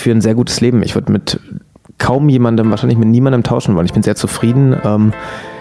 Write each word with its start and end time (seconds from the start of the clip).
führe 0.00 0.16
ein 0.16 0.20
sehr 0.20 0.34
gutes 0.34 0.60
Leben. 0.60 0.82
Ich 0.82 0.94
würde 0.94 1.12
mit 1.12 1.40
kaum 1.98 2.28
jemandem, 2.28 2.70
wahrscheinlich 2.70 2.98
mit 2.98 3.08
niemandem 3.08 3.42
tauschen 3.42 3.74
wollen. 3.76 3.86
Ich 3.86 3.92
bin 3.92 4.02
sehr 4.02 4.16
zufrieden. 4.16 4.76
Ähm, 4.84 5.12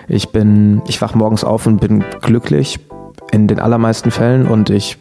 ich 0.07 0.29
bin, 0.29 0.81
ich 0.87 1.01
wach 1.01 1.13
morgens 1.13 1.43
auf 1.43 1.67
und 1.67 1.79
bin 1.79 2.03
glücklich 2.21 2.79
in 3.31 3.47
den 3.47 3.59
allermeisten 3.59 4.09
Fällen 4.09 4.47
und 4.47 4.69
ich 4.69 4.97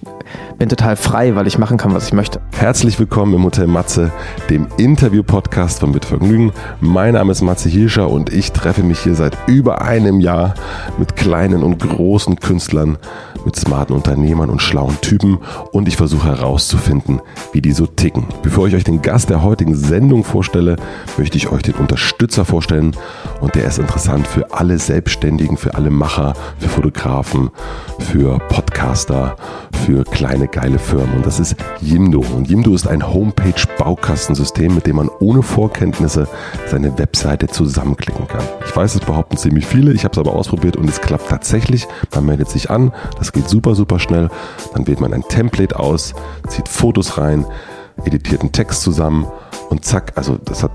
bin 0.59 0.69
total 0.69 0.96
frei, 0.96 1.37
weil 1.37 1.46
ich 1.46 1.59
machen 1.59 1.77
kann, 1.77 1.95
was 1.95 2.09
ich 2.09 2.12
möchte. 2.12 2.40
Herzlich 2.56 2.99
willkommen 2.99 3.35
im 3.35 3.45
Hotel 3.45 3.67
Matze, 3.67 4.11
dem 4.51 4.67
Interview-Podcast 4.77 5.81
von 5.81 5.92
Mitvergnügen. 5.92 6.53
Mein 6.81 7.15
Name 7.15 7.33
ist 7.33 7.42
Matze 7.42 7.69
Hirscher 7.69 8.10
und 8.10 8.33
ich 8.33 8.53
treffe 8.53 8.83
mich 8.83 8.99
hier 9.01 9.14
seit 9.14 9.37
über 9.46 9.83
einem 9.83 10.21
Jahr 10.21 10.54
mit 10.99 11.17
kleinen 11.17 11.63
und 11.63 11.78
großen 11.78 12.41
Künstlern 12.41 12.99
mit 13.45 13.56
smarten 13.56 13.95
Unternehmern 13.95 14.51
und 14.51 14.60
schlauen 14.60 15.01
Typen 15.01 15.38
und 15.72 15.88
ich 15.88 15.96
versuche 15.96 16.29
herauszufinden, 16.29 17.20
wie 17.52 17.62
die 17.62 17.73
so 17.73 17.87
ticken. 17.87 18.27
Bevor 18.42 18.66
ich 18.66 18.74
euch 18.74 18.84
den 18.84 19.01
Gast 19.01 19.30
der 19.30 19.42
heutigen 19.42 19.77
Sendung 19.77 20.24
vorstelle, 20.24 20.77
möchte 21.16 21.37
ich 21.37 21.51
euch 21.51 21.62
den 21.62 21.74
Unterstützer 21.74 22.45
vorstellen 22.45 22.96
und 23.40 23.54
der 23.54 23.65
ist 23.65 23.79
interessant 23.79 24.26
für 24.26 24.52
alle 24.52 24.79
Selbstständigen, 24.79 25.56
für 25.56 25.74
alle 25.74 25.90
Macher, 25.90 26.34
für 26.59 26.68
Fotografen, 26.68 27.51
für 27.98 28.38
Podcaster, 28.48 29.37
für 29.84 30.04
kleine 30.18 30.48
geile 30.48 30.80
Firmen 30.80 31.14
und 31.14 31.27
das 31.27 31.38
ist 31.38 31.54
Jimdo. 31.80 32.24
Und 32.34 32.50
Jimdo 32.50 32.74
ist 32.74 32.88
ein 32.88 33.06
Homepage-Baukastensystem, 33.06 34.74
mit 34.74 34.88
dem 34.88 34.96
man 34.96 35.09
ohne 35.20 35.45
Vorkenntnisse 35.45 36.26
seine 36.66 36.98
Webseite 36.98 37.46
zusammenklicken 37.46 38.26
kann. 38.26 38.42
Ich 38.66 38.74
weiß, 38.74 38.96
es 38.96 39.00
behaupten 39.00 39.36
ziemlich 39.36 39.64
viele, 39.64 39.92
ich 39.92 40.02
habe 40.02 40.10
es 40.10 40.18
aber 40.18 40.34
ausprobiert 40.34 40.76
und 40.76 40.90
es 40.90 41.00
klappt 41.00 41.28
tatsächlich. 41.28 41.86
Man 42.12 42.26
meldet 42.26 42.48
sich 42.48 42.68
an, 42.68 42.92
das 43.16 43.30
geht 43.30 43.48
super, 43.48 43.76
super 43.76 44.00
schnell. 44.00 44.28
Dann 44.74 44.88
wählt 44.88 45.00
man 45.00 45.14
ein 45.14 45.23
Template 45.23 45.78
aus, 45.78 46.14
zieht 46.48 46.68
Fotos 46.68 47.16
rein, 47.16 47.46
editiert 48.04 48.40
einen 48.40 48.50
Text 48.50 48.82
zusammen 48.82 49.28
und 49.70 49.84
zack, 49.84 50.14
also 50.16 50.37
das 50.37 50.64
hat 50.64 50.73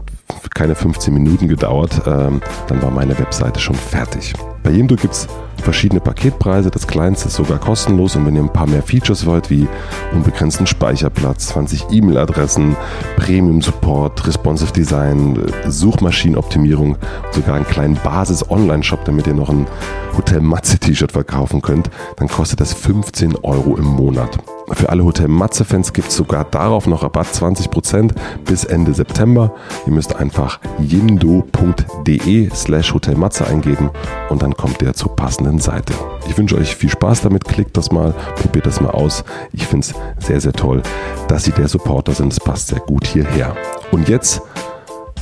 keine 0.49 0.75
15 0.75 1.13
Minuten 1.13 1.47
gedauert, 1.47 2.01
ähm, 2.05 2.41
dann 2.67 2.81
war 2.81 2.91
meine 2.91 3.17
Webseite 3.17 3.59
schon 3.59 3.75
fertig. 3.75 4.33
Bei 4.63 4.71
Jimdo 4.71 4.95
gibt 4.95 5.13
es 5.13 5.27
verschiedene 5.57 5.99
Paketpreise. 5.99 6.69
Das 6.71 6.87
kleinste 6.87 7.27
ist 7.27 7.35
sogar 7.35 7.57
kostenlos. 7.57 8.15
Und 8.15 8.25
wenn 8.25 8.35
ihr 8.35 8.41
ein 8.41 8.53
paar 8.53 8.67
mehr 8.67 8.83
Features 8.83 9.25
wollt, 9.25 9.49
wie 9.49 9.67
unbegrenzten 10.13 10.67
Speicherplatz, 10.67 11.47
20 11.47 11.87
E-Mail-Adressen, 11.91 12.75
Premium-Support, 13.17 14.27
Responsive 14.27 14.71
Design, 14.71 15.39
Suchmaschinenoptimierung, 15.67 16.97
sogar 17.31 17.55
einen 17.55 17.67
kleinen 17.67 17.95
Basis-Online-Shop, 17.95 19.03
damit 19.05 19.27
ihr 19.27 19.33
noch 19.33 19.49
ein 19.49 19.67
Hotel 20.15 20.41
Matze 20.41 20.77
T-Shirt 20.77 21.11
verkaufen 21.11 21.61
könnt, 21.61 21.89
dann 22.17 22.27
kostet 22.27 22.59
das 22.59 22.73
15 22.73 23.35
Euro 23.37 23.77
im 23.77 23.85
Monat. 23.85 24.37
Für 24.71 24.89
alle 24.89 25.03
Hotel 25.03 25.27
Matze-Fans 25.27 25.93
gibt 25.93 26.09
es 26.09 26.15
sogar 26.15 26.45
darauf 26.45 26.87
noch 26.87 27.03
Rabatt 27.03 27.27
20% 27.27 28.11
bis 28.45 28.63
Ende 28.63 28.93
September. 28.93 29.53
Ihr 29.85 29.93
müsst 29.93 30.15
einfach 30.15 30.59
jindo.de 30.79 32.49
slash 32.53 32.93
hotelmatze 32.93 33.45
eingeben 33.45 33.89
und 34.29 34.41
dann 34.41 34.55
kommt 34.55 34.81
ihr 34.81 34.93
zur 34.93 35.15
passenden 35.15 35.59
Seite. 35.59 35.93
Ich 36.27 36.37
wünsche 36.37 36.55
euch 36.57 36.75
viel 36.75 36.89
Spaß 36.89 37.21
damit, 37.21 37.45
klickt 37.45 37.75
das 37.77 37.91
mal, 37.91 38.13
probiert 38.41 38.65
das 38.65 38.79
mal 38.79 38.91
aus. 38.91 39.23
Ich 39.51 39.67
finde 39.67 39.87
es 39.87 40.25
sehr, 40.25 40.39
sehr 40.39 40.53
toll, 40.53 40.81
dass 41.27 41.43
Sie 41.43 41.51
der 41.51 41.67
Supporter 41.67 42.13
sind. 42.13 42.31
Es 42.31 42.39
passt 42.39 42.69
sehr 42.69 42.79
gut 42.79 43.05
hierher. 43.05 43.55
Und 43.91 44.07
jetzt 44.07 44.41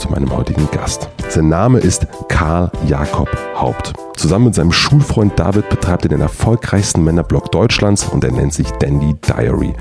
zu 0.02 0.10
meinem 0.10 0.36
heutigen 0.36 0.68
Gast. 0.72 1.10
Sein 1.30 1.48
Name 1.48 1.78
ist 1.78 2.08
Karl 2.28 2.72
Jakob 2.88 3.30
Haupt. 3.56 3.94
Zusammen 4.18 4.46
mit 4.46 4.56
seinem 4.56 4.72
Schulfreund 4.72 5.38
David 5.38 5.70
betreibt 5.70 6.06
er 6.06 6.10
den 6.10 6.22
erfolgreichsten 6.22 7.04
Männerblog 7.04 7.52
Deutschlands 7.52 8.06
und 8.06 8.24
er 8.24 8.32
nennt 8.32 8.52
sich 8.52 8.70
Dandy 8.72 9.16
Diary. 9.28 9.74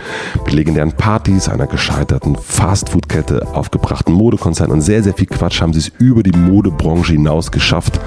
Mit 0.44 0.52
legendären 0.52 0.92
Partys, 0.92 1.48
einer 1.48 1.66
gescheiterten 1.66 2.36
Fastfood-Kette, 2.36 3.48
aufgebrachten 3.54 4.12
Modekonzernen 4.12 4.74
und 4.74 4.82
sehr, 4.82 5.02
sehr 5.02 5.14
viel 5.14 5.26
Quatsch 5.26 5.62
haben 5.62 5.72
sie 5.72 5.80
es 5.80 5.88
über 5.98 6.22
die 6.22 6.36
Modebranche 6.36 7.14
hinaus 7.14 7.50
geschafft, 7.50 7.98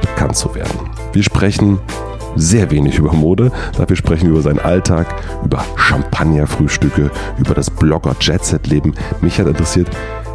bekannt 0.00 0.36
zu 0.36 0.54
werden. 0.54 0.78
Wir 1.12 1.24
sprechen 1.24 1.80
sehr 2.36 2.70
wenig 2.70 2.98
über 2.98 3.12
Mode. 3.12 3.50
Dafür 3.76 3.96
sprechen 3.96 4.26
wir 4.26 4.32
über 4.32 4.42
seinen 4.42 4.60
Alltag, 4.60 5.06
über 5.44 5.64
Champagnerfrühstücke, 5.76 7.10
über 7.36 7.54
das 7.54 7.68
Blogger-Jet-Set-Leben. 7.68 8.94
Mich 9.20 9.38
hat 9.38 9.48
interessiert, 9.48 9.88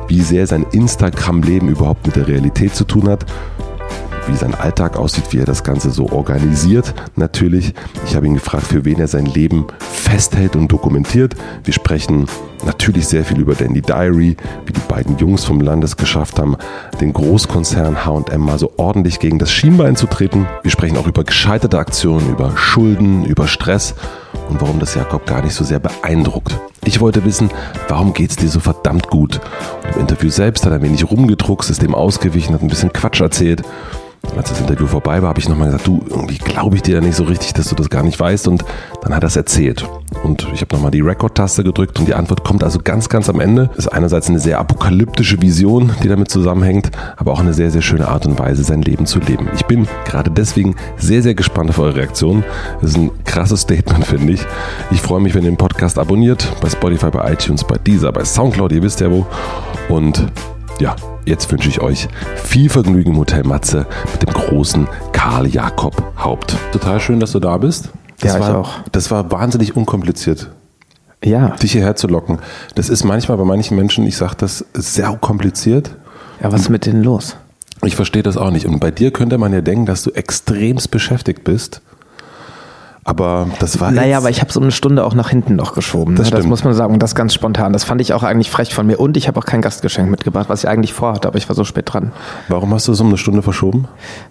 wie 0.08 0.22
sehr 0.22 0.48
sein 0.48 0.66
Instagram-Leben 0.72 1.70
überhaupt 1.70 2.06
mit 2.06 2.16
der 2.16 2.28
Realität 2.28 2.76
zu 2.76 2.86
tun 2.86 3.10
hat, 3.10 3.26
wie 4.28 4.36
sein 4.36 4.56
Alltag 4.56 4.98
aussieht, 4.98 5.26
wie 5.32 5.40
er 5.40 5.46
das 5.46 5.64
Ganze 5.64 5.90
so 5.92 6.10
organisiert. 6.10 6.94
Natürlich, 7.16 7.74
ich 8.06 8.16
habe 8.16 8.28
ihn 8.28 8.34
gefragt, 8.34 8.68
für 8.68 8.86
wen 8.86 9.00
er 9.00 9.08
sein 9.08 9.26
Leben 9.26 9.68
festhält 9.80 10.56
und 10.56 10.72
dokumentiert. 10.72 11.36
Wir 11.64 11.74
sprechen 11.74 12.28
natürlich 12.66 13.08
sehr 13.08 13.24
viel 13.24 13.40
über 13.40 13.56
Dandy 13.56 13.82
Diary, 13.82 14.36
wie 14.66 14.74
die 14.74 14.82
beiden 14.88 15.18
Jungs 15.18 15.46
vom 15.46 15.62
Landes 15.62 15.98
geschafft 15.98 16.40
haben, 16.40 16.58
den 17.00 17.14
Großkonzern 17.14 18.06
H&M 18.06 18.42
mal 18.42 18.60
so 18.60 18.74
ordentlich 18.78 19.20
gegen 19.20 19.40
das 19.40 19.52
Schienbein 19.52 19.96
zu 19.96 20.08
treten. 20.08 20.48
Wir 20.64 20.72
sprechen 20.72 20.98
auch 20.98 21.08
über 21.08 21.24
gescheiterte 21.24 21.78
Aktionen, 21.78 22.30
über 22.30 22.58
Schulden, 22.58 23.26
über 23.26 23.48
Stress 23.48 23.96
und 24.50 24.62
warum 24.62 24.80
das 24.80 24.96
Jakob 24.96 25.26
gar 25.26 25.42
nicht 25.42 25.54
so 25.54 25.64
sehr 25.64 25.80
beeindruckt. 25.80 26.58
Ich 26.86 27.00
wollte 27.00 27.26
wissen, 27.26 27.50
warum 27.88 28.14
geht 28.14 28.30
es 28.30 28.36
dir 28.38 28.50
so 28.50 28.60
verdammt 28.60 29.10
gut? 29.10 29.42
Und 29.84 29.96
Im 29.96 30.02
Interview 30.02 30.30
selbst 30.30 30.66
hat 30.66 30.72
er 30.72 30.78
ein 30.78 30.84
wenig 30.84 31.10
rumgedruckst, 31.10 31.70
ist 31.70 31.82
dem 31.82 31.96
ausgewichen, 31.96 32.54
hat 32.54 32.62
ein 32.62 32.70
bisschen 32.70 32.94
Quatsch 32.94 33.22
erzählt 33.22 33.64
als 34.36 34.50
das 34.50 34.60
Interview 34.60 34.88
vorbei 34.88 35.22
war, 35.22 35.30
habe 35.30 35.40
ich 35.40 35.50
nochmal 35.50 35.68
gesagt, 35.68 35.88
du, 35.88 36.04
irgendwie 36.10 36.38
glaube 36.38 36.76
ich 36.76 36.82
dir 36.82 36.96
ja 36.96 37.02
nicht 37.02 37.16
so 37.16 37.24
richtig, 37.24 37.54
dass 37.54 37.70
du 37.70 37.76
das 37.76 37.90
gar 37.90 38.04
nicht 38.04 38.20
weißt. 38.20 38.48
Und 38.48 38.66
dann 39.02 39.16
hat 39.16 39.24
er 39.24 39.28
es 39.28 39.36
erzählt. 39.36 39.88
Und 40.24 40.48
ich 40.54 40.62
habe 40.62 40.76
nochmal 40.76 40.92
die 40.92 41.02
Record-Taste 41.02 41.64
gedrückt 41.64 42.00
und 42.00 42.08
die 42.08 42.14
Antwort 42.14 42.44
kommt 42.44 42.64
also 42.64 42.80
ganz, 42.84 43.10
ganz 43.10 43.30
am 43.30 43.40
Ende. 43.40 43.68
Das 43.76 43.86
ist 43.86 43.88
einerseits 43.88 44.30
eine 44.30 44.40
sehr 44.40 44.60
apokalyptische 44.60 45.42
Vision, 45.42 45.92
die 46.04 46.08
damit 46.08 46.32
zusammenhängt, 46.32 46.92
aber 47.18 47.32
auch 47.32 47.40
eine 47.40 47.54
sehr, 47.54 47.72
sehr 47.72 47.82
schöne 47.82 48.08
Art 48.08 48.26
und 48.26 48.40
Weise, 48.40 48.64
sein 48.64 48.82
Leben 48.82 49.06
zu 49.06 49.20
leben. 49.20 49.50
Ich 49.56 49.66
bin 49.66 49.88
gerade 50.06 50.32
deswegen 50.32 50.76
sehr, 50.98 51.22
sehr 51.22 51.36
gespannt 51.36 51.70
auf 51.70 51.80
eure 51.80 51.96
Reaktion. 51.96 52.44
Das 52.82 52.92
ist 52.92 52.98
ein 52.98 53.12
krasses 53.26 53.62
Statement, 53.62 54.06
finde 54.06 54.34
ich. 54.34 54.42
Ich 54.92 55.02
freue 55.02 55.22
mich, 55.22 55.36
wenn 55.36 55.44
ihr 55.44 55.52
den 55.52 55.58
Podcast 55.58 56.00
abonniert, 56.00 56.52
bei 56.62 56.70
Spotify, 56.70 57.10
bei 57.10 57.34
iTunes, 57.34 57.64
bei 57.64 57.78
Deezer, 57.78 58.12
bei 58.12 58.26
Soundcloud, 58.26 58.72
ihr 58.72 58.82
wisst 58.82 59.02
ja 59.02 59.12
wo. 59.12 59.26
Und 59.90 60.26
ja, 60.80 60.96
jetzt 61.26 61.52
wünsche 61.52 61.70
ich 61.70 61.82
euch 61.82 62.08
viel 62.36 62.70
Vergnügen 62.70 63.12
im 63.12 63.18
Hotel 63.18 63.44
Matze 63.44 63.88
mit 64.12 64.22
dem 64.22 64.34
großen 64.34 64.88
Karl 65.12 65.48
Jakob 65.48 66.02
Haupt. 66.18 66.56
Total 66.72 67.00
schön, 67.00 67.20
dass 67.20 67.32
du 67.32 67.40
da 67.40 67.58
bist. 67.58 67.90
Das 68.20 68.34
ja, 68.34 68.40
war, 68.40 68.50
ich 68.50 68.56
auch. 68.56 68.72
Das 68.92 69.12
war 69.12 69.32
wahnsinnig 69.32 69.76
unkompliziert. 69.76 70.52
Ja. 71.24 71.50
Dich 71.56 71.72
hierher 71.72 71.96
zu 71.96 72.08
locken. 72.08 72.40
Das 72.76 72.90
ist 72.90 73.04
manchmal 73.04 73.38
bei 73.38 73.44
manchen 73.44 73.76
Menschen, 73.76 74.06
ich 74.06 74.18
sage 74.18 74.36
das, 74.38 74.66
sehr 74.74 75.18
kompliziert. 75.20 75.96
Ja, 76.42 76.52
was 76.52 76.62
ist 76.62 76.70
mit 76.70 76.86
denen 76.86 77.04
los? 77.04 77.36
Ich 77.84 77.96
verstehe 77.96 78.24
das 78.24 78.38
auch 78.38 78.52
nicht. 78.52 78.66
Und 78.66 78.80
bei 78.80 78.92
dir 78.92 79.12
könnte 79.12 79.38
man 79.38 79.54
ja 79.54 79.62
denken, 79.62 79.86
dass 79.86 80.04
du 80.04 80.12
extremst 80.12 80.92
beschäftigt 80.92 81.44
bist. 81.44 81.82
Aber 83.08 83.48
das 83.60 83.80
war. 83.80 83.90
Naja, 83.90 84.18
aber 84.18 84.30
ich 84.30 84.42
habe 84.42 84.52
so 84.52 84.60
eine 84.60 84.70
Stunde 84.70 85.06
auch 85.06 85.14
nach 85.14 85.30
hinten 85.30 85.56
noch 85.56 85.74
geschoben. 85.74 86.18
Das, 86.18 86.30
ne? 86.30 86.36
das 86.36 86.46
muss 86.46 86.66
man 86.66 86.74
sagen. 86.74 86.94
Und 86.94 87.02
das 87.02 87.16
ganz 87.16 87.34
spontan. 87.34 87.72
Das 87.72 87.86
fand 87.86 88.02
ich 88.02 88.12
auch 88.12 88.22
eigentlich 88.22 88.52
frech 88.52 88.74
von 88.74 88.86
mir. 88.86 89.00
Und 89.00 89.16
ich 89.16 89.30
habe 89.30 89.40
auch 89.40 89.46
kein 89.46 89.62
Gastgeschenk 89.62 90.12
mitgebracht, 90.12 90.50
was 90.50 90.66
ich 90.66 90.70
eigentlich 90.70 90.92
vorhatte, 90.92 91.30
aber 91.30 91.38
ich 91.38 91.48
war 91.48 91.56
so 91.56 91.64
spät 91.64 91.86
dran. 91.94 92.12
Warum 92.50 92.74
hast 92.74 92.86
du 92.90 92.92
es 92.92 93.00
um 93.00 93.08
eine 93.08 93.18
Stunde 93.18 93.42
verschoben? 93.44 93.88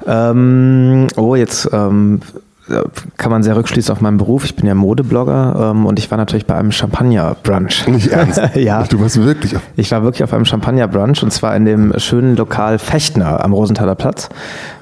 Ähm, 0.07 1.07
oh, 1.17 1.35
jetzt 1.35 1.71
ähm, 1.73 2.21
kann 3.17 3.31
man 3.31 3.43
sehr 3.43 3.57
rückschließen 3.57 3.93
auf 3.93 4.01
meinen 4.01 4.17
Beruf. 4.17 4.45
Ich 4.45 4.57
bin 4.57 4.67
ja 4.67 4.75
Modeblogger 4.75 5.71
ähm, 5.71 5.87
und 5.87 5.99
ich 5.99 6.11
war 6.11 6.19
natürlich 6.19 6.47
bei 6.47 6.57
einem 6.57 6.73
Champagner-Brunch. 6.73 7.87
Nicht 7.87 8.09
ernst? 8.09 8.41
ja. 8.55 8.83
Du 8.85 9.01
warst 9.01 9.23
wirklich 9.23 9.55
auf 9.57 9.63
Ich 9.77 9.93
war 9.93 10.03
wirklich 10.03 10.25
auf 10.25 10.33
einem 10.33 10.45
Champagner-Brunch 10.45 11.23
und 11.23 11.33
zwar 11.33 11.55
in 11.55 11.65
dem 11.65 11.93
schönen 11.99 12.37
Lokal 12.37 12.79
Fechtner 12.79 13.45
am 13.45 13.53
Rosenthaler 13.53 13.95
Platz, 13.95 14.29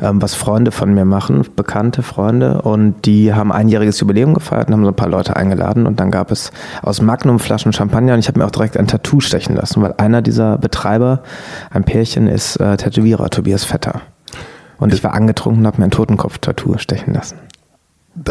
ähm, 0.03 0.23
was 0.23 0.34
Freunde 0.34 0.71
von 0.71 0.94
mir 0.94 1.05
machen, 1.05 1.44
bekannte 1.56 2.03
Freunde 2.03 2.62
und 2.62 3.05
die 3.05 3.34
haben 3.34 3.53
einjähriges 3.53 4.00
Jubiläum 4.00 4.33
gefeiert 4.33 4.69
und 4.69 4.75
haben 4.75 4.84
so 4.84 4.91
ein 4.91 4.97
paar 4.97 5.09
Leute 5.09 5.37
eingeladen 5.37 5.87
und 5.87 6.00
dann 6.00 6.11
gab 6.11 6.31
es 6.31 6.53
aus 6.83 7.03
Magnum-Flaschen 7.03 7.73
Champagner 7.73 8.15
und 8.15 8.21
ich 8.21 8.28
habe 8.28 8.39
mir 8.39 8.47
auch 8.47 8.50
direkt 8.50 8.78
ein 8.78 8.87
Tattoo 8.87 9.21
stechen 9.21 9.56
lassen, 9.56 9.83
weil 9.83 9.94
einer 9.99 10.23
dieser 10.23 10.56
Betreiber, 10.56 11.23
ein 11.70 11.85
Pärchen, 11.85 12.29
ist 12.29 12.56
äh, 12.56 12.76
Tätowierer, 12.76 13.29
Tobias 13.29 13.64
Vetter. 13.64 14.00
Und 14.79 14.93
ich 14.93 15.05
war 15.05 15.14
angetrunken 15.14 15.62
und 15.62 15.67
habe 15.67 15.79
mir 15.79 15.85
ein 15.85 15.91
Totenkopf-Tattoo 15.91 16.79
stechen 16.79 17.14
lassen. 17.14 17.37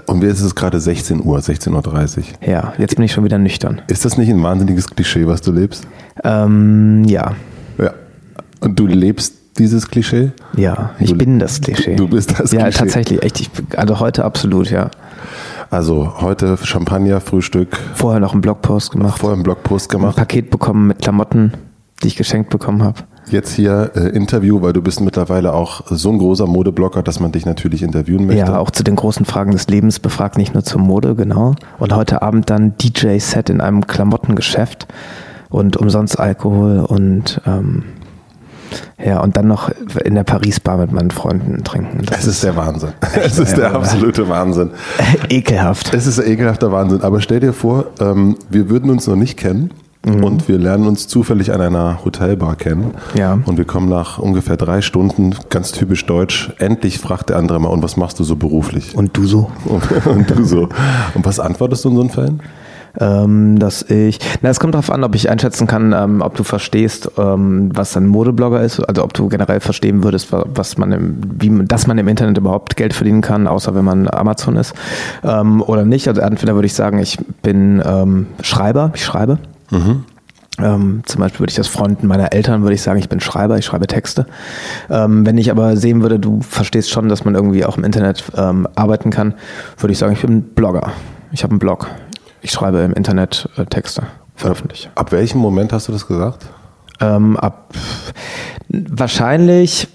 Und 0.07 0.23
jetzt 0.23 0.39
ist 0.39 0.45
es 0.45 0.55
gerade 0.55 0.79
16 0.79 1.21
Uhr, 1.23 1.37
16.30 1.39 2.17
Uhr. 2.17 2.23
Ja, 2.47 2.73
jetzt 2.77 2.95
bin 2.95 3.03
ich 3.03 3.11
schon 3.11 3.25
wieder 3.25 3.37
nüchtern. 3.37 3.81
Ist 3.87 4.05
das 4.05 4.17
nicht 4.17 4.29
ein 4.29 4.41
wahnsinniges 4.41 4.87
Klischee, 4.89 5.27
was 5.27 5.41
du 5.41 5.51
lebst? 5.51 5.85
Ähm, 6.23 7.03
ja. 7.05 7.33
Ja. 7.77 7.93
Und 8.61 8.79
du 8.79 8.87
lebst 8.87 9.33
dieses 9.57 9.87
Klischee? 9.89 10.31
Ja, 10.55 10.91
ich 10.99 11.09
Du- 11.11 11.17
bin 11.17 11.37
das 11.39 11.59
Klischee. 11.59 11.95
Du 11.95 12.07
bist 12.07 12.39
das 12.39 12.51
ja, 12.53 12.63
Klischee. 12.63 12.79
tatsächlich, 12.79 13.23
echt. 13.23 13.41
Ich, 13.41 13.49
also 13.77 13.99
heute 13.99 14.23
absolut, 14.23 14.69
ja. 14.71 14.89
Also 15.69 16.21
heute 16.21 16.55
Champagner, 16.63 17.19
Frühstück, 17.19 17.77
Vorher 17.95 18.19
noch 18.19 18.31
einen 18.33 18.41
Blogpost 18.41 18.91
gemacht, 18.91 19.19
vorher 19.19 19.33
einen 19.35 19.43
Blogpost 19.43 19.89
ein 19.91 19.99
gemacht. 19.99 20.15
Paket 20.15 20.49
bekommen 20.49 20.87
mit 20.87 21.01
Klamotten, 21.01 21.53
die 22.03 22.07
ich 22.07 22.15
geschenkt 22.15 22.49
bekommen 22.51 22.83
habe. 22.83 23.01
Jetzt 23.27 23.53
hier 23.53 23.91
äh, 23.95 24.09
Interview, 24.09 24.61
weil 24.61 24.73
du 24.73 24.81
bist 24.81 25.01
mittlerweile 25.01 25.53
auch 25.53 25.83
so 25.89 26.09
ein 26.09 26.17
großer 26.17 26.47
Modeblogger, 26.47 27.03
dass 27.03 27.19
man 27.19 27.31
dich 27.31 27.45
natürlich 27.45 27.81
interviewen 27.83 28.25
möchte. 28.27 28.39
Ja, 28.39 28.59
auch 28.59 28.71
zu 28.71 28.83
den 28.83 28.95
großen 28.95 29.25
Fragen 29.25 29.51
des 29.51 29.67
Lebens 29.67 29.99
befragt, 29.99 30.37
nicht 30.37 30.53
nur 30.53 30.63
zur 30.63 30.81
Mode, 30.81 31.15
genau. 31.15 31.55
Und 31.79 31.95
heute 31.95 32.21
Abend 32.21 32.49
dann 32.49 32.75
DJ-Set 32.77 33.49
in 33.49 33.61
einem 33.61 33.87
Klamottengeschäft. 33.87 34.87
und 35.49 35.77
umsonst 35.77 36.19
Alkohol 36.19 36.79
und 36.79 37.39
ähm, 37.45 37.83
ja, 39.03 39.19
und 39.19 39.37
dann 39.37 39.47
noch 39.47 39.69
in 40.03 40.15
der 40.15 40.23
Paris-Bar 40.23 40.77
mit 40.77 40.91
meinen 40.91 41.11
Freunden 41.11 41.63
trinken. 41.63 42.03
Das 42.05 42.21
es 42.21 42.27
ist 42.27 42.43
der 42.43 42.55
Wahnsinn. 42.55 42.93
Es 43.15 43.37
ist 43.37 43.55
der 43.57 43.73
absolute 43.75 44.27
Wahnsinn. 44.29 44.71
Ekelhaft. 45.29 45.93
Es 45.93 46.07
ist 46.07 46.19
ein 46.19 46.27
ekelhafter 46.27 46.71
Wahnsinn. 46.71 47.01
Aber 47.01 47.21
stell 47.21 47.39
dir 47.39 47.53
vor, 47.53 47.85
ähm, 47.99 48.35
wir 48.49 48.69
würden 48.69 48.89
uns 48.89 49.05
noch 49.05 49.15
nicht 49.15 49.37
kennen. 49.37 49.71
Mhm. 50.05 50.23
Und 50.23 50.47
wir 50.47 50.57
lernen 50.57 50.87
uns 50.87 51.07
zufällig 51.07 51.53
an 51.53 51.61
einer 51.61 52.03
Hotelbar 52.03 52.55
kennen. 52.55 52.93
Ja. 53.15 53.39
Und 53.45 53.57
wir 53.57 53.65
kommen 53.65 53.89
nach 53.89 54.19
ungefähr 54.19 54.57
drei 54.57 54.81
Stunden, 54.81 55.35
ganz 55.49 55.71
typisch 55.71 56.05
deutsch, 56.05 56.51
endlich 56.59 56.99
fragt 56.99 57.29
der 57.29 57.37
andere 57.37 57.59
mal, 57.59 57.69
und 57.69 57.83
was 57.83 57.97
machst 57.97 58.19
du 58.19 58.23
so 58.23 58.35
beruflich? 58.35 58.95
Und 58.95 59.15
du 59.15 59.25
so? 59.25 59.51
Und, 59.65 59.83
und 60.05 60.29
du 60.29 60.43
so. 60.43 60.69
Und 61.13 61.25
was 61.25 61.39
antwortest 61.39 61.85
du 61.85 61.89
in 61.89 61.95
so 61.95 62.01
einen 62.01 62.09
Fällen? 62.09 62.41
ähm, 62.99 63.57
dass 63.59 63.83
ich, 63.89 64.19
na, 64.41 64.49
es 64.49 64.59
kommt 64.59 64.75
darauf 64.75 64.91
an, 64.91 65.03
ob 65.03 65.15
ich 65.15 65.29
einschätzen 65.29 65.67
kann, 65.67 65.93
ähm, 65.93 66.21
ob 66.21 66.35
du 66.35 66.43
verstehst, 66.43 67.09
ähm, 67.17 67.71
was 67.73 67.97
ein 67.97 68.07
Modeblogger 68.07 68.61
ist, 68.61 68.79
also 68.81 69.03
ob 69.03 69.13
du 69.13 69.29
generell 69.29 69.59
verstehen 69.59 70.03
würdest, 70.03 70.29
was 70.31 70.77
man 70.77 70.91
im, 70.91 71.17
wie, 71.39 71.65
dass 71.65 71.87
man 71.87 71.97
im 71.97 72.07
Internet 72.07 72.37
überhaupt 72.37 72.75
Geld 72.75 72.93
verdienen 72.93 73.21
kann, 73.21 73.47
außer 73.47 73.73
wenn 73.75 73.85
man 73.85 74.07
Amazon 74.07 74.55
ist, 74.57 74.73
ähm, 75.23 75.61
oder 75.61 75.85
nicht. 75.85 76.07
Also 76.07 76.21
entweder 76.21 76.55
würde 76.55 76.67
ich 76.67 76.73
sagen, 76.73 76.99
ich 76.99 77.17
bin 77.41 77.81
ähm, 77.85 78.27
Schreiber, 78.41 78.91
ich 78.93 79.03
schreibe. 79.03 79.39
Mhm. 79.73 80.05
Ähm, 80.59 81.01
zum 81.05 81.19
Beispiel 81.19 81.39
würde 81.39 81.49
ich 81.49 81.55
das 81.55 81.67
Freunden 81.67 82.05
meiner 82.05 82.31
Eltern 82.31 82.61
würde 82.61 82.75
ich 82.75 82.81
sagen, 82.83 82.99
ich 82.99 83.09
bin 83.09 83.19
Schreiber, 83.19 83.57
ich 83.57 83.65
schreibe 83.65 83.87
Texte. 83.87 84.27
Ähm, 84.89 85.25
wenn 85.25 85.37
ich 85.37 85.49
aber 85.49 85.75
sehen 85.77 86.03
würde, 86.03 86.19
du 86.19 86.41
verstehst 86.41 86.91
schon, 86.91 87.09
dass 87.09 87.25
man 87.25 87.33
irgendwie 87.33 87.65
auch 87.65 87.77
im 87.77 87.83
Internet 87.83 88.23
ähm, 88.37 88.67
arbeiten 88.75 89.09
kann, 89.09 89.33
würde 89.79 89.93
ich 89.93 89.97
sagen, 89.97 90.13
ich 90.13 90.21
bin 90.21 90.43
Blogger. 90.43 90.91
Ich 91.31 91.43
habe 91.43 91.51
einen 91.51 91.59
Blog. 91.59 91.89
Ich 92.41 92.51
schreibe 92.51 92.79
im 92.79 92.93
Internet 92.93 93.49
äh, 93.57 93.65
Texte, 93.65 94.03
veröffentliche. 94.35 94.89
Ab 94.93 95.11
welchem 95.11 95.39
Moment 95.39 95.73
hast 95.73 95.87
du 95.87 95.91
das 95.91 96.05
gesagt? 96.05 96.45
Ähm, 96.99 97.35
ab 97.35 97.73
wahrscheinlich, 98.69 99.87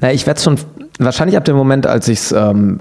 na, 0.00 0.12
ich 0.12 0.26
werde 0.26 0.40
schon 0.40 0.58
wahrscheinlich 0.98 1.36
ab 1.36 1.44
dem 1.44 1.56
Moment, 1.56 1.86
als 1.86 2.08
ich 2.08 2.18
es 2.18 2.32
ähm, 2.32 2.80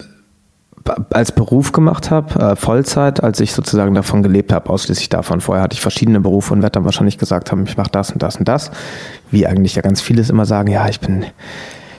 als 1.12 1.31
Beruf 1.31 1.72
gemacht 1.72 2.12
habe, 2.12 2.40
äh, 2.40 2.56
Vollzeit, 2.56 3.24
als 3.24 3.40
ich 3.40 3.54
sozusagen 3.54 3.94
davon 3.94 4.24
gelebt 4.24 4.54
habe, 4.54 4.70
ausschließlich 4.70 5.10
davon. 5.10 5.42
Vorher 5.42 5.64
hatte 5.64 5.74
ich 5.74 5.81
verschiedene 5.81 6.20
Berufe 6.20 6.54
und 6.54 6.62
werde 6.62 6.74
dann 6.74 6.86
wahrscheinlich 6.86 7.18
gesagt 7.18 7.52
haben, 7.52 7.64
ich 7.66 7.78
mache 7.78 7.92
das 7.92 8.12
und 8.12 8.24
das 8.24 8.38
und 8.38 8.48
das. 8.48 8.72
Wie 9.31 9.46
eigentlich 9.48 9.76
ja 9.76 9.81
ganz 9.81 10.02
vieles 10.02 10.30
immer 10.30 10.46
sagen, 10.46 10.72
ja, 10.72 10.88
ich 10.88 11.00
bin 11.00 11.26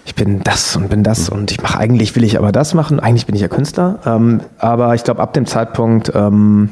ich 0.06 0.14
bin 0.14 0.40
das 0.42 0.74
und 0.76 0.88
bin 0.88 1.04
das 1.04 1.28
und 1.28 1.52
ich 1.52 1.62
mache 1.62 1.78
eigentlich 1.78 2.16
will 2.16 2.24
ich 2.24 2.38
aber 2.38 2.52
das 2.52 2.74
machen. 2.74 3.00
Eigentlich 3.00 3.26
bin 3.26 3.34
ich 3.34 3.42
ja 3.42 3.48
Künstler, 3.48 3.98
ähm, 4.06 4.40
aber 4.58 4.94
ich 4.94 5.04
glaube 5.04 5.20
ab 5.20 5.34
dem 5.34 5.46
Zeitpunkt 5.46 6.12
ähm, 6.14 6.70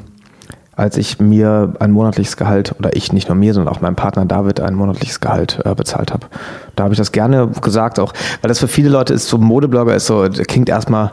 als 0.78 0.96
ich 0.96 1.18
mir 1.18 1.74
ein 1.80 1.90
monatliches 1.90 2.36
Gehalt, 2.36 2.72
oder 2.78 2.94
ich 2.94 3.12
nicht 3.12 3.28
nur 3.28 3.36
mir, 3.36 3.52
sondern 3.52 3.74
auch 3.74 3.80
meinem 3.80 3.96
Partner 3.96 4.24
David 4.26 4.60
ein 4.60 4.74
monatliches 4.74 5.18
Gehalt 5.18 5.60
äh, 5.64 5.74
bezahlt 5.74 6.12
habe. 6.12 6.28
Da 6.76 6.84
habe 6.84 6.94
ich 6.94 6.98
das 6.98 7.10
gerne 7.10 7.48
gesagt, 7.48 7.98
auch 7.98 8.12
weil 8.42 8.48
das 8.48 8.60
für 8.60 8.68
viele 8.68 8.88
Leute 8.88 9.12
ist, 9.12 9.28
so 9.28 9.38
Modeblogger 9.38 9.96
ist 9.96 10.06
so, 10.06 10.24
klingt 10.46 10.68
erstmal 10.68 11.10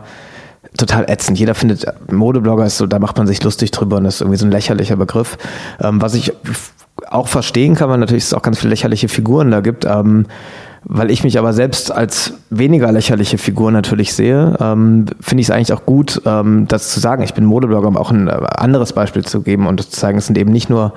total 0.78 1.10
ätzend. 1.10 1.40
Jeder 1.40 1.56
findet, 1.56 1.86
Modeblogger 2.12 2.66
ist 2.66 2.78
so, 2.78 2.88
da 2.88 3.00
macht 3.00 3.18
man 3.18 3.28
sich 3.28 3.44
lustig 3.44 3.72
drüber 3.72 3.98
und 3.98 4.04
das 4.04 4.16
ist 4.16 4.22
irgendwie 4.22 4.38
so 4.38 4.46
ein 4.46 4.52
lächerlicher 4.52 4.96
Begriff. 4.96 5.38
Ähm, 5.82 6.02
was 6.02 6.14
ich 6.14 6.34
auch 7.10 7.28
verstehen 7.28 7.76
kann, 7.76 7.90
weil 7.90 7.98
natürlich 7.98 8.26
es 8.26 8.34
auch 8.34 8.42
ganz 8.42 8.60
viele 8.60 8.70
lächerliche 8.70 9.08
Figuren 9.08 9.52
da 9.52 9.62
gibt. 9.62 9.86
Ähm, 9.86 10.26
weil 10.88 11.10
ich 11.10 11.24
mich 11.24 11.40
aber 11.40 11.52
selbst 11.52 11.92
als 11.92 12.34
weniger 12.52 12.92
lächerliche 12.92 13.40
Figur 13.40 13.72
natürlich 13.72 14.14
sehe, 14.14 14.56
ähm, 14.60 15.06
finde 15.20 15.42
ich 15.42 15.48
es 15.48 15.52
eigentlich 15.52 15.74
auch 15.74 15.86
gut, 15.86 16.22
ähm, 16.26 16.68
das 16.68 16.92
zu 16.92 17.00
sagen. 17.00 17.24
Ich 17.24 17.34
bin 17.34 17.44
Modeblogger, 17.44 17.88
um 17.88 17.98
auch 17.98 18.12
ein 18.12 18.28
äh, 18.28 18.40
anderes 18.58 18.94
Beispiel 18.94 19.26
zu 19.26 19.42
geben 19.42 19.66
und 19.66 19.82
zu 19.82 19.90
zeigen, 19.90 20.20
es 20.20 20.28
sind 20.28 20.38
eben 20.38 20.52
nicht 20.52 20.70
nur 20.70 20.94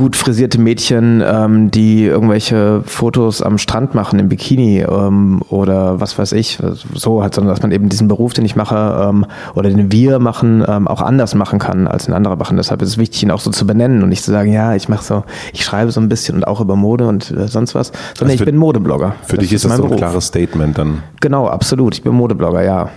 gut 0.00 0.16
frisierte 0.16 0.58
Mädchen, 0.58 1.22
ähm, 1.24 1.70
die 1.70 2.06
irgendwelche 2.06 2.82
Fotos 2.86 3.42
am 3.42 3.58
Strand 3.58 3.94
machen 3.94 4.18
im 4.18 4.30
Bikini 4.30 4.80
ähm, 4.80 5.42
oder 5.50 6.00
was 6.00 6.18
weiß 6.18 6.32
ich, 6.32 6.58
so 6.94 7.22
halt, 7.22 7.34
sondern 7.34 7.54
dass 7.54 7.62
man 7.62 7.70
eben 7.70 7.90
diesen 7.90 8.08
Beruf, 8.08 8.32
den 8.32 8.46
ich 8.46 8.56
mache 8.56 9.08
ähm, 9.08 9.26
oder 9.54 9.68
den 9.68 9.92
wir 9.92 10.18
machen, 10.18 10.64
ähm, 10.66 10.88
auch 10.88 11.02
anders 11.02 11.34
machen 11.34 11.58
kann, 11.58 11.86
als 11.86 12.08
ein 12.08 12.14
anderer 12.14 12.36
machen. 12.36 12.56
Deshalb 12.56 12.80
ist 12.80 12.88
es 12.88 12.98
wichtig, 12.98 13.22
ihn 13.22 13.30
auch 13.30 13.40
so 13.40 13.50
zu 13.50 13.66
benennen 13.66 14.02
und 14.02 14.08
nicht 14.08 14.24
zu 14.24 14.30
sagen, 14.30 14.50
ja, 14.50 14.74
ich 14.74 14.88
mache 14.88 15.04
so, 15.04 15.22
ich 15.52 15.64
schreibe 15.64 15.92
so 15.92 16.00
ein 16.00 16.08
bisschen 16.08 16.36
und 16.36 16.46
auch 16.46 16.62
über 16.62 16.76
Mode 16.76 17.06
und 17.06 17.30
äh, 17.30 17.46
sonst 17.46 17.74
was, 17.74 17.88
sondern 18.16 18.32
also 18.32 18.42
ich 18.42 18.44
bin 18.46 18.56
Modeblogger. 18.56 19.16
Für 19.26 19.36
das 19.36 19.44
dich 19.44 19.52
ist, 19.52 19.64
ist 19.64 19.70
das 19.70 19.76
so 19.76 19.82
ein 19.82 19.88
Beruf. 19.88 19.98
klares 20.00 20.26
Statement 20.26 20.78
dann. 20.78 21.02
Genau, 21.20 21.46
absolut. 21.46 21.94
Ich 21.94 22.02
bin 22.02 22.14
Modeblogger, 22.14 22.64
ja. 22.64 22.88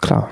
Klar. 0.00 0.28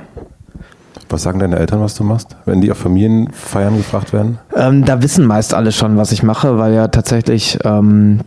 Was 1.08 1.22
sagen 1.22 1.38
deine 1.38 1.58
Eltern, 1.58 1.80
was 1.80 1.94
du 1.94 2.04
machst, 2.04 2.36
wenn 2.46 2.60
die 2.60 2.70
auf 2.70 2.78
Familienfeiern 2.78 3.76
gefragt 3.76 4.12
werden? 4.12 4.38
Ähm, 4.54 4.84
da 4.84 5.02
wissen 5.02 5.24
meist 5.24 5.54
alle 5.54 5.72
schon, 5.72 5.96
was 5.96 6.12
ich 6.12 6.22
mache, 6.22 6.58
weil 6.58 6.74
ja 6.74 6.88
tatsächlich 6.88 7.58
ähm, 7.64 8.20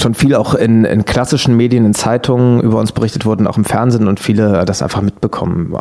schon 0.00 0.14
viel 0.14 0.34
auch 0.34 0.54
in, 0.54 0.84
in 0.84 1.04
klassischen 1.04 1.56
Medien, 1.56 1.84
in 1.84 1.94
Zeitungen 1.94 2.60
über 2.60 2.78
uns 2.78 2.92
berichtet 2.92 3.24
wurden, 3.24 3.46
auch 3.46 3.56
im 3.56 3.64
Fernsehen 3.64 4.08
und 4.08 4.20
viele 4.20 4.64
das 4.64 4.82
einfach 4.82 5.02
mitbekommen 5.02 5.74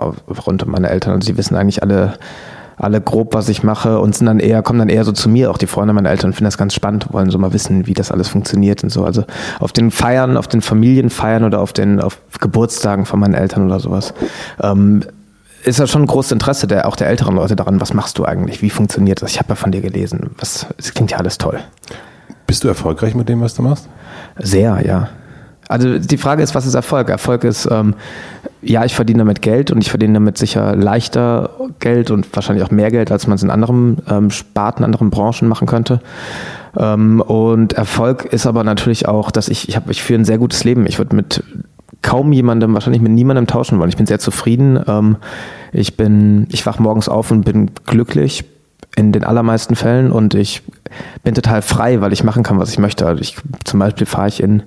rund 0.46 0.64
um 0.64 0.72
meine 0.72 0.90
Eltern. 0.90 1.14
Also 1.14 1.26
sie 1.26 1.38
wissen 1.38 1.56
eigentlich 1.56 1.82
alle, 1.82 2.14
alle 2.78 3.02
grob, 3.02 3.34
was 3.34 3.50
ich 3.50 3.64
mache 3.64 4.00
und 4.00 4.16
sind 4.16 4.28
dann 4.28 4.40
eher, 4.40 4.62
kommen 4.62 4.80
dann 4.80 4.90
eher 4.90 5.04
so 5.04 5.12
zu 5.12 5.30
mir, 5.30 5.52
auch 5.52 5.58
die 5.58 5.68
Freunde 5.68 5.94
meiner 5.94 6.10
Eltern 6.10 6.34
finden 6.34 6.46
das 6.46 6.58
ganz 6.58 6.74
spannend, 6.74 7.08
wollen 7.12 7.30
so 7.30 7.38
mal 7.38 7.54
wissen, 7.54 7.88
wie 7.88 7.94
das 7.94 8.12
alles 8.12 8.28
funktioniert 8.28 8.84
und 8.84 8.90
so. 8.90 9.06
Also 9.06 9.24
auf 9.60 9.72
den 9.72 9.92
Feiern, 9.92 10.38
auf 10.38 10.48
den 10.48 10.62
Familienfeiern 10.62 11.44
oder 11.44 11.62
auf 11.62 11.74
den 11.74 12.00
auf 12.00 12.20
Geburtstagen 12.40 13.06
von 13.06 13.20
meinen 13.20 13.34
Eltern 13.34 13.66
oder 13.66 13.80
sowas. 13.80 14.14
Ähm, 14.62 15.04
ist 15.66 15.80
ja 15.80 15.88
schon 15.88 16.04
ein 16.04 16.08
großes 16.08 16.32
Interesse 16.32 16.68
der, 16.68 16.88
auch 16.88 16.96
der 16.96 17.08
älteren 17.08 17.36
Leute 17.36 17.56
daran, 17.56 17.82
was 17.82 17.94
machst 17.94 18.18
du 18.18 18.26
eigentlich, 18.26 18.62
wie 18.62 18.70
funktioniert 18.70 19.22
das? 19.22 19.32
Ich 19.32 19.40
habe 19.40 19.50
ja 19.50 19.56
von 19.56 19.72
dir 19.72 19.82
gelesen, 19.82 20.32
was, 20.38 20.68
es 20.78 20.94
klingt 20.94 21.12
ja 21.12 21.18
alles 21.18 21.38
toll. 21.38 21.60
Bist 22.48 22.64
du 22.64 22.68
erfolgreich 22.68 23.16
mit 23.16 23.28
dem, 23.28 23.42
was 23.42 23.56
du 23.56 23.64
machst? 23.64 23.90
Sehr, 24.38 24.86
ja. 24.86 25.10
Also 25.68 25.98
die 25.98 26.18
Frage 26.18 26.44
ist, 26.44 26.54
was 26.54 26.68
ist 26.68 26.76
Erfolg? 26.76 27.10
Erfolg 27.10 27.44
ist, 27.44 27.68
ähm, 27.72 27.96
ja, 28.62 28.86
ich 28.86 28.94
verdiene 28.94 29.20
damit 29.20 29.42
Geld 29.42 29.72
und 29.72 29.82
ich 29.82 29.90
verdiene 29.90 30.14
damit 30.14 30.38
sicher 30.38 30.76
leichter 30.76 31.50
Geld 31.80 32.12
und 32.12 32.28
wahrscheinlich 32.36 32.64
auch 32.64 32.72
mehr 32.72 32.92
Geld, 32.92 33.12
als 33.12 33.26
man 33.26 33.36
es 33.36 33.44
in 33.44 33.50
anderen 33.50 33.98
ähm, 34.08 34.30
Sparten, 34.30 34.84
anderen 34.84 35.10
Branchen 35.10 35.48
machen 35.48 35.68
könnte. 35.68 36.02
Ähm, 36.78 37.20
und 37.22 37.74
Erfolg 37.74 38.26
ist 38.26 38.46
aber 38.46 38.64
natürlich 38.64 39.08
auch, 39.08 39.32
dass 39.32 39.48
ich, 39.48 39.68
ich 39.68 39.76
habe, 39.76 39.92
ich 39.92 40.04
führe 40.04 40.20
ein 40.20 40.26
sehr 40.26 40.38
gutes 40.38 40.64
Leben. 40.64 40.86
Ich 40.86 41.00
würde 41.00 41.16
mit 41.16 41.44
kaum 42.06 42.32
jemandem, 42.32 42.74
wahrscheinlich 42.76 43.02
mit 43.02 43.12
niemandem 43.12 43.48
tauschen 43.48 43.80
wollen. 43.80 43.90
Ich 43.90 43.98
bin 43.98 44.06
sehr 44.06 44.20
zufrieden. 44.20 44.80
Ähm, 44.88 45.18
ich 45.74 45.98
bin, 45.98 46.46
ich 46.52 46.66
wach 46.66 46.78
morgens 46.78 47.10
auf 47.10 47.32
und 47.32 47.44
bin 47.44 47.72
glücklich 47.88 48.46
in 48.96 49.12
den 49.12 49.24
allermeisten 49.24 49.76
Fällen 49.76 50.12
und 50.12 50.36
ich 50.36 50.62
bin 51.24 51.34
total 51.34 51.64
frei, 51.64 52.02
weil 52.02 52.14
ich 52.14 52.24
machen 52.24 52.44
kann, 52.44 52.60
was 52.60 52.70
ich 52.70 52.78
möchte. 52.78 53.08
Also 53.08 53.22
ich, 53.22 53.36
zum 53.64 53.80
Beispiel 53.80 54.06
fahre 54.06 54.28
ich 54.28 54.42
in 54.42 54.62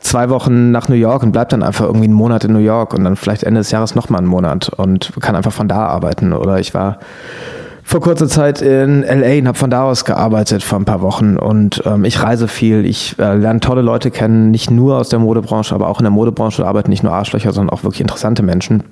zwei 0.00 0.28
Wochen 0.28 0.72
nach 0.72 0.88
New 0.88 0.96
York 0.96 1.22
und 1.22 1.30
bleib 1.30 1.50
dann 1.50 1.62
einfach 1.62 1.86
irgendwie 1.86 2.04
einen 2.04 2.14
Monat 2.14 2.44
in 2.44 2.52
New 2.52 2.58
York 2.58 2.92
und 2.92 3.04
dann 3.04 3.14
vielleicht 3.14 3.44
Ende 3.44 3.60
des 3.60 3.70
Jahres 3.70 3.94
nochmal 3.94 4.18
einen 4.18 4.28
Monat 4.28 4.68
und 4.68 5.12
kann 5.20 5.36
einfach 5.36 5.52
von 5.52 5.68
da 5.68 5.86
arbeiten. 5.86 6.32
Oder 6.32 6.58
ich 6.58 6.74
war 6.74 6.98
vor 7.82 8.00
kurzer 8.00 8.28
Zeit 8.28 8.62
in 8.62 9.02
LA 9.02 9.38
und 9.38 9.48
habe 9.48 9.58
von 9.58 9.70
da 9.70 9.84
aus 9.84 10.04
gearbeitet 10.04 10.62
vor 10.62 10.78
ein 10.78 10.84
paar 10.84 11.02
Wochen 11.02 11.36
und 11.36 11.82
ähm, 11.84 12.04
ich 12.04 12.22
reise 12.22 12.48
viel, 12.48 12.86
ich 12.86 13.18
äh, 13.18 13.36
lerne 13.36 13.60
tolle 13.60 13.82
Leute 13.82 14.10
kennen, 14.10 14.50
nicht 14.50 14.70
nur 14.70 14.98
aus 14.98 15.08
der 15.08 15.18
Modebranche, 15.18 15.74
aber 15.74 15.88
auch 15.88 15.98
in 15.98 16.04
der 16.04 16.10
Modebranche 16.10 16.66
arbeiten 16.66 16.90
nicht 16.90 17.02
nur 17.02 17.12
Arschlöcher, 17.12 17.52
sondern 17.52 17.76
auch 17.76 17.84
wirklich 17.84 18.00
interessante 18.00 18.42
Menschen. 18.42 18.84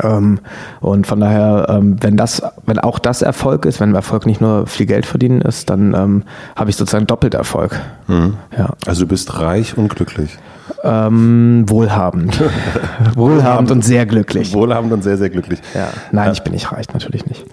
Ähm, 0.00 0.40
und 0.80 1.06
von 1.06 1.20
daher, 1.20 1.66
ähm, 1.68 1.96
wenn 2.00 2.16
das, 2.16 2.42
wenn 2.66 2.78
auch 2.78 2.98
das 2.98 3.22
Erfolg 3.22 3.66
ist, 3.66 3.80
wenn 3.80 3.94
Erfolg 3.94 4.26
nicht 4.26 4.40
nur 4.40 4.66
viel 4.66 4.86
Geld 4.86 5.06
verdienen 5.06 5.40
ist, 5.40 5.70
dann 5.70 5.94
ähm, 5.94 6.24
habe 6.56 6.70
ich 6.70 6.76
sozusagen 6.76 7.06
doppelt 7.06 7.34
Erfolg. 7.34 7.78
Mhm. 8.06 8.34
Ja. 8.56 8.70
Also 8.86 9.02
du 9.02 9.08
bist 9.08 9.38
reich 9.38 9.76
und 9.76 9.94
glücklich. 9.94 10.38
Ähm, 10.84 11.64
wohlhabend. 11.66 12.42
wohlhabend 13.14 13.70
und 13.70 13.84
sehr 13.84 14.06
glücklich. 14.06 14.54
Wohlhabend 14.54 14.92
und 14.92 15.02
sehr, 15.02 15.18
sehr 15.18 15.30
glücklich. 15.30 15.60
Ja. 15.74 15.88
Nein, 16.10 16.28
äh, 16.28 16.32
ich 16.32 16.42
bin 16.42 16.52
nicht 16.52 16.72
reich, 16.72 16.86
natürlich 16.92 17.26
nicht. 17.26 17.44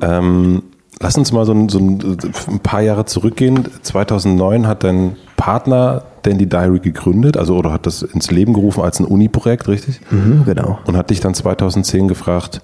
Ähm, 0.00 0.62
lass 1.00 1.16
uns 1.16 1.32
mal 1.32 1.44
so 1.44 1.52
ein, 1.52 1.68
so 1.68 1.78
ein, 1.78 2.60
paar 2.62 2.80
Jahre 2.80 3.04
zurückgehen. 3.04 3.68
2009 3.82 4.66
hat 4.66 4.84
dein 4.84 5.16
Partner 5.36 6.02
Dandy 6.22 6.48
Diary 6.48 6.80
gegründet, 6.80 7.36
also 7.36 7.56
oder 7.56 7.72
hat 7.72 7.86
das 7.86 8.02
ins 8.02 8.30
Leben 8.30 8.52
gerufen 8.52 8.82
als 8.82 8.98
ein 9.00 9.06
Uni-Projekt, 9.06 9.68
richtig? 9.68 10.00
Mhm, 10.10 10.44
genau. 10.44 10.78
Und 10.86 10.96
hat 10.96 11.10
dich 11.10 11.20
dann 11.20 11.34
2010 11.34 12.08
gefragt, 12.08 12.60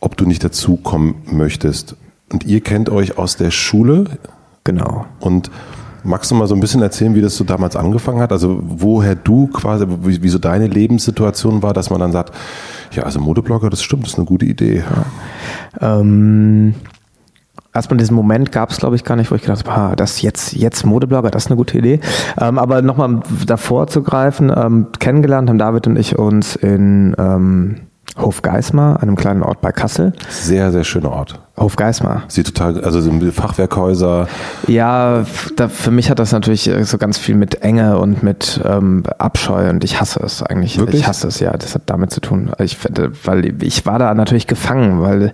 ob 0.00 0.16
du 0.16 0.26
nicht 0.26 0.44
dazukommen 0.44 1.14
möchtest. 1.26 1.96
Und 2.30 2.44
ihr 2.44 2.60
kennt 2.60 2.90
euch 2.90 3.18
aus 3.18 3.36
der 3.36 3.50
Schule. 3.50 4.04
Genau. 4.64 5.06
Und 5.20 5.50
magst 6.04 6.30
du 6.30 6.34
mal 6.34 6.46
so 6.46 6.54
ein 6.54 6.60
bisschen 6.60 6.82
erzählen, 6.82 7.14
wie 7.14 7.20
das 7.20 7.36
so 7.36 7.44
damals 7.44 7.76
angefangen 7.76 8.20
hat? 8.20 8.32
Also 8.32 8.60
woher 8.62 9.14
du 9.14 9.46
quasi, 9.48 9.86
wie, 10.02 10.22
wie 10.22 10.28
so 10.28 10.38
deine 10.38 10.66
Lebenssituation 10.66 11.62
war, 11.62 11.72
dass 11.72 11.90
man 11.90 12.00
dann 12.00 12.12
sagt, 12.12 12.34
ja, 12.92 13.04
also 13.04 13.20
Modeblogger, 13.20 13.70
das 13.70 13.82
stimmt, 13.82 14.04
das 14.04 14.12
ist 14.12 14.18
eine 14.18 14.26
gute 14.26 14.46
Idee. 14.46 14.84
Ja. 15.80 16.00
Ähm, 16.00 16.74
erstmal 17.74 17.98
diesen 17.98 18.14
Moment 18.14 18.52
gab 18.52 18.70
es, 18.70 18.78
glaube 18.78 18.96
ich, 18.96 19.04
gar 19.04 19.16
nicht, 19.16 19.30
wo 19.30 19.34
ich 19.34 19.42
gedacht 19.42 19.68
habe, 19.68 19.96
das 19.96 20.22
jetzt, 20.22 20.52
jetzt 20.52 20.84
Modeblogger, 20.84 21.30
das 21.30 21.44
ist 21.44 21.50
eine 21.50 21.56
gute 21.56 21.78
Idee. 21.78 22.00
Ähm, 22.40 22.58
aber 22.58 22.82
nochmal 22.82 23.20
davor 23.46 23.86
zu 23.86 24.02
greifen, 24.02 24.52
ähm, 24.54 24.88
kennengelernt 24.98 25.48
haben 25.48 25.58
David 25.58 25.86
und 25.86 25.98
ich 25.98 26.18
uns 26.18 26.56
in 26.56 27.14
ähm, 27.18 27.76
Hofgeismar, 28.18 29.02
einem 29.02 29.16
kleinen 29.16 29.42
Ort 29.42 29.60
bei 29.60 29.72
Kassel. 29.72 30.12
Sehr, 30.28 30.70
sehr 30.70 30.84
schöner 30.84 31.12
Ort. 31.12 31.40
Hofgeismar. 31.56 32.22
Sie 32.28 32.42
total, 32.42 32.82
also 32.82 33.00
so 33.00 33.10
Fachwerkhäuser. 33.30 34.26
Ja, 34.66 35.24
da, 35.56 35.68
für 35.68 35.90
mich 35.90 36.08
hat 36.10 36.18
das 36.18 36.32
natürlich 36.32 36.70
so 36.82 36.96
ganz 36.96 37.18
viel 37.18 37.34
mit 37.34 37.62
Enge 37.62 37.98
und 37.98 38.22
mit 38.22 38.60
ähm, 38.64 39.02
Abscheu 39.18 39.68
und 39.68 39.84
ich 39.84 40.00
hasse 40.00 40.20
es 40.20 40.42
eigentlich. 40.42 40.78
Wirklich? 40.78 41.02
Ich 41.02 41.06
hasse 41.06 41.28
es, 41.28 41.40
ja. 41.40 41.52
Das 41.52 41.74
hat 41.74 41.82
damit 41.86 42.10
zu 42.10 42.20
tun. 42.20 42.52
Ich, 42.58 42.78
weil 43.24 43.62
ich 43.62 43.84
war 43.84 43.98
da 43.98 44.14
natürlich 44.14 44.46
gefangen, 44.46 45.02
weil 45.02 45.32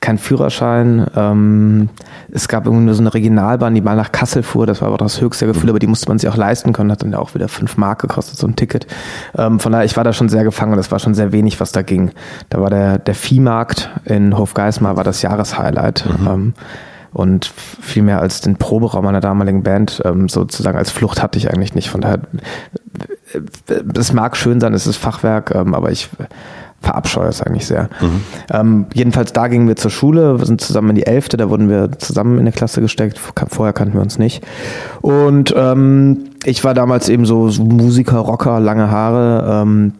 kein 0.00 0.18
Führerschein. 0.18 1.06
Ähm, 1.16 1.88
es 2.30 2.48
gab 2.48 2.66
irgendwie 2.66 2.84
nur 2.84 2.94
so 2.94 3.02
eine 3.02 3.12
Regionalbahn, 3.12 3.74
die 3.74 3.80
mal 3.80 3.96
nach 3.96 4.12
Kassel 4.12 4.42
fuhr. 4.42 4.66
Das 4.66 4.80
war 4.80 4.88
aber 4.88 4.98
das 4.98 5.20
höchste 5.20 5.46
Gefühl, 5.46 5.70
aber 5.70 5.78
die 5.78 5.86
musste 5.86 6.08
man 6.08 6.18
sich 6.18 6.28
auch 6.28 6.36
leisten 6.36 6.72
können. 6.72 6.92
Hat 6.92 7.02
dann 7.02 7.12
ja 7.12 7.18
auch 7.18 7.34
wieder 7.34 7.48
fünf 7.48 7.76
Mark 7.76 8.02
gekostet, 8.02 8.38
so 8.38 8.46
ein 8.46 8.56
Ticket. 8.56 8.86
Ähm, 9.36 9.58
von 9.58 9.72
daher, 9.72 9.84
ich 9.84 9.96
war 9.96 10.04
da 10.04 10.12
schon 10.12 10.28
sehr 10.28 10.44
gefangen 10.44 10.74
und 10.74 10.78
es 10.78 10.92
war 10.92 10.98
schon 10.98 11.14
sehr 11.14 11.32
wenig, 11.32 11.60
was 11.60 11.72
da 11.72 11.82
ging. 11.82 12.12
Da 12.50 12.60
war 12.60 12.70
der, 12.70 12.98
der 12.98 13.14
Viehmarkt 13.14 13.90
in 14.04 14.36
Hofgeismar 14.36 14.96
war 14.96 15.04
das 15.04 15.22
Jahreshighlight. 15.56 16.04
Ähm, 16.26 16.54
und 17.12 17.46
viel 17.46 18.02
mehr 18.02 18.20
als 18.20 18.42
den 18.42 18.56
Proberaum 18.56 19.04
meiner 19.04 19.20
damaligen 19.20 19.62
Band 19.62 20.02
ähm, 20.04 20.28
sozusagen 20.28 20.76
als 20.76 20.90
Flucht 20.90 21.22
hatte 21.22 21.38
ich 21.38 21.50
eigentlich 21.50 21.74
nicht. 21.74 21.88
Von 21.88 22.02
daher, 22.02 22.20
es 23.98 24.12
mag 24.12 24.36
schön 24.36 24.60
sein, 24.60 24.74
es 24.74 24.86
ist 24.86 24.96
Fachwerk, 24.98 25.54
ähm, 25.54 25.74
aber 25.74 25.90
ich 25.90 26.10
verabscheue 26.82 27.28
es 27.28 27.40
eigentlich 27.40 27.66
sehr. 27.66 27.88
Ähm, 28.52 28.86
jedenfalls 28.92 29.32
da 29.32 29.48
gingen 29.48 29.66
wir 29.66 29.76
zur 29.76 29.90
Schule, 29.90 30.38
wir 30.38 30.44
sind 30.44 30.60
zusammen 30.60 30.90
in 30.90 30.96
die 30.96 31.06
Elfte, 31.06 31.38
da 31.38 31.48
wurden 31.48 31.70
wir 31.70 31.90
zusammen 31.92 32.34
in 32.34 32.40
eine 32.40 32.52
Klasse 32.52 32.82
gesteckt, 32.82 33.18
vorher 33.18 33.72
kannten 33.72 33.94
wir 33.94 34.02
uns 34.02 34.18
nicht. 34.18 34.44
Und 35.00 35.54
ähm, 35.56 36.24
ich 36.44 36.64
war 36.64 36.74
damals 36.74 37.08
eben 37.08 37.24
so, 37.24 37.48
so 37.48 37.64
Musiker, 37.64 38.18
Rocker, 38.18 38.60
lange 38.60 38.90
Haare, 38.90 39.62
ähm, 39.62 39.94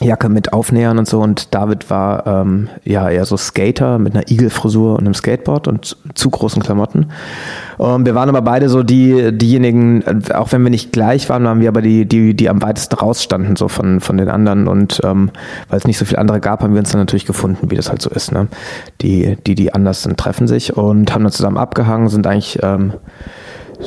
Jacke 0.00 0.28
mit 0.28 0.52
Aufnähern 0.52 0.98
und 0.98 1.06
so 1.06 1.20
und 1.20 1.54
David 1.54 1.90
war 1.90 2.26
ähm, 2.26 2.68
ja 2.84 3.08
eher 3.10 3.24
so 3.24 3.36
Skater 3.36 3.98
mit 3.98 4.14
einer 4.14 4.30
Igelfrisur 4.30 4.94
und 4.94 5.00
einem 5.00 5.14
Skateboard 5.14 5.68
und 5.68 5.96
zu 6.14 6.30
großen 6.30 6.62
Klamotten. 6.62 7.12
Ähm, 7.78 8.06
wir 8.06 8.14
waren 8.14 8.28
aber 8.28 8.42
beide 8.42 8.68
so 8.68 8.82
die 8.82 9.36
diejenigen, 9.36 10.02
äh, 10.02 10.32
auch 10.34 10.52
wenn 10.52 10.62
wir 10.62 10.70
nicht 10.70 10.92
gleich 10.92 11.28
waren, 11.28 11.44
waren 11.44 11.60
wir 11.60 11.68
aber 11.68 11.82
die 11.82 12.06
die 12.06 12.34
die 12.34 12.48
am 12.48 12.62
weitesten 12.62 12.96
rausstanden 12.96 13.56
so 13.56 13.68
von 13.68 14.00
von 14.00 14.16
den 14.16 14.28
anderen 14.28 14.66
und 14.66 15.00
ähm, 15.04 15.30
weil 15.68 15.78
es 15.78 15.86
nicht 15.86 15.98
so 15.98 16.04
viele 16.04 16.18
andere 16.18 16.40
gab, 16.40 16.62
haben 16.62 16.72
wir 16.72 16.80
uns 16.80 16.90
dann 16.90 17.00
natürlich 17.00 17.26
gefunden, 17.26 17.70
wie 17.70 17.76
das 17.76 17.90
halt 17.90 18.02
so 18.02 18.10
ist. 18.10 18.32
Ne? 18.32 18.48
Die 19.02 19.36
die 19.46 19.54
die 19.54 19.74
anders 19.74 20.02
sind, 20.02 20.18
treffen 20.18 20.48
sich 20.48 20.76
und 20.76 21.14
haben 21.14 21.22
dann 21.22 21.32
zusammen 21.32 21.58
abgehangen, 21.58 22.08
sind 22.08 22.26
eigentlich 22.26 22.58
ähm, 22.62 22.94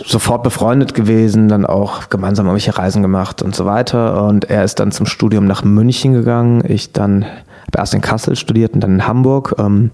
sofort 0.04 0.44
befreundet 0.44 0.94
gewesen, 0.94 1.48
dann 1.48 1.66
auch 1.66 2.10
gemeinsam 2.10 2.46
irgendwelche 2.46 2.78
Reisen 2.78 3.02
gemacht 3.02 3.42
und 3.42 3.56
so 3.56 3.66
weiter. 3.66 4.24
Und 4.28 4.46
er 4.46 4.64
ist 4.64 4.80
dann 4.80 4.92
zum 4.92 5.06
Studium 5.06 5.46
nach 5.46 5.64
München 5.64 6.14
gegangen. 6.14 6.64
Ich 6.68 6.92
dann 6.92 7.26
habe 7.26 7.78
erst 7.78 7.94
in 7.94 8.02
Kassel 8.02 8.36
studiert 8.36 8.74
und 8.74 8.82
dann 8.82 8.96
in 8.96 9.08
Hamburg. 9.08 9.56
Ähm, 9.60 9.92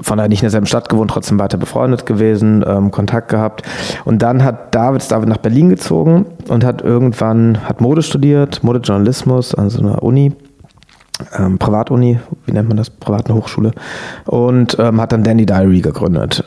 von 0.00 0.16
daher 0.16 0.28
nicht 0.28 0.40
in 0.40 0.46
derselben 0.46 0.66
Stadt 0.66 0.88
gewohnt, 0.88 1.10
trotzdem 1.10 1.38
weiter 1.38 1.58
befreundet 1.58 2.06
gewesen, 2.06 2.64
ähm, 2.66 2.90
Kontakt 2.90 3.28
gehabt. 3.28 3.62
Und 4.04 4.22
dann 4.22 4.42
hat 4.42 4.74
David, 4.74 5.10
David 5.10 5.28
nach 5.28 5.38
Berlin 5.38 5.68
gezogen 5.68 6.26
und 6.48 6.64
hat 6.64 6.82
irgendwann, 6.82 7.68
hat 7.68 7.80
Mode 7.80 8.02
studiert, 8.02 8.64
Modejournalismus 8.64 9.54
an 9.54 9.70
so 9.70 9.80
einer 9.80 10.02
Uni. 10.02 10.32
Ähm, 11.38 11.58
Privatuni, 11.58 12.18
wie 12.46 12.52
nennt 12.52 12.68
man 12.68 12.76
das? 12.76 12.90
Private 12.90 13.34
Hochschule. 13.34 13.72
Und 14.24 14.76
ähm, 14.80 15.00
hat 15.00 15.12
dann 15.12 15.22
Dandy 15.22 15.46
Diary 15.46 15.80
gegründet. 15.80 16.44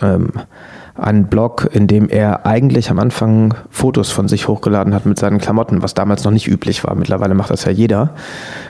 Einen 0.97 1.27
Blog, 1.27 1.69
in 1.71 1.87
dem 1.87 2.09
er 2.09 2.45
eigentlich 2.45 2.89
am 2.89 2.99
Anfang 2.99 3.53
Fotos 3.69 4.11
von 4.11 4.27
sich 4.27 4.47
hochgeladen 4.47 4.93
hat 4.93 5.05
mit 5.05 5.19
seinen 5.19 5.37
Klamotten, 5.37 5.81
was 5.83 5.93
damals 5.93 6.23
noch 6.23 6.31
nicht 6.31 6.47
üblich 6.47 6.83
war. 6.83 6.95
Mittlerweile 6.95 7.35
macht 7.35 7.51
das 7.51 7.65
ja 7.65 7.71
jeder. 7.71 8.11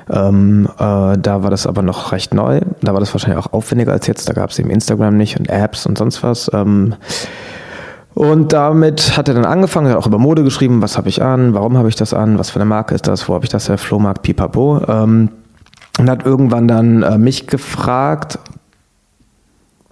Ähm, 0.10 0.68
äh, 0.78 1.18
da 1.18 1.44
war 1.44 1.50
das 1.50 1.68
aber 1.68 1.82
noch 1.82 2.12
recht 2.12 2.34
neu. 2.34 2.62
Da 2.82 2.94
war 2.94 3.00
das 3.00 3.14
wahrscheinlich 3.14 3.40
auch 3.40 3.54
aufwendiger 3.54 3.92
als 3.92 4.08
jetzt. 4.08 4.28
Da 4.28 4.34
gab 4.34 4.50
es 4.50 4.60
eben 4.60 4.70
Instagram 4.70 5.16
nicht 5.16 5.40
und 5.40 5.50
Apps 5.50 5.86
und 5.86 5.98
sonst 5.98 6.24
was. 6.24 6.52
Ähm, 6.54 6.96
und 8.14 8.52
damit 8.52 9.16
hat 9.16 9.28
er 9.28 9.36
dann 9.36 9.46
angefangen, 9.46 9.90
hat 9.90 9.96
auch 9.98 10.08
über 10.08 10.18
Mode 10.18 10.44
geschrieben, 10.44 10.82
was 10.82 10.98
habe 10.98 11.08
ich 11.08 11.22
an, 11.22 11.54
warum 11.54 11.78
habe 11.78 11.88
ich 11.88 11.96
das 11.96 12.16
an, 12.16 12.40
was 12.40 12.50
für 12.50 12.60
eine 12.60 12.66
Marke 12.66 12.96
ist 12.96 13.08
das, 13.08 13.30
wo 13.30 13.36
habe 13.36 13.46
ich 13.46 13.52
das, 13.52 13.66
der 13.66 13.78
Flohmarkt, 13.78 14.24
pipapo. 14.24 14.82
Ähm, 14.88 15.30
und 16.00 16.10
hat 16.10 16.26
irgendwann 16.26 16.68
dann 16.68 17.04
äh, 17.04 17.18
mich 17.18 17.48
gefragt, 17.48 18.40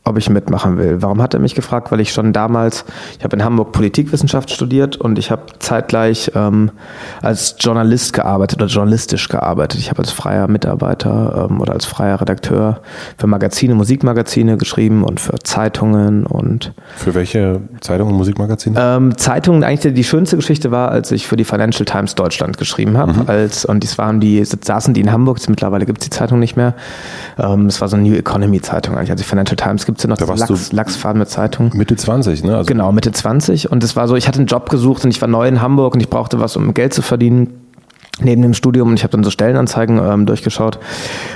ob 0.07 0.17
ich 0.19 0.29
mitmachen 0.29 0.77
will. 0.77 1.01
Warum 1.01 1.21
hat 1.21 1.33
er 1.33 1.39
mich 1.39 1.55
gefragt? 1.55 1.91
Weil 1.91 1.99
ich 1.99 2.13
schon 2.13 2.31
damals, 2.31 2.85
ich 3.17 3.23
habe 3.23 3.35
in 3.35 3.43
Hamburg 3.43 3.71
Politikwissenschaft 3.71 4.51
studiert 4.51 4.97
und 4.97 5.17
ich 5.17 5.31
habe 5.31 5.41
zeitgleich 5.57 6.31
ähm, 6.35 6.69
als 7.23 7.55
Journalist 7.59 8.13
gearbeitet 8.13 8.61
oder 8.61 8.69
journalistisch 8.71 9.27
gearbeitet. 9.29 9.79
Ich 9.79 9.89
habe 9.89 9.99
als 9.99 10.11
freier 10.11 10.47
Mitarbeiter 10.47 11.47
ähm, 11.49 11.59
oder 11.59 11.73
als 11.73 11.85
freier 11.85 12.21
Redakteur 12.21 12.81
für 13.17 13.25
Magazine, 13.25 13.73
Musikmagazine 13.73 14.57
geschrieben 14.57 15.03
und 15.03 15.19
für 15.19 15.39
Zeitungen 15.39 16.27
und 16.27 16.73
Für 16.95 17.15
welche 17.15 17.61
Zeitungen 17.81 18.11
und 18.11 18.17
Musikmagazine? 18.19 18.79
ähm, 18.79 19.17
Zeitungen, 19.17 19.63
eigentlich 19.63 19.91
die 19.95 20.03
schönste 20.03 20.35
Geschichte 20.35 20.69
war, 20.69 20.91
als 20.91 21.11
ich 21.11 21.25
für 21.25 21.35
die 21.35 21.45
Financial 21.45 21.85
Times 21.85 22.13
Deutschland 22.13 22.59
geschrieben 22.59 22.95
habe. 22.97 23.27
Als, 23.27 23.65
und 23.65 23.81
dies 23.81 23.97
waren 23.97 24.19
die, 24.19 24.45
saßen 24.45 24.93
die 24.93 25.01
in 25.01 25.11
Hamburg, 25.11 25.39
mittlerweile 25.49 25.87
gibt 25.87 26.01
es 26.01 26.09
die 26.09 26.15
Zeitung 26.15 26.39
nicht 26.39 26.55
mehr. 26.55 26.75
Ähm, 27.39 27.65
es 27.65 27.81
war 27.81 27.87
so 27.87 27.95
eine 27.95 28.07
New 28.07 28.15
Economy 28.15 28.61
Zeitung 28.61 28.95
eigentlich. 28.95 29.09
Also 29.09 29.23
die 29.23 29.27
Financial 29.27 29.55
Times 29.55 29.85
gibt 29.85 29.94
es 29.97 30.03
ja 30.03 30.09
noch, 30.09 30.17
Da 30.17 30.27
warst 30.27 30.49
Lachs, 30.49 30.71
lachsfarbene 30.71 31.25
Zeitung. 31.25 31.71
Mitte 31.73 31.95
20, 31.95 32.43
ne? 32.43 32.57
Also 32.57 32.67
Genau, 32.67 32.91
Mitte 32.91 33.11
20. 33.11 33.71
Und 33.71 33.83
es 33.83 33.95
war 33.95 34.07
so, 34.07 34.15
ich 34.15 34.27
hatte 34.27 34.39
einen 34.39 34.47
Job 34.47 34.69
gesucht 34.69 35.03
und 35.03 35.11
ich 35.11 35.21
war 35.21 35.27
neu 35.27 35.47
in 35.47 35.61
Hamburg 35.61 35.93
und 35.93 35.99
ich 35.99 36.09
brauchte 36.09 36.39
was, 36.39 36.55
um 36.55 36.73
Geld 36.73 36.93
zu 36.93 37.01
verdienen. 37.01 37.61
Neben 38.21 38.41
dem 38.41 38.53
Studium 38.53 38.87
und 38.89 38.93
ich 38.93 39.03
habe 39.03 39.11
dann 39.11 39.25
so 39.25 39.29
Stellenanzeigen 39.29 39.99
ähm, 39.99 40.25
durchgeschaut 40.25 40.79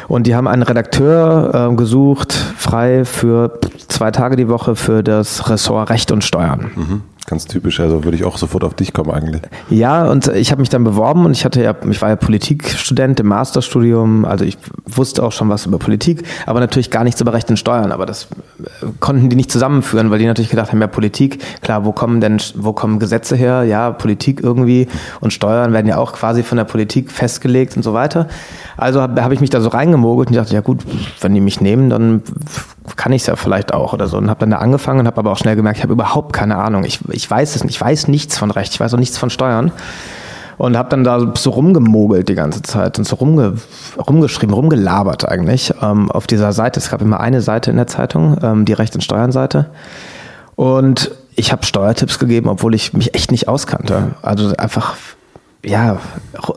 und 0.08 0.28
die 0.28 0.36
haben 0.36 0.48
einen 0.48 0.64
Redakteur 0.64 1.52
ähm, 1.54 1.76
gesucht, 1.76 2.32
frei 2.32 3.04
für 3.04 3.60
zwei 3.90 4.12
Tage 4.12 4.38
die 4.38 4.48
Woche 4.48 4.78
für 4.78 5.04
das 5.04 5.50
Ressort 5.50 5.90
Recht 5.90 6.10
und 6.14 6.24
Steuern. 6.24 6.72
Mhm. 6.76 7.02
Ganz 7.30 7.46
typisch, 7.46 7.80
also 7.80 8.04
würde 8.06 8.18
ich 8.18 8.24
auch 8.24 8.40
sofort 8.40 8.64
auf 8.64 8.74
dich 8.74 8.92
kommen 8.92 9.12
eigentlich. 9.12 9.44
Ja, 9.70 10.10
und 10.10 10.26
ich 10.30 10.50
habe 10.50 10.62
mich 10.62 10.70
dann 10.70 10.84
beworben 10.84 11.26
und 11.26 11.34
ich 11.34 11.46
hatte 11.46 11.62
ja, 11.62 11.76
ich 11.88 12.02
war 12.02 12.10
ja 12.10 12.16
Politikstudent 12.16 13.20
im 13.20 13.28
Masterstudium, 13.28 14.26
also 14.26 14.46
ich 14.46 14.58
wusste 14.88 15.22
auch 15.22 15.32
schon 15.32 15.48
was 15.48 15.68
über 15.68 15.78
Politik, 15.78 16.24
aber 16.48 16.60
natürlich 16.60 16.90
gar 16.90 17.04
nichts 17.04 17.22
über 17.22 17.32
Recht 17.32 17.48
und 17.52 17.58
Steuern. 17.58 17.92
Aber 17.92 18.08
das 18.08 18.30
äh, 18.64 18.88
konnten 19.00 19.30
die 19.30 19.36
nicht 19.36 19.52
zusammenführen, 19.52 20.10
weil 20.10 20.18
die 20.18 20.26
natürlich 20.26 20.50
gedacht 20.50 20.72
haben, 20.72 20.82
ja 20.82 20.88
Politik, 20.88 21.44
klar, 21.62 21.86
wo 21.86 21.92
kommen 21.92 22.20
denn, 22.20 22.42
wo 22.56 22.74
kommen 22.74 22.98
Gesetze 22.98 23.36
her? 23.36 23.62
Ja, 23.62 23.92
Politik 23.92 24.42
irgendwie 24.42 24.88
und 25.22 25.32
Steuern 25.32 25.72
werden 25.72 25.86
ja 25.86 25.98
auch 25.98 26.14
quasi 26.14 26.42
von 26.42 26.58
der 26.58 26.66
Politik 26.66 27.12
festgelegt 27.12 27.78
und 27.78 27.84
so 27.84 27.94
weiter. 27.94 28.28
Also 28.76 29.02
habe 29.02 29.24
hab 29.24 29.32
ich 29.32 29.40
mich 29.40 29.52
da 29.52 29.62
so 29.62 29.70
reingemogelt 29.70 30.30
und 30.30 30.36
dachte, 30.36 30.56
ja 30.56 30.62
gut, 30.62 30.80
wenn 31.22 31.36
die 31.36 31.42
mich 31.42 31.62
nehmen, 31.62 31.92
dann 31.92 32.24
kann 32.96 33.12
ich 33.12 33.24
es 33.24 33.28
ja 33.28 33.36
vielleicht 33.36 33.74
auch 33.74 33.94
oder 33.94 34.08
so. 34.08 34.18
Und 34.18 34.30
habe 34.30 34.42
dann 34.42 34.52
da 34.52 34.58
angefangen 34.58 35.00
und 35.02 35.08
habe 35.08 35.18
aber 35.18 35.32
auch 35.32 35.38
schnell 35.38 35.56
gemerkt, 35.56 35.78
ich 35.78 35.84
habe 35.84 35.94
überhaupt 35.94 36.34
keine 36.34 36.58
Ahnung. 36.58 36.84
Ich, 36.84 37.00
ich 37.10 37.30
weiß 37.30 37.56
es 37.56 37.64
nicht, 37.64 37.76
ich 37.76 37.82
weiß 37.82 38.08
nichts 38.08 38.38
von 38.38 38.52
Recht, 38.52 38.74
ich 38.74 38.80
weiß 38.80 38.94
auch 38.94 39.00
nichts 39.00 39.18
von 39.18 39.30
Steuern. 39.30 39.72
Und 40.58 40.76
habe 40.76 40.90
dann 40.90 41.06
da 41.06 41.34
so 41.38 41.52
rumgemogelt 41.52 42.28
die 42.28 42.36
ganze 42.36 42.62
Zeit 42.62 43.00
und 43.00 43.06
so 43.06 43.16
rumge, 43.16 43.54
rumgeschrieben, 43.98 44.54
rumgelabert 44.54 45.26
eigentlich 45.26 45.74
ähm, 45.82 46.12
auf 46.12 46.28
dieser 46.28 46.52
Seite. 46.52 46.82
Es 46.82 46.90
gab 46.90 47.02
immer 47.02 47.22
eine 47.22 47.40
Seite 47.40 47.72
in 47.72 47.78
der 47.78 47.88
Zeitung, 47.88 48.38
ähm, 48.44 48.66
die 48.66 48.74
Recht- 48.74 48.94
und 48.94 49.02
Steuern-Seite. 49.02 49.68
Und 50.58 51.12
ich 51.38 51.54
habe 51.54 51.66
Steuertipps 51.66 52.20
gegeben, 52.20 52.50
obwohl 52.50 52.76
ich 52.76 52.92
mich 52.92 53.16
echt 53.16 53.32
nicht 53.32 53.48
auskannte. 53.48 54.16
Also 54.22 54.54
einfach, 54.58 54.98
ja, 55.64 56.00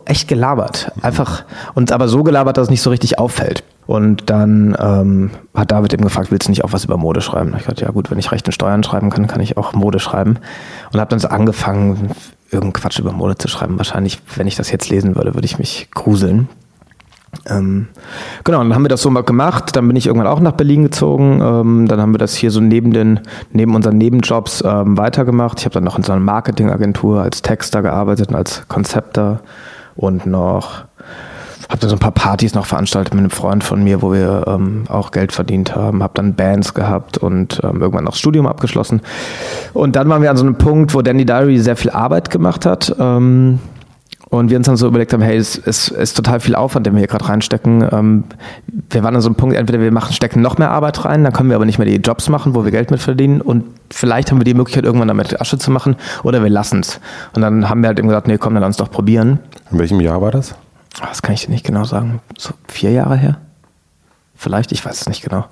echt 0.04 0.26
gelabert. 0.26 0.90
Einfach, 1.00 1.44
und 1.74 1.92
aber 1.92 2.08
so 2.08 2.24
gelabert, 2.24 2.56
dass 2.56 2.64
es 2.64 2.70
nicht 2.70 2.82
so 2.82 2.90
richtig 2.90 3.20
auffällt. 3.20 3.62
Und 3.92 4.30
dann 4.30 4.75
ähm, 4.80 5.30
hat 5.52 5.70
David 5.70 5.92
eben 5.92 6.04
gefragt, 6.04 6.30
willst 6.30 6.49
du 6.49 6.50
nicht 6.50 6.64
auch 6.64 6.72
was 6.72 6.87
über 6.87 6.96
Mode 6.96 7.20
schreiben? 7.20 7.50
Ich 7.50 7.64
gesagt, 7.64 7.82
ja 7.82 7.90
gut, 7.90 8.11
wenn 8.11 8.18
ich 8.18 8.32
Recht 8.32 8.49
und 8.49 8.52
Steuern 8.52 8.82
schreiben 8.82 9.11
kann, 9.11 9.26
kann 9.26 9.42
ich 9.42 9.58
auch 9.58 9.75
Mode 9.75 10.00
schreiben. 10.00 10.38
Und 10.90 10.99
habe 10.99 11.11
dann 11.11 11.18
so 11.18 11.28
angefangen, 11.28 12.11
irgendeinen 12.50 12.72
Quatsch 12.72 12.99
über 12.99 13.12
Mode 13.12 13.37
zu 13.37 13.49
schreiben. 13.49 13.76
Wahrscheinlich, 13.76 14.18
wenn 14.34 14.46
ich 14.46 14.56
das 14.56 14.70
jetzt 14.70 14.88
lesen 14.88 15.14
würde, 15.14 15.34
würde 15.34 15.44
ich 15.44 15.58
mich 15.58 15.90
gruseln. 15.90 16.49
Ähm, 17.50 17.88
genau, 18.44 18.61
dann 18.61 18.75
haben 18.75 18.82
wir 18.82 18.88
das 18.88 19.02
so 19.02 19.11
mal 19.11 19.25
gemacht. 19.25 19.76
Dann 19.76 19.87
bin 19.88 19.96
ich 19.96 20.06
irgendwann 20.06 20.28
auch 20.28 20.40
nach 20.40 20.52
Berlin 20.52 20.84
gezogen. 20.84 21.42
Ähm, 21.42 21.87
dann 21.87 22.00
haben 22.00 22.14
wir 22.14 22.18
das 22.18 22.34
hier 22.34 22.50
so 22.50 22.61
neben 22.61 22.94
den, 22.94 23.20
neben 23.52 23.75
unseren 23.75 23.99
Nebenjobs 23.99 24.64
ähm, 24.66 24.96
weitergemacht. 24.96 25.58
Ich 25.58 25.66
habe 25.66 25.75
dann 25.75 25.84
noch 25.84 25.99
in 25.99 26.02
so 26.02 26.12
einer 26.12 26.22
Marketingagentur 26.22 27.20
als 27.20 27.42
Texter 27.42 27.82
gearbeitet 27.82 28.30
und 28.30 28.37
als 28.37 28.66
Konzepter 28.68 29.42
und 29.96 30.25
noch 30.25 30.87
habe 31.73 31.81
dann 31.81 31.91
so 31.91 31.97
ein 31.97 32.00
paar 32.00 32.12
Partys 32.12 32.55
noch 32.55 32.67
veranstaltet 32.67 33.14
mit 33.14 33.21
einem 33.21 33.31
Freund 33.31 33.64
von 33.64 33.83
mir, 33.83 34.02
wo 34.02 34.12
wir 34.12 34.45
ähm, 34.47 34.85
auch 34.88 35.11
Geld 35.11 35.33
verdient 35.33 35.75
haben. 35.75 36.02
Habe 36.02 36.12
dann 36.14 36.35
Bands 36.35 36.75
gehabt 36.75 37.17
und 37.17 37.61
ähm, 37.64 37.81
irgendwann 37.81 38.05
das 38.05 38.19
Studium 38.19 38.47
abgeschlossen. 38.47 39.00
Und 39.73 39.97
dann 39.97 40.09
waren 40.11 40.21
wir 40.21 40.31
an 40.31 40.37
so 40.37 40.45
einem 40.45 40.57
Punkt, 40.57 40.93
wo 40.93 41.00
Danny 41.00 41.25
Diary 41.25 41.59
sehr 41.59 41.76
viel 41.76 41.91
Arbeit 41.91 42.29
gemacht 42.29 42.67
hat. 42.67 42.95
Ähm, 42.99 43.59
und 44.29 44.50
wir 44.50 44.59
uns 44.59 44.67
dann 44.67 44.76
so 44.76 44.87
überlegt 44.87 45.14
haben, 45.14 45.23
hey, 45.23 45.37
es 45.37 45.57
ist, 45.57 45.88
ist 45.88 46.14
total 46.14 46.41
viel 46.41 46.55
Aufwand, 46.55 46.87
den 46.87 46.95
wir 46.95 47.00
hier 47.00 47.09
gerade 47.09 47.29
reinstecken. 47.29 47.88
Ähm, 47.91 48.25
wir 48.91 49.02
waren 49.02 49.14
an 49.14 49.23
so 49.23 49.29
einem 49.29 49.37
Punkt, 49.37 49.57
entweder 49.57 49.81
wir 49.81 49.93
machen, 49.93 50.12
stecken 50.12 50.43
noch 50.43 50.59
mehr 50.59 50.71
Arbeit 50.71 51.05
rein, 51.07 51.25
dann 51.25 51.33
können 51.33 51.49
wir 51.49 51.57
aber 51.57 51.67
nicht 51.67 51.79
mehr 51.79 51.88
die 51.88 51.97
Jobs 51.97 52.29
machen, 52.29 52.55
wo 52.55 52.64
wir 52.64 52.71
Geld 52.71 52.91
mit 52.91 53.00
verdienen 53.00 53.41
und 53.43 53.64
vielleicht 53.91 54.31
haben 54.31 54.38
wir 54.38 54.45
die 54.45 54.55
Möglichkeit, 54.55 54.85
irgendwann 54.85 55.09
damit 55.09 55.38
Asche 55.38 55.59
zu 55.59 55.71
machen 55.71 55.97
oder 56.23 56.43
wir 56.43 56.49
lassen 56.49 56.81
es. 56.81 56.99
Und 57.35 57.43
dann 57.43 57.69
haben 57.69 57.83
wir 57.83 57.88
halt 57.88 57.99
eben 57.99 58.09
gesagt, 58.09 58.26
nee, 58.26 58.38
komm, 58.38 58.55
dann 58.55 58.62
lass 58.62 58.69
uns 58.69 58.76
doch 58.79 58.91
probieren. 58.91 59.38
In 59.71 59.79
welchem 59.79 60.00
Jahr 60.00 60.23
war 60.23 60.31
das? 60.31 60.55
Das 61.00 61.22
kann 61.22 61.34
ich 61.34 61.44
dir 61.46 61.50
nicht 61.50 61.64
genau 61.64 61.84
sagen. 61.84 62.20
So 62.37 62.52
vier 62.68 62.90
Jahre 62.90 63.16
her? 63.16 63.38
Vielleicht, 64.34 64.72
ich 64.72 64.84
weiß 64.84 65.02
es 65.02 65.08
nicht 65.08 65.22
genau. 65.22 65.46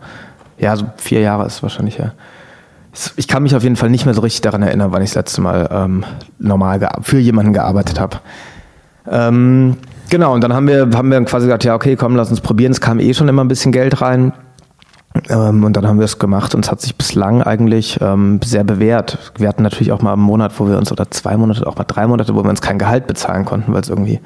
Ja, 0.59 0.76
so 0.76 0.87
vier 0.97 1.20
Jahre 1.20 1.47
ist 1.47 1.62
wahrscheinlich 1.62 1.99
ja. 1.99 2.12
Ich 3.16 3.28
kann 3.28 3.44
mich 3.44 3.54
auf 3.54 3.62
jeden 3.62 3.76
Fall 3.76 3.88
nicht 3.88 4.04
mehr 4.04 4.14
so 4.14 4.20
richtig 4.20 4.40
daran 4.40 4.62
erinnern, 4.62 4.90
wann 4.92 5.02
ich 5.02 5.11
das 5.11 5.14
letzte 5.14 5.40
Mal 5.40 5.68
ähm, 5.70 6.04
normal 6.38 6.88
für 7.02 7.18
jemanden 7.18 7.52
gearbeitet 7.52 8.00
habe. 8.00 8.18
Ähm, 9.09 9.76
genau, 10.11 10.35
und 10.35 10.42
dann 10.42 10.52
haben 10.52 10.66
wir, 10.66 10.90
haben 10.94 11.11
wir 11.11 11.25
quasi 11.25 11.47
gesagt, 11.47 11.64
ja, 11.64 11.75
okay, 11.75 11.97
komm, 11.97 12.16
lass 12.16 12.30
uns 12.30 12.40
probieren. 12.40 12.73
Es 12.73 12.80
kam 12.80 12.99
eh 12.99 13.14
schon 13.14 13.28
immer 13.28 13.44
ein 13.44 13.49
bisschen 13.49 13.73
Geld 13.73 14.02
rein. 14.02 14.32
Ähm, 15.28 15.64
und 15.64 15.76
dann 15.76 15.87
haben 15.87 15.99
wir 15.99 16.04
es 16.04 16.18
gemacht 16.18 16.54
und 16.54 16.64
es 16.64 16.70
hat 16.70 16.80
sich 16.80 16.97
bislang 16.97 17.42
eigentlich 17.42 17.99
ähm, 18.00 18.40
sehr 18.44 18.64
bewährt. 18.64 19.32
Wir 19.37 19.49
hatten 19.49 19.62
natürlich 19.62 19.92
auch 19.92 20.02
mal 20.02 20.12
einen 20.12 20.23
Monat, 20.23 20.52
wo 20.59 20.68
wir 20.68 20.78
uns, 20.78 20.92
oder 20.92 21.11
zwei 21.11 21.37
Monate, 21.37 21.66
auch 21.66 21.76
mal 21.76 21.85
drei 21.85 22.06
Monate, 22.06 22.35
wo 22.35 22.44
wir 22.44 22.50
uns 22.50 22.61
kein 22.61 22.78
Gehalt 22.78 23.06
bezahlen 23.06 23.44
konnten, 23.44 23.73
weil 23.73 23.80
es 23.80 23.88
irgendwie 23.88 24.20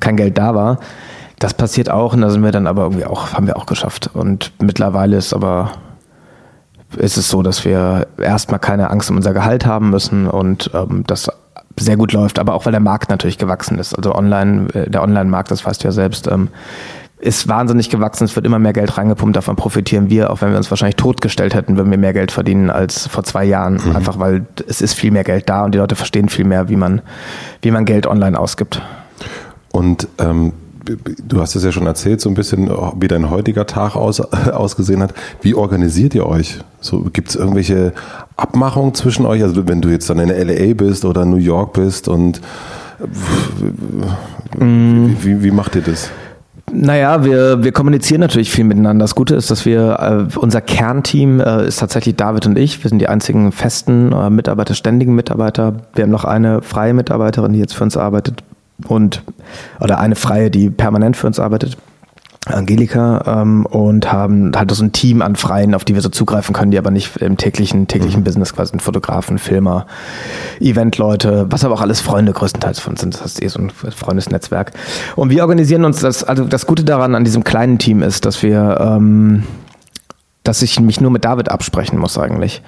kein 0.00 0.16
Geld 0.16 0.38
da 0.38 0.54
war. 0.54 0.78
Das 1.38 1.54
passiert 1.54 1.90
auch 1.90 2.14
und 2.14 2.20
da 2.20 2.30
sind 2.30 2.42
wir 2.42 2.50
dann 2.50 2.66
aber 2.66 2.82
irgendwie 2.82 3.04
auch, 3.04 3.32
haben 3.32 3.46
wir 3.46 3.56
auch 3.56 3.66
geschafft. 3.66 4.10
Und 4.12 4.52
mittlerweile 4.60 5.16
ist 5.16 5.32
aber, 5.32 5.72
ist 6.96 7.16
es 7.16 7.28
so, 7.28 7.42
dass 7.42 7.64
wir 7.64 8.08
erstmal 8.18 8.58
keine 8.58 8.90
Angst 8.90 9.10
um 9.10 9.16
unser 9.16 9.32
Gehalt 9.32 9.64
haben 9.64 9.90
müssen 9.90 10.26
und 10.26 10.70
ähm, 10.74 11.04
das 11.06 11.28
sehr 11.78 11.96
gut 11.96 12.12
läuft, 12.12 12.40
aber 12.40 12.54
auch 12.54 12.66
weil 12.66 12.72
der 12.72 12.80
Markt 12.80 13.08
natürlich 13.10 13.38
gewachsen 13.38 13.78
ist. 13.78 13.94
Also 13.94 14.14
online, 14.14 14.68
äh, 14.74 14.90
der 14.90 15.02
Online-Markt, 15.02 15.50
das 15.50 15.64
weißt 15.64 15.82
du 15.82 15.88
ja 15.88 15.92
selbst, 15.92 16.26
ähm, 16.26 16.48
ist 17.20 17.48
wahnsinnig 17.48 17.90
gewachsen, 17.90 18.24
es 18.24 18.36
wird 18.36 18.46
immer 18.46 18.60
mehr 18.60 18.72
Geld 18.72 18.96
reingepumpt, 18.96 19.36
davon 19.36 19.56
profitieren 19.56 20.08
wir, 20.08 20.30
auch 20.30 20.40
wenn 20.40 20.50
wir 20.50 20.56
uns 20.56 20.70
wahrscheinlich 20.70 20.96
totgestellt 20.96 21.54
hätten, 21.54 21.76
würden 21.76 21.90
wir 21.90 21.98
mehr 21.98 22.12
Geld 22.12 22.30
verdienen 22.30 22.70
als 22.70 23.08
vor 23.08 23.24
zwei 23.24 23.44
Jahren. 23.44 23.80
Mhm. 23.84 23.96
Einfach 23.96 24.18
weil 24.18 24.46
es 24.68 24.80
ist 24.80 24.94
viel 24.94 25.10
mehr 25.10 25.24
Geld 25.24 25.48
da 25.48 25.64
und 25.64 25.74
die 25.74 25.78
Leute 25.78 25.96
verstehen 25.96 26.28
viel 26.28 26.44
mehr, 26.44 26.68
wie 26.68 26.76
man, 26.76 27.02
wie 27.62 27.72
man 27.72 27.84
Geld 27.84 28.06
online 28.06 28.38
ausgibt. 28.38 28.82
Und 29.78 30.08
ähm, 30.18 30.54
du 31.28 31.40
hast 31.40 31.54
es 31.54 31.62
ja 31.62 31.70
schon 31.70 31.86
erzählt, 31.86 32.20
so 32.20 32.28
ein 32.28 32.34
bisschen, 32.34 32.68
wie 32.98 33.06
dein 33.06 33.30
heutiger 33.30 33.64
Tag 33.64 33.94
aus, 33.94 34.20
ausgesehen 34.52 35.00
hat. 35.00 35.14
Wie 35.40 35.54
organisiert 35.54 36.16
ihr 36.16 36.26
euch? 36.26 36.58
So, 36.80 37.02
Gibt 37.12 37.28
es 37.28 37.36
irgendwelche 37.36 37.92
Abmachungen 38.36 38.92
zwischen 38.94 39.24
euch? 39.24 39.40
Also 39.44 39.68
wenn 39.68 39.80
du 39.80 39.88
jetzt 39.88 40.10
dann 40.10 40.18
in 40.18 40.30
LA 40.30 40.74
bist 40.74 41.04
oder 41.04 41.24
New 41.24 41.36
York 41.36 41.74
bist 41.74 42.08
und 42.08 42.40
mm. 44.58 45.06
wie, 45.06 45.16
wie, 45.24 45.42
wie 45.44 45.50
macht 45.52 45.76
ihr 45.76 45.82
das? 45.82 46.10
Naja, 46.72 47.24
wir, 47.24 47.62
wir 47.62 47.70
kommunizieren 47.70 48.20
natürlich 48.20 48.50
viel 48.50 48.64
miteinander. 48.64 49.04
Das 49.04 49.14
Gute 49.14 49.36
ist, 49.36 49.48
dass 49.52 49.64
wir, 49.64 50.26
äh, 50.32 50.38
unser 50.38 50.60
Kernteam 50.60 51.38
äh, 51.38 51.68
ist 51.68 51.78
tatsächlich 51.78 52.16
David 52.16 52.46
und 52.46 52.58
ich. 52.58 52.82
Wir 52.82 52.88
sind 52.88 52.98
die 52.98 53.08
einzigen 53.08 53.52
festen 53.52 54.10
äh, 54.10 54.28
Mitarbeiter, 54.28 54.74
ständigen 54.74 55.14
Mitarbeiter. 55.14 55.74
Wir 55.94 56.02
haben 56.02 56.10
noch 56.10 56.24
eine 56.24 56.62
freie 56.62 56.94
Mitarbeiterin, 56.94 57.52
die 57.52 57.60
jetzt 57.60 57.76
für 57.76 57.84
uns 57.84 57.96
arbeitet 57.96 58.42
und 58.86 59.22
oder 59.80 59.98
eine 59.98 60.14
freie, 60.14 60.50
die 60.50 60.70
permanent 60.70 61.16
für 61.16 61.26
uns 61.26 61.38
arbeitet. 61.38 61.76
Angelika 62.46 63.42
ähm, 63.42 63.66
und 63.66 64.10
haben 64.10 64.52
halt 64.56 64.70
so 64.70 64.82
ein 64.82 64.92
Team 64.92 65.22
an 65.22 65.36
Freien, 65.36 65.74
auf 65.74 65.84
die 65.84 65.94
wir 65.94 66.00
so 66.00 66.08
zugreifen 66.08 66.54
können, 66.54 66.70
die 66.70 66.78
aber 66.78 66.90
nicht 66.90 67.16
im 67.18 67.36
täglichen 67.36 67.86
täglichen 67.88 68.20
mhm. 68.20 68.24
Business 68.24 68.54
quasi 68.54 68.70
sind 68.70 68.80
Fotografen, 68.80 69.38
Filmer, 69.38 69.86
Eventleute, 70.60 71.46
was 71.50 71.64
aber 71.64 71.74
auch 71.74 71.80
alles 71.80 72.00
Freunde 72.00 72.32
größtenteils 72.32 72.80
von 72.80 72.96
sind. 72.96 73.14
Das 73.14 73.22
heißt 73.22 73.42
eh 73.42 73.48
so 73.48 73.60
ein 73.60 73.70
Freundesnetzwerk. 73.70 74.72
Und 75.16 75.30
wir 75.30 75.42
organisieren 75.42 75.84
uns 75.84 76.00
das. 76.00 76.24
Also 76.24 76.44
das 76.44 76.66
Gute 76.66 76.84
daran 76.84 77.14
an 77.14 77.24
diesem 77.24 77.44
kleinen 77.44 77.78
Team 77.78 78.02
ist, 78.02 78.24
dass 78.24 78.42
wir, 78.42 78.78
ähm, 78.80 79.44
dass 80.44 80.62
ich 80.62 80.80
mich 80.80 81.00
nur 81.00 81.10
mit 81.10 81.24
David 81.24 81.50
absprechen 81.50 81.98
muss 81.98 82.18
eigentlich. 82.18 82.62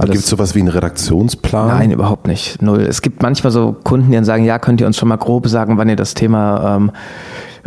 Gibt 0.00 0.16
es 0.16 0.26
sowas 0.26 0.54
wie 0.54 0.60
einen 0.60 0.68
Redaktionsplan? 0.68 1.68
Nein, 1.68 1.90
überhaupt 1.90 2.26
nicht. 2.26 2.60
Null. 2.60 2.82
Es 2.82 3.00
gibt 3.00 3.22
manchmal 3.22 3.50
so 3.50 3.74
Kunden, 3.82 4.10
die 4.10 4.16
dann 4.16 4.26
sagen, 4.26 4.44
ja, 4.44 4.58
könnt 4.58 4.80
ihr 4.80 4.86
uns 4.86 4.98
schon 4.98 5.08
mal 5.08 5.16
grob 5.16 5.48
sagen, 5.48 5.78
wann 5.78 5.88
ihr 5.88 5.96
das 5.96 6.12
Thema 6.12 6.76
ähm, 6.76 6.92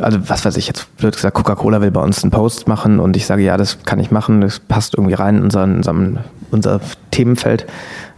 also 0.01 0.29
was 0.29 0.45
weiß 0.45 0.57
ich 0.57 0.67
jetzt 0.67 0.95
blöd 0.97 1.15
gesagt, 1.15 1.35
Coca-Cola 1.35 1.81
will 1.81 1.91
bei 1.91 2.01
uns 2.01 2.23
einen 2.23 2.31
Post 2.31 2.67
machen 2.67 2.99
und 2.99 3.15
ich 3.15 3.25
sage, 3.25 3.43
ja, 3.43 3.57
das 3.57 3.83
kann 3.83 3.99
ich 3.99 4.11
machen, 4.11 4.41
das 4.41 4.59
passt 4.59 4.95
irgendwie 4.95 5.13
rein 5.13 5.37
in 5.37 5.43
unseren, 5.43 5.77
unserem, 5.77 6.17
unser 6.51 6.79
Themenfeld, 7.11 7.67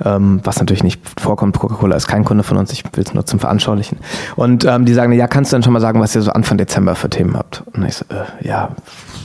ähm, 0.04 0.42
was 0.44 0.60
natürlich 0.60 0.84
nicht 0.84 1.02
vorkommt. 1.20 1.58
Coca-Cola 1.58 1.96
ist 1.96 2.08
kein 2.08 2.26
Kunde 2.26 2.44
von 2.44 2.58
uns, 2.58 2.72
ich 2.72 2.84
will 2.94 3.04
es 3.04 3.14
nur 3.14 3.26
zum 3.26 3.40
Veranschaulichen. 3.40 3.98
Und 4.36 4.66
ähm, 4.66 4.86
die 4.86 4.94
sagen, 4.94 5.12
ja, 5.14 5.28
kannst 5.28 5.52
du 5.52 5.56
dann 5.56 5.64
schon 5.64 5.74
mal 5.74 5.80
sagen, 5.80 6.00
was 6.00 6.16
ihr 6.16 6.22
so 6.22 6.32
Anfang 6.32 6.58
Dezember 6.58 6.96
für 6.96 7.10
Themen 7.10 7.36
habt? 7.36 7.64
Und 7.74 7.86
ich 7.86 7.96
so, 7.96 8.06
äh, 8.10 8.48
ja, 8.48 8.70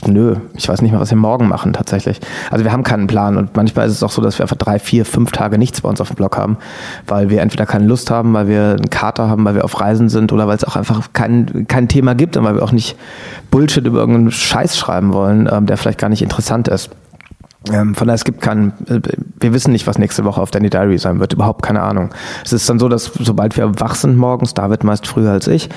nö, 0.05 0.35
ich 0.55 0.67
weiß 0.67 0.81
nicht 0.81 0.91
mal, 0.91 0.99
was 0.99 1.09
wir 1.09 1.17
morgen 1.17 1.47
machen 1.47 1.73
tatsächlich. 1.73 2.19
Also 2.51 2.63
wir 2.63 2.71
haben 2.71 2.83
keinen 2.83 3.07
Plan 3.07 3.37
und 3.37 3.55
manchmal 3.55 3.87
ist 3.87 3.93
es 3.93 4.03
auch 4.03 4.11
so, 4.11 4.21
dass 4.21 4.37
wir 4.37 4.43
einfach 4.43 4.57
drei, 4.57 4.79
vier, 4.79 5.05
fünf 5.05 5.31
Tage 5.31 5.57
nichts 5.57 5.81
bei 5.81 5.89
uns 5.89 6.01
auf 6.01 6.09
dem 6.09 6.15
Blog 6.15 6.37
haben, 6.37 6.57
weil 7.07 7.29
wir 7.29 7.41
entweder 7.41 7.65
keine 7.65 7.85
Lust 7.85 8.11
haben, 8.11 8.33
weil 8.33 8.47
wir 8.47 8.71
einen 8.71 8.89
Kater 8.89 9.29
haben, 9.29 9.43
weil 9.45 9.55
wir 9.55 9.65
auf 9.65 9.79
Reisen 9.79 10.09
sind 10.09 10.31
oder 10.31 10.47
weil 10.47 10.57
es 10.57 10.63
auch 10.63 10.75
einfach 10.75 11.09
kein, 11.13 11.65
kein 11.67 11.87
Thema 11.87 12.15
gibt 12.15 12.37
und 12.37 12.43
weil 12.43 12.55
wir 12.55 12.63
auch 12.63 12.71
nicht 12.71 12.95
Bullshit 13.51 13.85
über 13.85 13.99
irgendeinen 13.99 14.31
Scheiß 14.31 14.77
schreiben 14.77 15.13
wollen, 15.13 15.49
ähm, 15.51 15.65
der 15.65 15.77
vielleicht 15.77 15.99
gar 15.99 16.09
nicht 16.09 16.21
interessant 16.21 16.67
ist. 16.67 16.89
Ähm, 17.73 17.95
von 17.95 18.07
daher, 18.07 18.15
es 18.15 18.23
gibt 18.23 18.41
keinen, 18.41 18.73
äh, 18.87 19.01
wir 19.39 19.53
wissen 19.53 19.71
nicht, 19.71 19.87
was 19.87 19.97
nächste 19.97 20.25
Woche 20.25 20.41
auf 20.41 20.51
Danny 20.51 20.69
Diary 20.69 20.97
sein 20.97 21.19
wird, 21.19 21.33
überhaupt 21.33 21.63
keine 21.63 21.81
Ahnung. 21.81 22.09
Es 22.43 22.53
ist 22.53 22.69
dann 22.69 22.79
so, 22.79 22.89
dass 22.89 23.11
sobald 23.19 23.57
wir 23.57 23.79
wach 23.79 23.95
sind 23.95 24.17
morgens, 24.17 24.53
David 24.53 24.83
meist 24.83 25.07
früher 25.07 25.31
als 25.31 25.47
ich, 25.47 25.69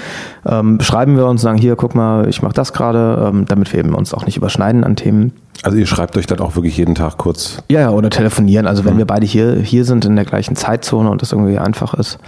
ähm, 0.46 0.79
beschreiben 0.79 1.16
wir 1.16 1.26
uns, 1.26 1.42
sagen, 1.42 1.59
hier, 1.59 1.76
guck 1.76 1.94
mal, 1.94 2.29
ich 2.29 2.42
mache 2.42 2.55
das 2.55 2.72
gerade, 2.72 3.29
ähm, 3.29 3.46
damit 3.46 3.72
wir 3.72 3.81
eben 3.81 3.94
uns 3.94 4.14
auch 4.14 4.26
nicht 4.26 4.37
überschneiden 4.37 4.85
an 4.85 4.96
Themen. 4.96 5.33
Also 5.62 5.76
ihr 5.76 5.87
schreibt 5.87 6.16
euch 6.16 6.26
dann 6.26 6.40
auch 6.40 6.57
wirklich 6.57 6.76
jeden 6.76 6.94
Tag 6.94 7.18
kurz? 7.18 7.62
Ja, 7.68 7.81
ja 7.81 7.90
oder 7.90 8.09
telefonieren. 8.09 8.66
Also 8.66 8.85
wenn 8.85 8.94
mhm. 8.94 8.98
wir 8.98 9.07
beide 9.07 9.26
hier, 9.26 9.57
hier 9.57 9.85
sind 9.85 10.05
in 10.05 10.16
der 10.16 10.24
gleichen 10.24 10.57
Zeitzone 10.57 11.11
und 11.11 11.20
das 11.22 11.33
irgendwie 11.33 11.59
einfach 11.59 11.94
ist, 11.94 12.18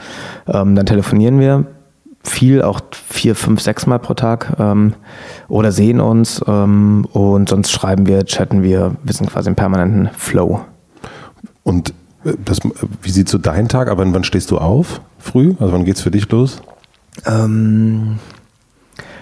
ähm, 0.47 0.75
dann 0.75 0.87
telefonieren 0.87 1.41
wir 1.41 1.67
viel, 2.25 2.63
auch 2.63 2.81
vier, 2.93 3.35
fünf, 3.35 3.61
sechs 3.61 3.87
Mal 3.87 3.99
pro 3.99 4.15
Tag 4.15 4.57
ähm, 4.59 4.95
oder 5.49 5.73
sehen 5.73 6.01
uns 6.01 6.43
ähm, 6.47 7.07
und 7.13 7.49
sonst 7.49 7.71
schreiben 7.71 8.07
wir, 8.07 8.25
chatten 8.25 8.63
wir, 8.63 8.97
wir 9.03 9.13
sind 9.15 9.31
quasi 9.31 9.49
im 9.49 9.57
permanenten 9.57 10.11
Flow. 10.17 10.61
Und 11.65 11.91
äh, 12.25 12.35
das, 12.45 12.61
wie 13.03 13.11
sieht 13.11 13.29
so 13.29 13.39
dein 13.39 13.69
Tag? 13.69 13.89
Aber 13.89 14.05
wann 14.13 14.25
stehst 14.25 14.51
du 14.51 14.59
auf? 14.59 15.01
Früh? 15.19 15.55
Also 15.59 15.73
wann 15.73 15.85
geht's 15.85 16.01
für 16.01 16.11
dich 16.11 16.31
los? 16.31 16.63
Ähm, 17.27 18.19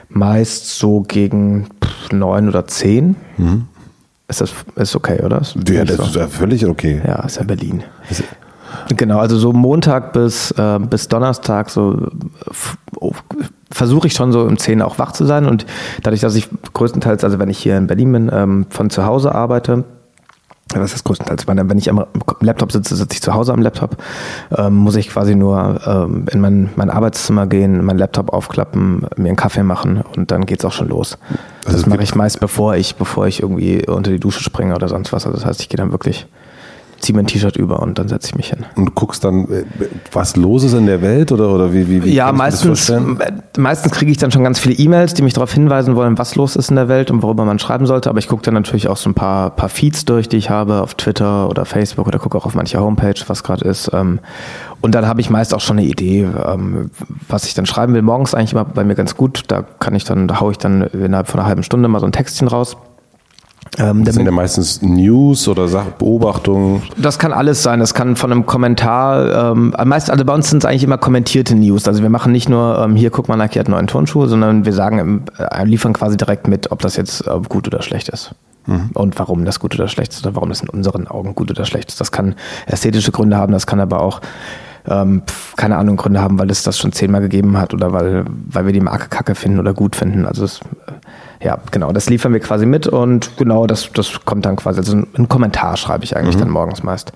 meist 0.09 0.79
so 0.79 1.01
gegen 1.01 1.69
neun 2.13 2.49
oder 2.49 2.67
zehn. 2.67 3.17
Mhm. 3.37 3.67
Ist 4.29 4.41
das 4.41 4.55
ist 4.77 4.95
okay, 4.95 5.23
oder? 5.25 5.41
Ist 5.41 5.57
ja, 5.69 5.85
das 5.85 5.97
so. 5.97 6.03
ist 6.05 6.15
ja 6.15 6.29
völlig 6.29 6.65
okay. 6.65 7.01
Ja, 7.05 7.25
ist 7.25 7.39
ja 7.39 7.43
Berlin. 7.43 7.83
Ist, 8.09 8.23
Genau, 8.97 9.19
also 9.19 9.37
so 9.37 9.53
Montag 9.53 10.13
bis, 10.13 10.51
äh, 10.53 10.79
bis 10.79 11.09
Donnerstag 11.09 11.71
so 11.71 12.09
versuche 13.71 14.09
ich 14.09 14.15
schon 14.15 14.33
so 14.33 14.43
um 14.43 14.59
10 14.59 14.83
auch 14.83 14.99
wach 14.99 15.13
zu 15.13 15.25
sein 15.25 15.47
und 15.47 15.65
dadurch, 16.03 16.21
dass 16.21 16.35
ich 16.35 16.49
größtenteils, 16.75 17.25
also 17.25 17.39
wenn 17.39 17.49
ich 17.49 17.59
hier 17.59 17.77
in 17.77 17.87
Berlin 17.87 18.13
bin, 18.13 18.31
ähm, 18.33 18.67
von 18.69 18.91
zu 18.91 19.07
Hause 19.07 19.35
arbeite, 19.35 19.85
was 20.75 20.95
ist 20.95 21.05
größtenteils? 21.05 21.47
Wenn 21.49 21.79
ich 21.79 21.91
am 21.91 22.05
Laptop 22.41 22.71
sitze, 22.71 22.95
sitze 22.95 23.15
ich 23.15 23.23
zu 23.23 23.35
Hause 23.35 23.53
am 23.53 23.61
Laptop, 23.61 23.97
ähm, 24.57 24.77
muss 24.77 24.95
ich 24.95 25.09
quasi 25.09 25.35
nur 25.35 25.81
ähm, 25.85 26.27
in 26.31 26.41
mein, 26.41 26.71
mein 26.77 26.91
Arbeitszimmer 26.91 27.47
gehen, 27.47 27.85
meinen 27.85 27.99
Laptop 27.99 28.33
aufklappen, 28.33 29.07
mir 29.17 29.29
einen 29.29 29.37
Kaffee 29.37 29.65
machen 29.65 30.03
und 30.17 30.31
dann 30.31 30.47
geht's 30.47 30.65
auch 30.65 30.73
schon 30.73 30.89
los. 30.89 31.19
Also 31.65 31.77
das 31.77 31.87
mache 31.87 32.03
ich 32.03 32.15
meist 32.15 32.39
bevor 32.39 32.77
ich, 32.77 32.95
bevor 32.95 33.27
ich 33.27 33.43
irgendwie 33.43 33.87
unter 33.89 34.13
die 34.13 34.21
Dusche 34.21 34.43
springe 34.43 34.75
oder 34.75 34.89
sonst 34.89 35.13
was. 35.13 35.27
Also 35.27 35.39
das 35.39 35.47
heißt, 35.47 35.61
ich 35.61 35.69
gehe 35.69 35.77
dann 35.77 35.91
wirklich 35.91 36.29
ziehe 37.01 37.17
mein 37.17 37.27
T-Shirt 37.27 37.57
über 37.57 37.81
und 37.81 37.99
dann 37.99 38.09
setze 38.09 38.29
ich 38.29 38.35
mich 38.35 38.49
hin. 38.49 38.65
Und 38.77 38.87
du 38.87 38.93
guckst 38.93 39.25
dann, 39.25 39.45
äh, 39.45 39.65
was 40.13 40.37
los 40.37 40.65
ist 40.65 40.75
in 40.75 40.87
der 40.87 41.03
Welt 41.03 41.33
oder, 41.33 41.53
oder 41.53 41.73
wie, 41.73 41.89
wie, 41.89 42.05
wie 42.05 42.15
Ja, 42.15 42.33
meistens, 42.33 42.93
meistens 43.57 43.93
kriege 43.93 44.11
ich 44.11 44.19
dann 44.19 44.31
schon 44.31 44.45
ganz 44.45 44.59
viele 44.59 44.75
E-Mails, 44.75 45.15
die 45.15 45.23
mich 45.23 45.35
darauf 45.35 45.53
hinweisen 45.53 45.97
wollen, 45.97 46.19
was 46.19 46.37
los 46.37 46.57
ist 46.57 46.71
in 46.71 46.77
der 46.77 46.89
Welt 46.89 47.11
und 47.11 47.23
worüber 47.23 47.45
man 47.45 47.59
schreiben 47.59 47.87
sollte. 47.87 48.11
Aber 48.11 48.19
ich 48.19 48.29
gucke 48.29 48.43
dann 48.43 48.55
natürlich 48.55 48.89
auch 48.89 48.97
so 48.97 49.11
ein 49.11 49.15
paar, 49.15 49.51
paar 49.51 49.69
Feeds 49.69 50.05
durch, 50.05 50.29
die 50.29 50.37
ich 50.37 50.51
habe 50.51 50.83
auf 50.83 50.95
Twitter 50.95 51.49
oder 51.49 51.65
Facebook 51.65 52.07
oder 52.07 52.19
gucke 52.19 52.37
auch 52.39 52.47
auf 52.47 52.55
mancher 52.55 52.81
Homepage, 52.81 53.15
was 53.27 53.43
gerade 53.43 53.65
ist. 53.65 53.91
Ähm, 53.93 54.21
und 54.81 54.95
dann 54.95 55.07
habe 55.07 55.21
ich 55.21 55.29
meist 55.31 55.55
auch 55.55 55.61
schon 55.61 55.79
eine 55.79 55.87
Idee, 55.87 56.23
ähm, 56.23 56.91
was 57.29 57.45
ich 57.45 57.55
dann 57.55 57.67
schreiben 57.67 57.93
will. 57.95 58.03
Morgens 58.03 58.35
eigentlich 58.35 58.53
immer 58.53 58.65
bei 58.65 58.85
mir 58.85 58.95
ganz 58.95 59.17
gut. 59.17 59.45
Da 59.49 59.63
kann 59.79 59.95
ich 59.95 60.05
dann, 60.05 60.27
da 60.27 60.41
haue 60.41 60.53
ich 60.53 60.59
dann 60.59 60.83
innerhalb 60.83 61.29
von 61.29 61.41
einer 61.41 61.49
halben 61.49 61.63
Stunde 61.63 61.89
mal 61.89 62.01
so 62.01 62.07
ein 62.07 62.13
Textchen 62.13 62.49
raus. 62.49 62.77
Ähm, 63.79 64.05
das 64.05 64.17
sind 64.17 64.27
ja 64.27 64.33
meistens 64.33 64.83
News 64.83 65.47
oder 65.47 65.69
Beobachtungen. 65.99 66.83
Das 66.97 67.19
kann 67.19 67.33
alles 67.33 67.63
sein. 67.63 67.79
Das 67.81 67.95
kann 67.95 68.17
von 68.17 68.33
einem 68.33 68.47
Kommentar, 68.47 69.53
ähm, 69.53 69.75
meist, 69.85 70.11
also 70.11 70.25
bei 70.25 70.35
uns 70.35 70.51
sind 70.51 70.59
es 70.59 70.65
eigentlich 70.65 70.85
immer 70.85 70.99
kommentierte 70.99 71.55
News. 71.55 71.87
Also 71.87 72.03
wir 72.03 72.11
machen 72.11 72.33
nicht 72.33 72.49
nur, 72.49 72.79
ähm, 72.79 72.97
hier 72.97 73.11
guck 73.11 73.29
mal, 73.29 73.37
Nike 73.37 73.61
hat 73.61 73.69
neuen 73.69 73.87
Turnschuhe, 73.87 74.29
sondern 74.29 74.65
wir 74.65 74.73
sagen, 74.73 75.25
äh, 75.39 75.65
liefern 75.65 75.93
quasi 75.93 76.17
direkt 76.17 76.49
mit, 76.49 76.73
ob 76.73 76.81
das 76.81 76.97
jetzt 76.97 77.27
äh, 77.27 77.41
gut 77.49 77.69
oder 77.69 77.83
schlecht 77.83 78.09
ist. 78.09 78.35
Mhm. 78.67 78.91
Und 78.95 79.19
warum 79.19 79.45
das 79.45 79.61
gut 79.61 79.75
oder 79.75 79.89
schlecht 79.89 80.13
ist 80.13 80.27
oder 80.27 80.35
warum 80.35 80.49
das 80.49 80.63
in 80.63 80.69
unseren 80.69 81.07
Augen 81.07 81.35
gut 81.35 81.51
oder 81.51 81.65
schlecht 81.65 81.91
ist. 81.91 82.01
Das 82.01 82.13
kann 82.13 82.35
ästhetische 82.67 83.13
Gründe 83.13 83.37
haben, 83.37 83.53
das 83.53 83.67
kann 83.67 83.81
aber 83.81 84.03
auch 84.03 84.21
ähm, 84.89 85.23
keine 85.57 85.77
Ahnung, 85.77 85.97
Gründe 85.97 86.21
haben, 86.21 86.39
weil 86.39 86.51
es 86.51 86.63
das 86.63 86.79
schon 86.79 86.93
zehnmal 86.93 87.21
gegeben 87.21 87.59
hat 87.59 87.75
oder 87.75 87.93
weil, 87.93 88.25
weil 88.27 88.67
wir 88.67 88.73
die 88.73 88.81
Marke 88.81 89.09
kacke 89.09 89.35
finden 89.35 89.59
oder 89.59 89.75
gut 89.75 89.95
finden. 89.95 90.27
Also 90.27 90.45
es, 90.45 90.61
äh, 90.87 90.93
ja, 91.43 91.59
genau, 91.71 91.91
das 91.93 92.11
liefern 92.11 92.35
wir 92.35 92.41
quasi 92.41 92.67
mit 92.67 92.87
und 92.87 93.39
genau, 93.39 93.67
das, 93.67 93.91
das 93.95 94.21
kommt 94.27 94.45
dann 94.45 94.57
quasi, 94.57 94.79
also 94.81 94.95
ein 94.95 95.29
Kommentar 95.29 95.79
schreibe 95.79 96.05
ich 96.05 96.15
eigentlich 96.15 96.37
mhm. 96.37 96.41
dann 96.41 96.51
morgens 96.51 96.83
meist. 96.83 97.13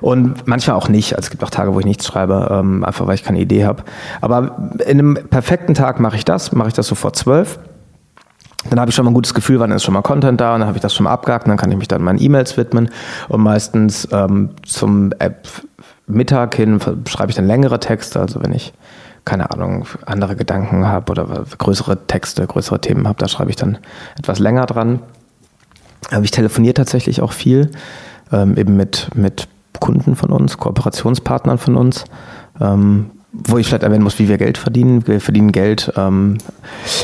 Und 0.00 0.46
manchmal 0.46 0.76
auch 0.76 0.88
nicht, 0.88 1.14
also 1.14 1.26
es 1.26 1.30
gibt 1.30 1.44
auch 1.44 1.50
Tage, 1.50 1.74
wo 1.74 1.80
ich 1.80 1.84
nichts 1.84 2.06
schreibe, 2.06 2.48
ähm, 2.50 2.84
einfach 2.84 3.06
weil 3.06 3.16
ich 3.16 3.24
keine 3.24 3.38
Idee 3.38 3.66
habe. 3.66 3.82
Aber 4.22 4.70
in 4.86 4.98
einem 4.98 5.14
perfekten 5.28 5.74
Tag 5.74 6.00
mache 6.00 6.16
ich 6.16 6.24
das, 6.24 6.52
mache 6.52 6.68
ich 6.68 6.74
das 6.74 6.86
so 6.86 6.94
vor 6.94 7.12
zwölf 7.12 7.58
Dann 8.70 8.80
habe 8.80 8.88
ich 8.88 8.94
schon 8.94 9.04
mal 9.04 9.10
ein 9.10 9.14
gutes 9.14 9.34
Gefühl, 9.34 9.60
wann 9.60 9.70
ist 9.72 9.84
schon 9.84 9.92
mal 9.92 10.02
Content 10.02 10.40
da 10.40 10.54
und 10.54 10.60
dann 10.60 10.68
habe 10.68 10.78
ich 10.78 10.82
das 10.82 10.94
schon 10.94 11.04
mal 11.04 11.12
abgehakt 11.12 11.44
und 11.44 11.50
dann 11.50 11.58
kann 11.58 11.70
ich 11.70 11.76
mich 11.76 11.88
dann 11.88 12.02
meinen 12.02 12.20
E-Mails 12.20 12.56
widmen 12.56 12.88
und 13.28 13.42
meistens 13.42 14.08
ähm, 14.10 14.50
zum 14.64 15.12
App 15.18 15.46
Mittag 16.06 16.54
hin 16.54 16.80
schreibe 17.06 17.30
ich 17.30 17.36
dann 17.36 17.46
längere 17.46 17.78
Texte, 17.80 18.20
also 18.20 18.42
wenn 18.42 18.52
ich 18.52 18.72
keine 19.26 19.50
Ahnung, 19.50 19.86
andere 20.06 20.36
Gedanken 20.36 20.86
habe 20.86 21.10
oder 21.10 21.44
größere 21.58 22.06
Texte, 22.06 22.46
größere 22.46 22.80
Themen 22.80 23.06
habe, 23.06 23.18
da 23.18 23.28
schreibe 23.28 23.50
ich 23.50 23.56
dann 23.56 23.76
etwas 24.18 24.38
länger 24.38 24.64
dran. 24.64 25.00
Aber 26.10 26.22
ich 26.22 26.30
telefoniere 26.30 26.74
tatsächlich 26.74 27.20
auch 27.20 27.32
viel, 27.32 27.72
ähm, 28.32 28.56
eben 28.56 28.76
mit, 28.76 29.10
mit 29.14 29.48
Kunden 29.80 30.16
von 30.16 30.30
uns, 30.30 30.56
Kooperationspartnern 30.56 31.58
von 31.58 31.76
uns. 31.76 32.04
Ähm, 32.60 33.10
wo 33.32 33.58
ich 33.58 33.66
vielleicht 33.66 33.82
erwähnen 33.82 34.02
muss, 34.02 34.18
wie 34.18 34.30
wir 34.30 34.38
Geld 34.38 34.56
verdienen. 34.56 35.06
Wir 35.06 35.20
verdienen 35.20 35.52
Geld, 35.52 35.92
ähm, 35.98 36.38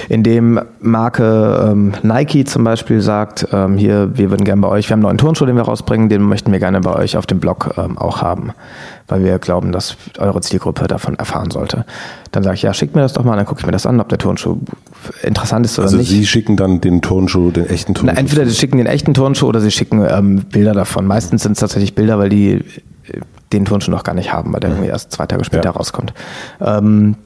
indem 0.08 0.58
Marke 0.80 1.76
Nike 2.02 2.44
zum 2.44 2.64
Beispiel 2.64 3.02
sagt, 3.02 3.48
hier, 3.76 4.16
wir 4.16 4.30
würden 4.30 4.44
gerne 4.44 4.62
bei 4.62 4.68
euch, 4.68 4.88
wir 4.88 4.92
haben 4.92 5.00
einen 5.00 5.08
neuen 5.08 5.18
Turnschuh, 5.18 5.44
den 5.44 5.56
wir 5.56 5.64
rausbringen, 5.64 6.08
den 6.08 6.22
möchten 6.22 6.50
wir 6.50 6.58
gerne 6.58 6.80
bei 6.80 6.94
euch 6.94 7.18
auf 7.18 7.26
dem 7.26 7.38
Blog 7.38 7.76
auch 7.96 8.22
haben, 8.22 8.52
weil 9.08 9.24
wir 9.24 9.38
glauben, 9.38 9.72
dass 9.72 9.96
eure 10.18 10.40
Zielgruppe 10.40 10.86
davon 10.86 11.16
erfahren 11.16 11.50
sollte. 11.50 11.84
Dann 12.30 12.42
sage 12.42 12.56
ich, 12.56 12.62
ja, 12.62 12.72
schickt 12.72 12.94
mir 12.94 13.02
das 13.02 13.12
doch 13.12 13.24
mal, 13.24 13.36
dann 13.36 13.46
gucke 13.46 13.60
ich 13.60 13.66
mir 13.66 13.72
das 13.72 13.86
an, 13.86 14.00
ob 14.00 14.08
der 14.08 14.18
Turnschuh 14.18 14.58
interessant 15.22 15.66
ist 15.66 15.78
oder 15.78 15.86
also 15.86 15.96
nicht. 15.98 16.08
Sie 16.08 16.26
schicken 16.26 16.56
dann 16.56 16.80
den 16.80 17.02
Turnschuh, 17.02 17.50
den 17.50 17.68
echten 17.68 17.94
Turnschuh? 17.94 18.14
Na, 18.14 18.20
entweder 18.20 18.46
sie 18.46 18.54
schicken 18.54 18.78
den 18.78 18.86
echten 18.86 19.14
Turnschuh 19.14 19.46
oder 19.46 19.60
sie 19.60 19.70
schicken 19.70 20.04
ähm, 20.08 20.44
Bilder 20.50 20.72
davon. 20.72 21.06
Meistens 21.06 21.42
sind 21.42 21.52
es 21.52 21.58
tatsächlich 21.60 21.94
Bilder, 21.94 22.18
weil 22.18 22.28
die 22.28 22.64
den 23.52 23.64
Turnschuh 23.64 23.90
noch 23.90 24.04
gar 24.04 24.14
nicht 24.14 24.32
haben, 24.32 24.52
weil 24.52 24.60
der 24.60 24.70
irgendwie 24.70 24.88
erst 24.88 25.12
zwei 25.12 25.26
Tage 25.26 25.44
später 25.44 25.66
ja. 25.66 25.70
rauskommt. 25.70 26.14
Ähm, 26.60 27.16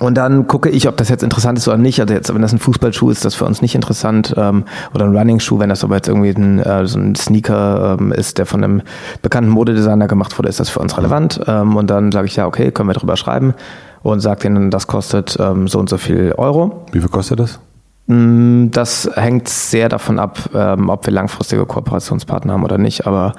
und 0.00 0.16
dann 0.16 0.46
gucke 0.46 0.70
ich, 0.70 0.88
ob 0.88 0.96
das 0.96 1.08
jetzt 1.10 1.22
interessant 1.22 1.58
ist 1.58 1.68
oder 1.68 1.76
nicht. 1.76 2.00
Also 2.00 2.14
jetzt, 2.14 2.32
wenn 2.32 2.40
das 2.40 2.52
ein 2.52 2.58
Fußballschuh 2.58 3.10
ist, 3.10 3.18
ist 3.18 3.24
das 3.24 3.34
für 3.34 3.44
uns 3.44 3.60
nicht 3.60 3.74
interessant. 3.74 4.34
Ähm, 4.36 4.64
oder 4.94 5.04
ein 5.04 5.16
Running-Schuh, 5.16 5.58
wenn 5.58 5.68
das 5.68 5.84
aber 5.84 5.96
jetzt 5.96 6.08
irgendwie 6.08 6.30
ein, 6.30 6.60
äh, 6.60 6.86
so 6.86 6.98
ein 6.98 7.14
Sneaker 7.14 7.98
ähm, 8.00 8.10
ist, 8.10 8.38
der 8.38 8.46
von 8.46 8.64
einem 8.64 8.82
bekannten 9.20 9.50
Modedesigner 9.50 10.08
gemacht 10.08 10.38
wurde, 10.38 10.48
ist 10.48 10.60
das 10.60 10.70
für 10.70 10.80
uns 10.80 10.96
relevant. 10.96 11.40
Ähm, 11.46 11.76
und 11.76 11.90
dann 11.90 12.10
sage 12.10 12.26
ich, 12.26 12.36
ja, 12.36 12.46
okay, 12.46 12.72
können 12.72 12.88
wir 12.88 12.94
drüber 12.94 13.16
schreiben. 13.16 13.54
Und 14.02 14.20
sage 14.20 14.40
denen, 14.40 14.70
das 14.70 14.86
kostet 14.86 15.36
ähm, 15.38 15.68
so 15.68 15.78
und 15.78 15.88
so 15.88 15.98
viel 15.98 16.34
Euro. 16.38 16.86
Wie 16.92 17.00
viel 17.00 17.10
kostet 17.10 17.38
das? 17.38 17.60
Mm, 18.06 18.70
das 18.70 19.10
hängt 19.14 19.48
sehr 19.48 19.88
davon 19.88 20.18
ab, 20.18 20.50
ähm, 20.54 20.88
ob 20.88 21.06
wir 21.06 21.12
langfristige 21.12 21.66
Kooperationspartner 21.66 22.54
haben 22.54 22.64
oder 22.64 22.78
nicht. 22.78 23.06
Aber 23.06 23.34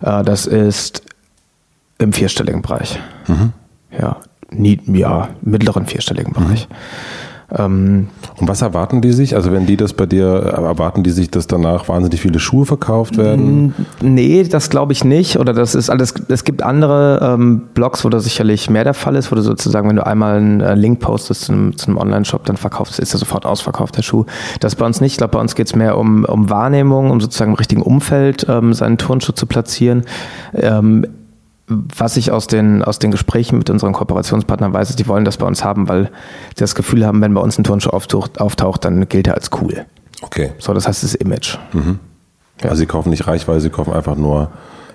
äh, 0.00 0.24
das 0.24 0.46
ist 0.46 1.02
im 1.98 2.12
vierstelligen 2.12 2.62
Bereich. 2.62 2.98
Mhm. 3.26 3.52
Ja, 3.96 4.16
nie, 4.50 4.80
ja, 4.86 5.28
mittleren 5.42 5.86
vierstelligen 5.86 6.32
Bereich. 6.32 6.68
Mhm. 6.68 6.74
Ähm, 7.56 8.08
und 8.38 8.46
was 8.46 8.60
erwarten 8.60 9.00
die 9.00 9.12
sich? 9.12 9.34
Also 9.34 9.52
wenn 9.52 9.64
die 9.64 9.78
das 9.78 9.94
bei 9.94 10.04
dir, 10.04 10.26
erwarten 10.26 11.02
die 11.02 11.10
sich, 11.10 11.30
dass 11.30 11.46
danach 11.46 11.88
wahnsinnig 11.88 12.20
viele 12.20 12.38
Schuhe 12.38 12.66
verkauft 12.66 13.16
werden? 13.16 13.74
Nee, 14.02 14.42
das 14.44 14.68
glaube 14.68 14.92
ich 14.92 15.02
nicht. 15.02 15.38
Oder 15.38 15.54
das 15.54 15.74
ist 15.74 15.88
alles, 15.88 16.12
es 16.28 16.44
gibt 16.44 16.62
andere 16.62 17.20
ähm, 17.22 17.62
Blogs, 17.72 18.04
wo 18.04 18.10
das 18.10 18.24
sicherlich 18.24 18.68
mehr 18.68 18.84
der 18.84 18.94
Fall 18.94 19.16
ist, 19.16 19.32
wo 19.32 19.36
du 19.36 19.40
sozusagen, 19.40 19.88
wenn 19.88 19.96
du 19.96 20.06
einmal 20.06 20.36
einen 20.36 20.60
äh, 20.60 20.74
Link 20.74 21.00
postest 21.00 21.46
zu 21.46 21.52
einem, 21.52 21.74
einem 21.86 21.96
Online-Shop, 21.96 22.44
dann 22.44 22.58
verkaufst, 22.58 22.98
ist 22.98 23.14
er 23.14 23.18
sofort 23.18 23.46
ausverkauft, 23.46 23.96
der 23.96 24.02
Schuh. 24.02 24.26
Das 24.60 24.76
bei 24.76 24.84
uns 24.84 25.00
nicht. 25.00 25.12
Ich 25.12 25.18
glaube, 25.18 25.32
bei 25.32 25.40
uns 25.40 25.54
geht 25.54 25.68
es 25.68 25.74
mehr 25.74 25.96
um, 25.96 26.24
um 26.26 26.50
Wahrnehmung, 26.50 27.10
um 27.10 27.20
sozusagen 27.20 27.52
im 27.52 27.56
richtigen 27.56 27.82
Umfeld 27.82 28.46
ähm, 28.48 28.74
seinen 28.74 28.98
Turnschuh 28.98 29.32
zu 29.32 29.46
platzieren. 29.46 30.04
Ähm, 30.54 31.06
was 31.68 32.16
ich 32.16 32.32
aus 32.32 32.46
den, 32.46 32.82
aus 32.82 32.98
den 32.98 33.10
Gesprächen 33.10 33.58
mit 33.58 33.68
unseren 33.68 33.92
Kooperationspartnern 33.92 34.72
weiß, 34.72 34.90
ist, 34.90 34.98
die 34.98 35.06
wollen 35.06 35.24
das 35.24 35.36
bei 35.36 35.46
uns 35.46 35.64
haben, 35.64 35.88
weil 35.88 36.06
sie 36.54 36.60
das 36.60 36.74
Gefühl 36.74 37.06
haben, 37.06 37.20
wenn 37.20 37.34
bei 37.34 37.40
uns 37.40 37.58
ein 37.58 37.64
Turnschuh 37.64 37.90
auftaucht, 37.90 38.40
auftaucht 38.40 38.84
dann 38.84 39.08
gilt 39.08 39.26
er 39.26 39.34
als 39.34 39.50
cool. 39.60 39.84
Okay. 40.22 40.52
So, 40.58 40.72
das 40.72 40.88
heißt 40.88 41.02
das 41.02 41.14
Image. 41.14 41.58
Mhm. 41.72 41.98
Ja. 42.62 42.70
Also 42.70 42.80
sie 42.80 42.86
kaufen 42.86 43.10
nicht 43.10 43.26
Reichweite, 43.26 43.60
sie 43.60 43.70
kaufen 43.70 43.92
einfach 43.92 44.16
nur 44.16 44.50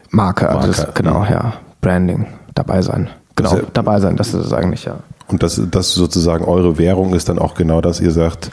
Marke, 0.09 0.45
Marke. 0.45 0.49
Also 0.49 0.67
das, 0.67 0.93
genau, 0.93 1.19
mhm. 1.19 1.31
ja. 1.31 1.53
Branding, 1.81 2.27
dabei 2.55 2.81
sein. 2.81 3.09
Genau, 3.35 3.51
also, 3.51 3.65
dabei 3.73 3.99
sein, 3.99 4.15
das 4.15 4.33
ist 4.33 4.45
es 4.45 4.53
eigentlich, 4.53 4.85
ja. 4.85 4.97
Und 5.27 5.43
das, 5.43 5.61
das 5.71 5.93
sozusagen 5.93 6.45
eure 6.45 6.77
Währung 6.77 7.13
ist 7.13 7.29
dann 7.29 7.39
auch 7.39 7.55
genau 7.55 7.81
das, 7.81 7.99
ihr 7.99 8.11
sagt, 8.11 8.51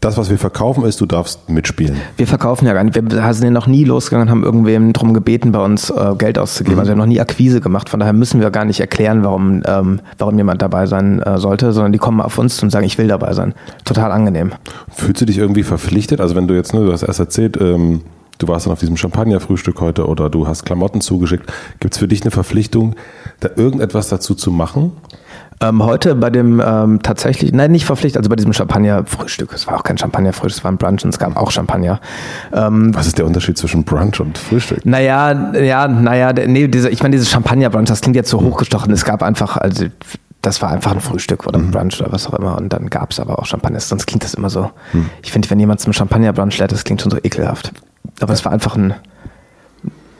das, 0.00 0.16
was 0.16 0.30
wir 0.30 0.38
verkaufen, 0.38 0.84
ist, 0.84 1.00
du 1.00 1.06
darfst 1.06 1.50
mitspielen. 1.50 1.96
Wir 2.16 2.26
verkaufen 2.26 2.66
ja 2.66 2.72
gar 2.72 2.84
nicht. 2.84 2.94
Wir 2.94 3.34
sind 3.34 3.44
ja 3.44 3.50
noch 3.50 3.66
nie 3.66 3.84
losgegangen 3.84 4.28
und 4.28 4.30
haben 4.30 4.44
irgendwem 4.44 4.94
darum 4.94 5.12
gebeten, 5.12 5.52
bei 5.52 5.62
uns 5.62 5.90
äh, 5.90 6.14
Geld 6.16 6.38
auszugeben. 6.38 6.76
Mhm. 6.76 6.80
Also 6.80 6.88
wir 6.88 6.92
haben 6.92 6.98
noch 6.98 7.06
nie 7.06 7.20
Akquise 7.20 7.60
gemacht. 7.60 7.90
Von 7.90 8.00
daher 8.00 8.14
müssen 8.14 8.40
wir 8.40 8.50
gar 8.50 8.64
nicht 8.64 8.80
erklären, 8.80 9.24
warum, 9.24 9.62
ähm, 9.66 10.00
warum 10.16 10.38
jemand 10.38 10.62
dabei 10.62 10.86
sein 10.86 11.20
äh, 11.20 11.38
sollte, 11.38 11.72
sondern 11.72 11.92
die 11.92 11.98
kommen 11.98 12.22
auf 12.22 12.38
uns 12.38 12.62
und 12.62 12.70
sagen, 12.70 12.86
ich 12.86 12.96
will 12.96 13.08
dabei 13.08 13.34
sein. 13.34 13.54
Total 13.84 14.10
angenehm. 14.10 14.52
Fühlst 14.90 15.20
du 15.20 15.26
dich 15.26 15.36
irgendwie 15.36 15.64
verpflichtet? 15.64 16.20
Also 16.20 16.34
wenn 16.34 16.48
du 16.48 16.54
jetzt, 16.54 16.72
ne, 16.72 16.84
du 16.84 16.92
hast 16.92 17.02
erst 17.02 17.20
erzählt, 17.20 17.58
ähm, 17.60 18.00
du 18.38 18.48
warst 18.48 18.64
dann 18.64 18.72
auf 18.72 18.80
diesem 18.80 18.96
Champagnerfrühstück 18.96 19.80
heute 19.82 20.06
oder 20.06 20.30
du 20.30 20.46
hast 20.46 20.64
Klamotten 20.64 21.02
zugeschickt. 21.02 21.52
Gibt 21.78 21.92
es 21.92 21.98
für 21.98 22.08
dich 22.08 22.22
eine 22.22 22.30
Verpflichtung, 22.30 22.94
da 23.40 23.50
irgendetwas 23.54 24.08
dazu 24.08 24.34
zu 24.34 24.50
machen? 24.50 24.92
Ähm, 25.62 25.82
heute 25.84 26.14
bei 26.16 26.30
dem 26.30 26.60
ähm, 26.64 27.02
tatsächlich, 27.02 27.52
nein, 27.52 27.70
nicht 27.70 27.86
verpflichtet, 27.86 28.18
also 28.18 28.28
bei 28.28 28.36
diesem 28.36 28.52
Champagner-Frühstück. 28.52 29.52
Es 29.54 29.66
war 29.66 29.76
auch 29.76 29.84
kein 29.84 29.96
Champagner-Frühstück, 29.96 30.58
es 30.58 30.64
war 30.64 30.72
ein 30.72 30.76
Brunch 30.76 31.04
und 31.04 31.10
es 31.10 31.18
gab 31.18 31.36
auch 31.36 31.50
Champagner. 31.50 32.00
Ähm, 32.52 32.94
Was 32.94 33.06
ist 33.06 33.18
der 33.18 33.26
Unterschied 33.26 33.56
zwischen 33.56 33.84
Brunch 33.84 34.20
und 34.20 34.36
Frühstück? 34.36 34.84
Naja, 34.84 35.52
ja, 35.54 35.86
naja, 35.88 36.32
nee, 36.32 36.66
diese, 36.68 36.90
ich 36.90 37.02
meine, 37.02 37.12
dieses 37.12 37.30
Champagner-Brunch, 37.30 37.88
das 37.88 38.00
klingt 38.00 38.16
jetzt 38.16 38.30
so 38.30 38.40
hochgestochen. 38.40 38.92
Es 38.92 39.04
gab 39.04 39.22
einfach, 39.22 39.56
also 39.56 39.86
das 40.42 40.60
war 40.60 40.70
einfach 40.70 40.90
ein 40.90 41.00
Frühstück 41.00 41.46
oder 41.46 41.58
ein 41.58 41.66
mhm. 41.66 41.70
Brunch 41.70 42.00
oder 42.00 42.12
was 42.12 42.26
auch 42.26 42.34
immer. 42.34 42.58
Und 42.58 42.72
dann 42.72 42.90
gab 42.90 43.12
es 43.12 43.20
aber 43.20 43.38
auch 43.38 43.46
Champagner. 43.46 43.78
Sonst 43.78 44.06
klingt 44.06 44.24
das 44.24 44.34
immer 44.34 44.50
so. 44.50 44.70
Mhm. 44.92 45.08
Ich 45.22 45.30
finde, 45.30 45.48
wenn 45.50 45.60
jemand 45.60 45.80
zum 45.80 45.92
Champagner-Brunch 45.92 46.58
lädt, 46.58 46.72
das 46.72 46.82
klingt 46.82 47.00
schon 47.00 47.12
so 47.12 47.18
ekelhaft. 47.22 47.72
Aber 48.20 48.32
es 48.32 48.44
war 48.44 48.52
einfach 48.52 48.76
ein, 48.76 48.94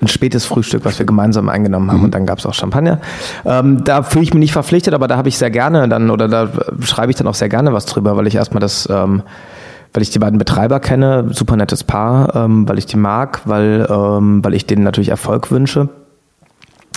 ein 0.02 0.08
spätes 0.08 0.44
Frühstück, 0.44 0.84
was 0.84 0.98
wir 0.98 1.06
gemeinsam 1.06 1.48
eingenommen 1.48 1.90
haben 1.90 1.98
mhm. 1.98 2.04
und 2.04 2.14
dann 2.14 2.26
gab 2.26 2.38
es 2.38 2.46
auch 2.46 2.54
Champagner. 2.54 2.98
Ähm, 3.44 3.84
da 3.84 4.02
fühle 4.02 4.24
ich 4.24 4.34
mich 4.34 4.40
nicht 4.40 4.52
verpflichtet, 4.52 4.94
aber 4.94 5.08
da 5.08 5.16
habe 5.16 5.28
ich 5.28 5.38
sehr 5.38 5.50
gerne 5.50 5.88
dann 5.88 6.10
oder 6.10 6.28
da 6.28 6.48
schreibe 6.80 7.10
ich 7.10 7.16
dann 7.16 7.28
auch 7.28 7.34
sehr 7.34 7.48
gerne 7.48 7.72
was 7.72 7.86
drüber, 7.86 8.16
weil 8.16 8.26
ich 8.26 8.34
erstmal 8.34 8.60
das, 8.60 8.88
ähm, 8.90 9.22
weil 9.92 10.02
ich 10.02 10.10
die 10.10 10.18
beiden 10.18 10.38
Betreiber 10.38 10.80
kenne, 10.80 11.28
super 11.30 11.56
nettes 11.56 11.84
Paar, 11.84 12.34
ähm, 12.34 12.68
weil 12.68 12.78
ich 12.78 12.86
die 12.86 12.96
mag, 12.96 13.42
weil, 13.44 13.86
ähm, 13.88 14.44
weil 14.44 14.54
ich 14.54 14.66
denen 14.66 14.82
natürlich 14.82 15.10
Erfolg 15.10 15.50
wünsche 15.50 15.88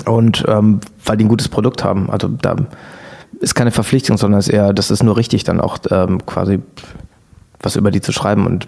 und 0.05 0.43
ähm, 0.47 0.79
weil 1.05 1.17
die 1.17 1.25
ein 1.25 1.29
gutes 1.29 1.47
Produkt 1.47 1.83
haben. 1.83 2.09
Also 2.09 2.27
da 2.27 2.55
ist 3.39 3.53
keine 3.53 3.71
Verpflichtung, 3.71 4.17
sondern 4.17 4.39
es 4.39 4.47
ist 4.47 4.53
eher, 4.53 4.73
das 4.73 4.89
ist 4.89 5.03
nur 5.03 5.15
richtig, 5.15 5.43
dann 5.43 5.61
auch 5.61 5.77
ähm, 5.91 6.25
quasi 6.25 6.59
was 7.61 7.75
über 7.75 7.91
die 7.91 8.01
zu 8.01 8.11
schreiben 8.11 8.45
und 8.45 8.67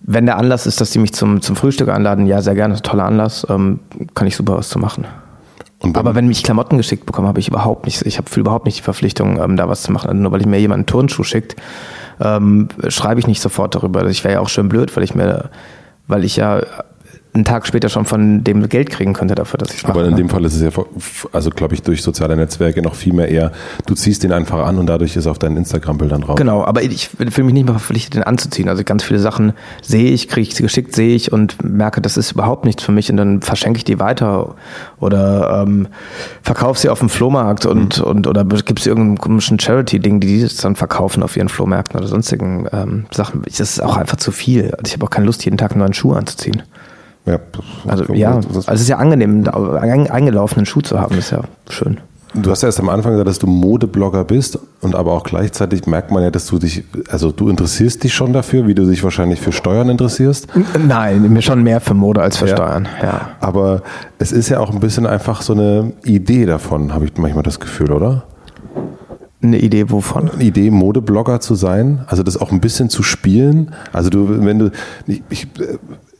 wenn 0.00 0.26
der 0.26 0.38
Anlass 0.38 0.66
ist, 0.66 0.80
dass 0.80 0.90
die 0.90 0.98
mich 0.98 1.12
zum, 1.12 1.40
zum 1.42 1.56
Frühstück 1.56 1.88
einladen, 1.88 2.26
ja, 2.26 2.42
sehr 2.42 2.54
gerne, 2.54 2.80
toller 2.80 3.04
Anlass, 3.04 3.46
ähm, 3.48 3.80
kann 4.14 4.26
ich 4.26 4.36
super 4.36 4.56
was 4.56 4.68
zu 4.68 4.78
machen. 4.78 5.06
Aber 5.94 6.14
wenn 6.14 6.30
ich 6.30 6.42
Klamotten 6.42 6.76
geschickt 6.76 7.06
bekomme, 7.06 7.28
habe 7.28 7.40
ich 7.40 7.48
überhaupt 7.48 7.86
nicht, 7.86 8.02
ich 8.02 8.18
habe 8.18 8.28
überhaupt 8.38 8.66
nicht 8.66 8.78
die 8.78 8.82
Verpflichtung, 8.82 9.40
ähm, 9.40 9.56
da 9.56 9.68
was 9.68 9.82
zu 9.82 9.92
machen. 9.92 10.10
Also 10.10 10.22
nur 10.22 10.32
weil 10.32 10.40
ich 10.40 10.46
mir 10.46 10.60
jemand 10.60 10.80
einen 10.80 10.86
Turnschuh 10.86 11.22
schickt, 11.22 11.56
ähm, 12.20 12.68
schreibe 12.88 13.20
ich 13.20 13.26
nicht 13.26 13.40
sofort 13.40 13.74
darüber. 13.74 14.06
Ich 14.06 14.22
wäre 14.22 14.34
ja 14.34 14.40
auch 14.40 14.50
schön 14.50 14.68
blöd, 14.68 14.94
weil 14.94 15.04
ich 15.04 15.14
mir, 15.14 15.48
weil 16.06 16.24
ich 16.24 16.36
ja 16.36 16.60
einen 17.32 17.44
Tag 17.44 17.66
später 17.66 17.88
schon 17.88 18.04
von 18.04 18.42
dem 18.42 18.68
Geld 18.68 18.90
kriegen 18.90 19.12
könnte 19.12 19.34
dafür, 19.34 19.58
dass 19.58 19.70
ich 19.70 19.78
es 19.78 19.82
mache. 19.84 19.92
Aber 19.92 20.08
in 20.08 20.16
dem 20.16 20.28
Fall 20.28 20.44
ist 20.44 20.54
es 20.54 20.62
ja, 20.62 20.84
also 21.32 21.50
glaube 21.50 21.74
ich, 21.74 21.82
durch 21.82 22.02
soziale 22.02 22.36
Netzwerke 22.36 22.82
noch 22.82 22.94
viel 22.94 23.12
mehr 23.12 23.28
eher, 23.28 23.52
du 23.86 23.94
ziehst 23.94 24.24
den 24.24 24.32
einfach 24.32 24.66
an 24.66 24.78
und 24.78 24.86
dadurch 24.86 25.16
ist 25.16 25.26
auf 25.26 25.38
deinen 25.38 25.56
Instagram-Bildern 25.56 26.22
drauf. 26.22 26.36
Genau, 26.36 26.64
aber 26.64 26.82
ich 26.82 27.08
fühle 27.08 27.44
mich 27.44 27.54
nicht 27.54 27.66
mehr 27.66 27.74
verpflichtet, 27.74 28.14
den 28.14 28.22
anzuziehen. 28.24 28.68
Also 28.68 28.82
ganz 28.82 29.04
viele 29.04 29.20
Sachen 29.20 29.52
sehe 29.82 30.10
ich, 30.10 30.28
kriege 30.28 30.48
ich 30.48 30.54
sie 30.54 30.62
geschickt, 30.62 30.94
sehe 30.94 31.14
ich 31.14 31.32
und 31.32 31.62
merke, 31.62 32.00
das 32.00 32.16
ist 32.16 32.32
überhaupt 32.32 32.64
nichts 32.64 32.82
für 32.82 32.92
mich 32.92 33.10
und 33.10 33.16
dann 33.16 33.42
verschenke 33.42 33.76
ich 33.76 33.84
die 33.84 34.00
weiter 34.00 34.56
oder 34.98 35.64
ähm, 35.66 35.88
verkaufe 36.42 36.80
sie 36.80 36.88
auf 36.88 36.98
dem 36.98 37.08
Flohmarkt 37.08 37.64
und, 37.64 37.98
mhm. 37.98 38.04
und 38.04 38.26
oder 38.26 38.44
gibt 38.44 38.80
es 38.80 38.86
irgendeinen 38.86 39.18
komischen 39.18 39.60
Charity-Ding, 39.60 40.20
die 40.20 40.42
das 40.42 40.56
dann 40.56 40.74
verkaufen 40.74 41.22
auf 41.22 41.36
ihren 41.36 41.48
Flohmärkten 41.48 41.98
oder 41.98 42.08
sonstigen 42.08 42.66
ähm, 42.72 43.06
Sachen. 43.12 43.42
Das 43.44 43.60
ist 43.60 43.82
auch 43.82 43.96
einfach 43.96 44.16
zu 44.16 44.32
viel. 44.32 44.72
Also 44.72 44.86
ich 44.86 44.92
habe 44.94 45.06
auch 45.06 45.10
keine 45.10 45.26
Lust, 45.26 45.44
jeden 45.44 45.58
Tag 45.58 45.72
einen 45.72 45.80
neuen 45.80 45.94
Schuh 45.94 46.12
anzuziehen. 46.12 46.62
Ja, 47.30 47.38
also 47.86 48.12
ja, 48.12 48.34
also 48.36 48.60
es 48.66 48.80
ist 48.80 48.88
ja 48.88 48.96
angenehm, 48.96 49.46
einen 49.48 50.10
eingelaufenen 50.10 50.66
Schuh 50.66 50.80
zu 50.80 51.00
haben, 51.00 51.16
ist 51.18 51.30
ja 51.30 51.42
schön. 51.68 51.98
Du 52.32 52.50
hast 52.50 52.62
ja 52.62 52.68
erst 52.68 52.78
am 52.78 52.88
Anfang 52.88 53.12
gesagt, 53.12 53.28
dass 53.28 53.40
du 53.40 53.48
Modeblogger 53.48 54.22
bist 54.22 54.56
und 54.80 54.94
aber 54.94 55.12
auch 55.12 55.24
gleichzeitig 55.24 55.86
merkt 55.86 56.12
man 56.12 56.22
ja, 56.22 56.30
dass 56.30 56.46
du 56.46 56.58
dich, 56.58 56.84
also 57.08 57.32
du 57.32 57.48
interessierst 57.48 58.04
dich 58.04 58.14
schon 58.14 58.32
dafür, 58.32 58.68
wie 58.68 58.74
du 58.74 58.86
dich 58.86 59.02
wahrscheinlich 59.02 59.40
für 59.40 59.50
Steuern 59.50 59.88
interessierst. 59.88 60.46
Nein, 60.86 61.32
mir 61.32 61.42
schon 61.42 61.64
mehr 61.64 61.80
für 61.80 61.94
Mode 61.94 62.22
als 62.22 62.36
für 62.36 62.46
ja. 62.46 62.54
Steuern, 62.54 62.86
ja. 63.02 63.30
Aber 63.40 63.82
es 64.18 64.30
ist 64.30 64.48
ja 64.48 64.60
auch 64.60 64.70
ein 64.70 64.78
bisschen 64.78 65.06
einfach 65.06 65.42
so 65.42 65.54
eine 65.54 65.92
Idee 66.04 66.46
davon, 66.46 66.94
habe 66.94 67.06
ich 67.06 67.16
manchmal 67.16 67.42
das 67.42 67.58
Gefühl, 67.58 67.90
oder? 67.90 68.22
Eine 69.42 69.58
Idee 69.58 69.90
wovon? 69.90 70.30
Eine 70.30 70.44
Idee, 70.44 70.70
Modeblogger 70.70 71.40
zu 71.40 71.56
sein, 71.56 72.04
also 72.06 72.22
das 72.22 72.36
auch 72.36 72.52
ein 72.52 72.60
bisschen 72.60 72.90
zu 72.90 73.02
spielen. 73.02 73.74
Also 73.92 74.08
du, 74.08 74.44
wenn 74.44 74.58
du, 74.58 74.70
ich, 75.06 75.22
ich, 75.30 75.48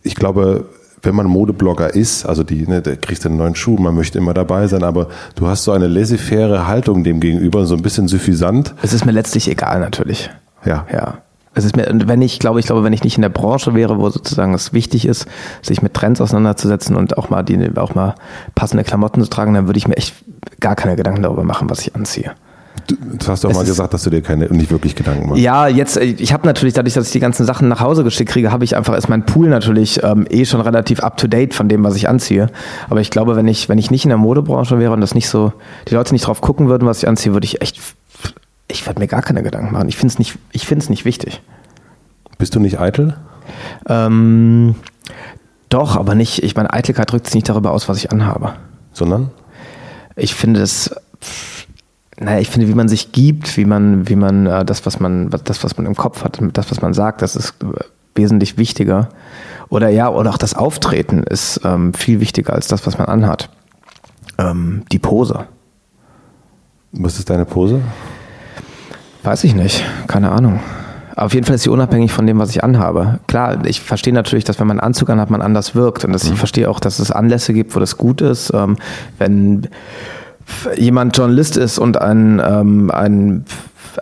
ich 0.03 0.15
glaube, 0.17 0.65
wenn 1.03 1.15
man 1.15 1.27
Modeblogger 1.27 1.95
ist, 1.95 2.27
also 2.27 2.43
die, 2.43 2.67
ne, 2.67 2.83
der 2.83 2.97
kriegt 2.97 3.25
einen 3.25 3.37
neuen 3.37 3.55
Schuh, 3.55 3.77
man 3.77 3.95
möchte 3.95 4.19
immer 4.19 4.35
dabei 4.35 4.67
sein, 4.67 4.83
aber 4.83 5.09
du 5.35 5.47
hast 5.47 5.65
so 5.65 5.73
eine 5.73 5.87
laissez-faire 5.87 6.67
Haltung 6.67 7.05
dem 7.05 7.21
gegenüber, 7.21 7.67
so 7.67 7.75
ein 7.75 7.83
bisschen 7.83 8.09
suffisant. 8.09 8.75
Es 8.83 8.93
ist 8.93 9.07
mir 9.07 9.13
letztlich 9.13 9.49
egal, 9.49 9.81
natürlich. 9.81 10.31
Ja. 10.65 10.87
Ja. 10.93 11.19
Es 11.53 11.65
ist 11.65 11.77
mir, 11.77 11.89
wenn 12.07 12.23
ich 12.23 12.39
glaube, 12.39 12.61
ich 12.61 12.67
glaube, 12.67 12.85
wenn 12.85 12.93
ich 12.93 13.03
nicht 13.03 13.17
in 13.17 13.23
der 13.23 13.29
Branche 13.29 13.75
wäre, 13.75 13.99
wo 13.99 14.09
sozusagen 14.09 14.55
es 14.55 14.73
wichtig 14.73 15.05
ist, 15.05 15.27
sich 15.63 15.83
mit 15.83 15.95
Trends 15.95 16.21
auseinanderzusetzen 16.21 16.95
und 16.95 17.19
auch 17.19 17.29
mal 17.29 17.43
die, 17.43 17.77
auch 17.77 17.95
mal 17.95 18.15
passende 18.55 18.85
Klamotten 18.85 19.21
zu 19.23 19.29
tragen, 19.29 19.55
dann 19.55 19.67
würde 19.67 19.79
ich 19.79 19.89
mir 19.89 19.97
echt 19.97 20.15
gar 20.61 20.77
keine 20.77 20.95
Gedanken 20.95 21.23
darüber 21.23 21.43
machen, 21.43 21.69
was 21.69 21.81
ich 21.81 21.97
anziehe. 21.97 22.33
Du, 22.87 22.97
hast 23.29 23.45
es 23.45 23.55
mal 23.55 23.65
gesagt, 23.65 23.95
dass 23.95 24.03
du 24.03 24.11
dir 24.11 24.23
keine 24.23 24.47
nicht 24.47 24.71
wirklich 24.71 24.95
Gedanken 24.95 25.29
machst. 25.29 25.43
Ja, 25.43 25.67
jetzt, 25.69 25.97
ich 25.97 26.33
habe 26.33 26.47
natürlich, 26.47 26.75
dadurch, 26.75 26.95
dass 26.95 27.07
ich 27.07 27.13
die 27.13 27.21
ganzen 27.21 27.47
Sachen 27.47 27.69
nach 27.69 27.81
Hause 27.81 28.05
geschickt 28.05 28.31
kriege, 28.31 28.53
habe 28.53 28.65
ich 28.65 28.77
einfach, 28.77 28.97
ist 28.97 29.09
mein 29.09 29.27
Pool 29.27 29.49
natürlich 29.49 30.03
ähm, 30.03 30.27
eh 30.29 30.45
schon 30.45 30.61
relativ 30.61 31.01
up 31.01 31.17
to 31.17 31.27
date 31.27 31.55
von 31.55 31.69
dem, 31.69 31.85
was 31.85 31.97
ich 31.97 32.09
anziehe. 32.09 32.49
Aber 32.89 33.01
ich 33.01 33.11
glaube, 33.11 33.37
wenn 33.37 33.49
ich, 33.49 33.69
wenn 33.69 33.79
ich 33.79 33.91
nicht 33.91 34.05
in 34.05 34.11
der 34.11 34.19
Modebranche 34.19 34.79
wäre 34.79 34.93
und 34.93 35.01
das 35.01 35.15
nicht 35.15 35.29
so, 35.29 35.53
die 35.89 35.95
Leute 35.95 36.13
nicht 36.13 36.27
drauf 36.27 36.41
gucken 36.41 36.69
würden, 36.69 36.87
was 36.87 37.03
ich 37.03 37.09
anziehe, 37.09 37.33
würde 37.33 37.45
ich 37.45 37.61
echt, 37.61 37.81
ich 38.69 38.87
würde 38.87 39.01
mir 39.01 39.09
gar 39.09 39.23
keine 39.23 39.43
Gedanken 39.43 39.73
machen. 39.73 39.89
Ich 39.89 39.97
finde 39.97 40.13
es 40.13 40.19
nicht, 40.19 40.39
ich 40.53 40.67
finde 40.67 40.83
es 40.83 40.91
nicht 40.91 41.05
wichtig. 41.05 41.43
Bist 42.39 42.55
du 42.55 42.61
nicht 42.61 42.81
eitel? 42.81 43.17
Ähm, 43.89 44.75
doch, 45.69 45.97
aber 45.97 46.15
nicht, 46.15 46.43
ich 46.43 46.57
meine, 46.57 46.73
Eitelkeit 46.73 47.11
drückt 47.11 47.27
sich 47.27 47.35
nicht 47.35 47.49
darüber 47.49 47.73
aus, 47.73 47.89
was 47.89 47.99
ich 47.99 48.11
anhabe. 48.11 48.55
Sondern? 48.93 49.31
Ich 50.17 50.35
finde 50.35 50.61
es, 50.61 50.95
naja, 52.21 52.39
ich 52.39 52.51
finde, 52.51 52.69
wie 52.69 52.75
man 52.75 52.89
sich 52.89 53.13
gibt, 53.13 53.57
wie 53.57 53.65
man, 53.65 54.09
wie 54.09 54.17
man 54.17 54.47
äh, 54.47 54.65
das, 54.65 54.85
was 54.85 55.01
man, 55.01 55.31
das, 55.31 55.65
was 55.65 55.77
man 55.79 55.87
im 55.87 55.97
Kopf 55.97 56.23
hat, 56.23 56.39
das, 56.53 56.71
was 56.71 56.83
man 56.83 56.93
sagt, 56.93 57.23
das 57.23 57.35
ist 57.35 57.55
wesentlich 58.15 58.59
wichtiger. 58.59 59.09
Oder 59.71 59.89
ja, 59.89 60.11
oder 60.11 60.31
auch 60.31 60.39
das 60.39 60.55
Auftreten 60.55 61.23
ist 61.23 61.61
ähm, 61.65 61.95
viel 61.95 62.21
wichtiger 62.21 62.53
als 62.53 62.69
das, 62.69 62.87
was 62.87 62.99
man 62.99 63.07
anhat. 63.09 63.49
Ähm, 64.37 64.83
die 64.93 64.99
Pose. 64.99 65.47
Was 66.93 67.19
ist 67.19 67.31
deine 67.31 67.47
Pose? 67.47 67.81
Weiß 69.23 69.45
ich 69.45 69.55
nicht, 69.55 69.85
keine 70.07 70.31
Ahnung. 70.31 70.61
Auf 71.17 71.35
jeden 71.35 71.47
Fall 71.47 71.57
ist 71.57 71.63
sie 71.63 71.71
unabhängig 71.71 72.13
von 72.13 72.27
dem, 72.27 72.39
was 72.39 72.51
ich 72.51 72.65
anhabe. 72.65 73.21
Klar, 73.29 73.65
ich 73.65 73.81
verstehe 73.81 74.13
natürlich, 74.13 74.45
dass 74.45 74.59
wenn 74.59 74.67
man 74.67 74.79
einen 74.79 74.87
Anzug 74.87 75.11
anhat, 75.11 75.31
man 75.31 75.43
anders 75.43 75.75
wirkt. 75.75 76.05
Und 76.05 76.13
dass 76.13 76.25
ich 76.25 76.31
mhm. 76.31 76.37
verstehe 76.37 76.69
auch, 76.69 76.81
dass 76.81 76.99
es 76.99 77.11
Anlässe 77.11 77.53
gibt, 77.53 77.75
wo 77.77 77.81
das 77.81 77.97
gut 77.97 78.21
ist. 78.23 78.53
Ähm, 78.55 78.77
wenn 79.19 79.69
jemand 80.77 81.17
Journalist 81.17 81.57
ist 81.57 81.79
und 81.79 82.01
ein, 82.01 82.41
ähm, 82.45 82.91
ein, 82.91 83.45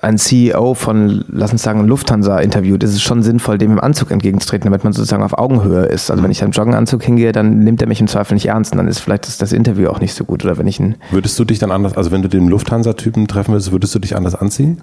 ein 0.03 0.19
CEO 0.19 0.75
von, 0.75 1.25
lass 1.29 1.53
uns 1.53 1.63
sagen, 1.63 1.87
Lufthansa 1.87 2.39
interviewt, 2.39 2.83
ist 2.83 2.95
es 2.95 3.03
schon 3.03 3.23
sinnvoll, 3.23 3.59
dem 3.59 3.73
im 3.73 3.81
Anzug 3.81 4.11
entgegenzutreten, 4.11 4.65
damit 4.65 4.85
man 4.85 4.93
sozusagen 4.93 5.23
auf 5.23 5.37
Augenhöhe 5.37 5.87
ist. 5.87 6.11
Also 6.11 6.23
wenn 6.23 6.31
ich 6.31 6.43
im 6.43 6.51
Joggenanzug 6.51 7.03
hingehe, 7.03 7.33
dann 7.33 7.61
nimmt 7.61 7.81
er 7.83 7.89
mich 7.89 8.01
im 8.01 8.07
Zweifel 8.07 8.35
nicht 8.35 8.47
ernst 8.47 8.73
und 8.73 8.79
dann 8.79 8.89
ist 8.89 8.99
vielleicht 8.99 9.27
das, 9.27 9.39
das 9.39 9.53
Interview 9.53 9.89
auch 9.89 10.01
nicht 10.01 10.15
so 10.15 10.25
gut. 10.25 10.45
Oder 10.45 10.59
wenn 10.59 10.67
ich 10.67 10.81
ein 10.81 10.97
Würdest 11.11 11.39
du 11.39 11.45
dich 11.45 11.59
dann 11.59 11.71
anders, 11.71 11.97
also 11.97 12.11
wenn 12.11 12.23
du 12.23 12.29
den 12.29 12.49
Lufthansa-Typen 12.49 13.29
treffen 13.29 13.53
würdest, 13.53 13.73
würdest 13.73 13.95
du 13.95 13.99
dich 13.99 14.17
anders 14.17 14.35
anziehen? 14.35 14.81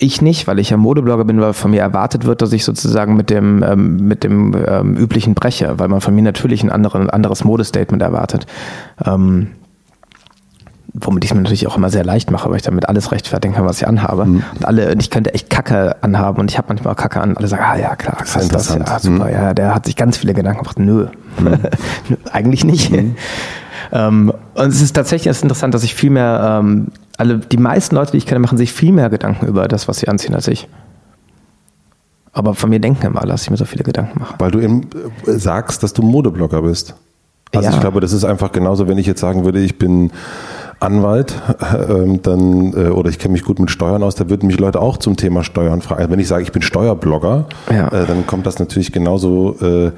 Ich 0.00 0.22
nicht, 0.22 0.46
weil 0.46 0.60
ich 0.60 0.70
ja 0.70 0.76
Modeblogger 0.76 1.24
bin, 1.24 1.40
weil 1.40 1.52
von 1.52 1.72
mir 1.72 1.80
erwartet 1.80 2.24
wird, 2.24 2.40
dass 2.40 2.52
ich 2.52 2.64
sozusagen 2.64 3.16
mit 3.16 3.30
dem, 3.30 3.64
ähm, 3.64 3.96
mit 3.96 4.22
dem 4.22 4.54
ähm, 4.66 4.96
üblichen 4.96 5.34
breche, 5.34 5.78
weil 5.78 5.88
man 5.88 6.00
von 6.00 6.14
mir 6.14 6.22
natürlich 6.22 6.62
ein 6.62 6.70
anderen, 6.70 7.10
anderes 7.10 7.42
Modestatement 7.42 8.00
erwartet. 8.00 8.46
Ähm, 9.04 9.48
womit 10.94 11.24
ich 11.24 11.30
es 11.30 11.34
mir 11.34 11.42
natürlich 11.42 11.66
auch 11.66 11.76
immer 11.76 11.90
sehr 11.90 12.04
leicht 12.04 12.30
mache, 12.30 12.48
weil 12.48 12.56
ich 12.56 12.62
damit 12.62 12.88
alles 12.88 13.12
rechtfertigen 13.12 13.54
kann, 13.54 13.66
was 13.66 13.80
ich 13.80 13.86
anhabe. 13.86 14.24
Mhm. 14.24 14.42
Und 14.54 14.64
alle, 14.64 14.92
und 14.92 15.00
ich 15.00 15.10
könnte 15.10 15.34
echt 15.34 15.50
Kacke 15.50 15.96
anhaben 16.02 16.40
und 16.40 16.50
ich 16.50 16.58
habe 16.58 16.68
manchmal 16.68 16.94
Kacke 16.94 17.20
an. 17.20 17.36
Alle 17.36 17.48
sagen, 17.48 17.62
ah 17.64 17.76
ja, 17.76 17.96
klar, 17.96 18.16
das 18.20 18.36
ist 18.36 18.54
das, 18.54 18.74
ja, 18.74 18.98
super, 18.98 19.26
mhm. 19.26 19.32
ja, 19.32 19.54
der 19.54 19.74
hat 19.74 19.86
sich 19.86 19.96
ganz 19.96 20.16
viele 20.16 20.34
Gedanken 20.34 20.62
gemacht. 20.62 20.78
Nö, 20.78 21.08
mhm. 21.38 21.58
Eigentlich 22.32 22.64
nicht. 22.64 22.90
Mhm. 22.90 23.16
ähm, 23.92 24.32
und 24.54 24.68
es 24.68 24.80
ist 24.80 24.94
tatsächlich 24.94 25.30
ist 25.30 25.42
interessant, 25.42 25.74
dass 25.74 25.84
ich 25.84 25.94
viel 25.94 26.10
mehr, 26.10 26.60
ähm, 26.60 26.88
alle, 27.16 27.38
die 27.38 27.58
meisten 27.58 27.94
Leute, 27.94 28.12
die 28.12 28.18
ich 28.18 28.26
kenne, 28.26 28.40
machen 28.40 28.58
sich 28.58 28.72
viel 28.72 28.92
mehr 28.92 29.10
Gedanken 29.10 29.46
über 29.46 29.68
das, 29.68 29.88
was 29.88 29.98
sie 29.98 30.08
anziehen, 30.08 30.34
als 30.34 30.48
ich. 30.48 30.68
Aber 32.32 32.54
von 32.54 32.70
mir 32.70 32.78
denken 32.78 33.04
immer 33.04 33.20
alle, 33.20 33.32
dass 33.32 33.42
ich 33.42 33.50
mir 33.50 33.56
so 33.56 33.64
viele 33.64 33.84
Gedanken 33.84 34.20
mache. 34.20 34.34
Weil 34.38 34.50
du 34.50 34.60
eben 34.60 34.88
äh, 35.26 35.32
sagst, 35.32 35.82
dass 35.82 35.92
du 35.92 36.02
Modeblogger 36.02 36.62
bist. 36.62 36.94
Also 37.54 37.68
ja. 37.68 37.74
ich 37.74 37.80
glaube, 37.80 38.00
das 38.00 38.12
ist 38.12 38.24
einfach 38.24 38.52
genauso, 38.52 38.88
wenn 38.88 38.98
ich 38.98 39.06
jetzt 39.06 39.20
sagen 39.20 39.44
würde, 39.44 39.60
ich 39.60 39.78
bin 39.78 40.10
Anwalt, 40.80 41.34
ähm, 41.88 42.22
dann 42.22 42.72
äh, 42.72 42.90
oder 42.90 43.10
ich 43.10 43.18
kenne 43.18 43.32
mich 43.32 43.44
gut 43.44 43.58
mit 43.58 43.70
Steuern 43.70 44.02
aus, 44.02 44.14
da 44.14 44.28
würden 44.28 44.46
mich 44.46 44.58
Leute 44.58 44.80
auch 44.80 44.96
zum 44.96 45.16
Thema 45.16 45.42
Steuern 45.44 45.82
fragen. 45.82 46.00
Also 46.00 46.12
wenn 46.12 46.20
ich 46.20 46.28
sage, 46.28 46.42
ich 46.42 46.52
bin 46.52 46.62
Steuerblogger, 46.62 47.46
ja. 47.70 47.88
äh, 47.88 48.06
dann 48.06 48.26
kommt 48.26 48.46
das 48.46 48.58
natürlich 48.58 48.92
genauso. 48.92 49.56
Äh, 49.60 49.90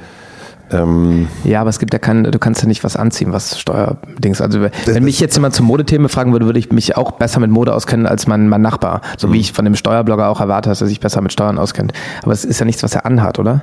ähm 0.72 1.28
ja, 1.44 1.60
aber 1.60 1.70
es 1.70 1.78
gibt 1.78 1.92
ja 1.92 1.98
keinen, 1.98 2.24
du 2.24 2.38
kannst 2.38 2.62
ja 2.62 2.68
nicht 2.68 2.82
was 2.84 2.96
anziehen, 2.96 3.32
was 3.32 3.58
Steuerdings. 3.58 4.40
Also 4.40 4.60
wenn 4.86 5.04
mich 5.04 5.20
jetzt 5.20 5.36
jemand 5.36 5.54
zum 5.54 5.66
Modethema 5.66 6.08
fragen 6.08 6.32
würde, 6.32 6.46
würde 6.46 6.58
ich 6.58 6.70
mich 6.70 6.96
auch 6.96 7.12
besser 7.12 7.40
mit 7.40 7.50
Mode 7.50 7.74
auskennen 7.74 8.06
als 8.06 8.26
mein, 8.26 8.48
mein 8.48 8.62
Nachbar. 8.62 9.02
So 9.18 9.28
mhm. 9.28 9.32
wie 9.34 9.40
ich 9.40 9.52
von 9.52 9.64
dem 9.64 9.74
Steuerblogger 9.74 10.28
auch 10.28 10.40
erwarte, 10.40 10.68
dass 10.70 10.80
er 10.80 10.86
sich 10.86 11.00
besser 11.00 11.20
mit 11.20 11.32
Steuern 11.32 11.58
auskennt. 11.58 11.92
Aber 12.22 12.32
es 12.32 12.44
ist 12.44 12.58
ja 12.58 12.66
nichts, 12.66 12.82
was 12.82 12.94
er 12.94 13.04
anhat, 13.04 13.38
oder? 13.38 13.62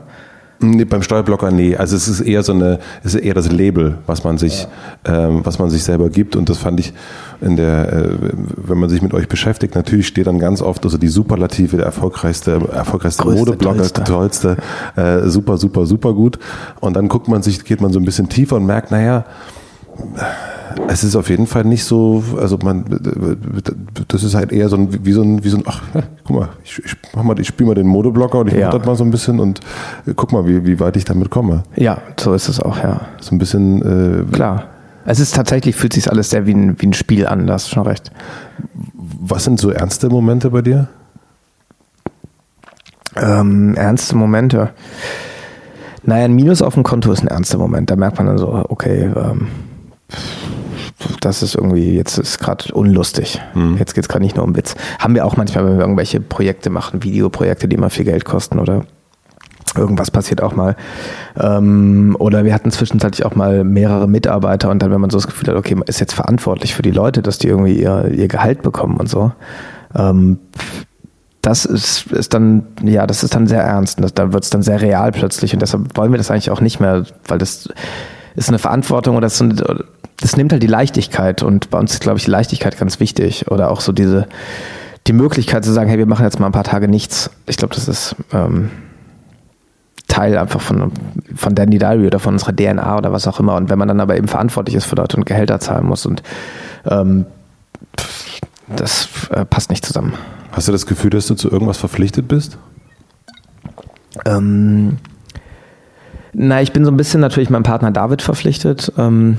Nee, 0.60 0.86
beim 0.86 1.04
Steuerblocker 1.04 1.52
nee. 1.52 1.76
Also 1.76 1.96
es 1.96 2.08
ist 2.08 2.22
eher 2.22 2.42
so 2.42 2.52
eine, 2.52 2.80
es 3.04 3.14
ist 3.14 3.22
eher 3.22 3.36
das 3.36 3.52
Label, 3.52 4.00
was 4.08 4.24
man 4.24 4.38
sich, 4.38 4.68
ja. 5.06 5.28
ähm, 5.28 5.42
was 5.44 5.60
man 5.60 5.70
sich 5.70 5.84
selber 5.84 6.10
gibt. 6.10 6.36
Und 6.36 6.50
das 6.50 6.58
fand 6.58 6.80
ich 6.80 6.94
in 7.42 7.56
der, 7.58 7.94
äh, 7.94 8.10
wenn 8.56 8.80
man 8.80 8.90
sich 8.90 9.02
mit 9.02 9.14
euch 9.14 9.28
beschäftigt, 9.28 9.76
natürlich 9.76 10.08
steht 10.08 10.26
dann 10.26 10.40
ganz 10.40 10.62
oft 10.62 10.84
also 10.84 10.98
die 10.98 11.10
Superlative, 11.10 11.78
der 11.78 11.86
erfolgreichste, 11.86 12.60
erfolgreichste 12.74 13.24
Größte, 13.24 13.40
Modeblogger, 13.40 13.78
tollste, 13.78 14.04
tollste 14.04 14.58
äh, 14.96 15.30
super, 15.30 15.58
super, 15.58 15.86
super 15.86 16.14
gut. 16.14 16.40
Und 16.80 16.96
dann 16.96 17.08
guckt 17.08 17.28
man 17.28 17.44
sich, 17.44 17.64
geht 17.64 17.82
man 17.82 17.94
so 17.94 18.00
ein 18.00 18.06
bisschen 18.06 18.28
tiefer 18.28 18.56
und 18.56 18.66
merkt, 18.66 18.90
naja, 18.90 19.26
es 20.88 21.04
ist 21.04 21.16
auf 21.16 21.30
jeden 21.30 21.48
Fall 21.48 21.64
nicht 21.64 21.84
so, 21.84 22.24
also 22.40 22.58
man, 22.64 22.86
das 24.08 24.24
ist 24.24 24.36
halt 24.36 24.52
eher 24.52 24.70
so 24.70 24.78
ein, 24.78 25.06
wie 25.06 25.12
so 25.12 25.22
ein, 25.22 25.44
wie 25.44 25.50
so 25.50 25.58
ein, 25.58 25.64
ach, 25.66 25.82
guck 26.24 26.36
mal, 26.36 26.50
ich, 26.64 26.80
ich 26.84 26.96
mach 27.16 27.24
mal, 27.24 27.40
ich 27.40 27.48
spiele 27.48 27.70
mal 27.70 27.74
den 27.76 27.88
Modeblocker 27.88 28.40
und 28.40 28.48
ich 28.48 28.56
ja. 28.56 28.68
mach 28.68 28.78
das 28.78 28.86
mal 28.86 28.96
so 28.96 29.04
ein 29.04 29.12
bisschen 29.12 29.40
und 29.40 29.60
guck 30.16 30.32
mal, 30.32 30.48
wie, 30.48 30.66
wie 30.66 30.80
weit 30.80 30.96
ich 30.98 31.06
damit 31.06 31.30
komme. 31.30 31.64
Ja, 31.76 32.00
so 32.20 32.34
ist 32.34 32.48
es 32.48 32.60
auch, 32.60 32.78
ja. 32.78 33.02
So 33.20 33.36
ein 33.36 33.40
bisschen, 33.40 33.82
äh, 34.30 34.32
klar. 34.32 34.66
Es 35.06 35.20
ist 35.20 35.36
tatsächlich, 35.36 35.76
fühlt 35.76 35.94
sich 35.94 36.12
alles 36.12 36.30
sehr 36.30 36.46
wie 36.46 36.54
ein, 36.54 36.82
wie 36.82 36.88
ein 36.88 36.94
Spiel 36.94 37.28
an, 37.28 37.48
da 37.48 37.54
hast 37.54 37.68
du 37.68 37.76
schon 37.76 37.88
recht. 37.88 38.12
Was 39.20 39.46
sind 39.46 39.60
so 39.60 39.72
ernste 39.72 40.10
Momente 40.10 40.50
bei 40.52 40.62
dir? 40.62 40.88
Ähm, 43.16 43.76
ernste 43.76 44.16
Momente. 44.16 44.72
Naja, 46.04 46.26
ein 46.26 46.34
Minus 46.36 46.62
auf 46.62 46.76
dem 46.76 46.84
Konto 46.84 47.12
ist 47.12 47.22
ein 47.22 47.28
ernster 47.28 47.58
Moment. 47.58 47.90
Da 47.90 47.96
merkt 47.96 48.18
man 48.18 48.28
dann 48.28 48.38
so, 48.38 48.66
okay, 48.70 49.12
ähm, 49.16 49.48
das 51.22 51.44
ist 51.44 51.56
irgendwie, 51.56 51.96
jetzt 51.96 52.18
ist 52.18 52.40
gerade 52.40 52.74
unlustig. 52.74 53.42
Mhm. 53.54 53.78
Jetzt 53.78 53.94
geht 53.94 54.04
es 54.04 54.10
gerade 54.10 54.24
nicht 54.24 54.36
nur 54.36 54.46
um 54.46 54.56
Witz. 54.56 54.76
Haben 55.00 55.16
wir 55.16 55.26
auch 55.26 55.38
manchmal, 55.38 55.66
wenn 55.66 55.78
wir 55.78 55.82
irgendwelche 55.82 56.20
Projekte 56.20 56.70
machen, 56.70 57.04
Videoprojekte, 57.04 57.68
die 57.68 57.76
immer 57.76 57.90
viel 57.90 58.06
Geld 58.06 58.26
kosten 58.26 58.60
oder 58.60 58.86
irgendwas 59.76 60.12
passiert 60.12 60.42
auch 60.42 60.56
mal. 60.56 60.76
Ähm, 61.40 62.16
oder 62.20 62.46
wir 62.46 62.54
hatten 62.54 62.72
zwischenzeitlich 62.72 63.26
auch 63.26 63.36
mal 63.36 63.64
mehrere 63.64 64.08
Mitarbeiter 64.08 64.70
und 64.70 64.82
dann, 64.82 64.92
wenn 64.92 65.02
man 65.02 65.10
so 65.10 65.18
das 65.18 65.28
Gefühl 65.28 65.50
hat, 65.50 65.56
okay, 65.56 65.76
man 65.76 65.88
ist 65.88 66.00
jetzt 66.00 66.14
verantwortlich 66.14 66.74
für 66.74 66.82
die 66.82 66.92
Leute, 66.92 67.22
dass 67.22 67.38
die 67.38 67.48
irgendwie 67.48 67.80
ihr, 67.80 68.10
ihr 68.12 68.28
Gehalt 68.28 68.62
bekommen 68.62 68.98
und 68.98 69.10
so. 69.10 69.32
Ähm, 69.96 70.40
das 71.42 71.66
ist, 71.66 72.08
ist 72.12 72.34
dann, 72.34 72.66
ja, 72.84 73.08
das 73.08 73.24
ist 73.24 73.36
dann 73.36 73.48
sehr 73.48 73.62
ernst. 73.62 74.02
Und 74.02 74.18
da 74.18 74.34
wird 74.34 74.44
es 74.44 74.50
dann 74.50 74.64
sehr 74.64 74.82
real 74.82 75.12
plötzlich. 75.12 75.54
Und 75.54 75.62
deshalb 75.62 75.96
wollen 75.96 76.12
wir 76.12 76.18
das 76.18 76.32
eigentlich 76.32 76.52
auch 76.52 76.62
nicht 76.62 76.80
mehr, 76.80 77.06
weil 77.28 77.38
das 77.38 77.70
ist 78.36 78.50
eine 78.50 78.60
Verantwortung 78.60 79.16
oder 79.16 79.26
das, 79.26 79.44
das 80.18 80.36
nimmt 80.36 80.52
halt 80.52 80.64
die 80.64 80.68
Leichtigkeit 80.68 81.44
und 81.44 81.70
bei 81.70 81.80
uns 81.80 81.94
ist, 81.94 82.02
glaube 82.02 82.18
ich, 82.18 82.26
die 82.26 82.32
Leichtigkeit 82.32 82.78
ganz 82.78 83.00
wichtig 83.00 83.50
oder 83.52 83.70
auch 83.70 83.82
so 83.82 83.92
diese, 83.92 84.28
die 85.06 85.14
Möglichkeit 85.14 85.64
zu 85.64 85.72
sagen, 85.72 85.90
hey, 85.90 85.98
wir 85.98 86.08
machen 86.08 86.26
jetzt 86.26 86.40
mal 86.40 86.48
ein 86.48 86.52
paar 86.52 86.64
Tage 86.64 86.88
nichts. 86.88 87.30
Ich 87.46 87.58
glaube, 87.58 87.76
das 87.76 87.88
ist 87.88 88.16
ähm, 88.34 88.72
Teil 90.08 90.38
einfach 90.38 90.62
von, 90.62 90.92
von 91.36 91.54
Dandy 91.54 91.78
Diary 91.78 92.08
oder 92.08 92.20
von 92.20 92.34
unserer 92.34 92.56
DNA 92.56 92.98
oder 92.98 93.12
was 93.12 93.28
auch 93.28 93.40
immer. 93.40 93.56
Und 93.56 93.70
wenn 93.70 93.78
man 93.78 93.88
dann 93.88 94.00
aber 94.00 94.18
eben 94.18 94.28
verantwortlich 94.28 94.76
ist 94.76 94.86
für 94.86 94.96
Leute 94.96 95.18
und 95.18 95.26
Gehälter 95.26 95.60
zahlen 95.60 95.86
muss 95.86 96.06
und 96.06 96.24
ähm, 96.86 97.26
das 98.76 99.10
äh, 99.30 99.46
passt 99.46 99.70
nicht 99.70 99.86
zusammen. 99.86 100.14
Hast 100.52 100.68
du 100.68 100.72
das 100.72 100.86
Gefühl, 100.88 101.12
dass 101.12 101.28
du 101.28 101.36
zu 101.36 101.52
irgendwas 101.52 101.78
verpflichtet 101.78 102.28
bist? 102.28 102.58
Ähm, 104.26 104.98
na, 106.34 106.62
ich 106.62 106.74
bin 106.74 106.84
so 106.84 106.92
ein 106.92 106.98
bisschen 106.98 107.22
natürlich 107.22 107.50
meinem 107.50 107.64
Partner 107.64 107.92
David 107.92 108.22
verpflichtet. 108.22 108.92
Ähm, 108.98 109.38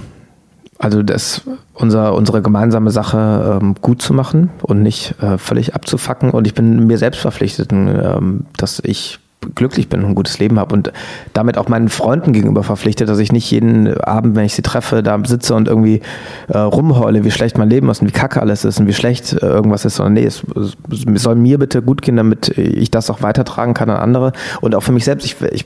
also 0.79 1.03
das, 1.03 1.43
unser, 1.75 2.15
unsere 2.15 2.41
gemeinsame 2.41 2.91
Sache 2.91 3.59
ähm, 3.61 3.75
gut 3.81 4.01
zu 4.01 4.15
machen 4.15 4.51
und 4.63 4.83
nicht 4.83 5.21
äh, 5.21 5.37
völlig 5.37 5.75
abzufacken. 5.75 6.31
Und 6.31 6.47
ich 6.47 6.55
bin 6.55 6.87
mir 6.87 6.99
selbst 6.99 7.21
verpflichtet, 7.21 7.73
ähm, 7.73 8.47
dass 8.57 8.81
ich 8.85 9.19
glücklich 9.55 9.89
bin 9.89 10.03
und 10.03 10.11
ein 10.11 10.15
gutes 10.15 10.39
Leben 10.39 10.59
habe 10.59 10.75
und 10.75 10.93
damit 11.33 11.59
auch 11.59 11.69
meinen 11.69 11.89
Freunden 11.89 12.33
gegenüber 12.33 12.63
verpflichtet, 12.63 13.09
dass 13.09 13.19
ich 13.19 13.33
nicht 13.33 13.51
jeden 13.51 13.97
Abend, 14.01 14.35
wenn 14.37 14.45
ich 14.45 14.55
sie 14.55 14.63
treffe, 14.63 15.03
da 15.03 15.19
sitze 15.25 15.55
und 15.55 15.69
irgendwie 15.69 16.01
äh, 16.49 16.59
rumheule, 16.59 17.25
wie 17.25 17.31
schlecht 17.31 17.57
mein 17.57 17.71
Leben 17.71 17.89
ist 17.89 18.01
und 18.01 18.09
wie 18.09 18.13
kacke 18.13 18.41
alles 18.41 18.65
ist 18.65 18.81
und 18.81 18.87
wie 18.89 18.93
schlecht 18.93 19.33
äh, 19.35 19.47
irgendwas 19.47 19.85
ist, 19.85 19.97
sondern 19.97 20.15
nee, 20.15 20.25
es, 20.25 20.43
es 20.61 21.23
soll 21.23 21.37
mir 21.37 21.59
bitte 21.59 21.83
gut 21.83 22.03
gehen, 22.03 22.17
damit 22.17 22.57
ich 22.59 22.91
das 22.91 23.11
auch 23.11 23.23
weitertragen 23.23 23.75
kann 23.75 23.91
an 23.91 23.99
andere 23.99 24.33
und 24.61 24.75
auch 24.75 24.83
für 24.83 24.93
mich 24.93 25.05
selbst. 25.05 25.25
Ich, 25.25 25.37
ich 25.53 25.65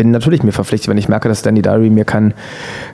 bin 0.00 0.12
natürlich 0.12 0.42
mir 0.42 0.52
verpflichtet, 0.52 0.88
wenn 0.88 0.96
ich 0.96 1.10
merke, 1.10 1.28
dass 1.28 1.42
Danny 1.42 1.60
Diary 1.60 1.90
mir 1.90 2.06
kein, 2.06 2.32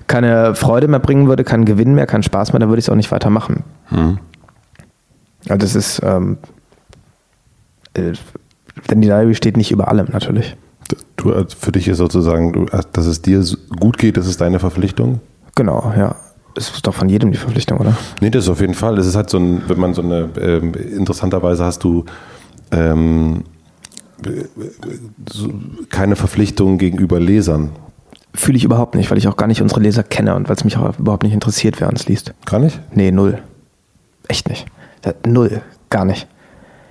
keine 0.08 0.56
Freude 0.56 0.88
mehr 0.88 0.98
bringen 0.98 1.28
würde, 1.28 1.44
keinen 1.44 1.64
Gewinn 1.64 1.94
mehr, 1.94 2.04
keinen 2.04 2.24
Spaß 2.24 2.52
mehr, 2.52 2.58
dann 2.58 2.68
würde 2.68 2.80
ich 2.80 2.86
es 2.86 2.88
auch 2.88 2.96
nicht 2.96 3.12
weitermachen. 3.12 3.62
Mhm. 3.92 4.18
Also 5.48 5.58
das 5.58 5.76
ist 5.76 6.02
ähm, 6.02 6.38
äh, 7.94 8.10
die 8.90 9.00
Diary 9.02 9.36
steht 9.36 9.56
nicht 9.56 9.70
über 9.70 9.86
allem 9.86 10.08
natürlich. 10.10 10.56
Du, 11.14 11.30
äh, 11.30 11.46
für 11.56 11.70
dich 11.70 11.86
ist 11.86 11.98
sozusagen, 11.98 12.66
äh, 12.72 12.80
dass 12.92 13.06
es 13.06 13.22
dir 13.22 13.44
gut 13.78 13.98
geht, 13.98 14.16
das 14.16 14.26
ist 14.26 14.40
deine 14.40 14.58
Verpflichtung? 14.58 15.20
Genau, 15.54 15.92
ja. 15.96 16.16
Das 16.54 16.70
ist 16.70 16.84
doch 16.88 16.94
von 16.94 17.08
jedem 17.08 17.30
die 17.30 17.38
Verpflichtung, 17.38 17.78
oder? 17.78 17.96
Nee, 18.20 18.30
das 18.30 18.46
ist 18.46 18.50
auf 18.50 18.60
jeden 18.60 18.74
Fall. 18.74 18.96
Das 18.96 19.06
ist 19.06 19.14
halt 19.14 19.30
so 19.30 19.38
ein, 19.38 19.62
wenn 19.68 19.78
man 19.78 19.94
so 19.94 20.02
eine, 20.02 20.28
ähm, 20.40 20.74
interessanterweise 20.74 21.64
hast 21.64 21.84
du 21.84 22.04
ähm, 22.72 23.44
keine 25.90 26.16
Verpflichtung 26.16 26.78
gegenüber 26.78 27.20
Lesern. 27.20 27.70
Fühle 28.34 28.56
ich 28.56 28.64
überhaupt 28.64 28.94
nicht, 28.94 29.10
weil 29.10 29.18
ich 29.18 29.28
auch 29.28 29.36
gar 29.36 29.46
nicht 29.46 29.62
unsere 29.62 29.80
Leser 29.80 30.02
kenne 30.02 30.34
und 30.34 30.48
weil 30.48 30.56
es 30.56 30.64
mich 30.64 30.76
auch 30.76 30.98
überhaupt 30.98 31.22
nicht 31.22 31.32
interessiert, 31.32 31.80
wer 31.80 31.88
uns 31.88 32.06
liest. 32.06 32.34
Gar 32.44 32.60
nicht? 32.60 32.80
Nee, 32.92 33.10
null. 33.10 33.38
Echt 34.28 34.48
nicht. 34.48 34.66
Null. 35.24 35.62
Gar 35.90 36.04
nicht. 36.04 36.26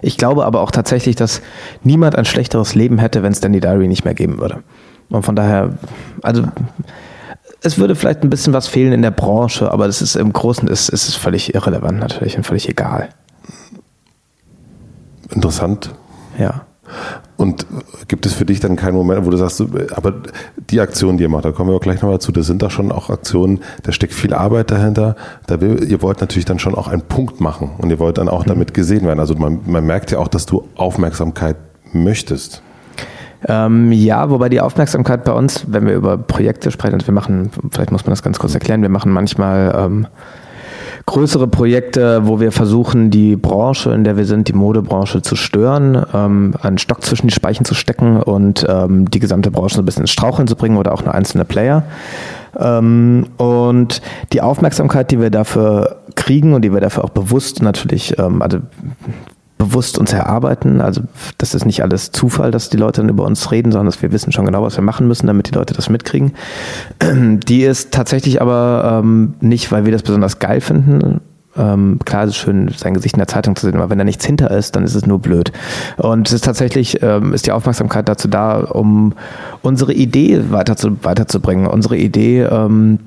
Ich 0.01 0.17
glaube 0.17 0.45
aber 0.45 0.61
auch 0.61 0.71
tatsächlich, 0.71 1.15
dass 1.15 1.41
niemand 1.83 2.15
ein 2.15 2.25
schlechteres 2.25 2.75
Leben 2.75 2.97
hätte, 2.97 3.23
wenn 3.23 3.31
es 3.31 3.41
die 3.41 3.59
Diary 3.59 3.87
nicht 3.87 4.05
mehr 4.05 4.13
geben 4.13 4.39
würde. 4.39 4.63
Und 5.09 5.23
von 5.23 5.35
daher, 5.35 5.77
also 6.21 6.43
es 7.61 7.77
würde 7.77 7.95
vielleicht 7.95 8.23
ein 8.23 8.29
bisschen 8.29 8.53
was 8.53 8.67
fehlen 8.67 8.93
in 8.93 9.01
der 9.01 9.11
Branche, 9.11 9.71
aber 9.71 9.87
das 9.87 10.01
ist 10.01 10.15
im 10.15 10.31
Großen 10.31 10.67
ist, 10.67 10.89
ist 10.89 11.07
es 11.07 11.15
völlig 11.15 11.55
irrelevant 11.55 11.99
natürlich 11.99 12.37
und 12.37 12.43
völlig 12.43 12.69
egal. 12.69 13.09
Interessant. 15.31 15.93
Ja. 16.37 16.64
Und 17.37 17.65
gibt 18.07 18.25
es 18.25 18.33
für 18.33 18.45
dich 18.45 18.59
dann 18.59 18.75
keinen 18.75 18.95
Moment, 18.95 19.25
wo 19.25 19.29
du 19.29 19.37
sagst, 19.37 19.61
aber 19.93 20.13
die 20.69 20.79
Aktionen, 20.79 21.17
die 21.17 21.23
ihr 21.23 21.29
macht, 21.29 21.45
da 21.45 21.51
kommen 21.51 21.69
wir 21.69 21.75
auch 21.75 21.81
gleich 21.81 22.01
noch 22.01 22.11
dazu, 22.11 22.31
das 22.31 22.47
sind 22.47 22.61
doch 22.61 22.71
schon 22.71 22.91
auch 22.91 23.09
Aktionen, 23.09 23.59
da 23.83 23.91
steckt 23.91 24.13
viel 24.13 24.33
Arbeit 24.33 24.71
dahinter. 24.71 25.15
Da 25.47 25.59
will, 25.59 25.83
ihr 25.83 26.01
wollt 26.01 26.21
natürlich 26.21 26.45
dann 26.45 26.59
schon 26.59 26.75
auch 26.75 26.87
einen 26.87 27.01
Punkt 27.01 27.41
machen 27.41 27.71
und 27.77 27.89
ihr 27.89 27.99
wollt 27.99 28.17
dann 28.17 28.29
auch 28.29 28.43
damit 28.43 28.73
gesehen 28.73 29.05
werden. 29.05 29.19
Also 29.19 29.35
man, 29.35 29.59
man 29.65 29.85
merkt 29.85 30.11
ja 30.11 30.19
auch, 30.19 30.27
dass 30.27 30.45
du 30.45 30.67
Aufmerksamkeit 30.75 31.57
möchtest. 31.93 32.61
Ähm, 33.47 33.91
ja, 33.91 34.29
wobei 34.29 34.49
die 34.49 34.61
Aufmerksamkeit 34.61 35.23
bei 35.23 35.33
uns, 35.33 35.65
wenn 35.67 35.85
wir 35.85 35.93
über 35.93 36.17
Projekte 36.17 36.71
sprechen, 36.71 36.95
also 36.95 37.07
wir 37.07 37.13
machen, 37.13 37.51
vielleicht 37.71 37.91
muss 37.91 38.05
man 38.05 38.11
das 38.11 38.23
ganz 38.23 38.39
kurz 38.39 38.53
erklären, 38.53 38.81
wir 38.81 38.89
machen 38.89 39.11
manchmal 39.11 39.75
ähm, 39.77 40.07
größere 41.05 41.47
Projekte, 41.47 42.25
wo 42.25 42.39
wir 42.39 42.51
versuchen, 42.51 43.11
die 43.11 43.35
Branche, 43.35 43.91
in 43.91 44.03
der 44.03 44.17
wir 44.17 44.25
sind, 44.25 44.47
die 44.47 44.53
Modebranche 44.53 45.21
zu 45.21 45.35
stören, 45.35 46.03
ähm, 46.13 46.53
einen 46.61 46.77
Stock 46.77 47.03
zwischen 47.03 47.27
die 47.27 47.33
Speichen 47.33 47.63
zu 47.63 47.75
stecken 47.75 48.21
und 48.21 48.65
ähm, 48.67 49.09
die 49.09 49.19
gesamte 49.19 49.51
Branche 49.51 49.75
so 49.75 49.81
ein 49.81 49.85
bisschen 49.85 50.03
ins 50.03 50.11
Straucheln 50.11 50.47
zu 50.47 50.55
bringen 50.55 50.77
oder 50.77 50.93
auch 50.93 51.03
nur 51.03 51.13
einzelne 51.13 51.45
Player. 51.45 51.83
Ähm, 52.57 53.27
und 53.37 54.01
die 54.33 54.41
Aufmerksamkeit, 54.41 55.11
die 55.11 55.19
wir 55.19 55.29
dafür 55.29 55.97
kriegen 56.15 56.53
und 56.53 56.63
die 56.63 56.73
wir 56.73 56.81
dafür 56.81 57.03
auch 57.03 57.09
bewusst 57.09 57.61
natürlich, 57.61 58.17
ähm, 58.17 58.41
also 58.41 58.59
bewusst 59.57 59.97
uns 59.97 60.11
erarbeiten. 60.11 60.81
Also 60.81 61.01
das 61.37 61.55
ist 61.55 61.65
nicht 61.65 61.81
alles 61.81 62.11
Zufall, 62.11 62.51
dass 62.51 62.69
die 62.69 62.77
Leute 62.77 63.01
dann 63.01 63.09
über 63.09 63.25
uns 63.25 63.51
reden, 63.51 63.71
sondern 63.71 63.85
dass 63.85 64.01
wir 64.01 64.11
wissen 64.11 64.31
schon 64.31 64.45
genau, 64.45 64.63
was 64.63 64.75
wir 64.77 64.83
machen 64.83 65.07
müssen, 65.07 65.27
damit 65.27 65.49
die 65.49 65.53
Leute 65.53 65.73
das 65.73 65.89
mitkriegen. 65.89 66.33
Die 67.47 67.63
ist 67.63 67.91
tatsächlich 67.91 68.41
aber 68.41 69.01
ähm, 69.03 69.35
nicht, 69.39 69.71
weil 69.71 69.85
wir 69.85 69.91
das 69.91 70.03
besonders 70.03 70.39
geil 70.39 70.61
finden. 70.61 71.21
Ähm, 71.57 71.99
klar, 72.03 72.23
es 72.23 72.31
ist 72.31 72.37
schön, 72.37 72.69
sein 72.75 72.93
Gesicht 72.93 73.15
in 73.15 73.19
der 73.19 73.27
Zeitung 73.27 73.55
zu 73.55 73.65
sehen, 73.65 73.75
aber 73.75 73.89
wenn 73.89 73.97
da 73.97 74.03
nichts 74.03 74.25
hinter 74.25 74.51
ist, 74.51 74.75
dann 74.75 74.83
ist 74.83 74.95
es 74.95 75.05
nur 75.05 75.19
blöd. 75.19 75.53
Und 75.97 76.27
es 76.27 76.33
ist 76.33 76.43
tatsächlich, 76.43 77.01
ähm, 77.01 77.33
ist 77.33 77.45
die 77.45 77.53
Aufmerksamkeit 77.53 78.09
dazu 78.09 78.27
da, 78.27 78.59
um 78.59 79.13
unsere 79.61 79.93
Idee 79.93 80.51
weiter 80.51 80.75
zu, 80.75 81.03
weiterzubringen. 81.03 81.67
Unsere 81.67 81.95
Idee 81.95 82.41
ähm, 82.41 82.99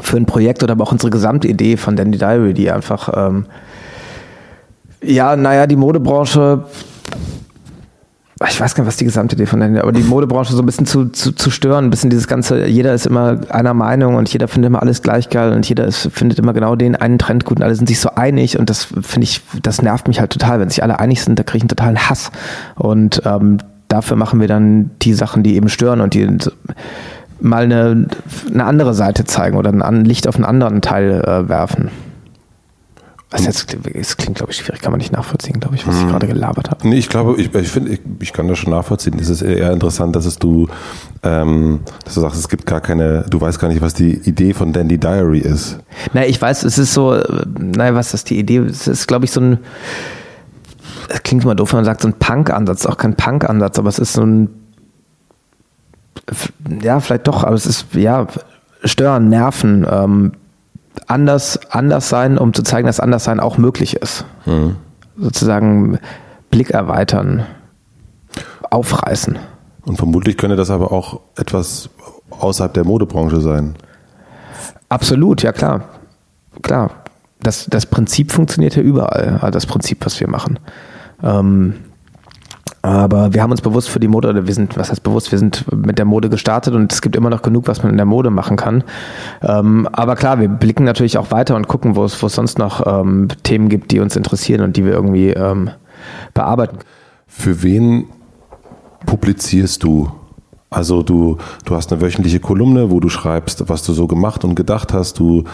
für 0.00 0.16
ein 0.16 0.26
Projekt 0.26 0.62
oder 0.62 0.72
aber 0.72 0.84
auch 0.84 0.92
unsere 0.92 1.10
gesamte 1.10 1.46
Idee 1.46 1.76
von 1.76 1.94
Dandy 1.94 2.18
Diary, 2.18 2.54
die 2.54 2.70
einfach 2.70 3.10
ähm, 3.14 3.46
ja, 5.02 5.36
naja, 5.36 5.66
die 5.66 5.76
Modebranche, 5.76 6.64
ich 8.48 8.60
weiß 8.60 8.74
gar 8.74 8.82
nicht, 8.82 8.88
was 8.88 8.96
die 8.96 9.04
gesamte 9.04 9.36
Idee 9.36 9.46
von 9.46 9.60
denen, 9.60 9.78
aber 9.78 9.92
die 9.92 10.02
Modebranche 10.02 10.52
so 10.52 10.62
ein 10.62 10.66
bisschen 10.66 10.86
zu, 10.86 11.06
zu, 11.06 11.32
zu 11.32 11.50
stören, 11.50 11.84
ein 11.84 11.90
bisschen 11.90 12.10
dieses 12.10 12.26
ganze, 12.26 12.66
jeder 12.66 12.94
ist 12.94 13.06
immer 13.06 13.40
einer 13.50 13.74
Meinung 13.74 14.16
und 14.16 14.32
jeder 14.32 14.48
findet 14.48 14.70
immer 14.70 14.82
alles 14.82 15.02
gleich 15.02 15.28
geil 15.28 15.52
und 15.52 15.68
jeder 15.68 15.84
ist, 15.84 16.08
findet 16.12 16.38
immer 16.38 16.52
genau 16.52 16.74
den 16.76 16.96
einen 16.96 17.18
Trend 17.18 17.44
gut 17.44 17.58
und 17.58 17.62
alle 17.62 17.74
sind 17.74 17.88
sich 17.88 18.00
so 18.00 18.10
einig 18.14 18.58
und 18.58 18.70
das 18.70 18.84
finde 18.84 19.24
ich, 19.24 19.42
das 19.62 19.82
nervt 19.82 20.08
mich 20.08 20.20
halt 20.20 20.32
total. 20.32 20.60
Wenn 20.60 20.70
sich 20.70 20.82
alle 20.82 20.98
einig 20.98 21.22
sind, 21.22 21.38
da 21.38 21.42
kriege 21.42 21.58
ich 21.58 21.62
einen 21.62 21.68
totalen 21.68 22.08
Hass. 22.08 22.30
Und 22.76 23.22
ähm, 23.24 23.58
dafür 23.88 24.16
machen 24.16 24.40
wir 24.40 24.48
dann 24.48 24.90
die 25.02 25.14
Sachen, 25.14 25.42
die 25.42 25.54
eben 25.54 25.68
stören 25.68 26.00
und 26.00 26.14
die 26.14 26.26
mal 27.40 27.64
eine, 27.64 28.06
eine 28.52 28.64
andere 28.64 28.94
Seite 28.94 29.24
zeigen 29.24 29.56
oder 29.56 29.70
ein 29.70 30.04
Licht 30.04 30.28
auf 30.28 30.36
einen 30.36 30.44
anderen 30.44 30.80
Teil 30.80 31.22
äh, 31.24 31.48
werfen. 31.48 31.90
Was 33.32 33.46
jetzt, 33.46 33.74
es 33.94 34.16
klingt, 34.18 34.36
glaube 34.36 34.52
ich, 34.52 34.58
schwierig, 34.58 34.82
kann 34.82 34.92
man 34.92 34.98
nicht 34.98 35.10
nachvollziehen, 35.10 35.58
glaube 35.58 35.74
ich, 35.74 35.86
was 35.86 35.96
ich 35.96 36.02
hm. 36.02 36.10
gerade 36.10 36.26
gelabert 36.26 36.70
habe. 36.70 36.86
Nee, 36.86 36.98
ich 36.98 37.08
glaube, 37.08 37.40
ich, 37.40 37.54
ich 37.54 37.68
finde, 37.68 37.92
ich, 37.92 38.00
ich, 38.20 38.32
kann 38.34 38.46
das 38.46 38.58
schon 38.58 38.70
nachvollziehen. 38.70 39.18
Es 39.18 39.30
ist 39.30 39.40
eher 39.40 39.72
interessant, 39.72 40.14
dass 40.14 40.26
es 40.26 40.38
du, 40.38 40.68
ähm, 41.22 41.80
dass 42.04 42.14
du 42.14 42.20
sagst, 42.20 42.38
es 42.38 42.50
gibt 42.50 42.66
gar 42.66 42.82
keine, 42.82 43.24
du 43.30 43.40
weißt 43.40 43.58
gar 43.58 43.68
nicht, 43.68 43.80
was 43.80 43.94
die 43.94 44.12
Idee 44.12 44.52
von 44.52 44.74
Dandy 44.74 44.98
Diary 44.98 45.38
ist. 45.38 45.78
Naja, 46.12 46.28
ich 46.28 46.40
weiß, 46.42 46.64
es 46.64 46.76
ist 46.76 46.92
so, 46.92 47.18
naja, 47.58 47.94
was 47.94 48.12
ist 48.12 48.28
die 48.28 48.38
Idee? 48.38 48.58
Es 48.58 48.86
ist, 48.86 49.06
glaube 49.06 49.24
ich, 49.24 49.30
so 49.30 49.40
ein, 49.40 49.58
das 51.08 51.22
klingt 51.22 51.44
immer 51.44 51.54
doof, 51.54 51.72
wenn 51.72 51.78
man 51.78 51.84
sagt, 51.86 52.02
so 52.02 52.08
ein 52.08 52.14
Punk-Ansatz, 52.14 52.84
auch 52.84 52.98
kein 52.98 53.16
Punk-Ansatz, 53.16 53.78
aber 53.78 53.88
es 53.88 53.98
ist 53.98 54.12
so 54.12 54.26
ein, 54.26 54.50
ja, 56.82 57.00
vielleicht 57.00 57.26
doch, 57.26 57.44
aber 57.44 57.54
es 57.54 57.64
ist, 57.64 57.94
ja, 57.94 58.26
stören, 58.84 59.30
nerven, 59.30 59.86
ähm, 59.90 60.32
anders, 61.06 61.58
anders 61.70 62.08
sein, 62.08 62.38
um 62.38 62.52
zu 62.52 62.62
zeigen, 62.62 62.86
dass 62.86 63.00
anders 63.00 63.24
sein 63.24 63.40
auch 63.40 63.58
möglich 63.58 63.96
ist. 63.96 64.24
Mhm. 64.46 64.76
Sozusagen 65.16 65.98
Blick 66.50 66.70
erweitern, 66.70 67.44
aufreißen. 68.70 69.38
Und 69.84 69.96
vermutlich 69.96 70.36
könnte 70.36 70.56
das 70.56 70.70
aber 70.70 70.92
auch 70.92 71.20
etwas 71.36 71.90
außerhalb 72.30 72.72
der 72.74 72.84
Modebranche 72.84 73.40
sein. 73.40 73.74
Absolut, 74.88 75.42
ja 75.42 75.52
klar. 75.52 75.88
Klar. 76.62 76.90
Das, 77.40 77.66
das 77.68 77.86
Prinzip 77.86 78.30
funktioniert 78.30 78.76
ja 78.76 78.82
überall, 78.82 79.38
also 79.40 79.50
das 79.50 79.66
Prinzip, 79.66 80.04
was 80.06 80.20
wir 80.20 80.28
machen. 80.28 80.60
Ähm, 81.22 81.74
aber 82.82 83.32
wir 83.32 83.42
haben 83.42 83.52
uns 83.52 83.60
bewusst 83.60 83.88
für 83.88 84.00
die 84.00 84.08
Mode, 84.08 84.28
oder 84.28 84.46
wir 84.46 84.54
sind, 84.54 84.76
was 84.76 84.90
heißt 84.90 85.02
bewusst, 85.02 85.30
wir 85.30 85.38
sind 85.38 85.64
mit 85.74 85.98
der 85.98 86.04
Mode 86.04 86.28
gestartet 86.28 86.74
und 86.74 86.92
es 86.92 87.00
gibt 87.00 87.14
immer 87.14 87.30
noch 87.30 87.42
genug, 87.42 87.68
was 87.68 87.82
man 87.82 87.92
in 87.92 87.96
der 87.96 88.06
Mode 88.06 88.30
machen 88.30 88.56
kann. 88.56 88.82
Ähm, 89.40 89.88
aber 89.92 90.16
klar, 90.16 90.40
wir 90.40 90.48
blicken 90.48 90.84
natürlich 90.84 91.16
auch 91.16 91.30
weiter 91.30 91.54
und 91.54 91.68
gucken, 91.68 91.94
wo 91.94 92.04
es, 92.04 92.20
wo 92.22 92.26
es 92.26 92.34
sonst 92.34 92.58
noch 92.58 92.84
ähm, 92.86 93.28
Themen 93.44 93.68
gibt, 93.68 93.92
die 93.92 94.00
uns 94.00 94.16
interessieren 94.16 94.62
und 94.62 94.76
die 94.76 94.84
wir 94.84 94.92
irgendwie 94.92 95.30
ähm, 95.30 95.70
bearbeiten. 96.34 96.78
Für 97.28 97.62
wen 97.62 98.06
publizierst 99.06 99.82
du 99.84 100.10
also 100.72 101.02
du, 101.02 101.38
du 101.64 101.74
hast 101.74 101.92
eine 101.92 102.00
wöchentliche 102.00 102.40
Kolumne, 102.40 102.90
wo 102.90 103.00
du 103.00 103.08
schreibst, 103.08 103.68
was 103.68 103.82
du 103.82 103.92
so 103.92 104.06
gemacht 104.06 104.44
und 104.44 104.54
gedacht 104.54 104.92
hast. 104.92 105.18
Du 105.18 105.44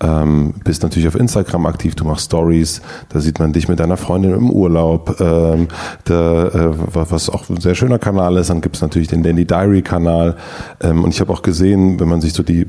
ähm, 0.00 0.54
bist 0.64 0.82
natürlich 0.82 1.08
auf 1.08 1.14
Instagram 1.14 1.66
aktiv, 1.66 1.94
du 1.94 2.04
machst 2.04 2.26
Stories, 2.26 2.82
da 3.08 3.20
sieht 3.20 3.38
man 3.38 3.52
dich 3.52 3.68
mit 3.68 3.80
deiner 3.80 3.96
Freundin 3.96 4.34
im 4.34 4.50
Urlaub, 4.50 5.20
ähm, 5.20 5.68
der, 6.08 6.54
äh, 6.54 6.70
was 6.92 7.30
auch 7.30 7.48
ein 7.48 7.60
sehr 7.60 7.74
schöner 7.74 7.98
Kanal 7.98 8.36
ist. 8.36 8.50
Dann 8.50 8.60
gibt 8.60 8.76
es 8.76 8.82
natürlich 8.82 9.08
den 9.08 9.22
Dandy 9.22 9.46
Diary 9.46 9.82
Kanal. 9.82 10.36
Ähm, 10.82 11.04
und 11.04 11.10
ich 11.10 11.20
habe 11.20 11.32
auch 11.32 11.42
gesehen, 11.42 11.98
wenn 12.00 12.08
man 12.08 12.20
sich 12.20 12.32
so 12.32 12.42
die 12.42 12.66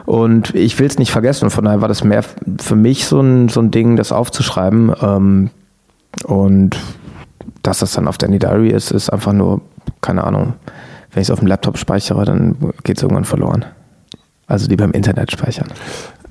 Und 0.04 0.54
ich 0.54 0.78
will 0.78 0.86
es 0.86 0.98
nicht 0.98 1.10
vergessen. 1.10 1.44
Und 1.44 1.50
von 1.50 1.64
daher 1.64 1.80
war 1.80 1.88
das 1.88 2.04
mehr 2.04 2.22
für 2.60 2.76
mich 2.76 3.06
so 3.06 3.20
ein, 3.20 3.48
so 3.48 3.60
ein 3.60 3.70
Ding, 3.70 3.96
das 3.96 4.12
aufzuschreiben. 4.12 4.92
Ähm, 5.00 5.50
und 6.24 6.76
dass 7.62 7.78
das 7.78 7.92
dann 7.92 8.08
auf 8.08 8.18
Danny 8.18 8.38
Diary 8.38 8.70
ist, 8.70 8.90
ist 8.90 9.08
einfach 9.10 9.32
nur, 9.32 9.60
keine 10.00 10.24
Ahnung, 10.24 10.54
wenn 11.12 11.22
ich 11.22 11.28
es 11.28 11.30
auf 11.30 11.40
dem 11.40 11.48
Laptop 11.48 11.78
speichere, 11.78 12.24
dann 12.24 12.56
geht 12.84 12.98
es 12.98 13.02
irgendwann 13.02 13.24
verloren. 13.24 13.64
Also 14.46 14.68
die 14.68 14.76
beim 14.76 14.92
Internet 14.92 15.32
speichern. 15.32 15.66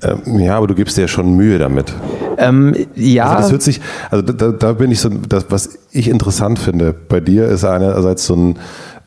Ähm, 0.02 0.38
ja, 0.38 0.56
aber 0.56 0.66
du 0.66 0.74
gibst 0.74 0.96
dir 0.96 1.02
ja 1.02 1.08
schon 1.08 1.36
Mühe 1.36 1.58
damit. 1.58 1.92
Ähm, 2.38 2.74
ja. 2.94 3.28
Also 3.28 3.42
das 3.42 3.52
hört 3.52 3.62
sich, 3.62 3.80
also 4.10 4.22
da, 4.22 4.52
da 4.52 4.72
bin 4.72 4.90
ich 4.90 5.00
so, 5.00 5.08
das, 5.08 5.46
was 5.50 5.78
ich 5.90 6.08
interessant 6.08 6.58
finde 6.58 6.94
bei 6.94 7.20
dir, 7.20 7.46
ist 7.46 7.64
einerseits 7.64 8.26
so 8.26 8.34
ein, 8.34 8.58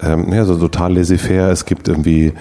ähm, 0.01 0.31
ja, 0.33 0.45
so 0.45 0.55
total 0.55 0.93
laissez-faire. 0.93 1.51
Es 1.51 1.65
gibt 1.65 1.87
irgendwie, 1.87 2.33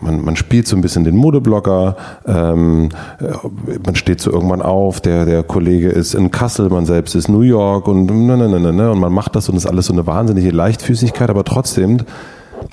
man, 0.00 0.24
man 0.24 0.34
spielt 0.36 0.66
so 0.66 0.76
ein 0.76 0.80
bisschen 0.80 1.04
den 1.04 1.16
Modeblogger, 1.16 1.96
ähm, 2.26 2.88
äh, 3.20 3.78
man 3.84 3.94
steht 3.94 4.20
so 4.20 4.32
irgendwann 4.32 4.62
auf, 4.62 5.00
der, 5.00 5.24
der 5.24 5.42
Kollege 5.42 5.88
ist 5.88 6.14
in 6.14 6.30
Kassel, 6.30 6.70
man 6.70 6.86
selbst 6.86 7.14
ist 7.14 7.28
New 7.28 7.42
York 7.42 7.86
und, 7.86 8.06
ne, 8.06 8.36
ne, 8.36 8.48
ne, 8.48 8.72
ne, 8.72 8.90
und 8.90 8.98
man 8.98 9.12
macht 9.12 9.36
das 9.36 9.48
und 9.48 9.56
ist 9.56 9.66
alles 9.66 9.86
so 9.86 9.92
eine 9.92 10.06
wahnsinnige 10.06 10.50
Leichtfüßigkeit, 10.50 11.30
aber 11.30 11.44
trotzdem 11.44 11.98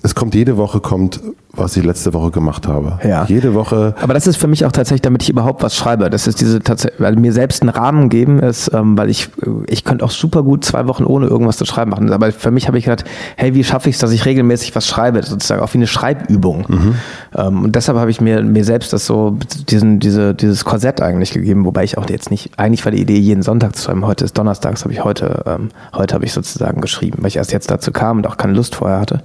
es 0.02 0.16
kommt 0.16 0.36
jede 0.36 0.58
Woche 0.58 0.80
kommt, 0.80 1.20
was 1.52 1.76
ich 1.76 1.84
letzte 1.84 2.14
Woche 2.14 2.32
gemacht 2.32 2.68
habe. 2.68 3.00
Ja. 3.08 3.26
Jede 3.26 3.54
Woche. 3.54 3.96
Aber 4.02 4.14
das 4.14 4.28
ist 4.28 4.38
für 4.38 4.48
mich 4.48 4.66
auch 4.66 4.72
tatsächlich, 4.72 5.02
damit 5.02 5.24
ich 5.24 5.30
überhaupt 5.30 5.62
was 5.62 5.76
schreibe. 5.76 6.10
Das 6.10 6.28
ist 6.28 6.40
diese 6.40 6.62
tatsächlich, 6.62 7.00
weil 7.02 7.16
mir 7.16 7.34
selbst 7.34 7.62
einen 7.62 7.70
Rahmen 7.70 8.10
geben 8.10 8.40
ist, 8.40 8.72
ähm, 8.74 8.98
weil 8.98 9.10
ich 9.10 9.30
ich 9.68 9.84
könnte 9.84 10.06
auch 10.06 10.12
super 10.12 10.44
gut 10.44 10.64
zwei 10.64 10.88
Wochen 10.88 11.04
ohne 11.04 11.28
irgendwas 11.28 11.58
zu 11.58 11.66
schreiben 11.66 11.92
machen. 11.92 12.12
Aber 12.12 12.32
für 12.32 12.52
mich 12.52 12.68
habe 12.68 12.78
ich 12.78 12.86
gedacht, 12.86 13.04
hey, 13.36 13.56
wie 13.56 13.64
schaffe 13.64 13.90
ich 13.90 13.96
es, 13.96 14.00
dass 14.00 14.12
ich 14.12 14.26
regelmäßig 14.26 14.76
was 14.76 14.88
schreibe, 14.88 15.22
sozusagen 15.24 15.62
auch 15.62 15.74
wie 15.74 15.80
eine 15.80 15.88
Schreibübung. 15.88 16.66
Mhm. 16.68 16.96
Ähm, 17.36 17.64
und 17.66 17.76
deshalb 17.76 17.98
habe 17.98 18.12
ich 18.12 18.22
mir 18.22 18.42
mir 18.42 18.64
selbst 18.64 18.94
das 18.94 19.06
so 19.06 19.38
diesen 19.70 20.00
diese 20.00 20.34
dieses 20.34 20.66
Korsett 20.66 21.02
eigentlich 21.02 21.32
gegeben, 21.32 21.66
wobei 21.66 21.84
ich 21.84 21.98
auch 21.98 22.10
jetzt 22.10 22.32
nicht 22.32 22.58
eigentlich 22.58 22.86
war 22.86 22.92
die 22.92 23.02
Idee 23.02 23.18
jeden 23.18 23.44
Sonntag 23.44 23.76
zu 23.76 23.84
schreiben. 23.84 24.06
Heute 24.06 24.26
ist 24.26 24.38
Donnerstags, 24.38 24.84
habe 24.84 24.94
ich 24.94 25.04
heute 25.04 25.44
ähm, 25.46 25.70
heute 25.94 26.16
habe 26.16 26.26
ich 26.26 26.32
sozusagen 26.32 26.80
geschrieben, 26.80 27.18
weil 27.22 27.28
ich 27.28 27.38
erst 27.38 27.52
jetzt 27.52 27.70
dazu 27.70 27.92
kam 27.92 28.18
und 28.18 28.28
auch 28.28 28.38
keine 28.38 28.54
Lust 28.54 28.76
vorher 28.76 29.00
hatte. 29.00 29.24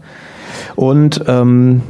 Und 0.77 1.25
ähm, 1.27 1.83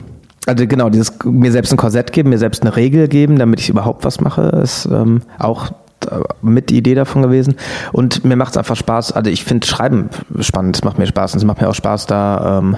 also 0.47 0.67
genau, 0.67 0.91
dieses 0.91 1.13
mir 1.25 1.53
selbst 1.53 1.73
ein 1.73 1.77
Korsett 1.77 2.13
geben, 2.13 2.31
mir 2.31 2.39
selbst 2.39 2.63
eine 2.63 2.77
Regel 2.77 3.09
geben, 3.09 3.39
damit 3.39 3.61
ich 3.61 3.69
überhaupt 3.69 4.05
was 4.05 4.21
mache, 4.21 4.43
ist 4.63 4.87
ähm, 4.87 5.23
auch 5.39 5.71
äh, 6.11 6.21
mit 6.43 6.71
die 6.71 6.77
Idee 6.77 6.95
davon 6.95 7.23
gewesen. 7.23 7.57
Und 7.93 8.25
mir 8.25 8.37
macht 8.37 8.53
es 8.53 8.57
einfach 8.57 8.77
Spaß. 8.77 9.13
Also 9.13 9.31
ich 9.31 9.45
finde 9.45 9.67
Schreiben 9.67 10.11
spannend, 10.41 10.77
es 10.77 10.85
macht 10.85 10.99
mir 10.99 11.07
Spaß 11.07 11.33
und 11.33 11.39
es 11.39 11.45
macht 11.45 11.61
mir 11.61 11.69
auch 11.69 11.75
Spaß, 11.75 12.07
da 12.07 12.59
ähm, 12.59 12.77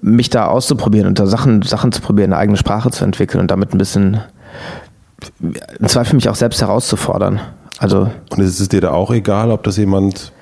mich 0.00 0.30
da 0.30 0.46
auszuprobieren 0.46 1.06
und 1.06 1.18
da 1.18 1.26
Sachen, 1.26 1.62
Sachen 1.62 1.92
zu 1.92 2.00
probieren, 2.00 2.32
eine 2.32 2.40
eigene 2.40 2.56
Sprache 2.56 2.90
zu 2.90 3.04
entwickeln 3.04 3.40
und 3.40 3.50
damit 3.50 3.74
ein 3.74 3.78
bisschen 3.78 4.20
im 5.40 5.88
Zweifel 5.88 6.14
mich 6.14 6.28
auch 6.28 6.34
selbst 6.34 6.60
herauszufordern. 6.60 7.40
Also 7.78 8.10
und 8.30 8.38
ist 8.38 8.60
es 8.60 8.68
dir 8.68 8.80
da 8.80 8.90
auch 8.92 9.10
egal, 9.10 9.50
ob 9.50 9.62
das 9.64 9.76
jemand 9.76 10.32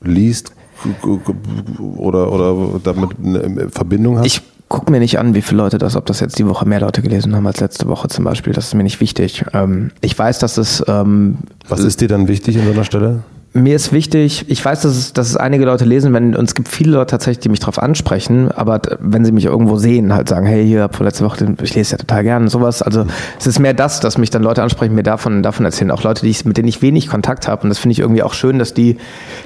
liest, 0.00 0.52
oder, 1.78 2.32
oder 2.32 2.80
damit 2.82 3.10
eine 3.22 3.68
Verbindung 3.70 4.18
hast? 4.18 4.26
Ich 4.26 4.42
gucke 4.68 4.90
mir 4.90 4.98
nicht 4.98 5.18
an, 5.18 5.34
wie 5.34 5.42
viele 5.42 5.62
Leute 5.62 5.78
das, 5.78 5.96
ob 5.96 6.06
das 6.06 6.20
jetzt 6.20 6.38
die 6.38 6.46
Woche 6.46 6.66
mehr 6.66 6.80
Leute 6.80 7.02
gelesen 7.02 7.34
haben 7.34 7.46
als 7.46 7.60
letzte 7.60 7.86
Woche 7.86 8.08
zum 8.08 8.24
Beispiel. 8.24 8.52
Das 8.52 8.66
ist 8.66 8.74
mir 8.74 8.82
nicht 8.82 9.00
wichtig. 9.00 9.44
Ähm, 9.52 9.90
ich 10.00 10.18
weiß, 10.18 10.38
dass 10.38 10.58
es. 10.58 10.82
Ähm, 10.88 11.38
Was 11.68 11.80
ist 11.80 12.00
dir 12.00 12.08
dann 12.08 12.28
wichtig 12.28 12.58
an 12.58 12.64
so 12.66 12.72
einer 12.72 12.84
Stelle? 12.84 13.22
Mir 13.56 13.76
ist 13.76 13.92
wichtig, 13.92 14.46
ich 14.48 14.64
weiß, 14.64 14.82
dass 14.82 14.96
es, 14.96 15.12
dass 15.12 15.28
es 15.28 15.36
einige 15.36 15.64
Leute 15.64 15.84
lesen, 15.84 16.12
wenn, 16.12 16.34
und 16.34 16.44
es 16.44 16.56
gibt 16.56 16.66
viele 16.66 16.90
Leute 16.90 17.12
tatsächlich, 17.12 17.38
die 17.38 17.48
mich 17.48 17.60
darauf 17.60 17.78
ansprechen, 17.78 18.50
aber 18.50 18.80
wenn 18.98 19.24
sie 19.24 19.30
mich 19.30 19.44
irgendwo 19.44 19.76
sehen, 19.76 20.12
halt 20.12 20.28
sagen, 20.28 20.44
hey, 20.44 20.66
hier, 20.66 20.88
vor 20.90 21.06
letzte 21.06 21.24
Woche, 21.24 21.54
ich 21.62 21.74
lese 21.76 21.92
ja 21.92 21.98
total 21.98 22.24
gern, 22.24 22.48
sowas. 22.48 22.82
Also 22.82 23.06
es 23.38 23.46
ist 23.46 23.60
mehr 23.60 23.72
das, 23.72 24.00
dass 24.00 24.18
mich 24.18 24.30
dann 24.30 24.42
Leute 24.42 24.60
ansprechen, 24.60 24.96
mir 24.96 25.04
davon, 25.04 25.44
davon 25.44 25.64
erzählen. 25.64 25.92
Auch 25.92 26.02
Leute, 26.02 26.22
die 26.22 26.30
ich, 26.30 26.44
mit 26.44 26.56
denen 26.56 26.66
ich 26.66 26.82
wenig 26.82 27.08
Kontakt 27.08 27.46
habe. 27.46 27.62
Und 27.62 27.68
das 27.68 27.78
finde 27.78 27.92
ich 27.92 28.00
irgendwie 28.00 28.24
auch 28.24 28.34
schön, 28.34 28.58
dass 28.58 28.74
die 28.74 28.96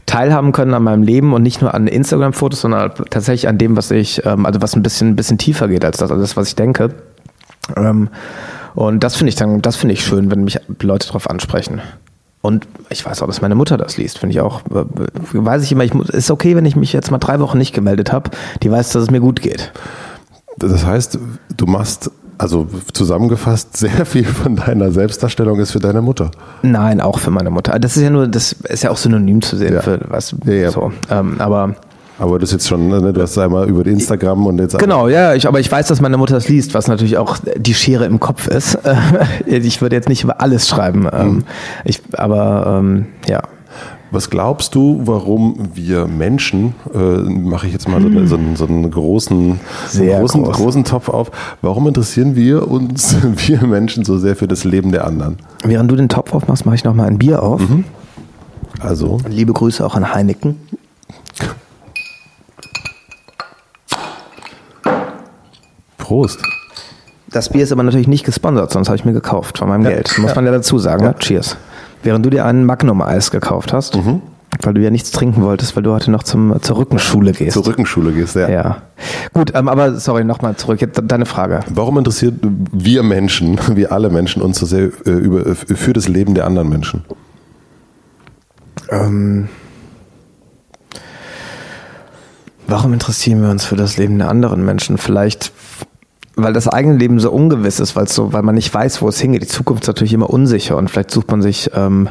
teilhaben 0.06 0.52
können 0.52 0.72
an 0.72 0.84
meinem 0.84 1.02
Leben 1.02 1.34
und 1.34 1.42
nicht 1.42 1.60
nur 1.60 1.74
an 1.74 1.86
Instagram-Fotos, 1.86 2.62
sondern 2.62 2.92
tatsächlich 3.10 3.46
an 3.46 3.58
dem, 3.58 3.76
was 3.76 3.90
ich, 3.90 4.24
ähm, 4.24 4.46
also 4.46 4.62
was 4.62 4.74
ein 4.74 4.82
bisschen, 4.82 5.08
ein 5.08 5.16
bisschen 5.16 5.36
tiefer 5.36 5.68
geht 5.68 5.84
als 5.84 5.98
das, 5.98 6.10
also 6.10 6.22
das, 6.22 6.34
was 6.34 6.48
ich 6.48 6.56
denke. 6.56 6.94
Ähm, 7.76 8.08
und 8.74 9.04
das 9.04 9.16
finde 9.16 9.28
ich 9.28 9.36
dann, 9.36 9.60
das 9.60 9.76
finde 9.76 9.92
ich 9.92 10.02
schön, 10.02 10.30
wenn 10.30 10.44
mich 10.44 10.58
Leute 10.80 11.08
darauf 11.08 11.28
ansprechen. 11.28 11.82
Und 12.40 12.66
ich 12.88 13.04
weiß 13.04 13.22
auch, 13.22 13.26
dass 13.26 13.40
meine 13.42 13.54
Mutter 13.56 13.76
das 13.76 13.96
liest, 13.96 14.18
finde 14.18 14.32
ich 14.34 14.40
auch. 14.40 14.60
Äh, 14.66 14.84
weiß 15.32 15.62
ich 15.64 15.72
immer, 15.72 15.84
ich 15.84 15.92
muss, 15.94 16.08
ist 16.08 16.30
okay, 16.30 16.54
wenn 16.56 16.64
ich 16.64 16.76
mich 16.76 16.92
jetzt 16.92 17.10
mal 17.10 17.18
drei 17.18 17.40
Wochen 17.40 17.58
nicht 17.58 17.74
gemeldet 17.74 18.12
habe. 18.12 18.30
Die 18.62 18.70
weiß, 18.70 18.90
dass 18.90 19.02
es 19.04 19.10
mir 19.10 19.20
gut 19.20 19.42
geht. 19.42 19.72
Das 20.56 20.84
heißt, 20.86 21.18
du 21.56 21.66
machst 21.66 22.10
also 22.40 22.68
zusammengefasst, 22.92 23.76
sehr 23.76 24.06
viel 24.06 24.24
von 24.24 24.54
deiner 24.56 24.92
Selbstdarstellung 24.92 25.58
ist 25.58 25.72
für 25.72 25.80
deine 25.80 26.00
Mutter. 26.02 26.30
Nein, 26.62 27.00
auch 27.00 27.18
für 27.18 27.32
meine 27.32 27.50
Mutter. 27.50 27.76
Das 27.80 27.96
ist 27.96 28.02
ja 28.04 28.10
nur, 28.10 28.28
das 28.28 28.52
ist 28.52 28.84
ja 28.84 28.90
auch 28.90 28.96
synonym 28.96 29.42
zu 29.42 29.56
sehen 29.56 29.74
Ja. 29.74 29.82
für 29.82 30.00
was. 30.08 30.34
Ja, 30.44 30.52
ja. 30.52 30.70
So. 30.70 30.92
Ähm, 31.10 31.40
aber 31.40 31.74
Aber 32.18 32.38
das 32.38 32.50
ist 32.50 32.52
jetzt 32.54 32.68
schon, 32.68 32.88
ne, 32.88 33.12
du 33.12 33.22
hast 33.22 33.38
einmal 33.38 33.68
über 33.68 33.86
Instagram 33.86 34.46
und 34.46 34.58
jetzt 34.58 34.78
genau, 34.78 35.08
ja, 35.08 35.34
ich, 35.34 35.46
aber 35.46 35.60
ich 35.60 35.70
weiß, 35.70 35.86
dass 35.86 36.00
meine 36.00 36.16
Mutter 36.16 36.34
das 36.34 36.48
liest, 36.48 36.74
was 36.74 36.88
natürlich 36.88 37.16
auch 37.16 37.38
die 37.56 37.74
Schere 37.74 38.06
im 38.06 38.18
Kopf 38.18 38.48
ist. 38.48 38.78
ich 39.46 39.80
würde 39.80 39.96
jetzt 39.96 40.08
nicht 40.08 40.24
über 40.24 40.40
alles 40.40 40.68
schreiben. 40.68 41.02
Mhm. 41.02 41.44
Ich, 41.84 42.00
aber 42.12 42.80
ähm, 42.80 43.06
ja. 43.28 43.42
Was 44.10 44.30
glaubst 44.30 44.74
du, 44.74 45.02
warum 45.04 45.68
wir 45.74 46.06
Menschen, 46.06 46.74
äh, 46.94 46.98
mache 46.98 47.66
ich 47.66 47.74
jetzt 47.74 47.88
mal 47.88 48.00
so, 48.00 48.08
so, 48.26 48.36
einen, 48.36 48.56
so 48.56 48.66
einen 48.66 48.90
großen, 48.90 49.60
Sehr 49.86 50.18
großen, 50.20 50.42
groß. 50.44 50.56
großen 50.56 50.84
Topf 50.84 51.10
auf, 51.10 51.30
warum 51.60 51.86
interessieren 51.86 52.34
wir 52.34 52.70
uns, 52.70 53.16
wir 53.46 53.66
Menschen, 53.66 54.04
so 54.04 54.16
sehr 54.18 54.34
für 54.34 54.48
das 54.48 54.64
Leben 54.64 54.92
der 54.92 55.06
anderen? 55.06 55.36
Während 55.62 55.90
du 55.90 55.96
den 55.96 56.08
Topf 56.08 56.32
aufmachst, 56.32 56.64
mache 56.64 56.76
ich 56.76 56.84
noch 56.84 56.94
mal 56.94 57.06
ein 57.06 57.18
Bier 57.18 57.42
auf. 57.42 57.60
Mhm. 57.60 57.84
Also, 58.80 59.18
Liebe 59.28 59.52
Grüße 59.52 59.84
auch 59.84 59.94
an 59.94 60.14
Heineken. 60.14 60.56
Prost. 66.08 66.40
Das 67.30 67.50
Bier 67.50 67.62
ist 67.62 67.70
aber 67.72 67.82
natürlich 67.82 68.08
nicht 68.08 68.24
gesponsert, 68.24 68.72
sonst 68.72 68.88
habe 68.88 68.96
ich 68.96 69.04
mir 69.04 69.12
gekauft 69.12 69.58
von 69.58 69.68
meinem 69.68 69.84
Ja. 69.84 69.90
Geld. 69.90 70.16
Muss 70.18 70.30
Ja. 70.30 70.36
man 70.36 70.46
ja 70.46 70.52
dazu 70.52 70.78
sagen. 70.78 71.04
Ne? 71.04 71.14
Cheers. 71.18 71.58
Während 72.02 72.24
du 72.24 72.30
dir 72.30 72.46
einen 72.46 72.64
Magnum-Eis 72.64 73.30
gekauft 73.30 73.74
hast, 73.74 73.94
Mhm. 73.96 74.22
weil 74.62 74.72
du 74.72 74.80
ja 74.80 74.88
nichts 74.90 75.10
trinken 75.10 75.42
wolltest, 75.42 75.76
weil 75.76 75.82
du 75.82 75.92
heute 75.92 76.10
noch 76.10 76.22
zum, 76.22 76.56
zur 76.62 76.78
Rückenschule 76.78 77.32
gehst. 77.32 77.52
Zur 77.52 77.66
Rückenschule 77.66 78.12
gehst, 78.12 78.36
ja. 78.36 78.48
Ja. 78.48 78.76
Gut, 79.34 79.52
ähm, 79.54 79.68
aber 79.68 79.96
sorry, 79.96 80.24
nochmal 80.24 80.56
zurück. 80.56 80.80
Deine 81.06 81.26
Frage. 81.26 81.60
Warum 81.68 81.98
interessiert 81.98 82.36
wir 82.40 83.02
Menschen, 83.02 83.58
wir 83.74 83.92
alle 83.92 84.08
Menschen, 84.08 84.40
uns 84.40 84.58
so 84.58 84.64
sehr 84.64 84.84
äh, 85.04 85.10
über, 85.10 85.46
äh, 85.46 85.54
für 85.54 85.92
das 85.92 86.08
Leben 86.08 86.32
der 86.34 86.46
anderen 86.46 86.70
Menschen? 86.70 87.04
Ähm, 88.90 89.48
warum 92.66 92.92
interessieren 92.94 93.42
wir 93.42 93.50
uns 93.50 93.64
für 93.66 93.76
das 93.76 93.98
Leben 93.98 94.18
der 94.18 94.30
anderen 94.30 94.64
Menschen? 94.64 94.96
Vielleicht, 94.98 95.52
weil 96.38 96.52
das 96.52 96.68
eigene 96.68 96.96
Leben 96.96 97.20
so 97.20 97.30
ungewiss 97.30 97.80
ist, 97.80 97.96
weil 97.96 98.08
so, 98.08 98.32
weil 98.32 98.42
man 98.42 98.54
nicht 98.54 98.72
weiß, 98.72 99.02
wo 99.02 99.08
es 99.08 99.20
hingeht. 99.20 99.42
Die 99.42 99.48
Zukunft 99.48 99.84
ist 99.84 99.88
natürlich 99.88 100.12
immer 100.12 100.30
unsicher 100.30 100.76
und 100.76 100.88
vielleicht 100.88 101.10
sucht 101.10 101.30
man 101.30 101.42
sich, 101.42 101.70
ähm, 101.74 102.08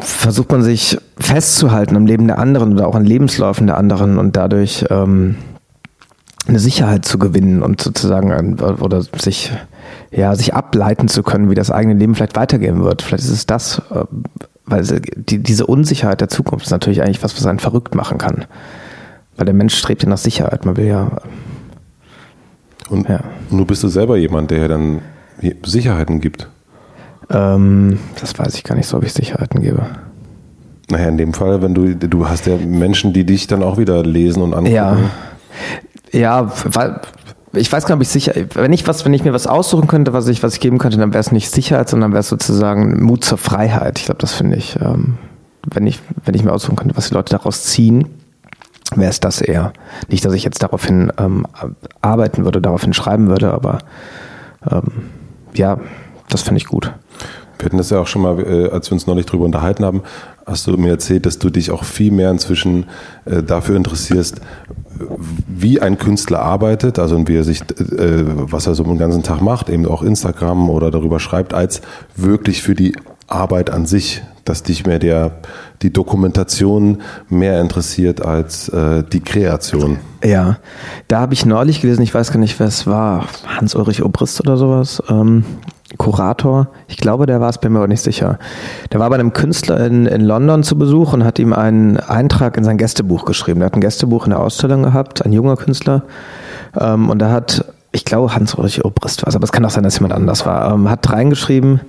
versucht 0.00 0.52
man 0.52 0.62
sich 0.62 0.98
festzuhalten 1.18 1.96
am 1.96 2.06
Leben 2.06 2.26
der 2.26 2.38
anderen 2.38 2.74
oder 2.74 2.86
auch 2.86 2.94
an 2.94 3.04
Lebensläufen 3.04 3.66
der 3.66 3.78
anderen 3.78 4.18
und 4.18 4.36
dadurch 4.36 4.84
ähm, 4.90 5.36
eine 6.46 6.58
Sicherheit 6.58 7.04
zu 7.04 7.18
gewinnen 7.18 7.62
und 7.62 7.80
sozusagen 7.80 8.58
oder 8.60 9.02
sich 9.02 9.52
ja 10.10 10.34
sich 10.34 10.54
ableiten 10.54 11.08
zu 11.08 11.22
können, 11.22 11.50
wie 11.50 11.54
das 11.54 11.70
eigene 11.70 11.94
Leben 11.94 12.14
vielleicht 12.14 12.36
weitergehen 12.36 12.82
wird. 12.82 13.02
Vielleicht 13.02 13.24
ist 13.24 13.30
es 13.30 13.46
das, 13.46 13.82
äh, 13.90 14.04
weil 14.66 14.84
die, 15.16 15.38
diese 15.38 15.66
Unsicherheit 15.66 16.20
der 16.20 16.28
Zukunft 16.28 16.66
ist 16.66 16.72
natürlich 16.72 17.02
eigentlich 17.02 17.22
was, 17.22 17.36
was 17.36 17.46
einen 17.46 17.58
verrückt 17.58 17.94
machen 17.94 18.18
kann. 18.18 18.44
Weil 19.36 19.46
der 19.46 19.54
Mensch 19.54 19.76
strebt 19.76 20.02
ja 20.02 20.08
nach 20.08 20.18
Sicherheit. 20.18 20.66
Man 20.66 20.76
will 20.76 20.86
ja, 20.86 21.10
Und 22.88 23.08
Ja. 23.08 23.20
nun 23.50 23.66
bist 23.66 23.82
du 23.82 23.88
selber 23.88 24.16
jemand, 24.16 24.50
der 24.50 24.68
dann 24.68 25.00
Sicherheiten 25.64 26.20
gibt. 26.20 26.48
ähm, 27.30 27.98
das 28.20 28.38
weiß 28.38 28.54
ich 28.54 28.64
gar 28.64 28.74
nicht 28.74 28.86
so, 28.86 28.96
ob 28.96 29.04
ich 29.04 29.12
Sicherheiten 29.12 29.60
gebe. 29.62 29.82
Naja, 30.90 31.08
in 31.08 31.18
dem 31.18 31.34
Fall, 31.34 31.60
wenn 31.60 31.74
du, 31.74 31.94
du 31.94 32.28
hast 32.28 32.46
ja 32.46 32.56
Menschen, 32.56 33.12
die 33.12 33.24
dich 33.24 33.46
dann 33.46 33.62
auch 33.62 33.76
wieder 33.76 34.02
lesen 34.02 34.42
und 34.42 34.54
angucken. 34.54 34.74
Ja, 34.74 34.96
ja, 36.10 36.50
weil 36.64 37.00
ich 37.52 37.70
weiß 37.70 37.84
gar 37.84 37.96
nicht, 37.96 37.98
ob 37.98 38.02
ich 38.02 38.08
sicher, 38.08 38.32
wenn 38.54 38.72
ich 38.72 38.86
was, 38.88 39.04
wenn 39.04 39.12
ich 39.12 39.24
mir 39.24 39.34
was 39.34 39.46
aussuchen 39.46 39.86
könnte, 39.88 40.14
was 40.14 40.26
ich, 40.28 40.42
was 40.42 40.54
ich 40.54 40.60
geben 40.60 40.78
könnte, 40.78 40.96
dann 40.96 41.12
wäre 41.12 41.20
es 41.20 41.30
nicht 41.32 41.50
Sicherheit, 41.50 41.88
sondern 41.90 42.12
wäre 42.12 42.20
es 42.20 42.28
sozusagen 42.28 43.02
Mut 43.04 43.24
zur 43.24 43.36
Freiheit. 43.36 43.98
Ich 43.98 44.06
glaube, 44.06 44.20
das 44.20 44.32
finde 44.32 44.56
ich, 44.56 44.78
ähm, 44.80 45.18
wenn 45.70 45.86
ich, 45.86 46.00
wenn 46.24 46.34
ich 46.34 46.44
mir 46.44 46.52
aussuchen 46.52 46.76
könnte, 46.76 46.96
was 46.96 47.08
die 47.08 47.14
Leute 47.14 47.36
daraus 47.36 47.64
ziehen, 47.64 48.06
wäre 48.94 49.10
es 49.10 49.20
das 49.20 49.40
eher. 49.40 49.72
Nicht, 50.08 50.24
dass 50.24 50.32
ich 50.32 50.44
jetzt 50.44 50.62
daraufhin 50.62 51.12
ähm, 51.18 51.46
arbeiten 52.00 52.44
würde, 52.44 52.60
daraufhin 52.60 52.92
schreiben 52.92 53.28
würde, 53.28 53.52
aber 53.52 53.78
ähm, 54.70 55.10
ja, 55.54 55.78
das 56.28 56.42
finde 56.42 56.58
ich 56.58 56.66
gut. 56.66 56.92
Wir 57.58 57.66
hatten 57.66 57.78
das 57.78 57.90
ja 57.90 57.98
auch 57.98 58.06
schon 58.06 58.22
mal, 58.22 58.38
äh, 58.40 58.70
als 58.70 58.90
wir 58.90 58.94
uns 58.94 59.06
neulich 59.06 59.26
drüber 59.26 59.44
unterhalten 59.44 59.84
haben, 59.84 60.02
hast 60.46 60.66
du 60.66 60.76
mir 60.76 60.90
erzählt, 60.90 61.26
dass 61.26 61.38
du 61.38 61.50
dich 61.50 61.70
auch 61.70 61.84
viel 61.84 62.12
mehr 62.12 62.30
inzwischen 62.30 62.86
äh, 63.24 63.42
dafür 63.42 63.76
interessierst, 63.76 64.40
wie 65.46 65.80
ein 65.80 65.98
Künstler 65.98 66.40
arbeitet, 66.40 66.98
also 66.98 67.26
wie 67.26 67.36
er 67.36 67.44
sich, 67.44 67.62
äh, 67.62 68.24
was 68.24 68.66
er 68.66 68.74
so 68.74 68.84
den 68.84 68.98
ganzen 68.98 69.22
Tag 69.22 69.40
macht, 69.40 69.68
eben 69.68 69.86
auch 69.86 70.02
Instagram 70.02 70.70
oder 70.70 70.90
darüber 70.90 71.18
schreibt, 71.20 71.52
als 71.52 71.82
wirklich 72.16 72.62
für 72.62 72.74
die 72.74 72.94
Arbeit 73.28 73.70
an 73.70 73.86
sich, 73.86 74.22
dass 74.44 74.62
dich 74.62 74.86
mehr 74.86 74.98
der, 74.98 75.32
die 75.82 75.92
Dokumentation 75.92 77.02
mehr 77.28 77.60
interessiert 77.60 78.24
als 78.24 78.68
äh, 78.70 79.04
die 79.04 79.20
Kreation. 79.20 79.98
Ja, 80.24 80.56
da 81.06 81.20
habe 81.20 81.34
ich 81.34 81.46
neulich 81.46 81.80
gelesen, 81.80 82.02
ich 82.02 82.14
weiß 82.14 82.32
gar 82.32 82.40
nicht, 82.40 82.58
wer 82.58 82.66
es 82.66 82.86
war, 82.86 83.26
Hans-Ulrich 83.46 84.02
Obrist 84.02 84.40
oder 84.40 84.56
sowas, 84.56 85.02
ähm, 85.08 85.44
Kurator, 85.96 86.68
ich 86.86 86.98
glaube, 86.98 87.26
der 87.26 87.40
war 87.40 87.48
es, 87.48 87.58
bin 87.58 87.72
mir 87.72 87.78
aber 87.78 87.88
nicht 87.88 88.02
sicher. 88.02 88.38
Der 88.92 89.00
war 89.00 89.08
bei 89.08 89.16
einem 89.16 89.32
Künstler 89.32 89.86
in, 89.86 90.06
in 90.06 90.20
London 90.20 90.62
zu 90.62 90.76
Besuch 90.76 91.14
und 91.14 91.24
hat 91.24 91.38
ihm 91.38 91.54
einen 91.54 91.96
Eintrag 91.96 92.58
in 92.58 92.64
sein 92.64 92.76
Gästebuch 92.76 93.24
geschrieben. 93.24 93.62
Er 93.62 93.66
hat 93.66 93.74
ein 93.74 93.80
Gästebuch 93.80 94.24
in 94.24 94.30
der 94.30 94.40
Ausstellung 94.40 94.82
gehabt, 94.82 95.24
ein 95.24 95.32
junger 95.32 95.56
Künstler, 95.56 96.02
ähm, 96.78 97.10
und 97.10 97.20
da 97.20 97.30
hat, 97.30 97.64
ich 97.92 98.04
glaube, 98.04 98.34
Hans-Ulrich 98.34 98.84
Obrist 98.84 99.22
war 99.22 99.28
es, 99.28 99.36
aber 99.36 99.44
es 99.44 99.52
kann 99.52 99.64
auch 99.64 99.70
sein, 99.70 99.84
dass 99.84 99.98
jemand 99.98 100.14
anders 100.14 100.44
war, 100.46 100.72
ähm, 100.72 100.90
hat 100.90 101.10
reingeschrieben, 101.10 101.80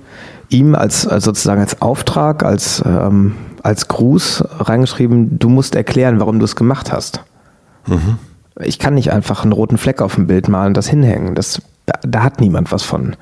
ihm 0.50 0.74
als, 0.74 1.06
als 1.06 1.24
sozusagen 1.24 1.60
als 1.60 1.80
Auftrag, 1.80 2.42
als, 2.42 2.82
ähm, 2.84 3.36
als 3.62 3.88
Gruß 3.88 4.44
reingeschrieben, 4.58 5.38
du 5.38 5.48
musst 5.48 5.74
erklären, 5.74 6.20
warum 6.20 6.38
du 6.38 6.44
es 6.44 6.56
gemacht 6.56 6.92
hast. 6.92 7.22
Mhm. 7.86 8.18
Ich 8.62 8.78
kann 8.78 8.94
nicht 8.94 9.12
einfach 9.12 9.42
einen 9.44 9.52
roten 9.52 9.78
Fleck 9.78 10.02
auf 10.02 10.16
dem 10.16 10.26
Bild 10.26 10.48
malen 10.48 10.68
und 10.68 10.76
das 10.76 10.88
hinhängen. 10.88 11.34
Das, 11.34 11.62
da, 11.86 11.94
da 12.02 12.22
hat 12.22 12.40
niemand 12.40 12.72
was 12.72 12.82
von. 12.82 13.16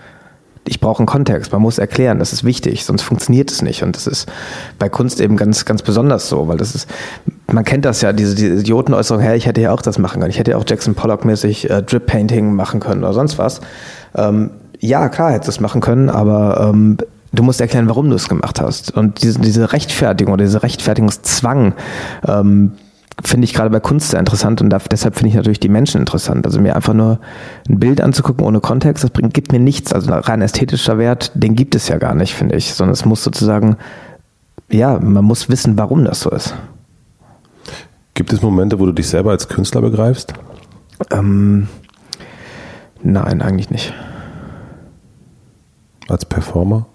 Ich 0.67 0.81
brauche 0.81 0.99
einen 0.99 1.07
Kontext, 1.07 1.53
man 1.53 1.63
muss 1.63 1.79
erklären, 1.79 2.19
das 2.19 2.35
ist 2.35 2.45
wichtig, 2.45 2.85
sonst 2.85 3.03
funktioniert 3.03 3.51
es 3.51 3.63
nicht. 3.63 3.83
Und 3.83 3.97
das 3.97 4.07
ist 4.07 4.29
bei 4.79 4.89
Kunst 4.89 5.21
eben 5.21 5.37
ganz, 5.37 5.65
ganz 5.65 5.83
besonders 5.83 6.29
so, 6.29 6.49
weil 6.49 6.59
das 6.59 6.75
ist, 6.75 6.91
man 7.51 7.65
kennt 7.65 7.85
das 7.85 8.03
ja, 8.03 8.13
diese, 8.13 8.35
diese 8.35 8.55
Idiotenäußerung, 8.57 9.23
hey, 9.23 9.37
ich 9.37 9.47
hätte 9.47 9.63
ja 9.63 9.73
auch 9.73 9.81
das 9.81 9.99
machen 9.99 10.21
können. 10.21 10.31
Ich 10.31 10.39
hätte 10.39 10.51
ja 10.51 10.57
auch 10.59 10.65
Jackson 10.67 10.95
Pollock-mäßig 10.95 11.71
äh, 11.71 11.83
Drip 11.83 12.07
Painting 12.07 12.53
machen 12.55 12.81
können 12.81 13.03
oder 13.03 13.15
sonst 13.15 13.39
was. 13.39 13.61
Ähm, 14.15 14.51
ja, 14.81 15.09
klar, 15.09 15.33
hätte 15.33 15.49
es 15.49 15.61
machen 15.61 15.81
können, 15.81 16.11
aber 16.11 16.71
ähm, 16.71 16.99
du 17.33 17.43
musst 17.43 17.61
erklären, 17.61 17.89
warum 17.89 18.09
du 18.09 18.17
es 18.17 18.29
gemacht 18.29 18.61
hast. 18.61 18.97
Und 18.97 19.23
diese, 19.23 19.41
diese 19.41 19.73
Rechtfertigung 19.73 20.35
oder 20.35 20.45
dieser 20.45 20.63
Rechtfertigungszwang, 20.63 21.75
ähm, 22.27 22.73
finde 23.25 23.45
ich 23.47 23.55
gerade 23.55 23.71
bei 23.71 23.81
Kunst 23.81 24.11
sehr 24.11 24.21
interessant 24.21 24.61
und 24.61 24.71
deshalb 24.93 25.17
finde 25.17 25.31
ich 25.31 25.35
natürlich 25.35 25.59
die 25.59 25.69
Menschen 25.69 26.01
interessant. 26.01 26.47
Also 26.47 26.61
mir 26.61 26.77
einfach 26.77 26.95
nur 26.95 27.19
ein 27.69 27.81
Bild 27.81 28.01
anzugucken 28.01 28.45
ohne 28.45 28.61
Kontext, 28.61 29.03
das 29.03 29.11
bringt, 29.11 29.35
gibt 29.35 29.51
mir 29.51 29.59
nichts. 29.59 29.93
Also 29.93 30.13
rein 30.13 30.41
ästhetischer 30.41 30.99
Wert, 30.99 31.33
den 31.35 31.57
gibt 31.57 31.75
es 31.75 31.89
ja 31.89 31.99
gar 31.99 32.15
nicht, 32.15 32.35
finde 32.35 32.57
ich. 32.57 32.75
Sondern 32.75 32.93
es 32.93 33.05
muss 33.05 33.25
sozusagen, 33.25 33.77
ja, 34.71 34.99
man 35.01 35.25
muss 35.25 35.49
wissen, 35.49 35.77
warum 35.77 36.05
das 36.05 36.21
so 36.21 36.31
ist. 36.31 36.55
Gibt 38.15 38.33
es 38.33 38.43
Momente, 38.43 38.79
wo 38.79 38.87
du 38.87 38.93
dich 38.93 39.09
selber 39.09 39.31
als 39.31 39.49
Künstler 39.49 39.81
begreifst? 39.81 40.35
Ähm, 41.11 41.69
nein, 43.03 43.43
eigentlich 43.43 43.71
nicht. 43.71 43.95
Als 46.09 46.25
Performer? 46.25 46.87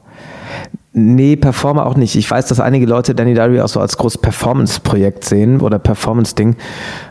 Nee, 0.95 1.35
Performer 1.35 1.87
auch 1.87 1.95
nicht. 1.95 2.15
Ich 2.15 2.29
weiß, 2.29 2.45
dass 2.45 2.59
einige 2.59 2.85
Leute 2.85 3.15
Danny 3.15 3.33
Diary 3.33 3.61
auch 3.61 3.67
so 3.67 3.79
als 3.79 3.97
großes 3.97 4.21
Performance-Projekt 4.21 5.25
sehen 5.25 5.59
oder 5.59 5.79
Performance-Ding. 5.79 6.55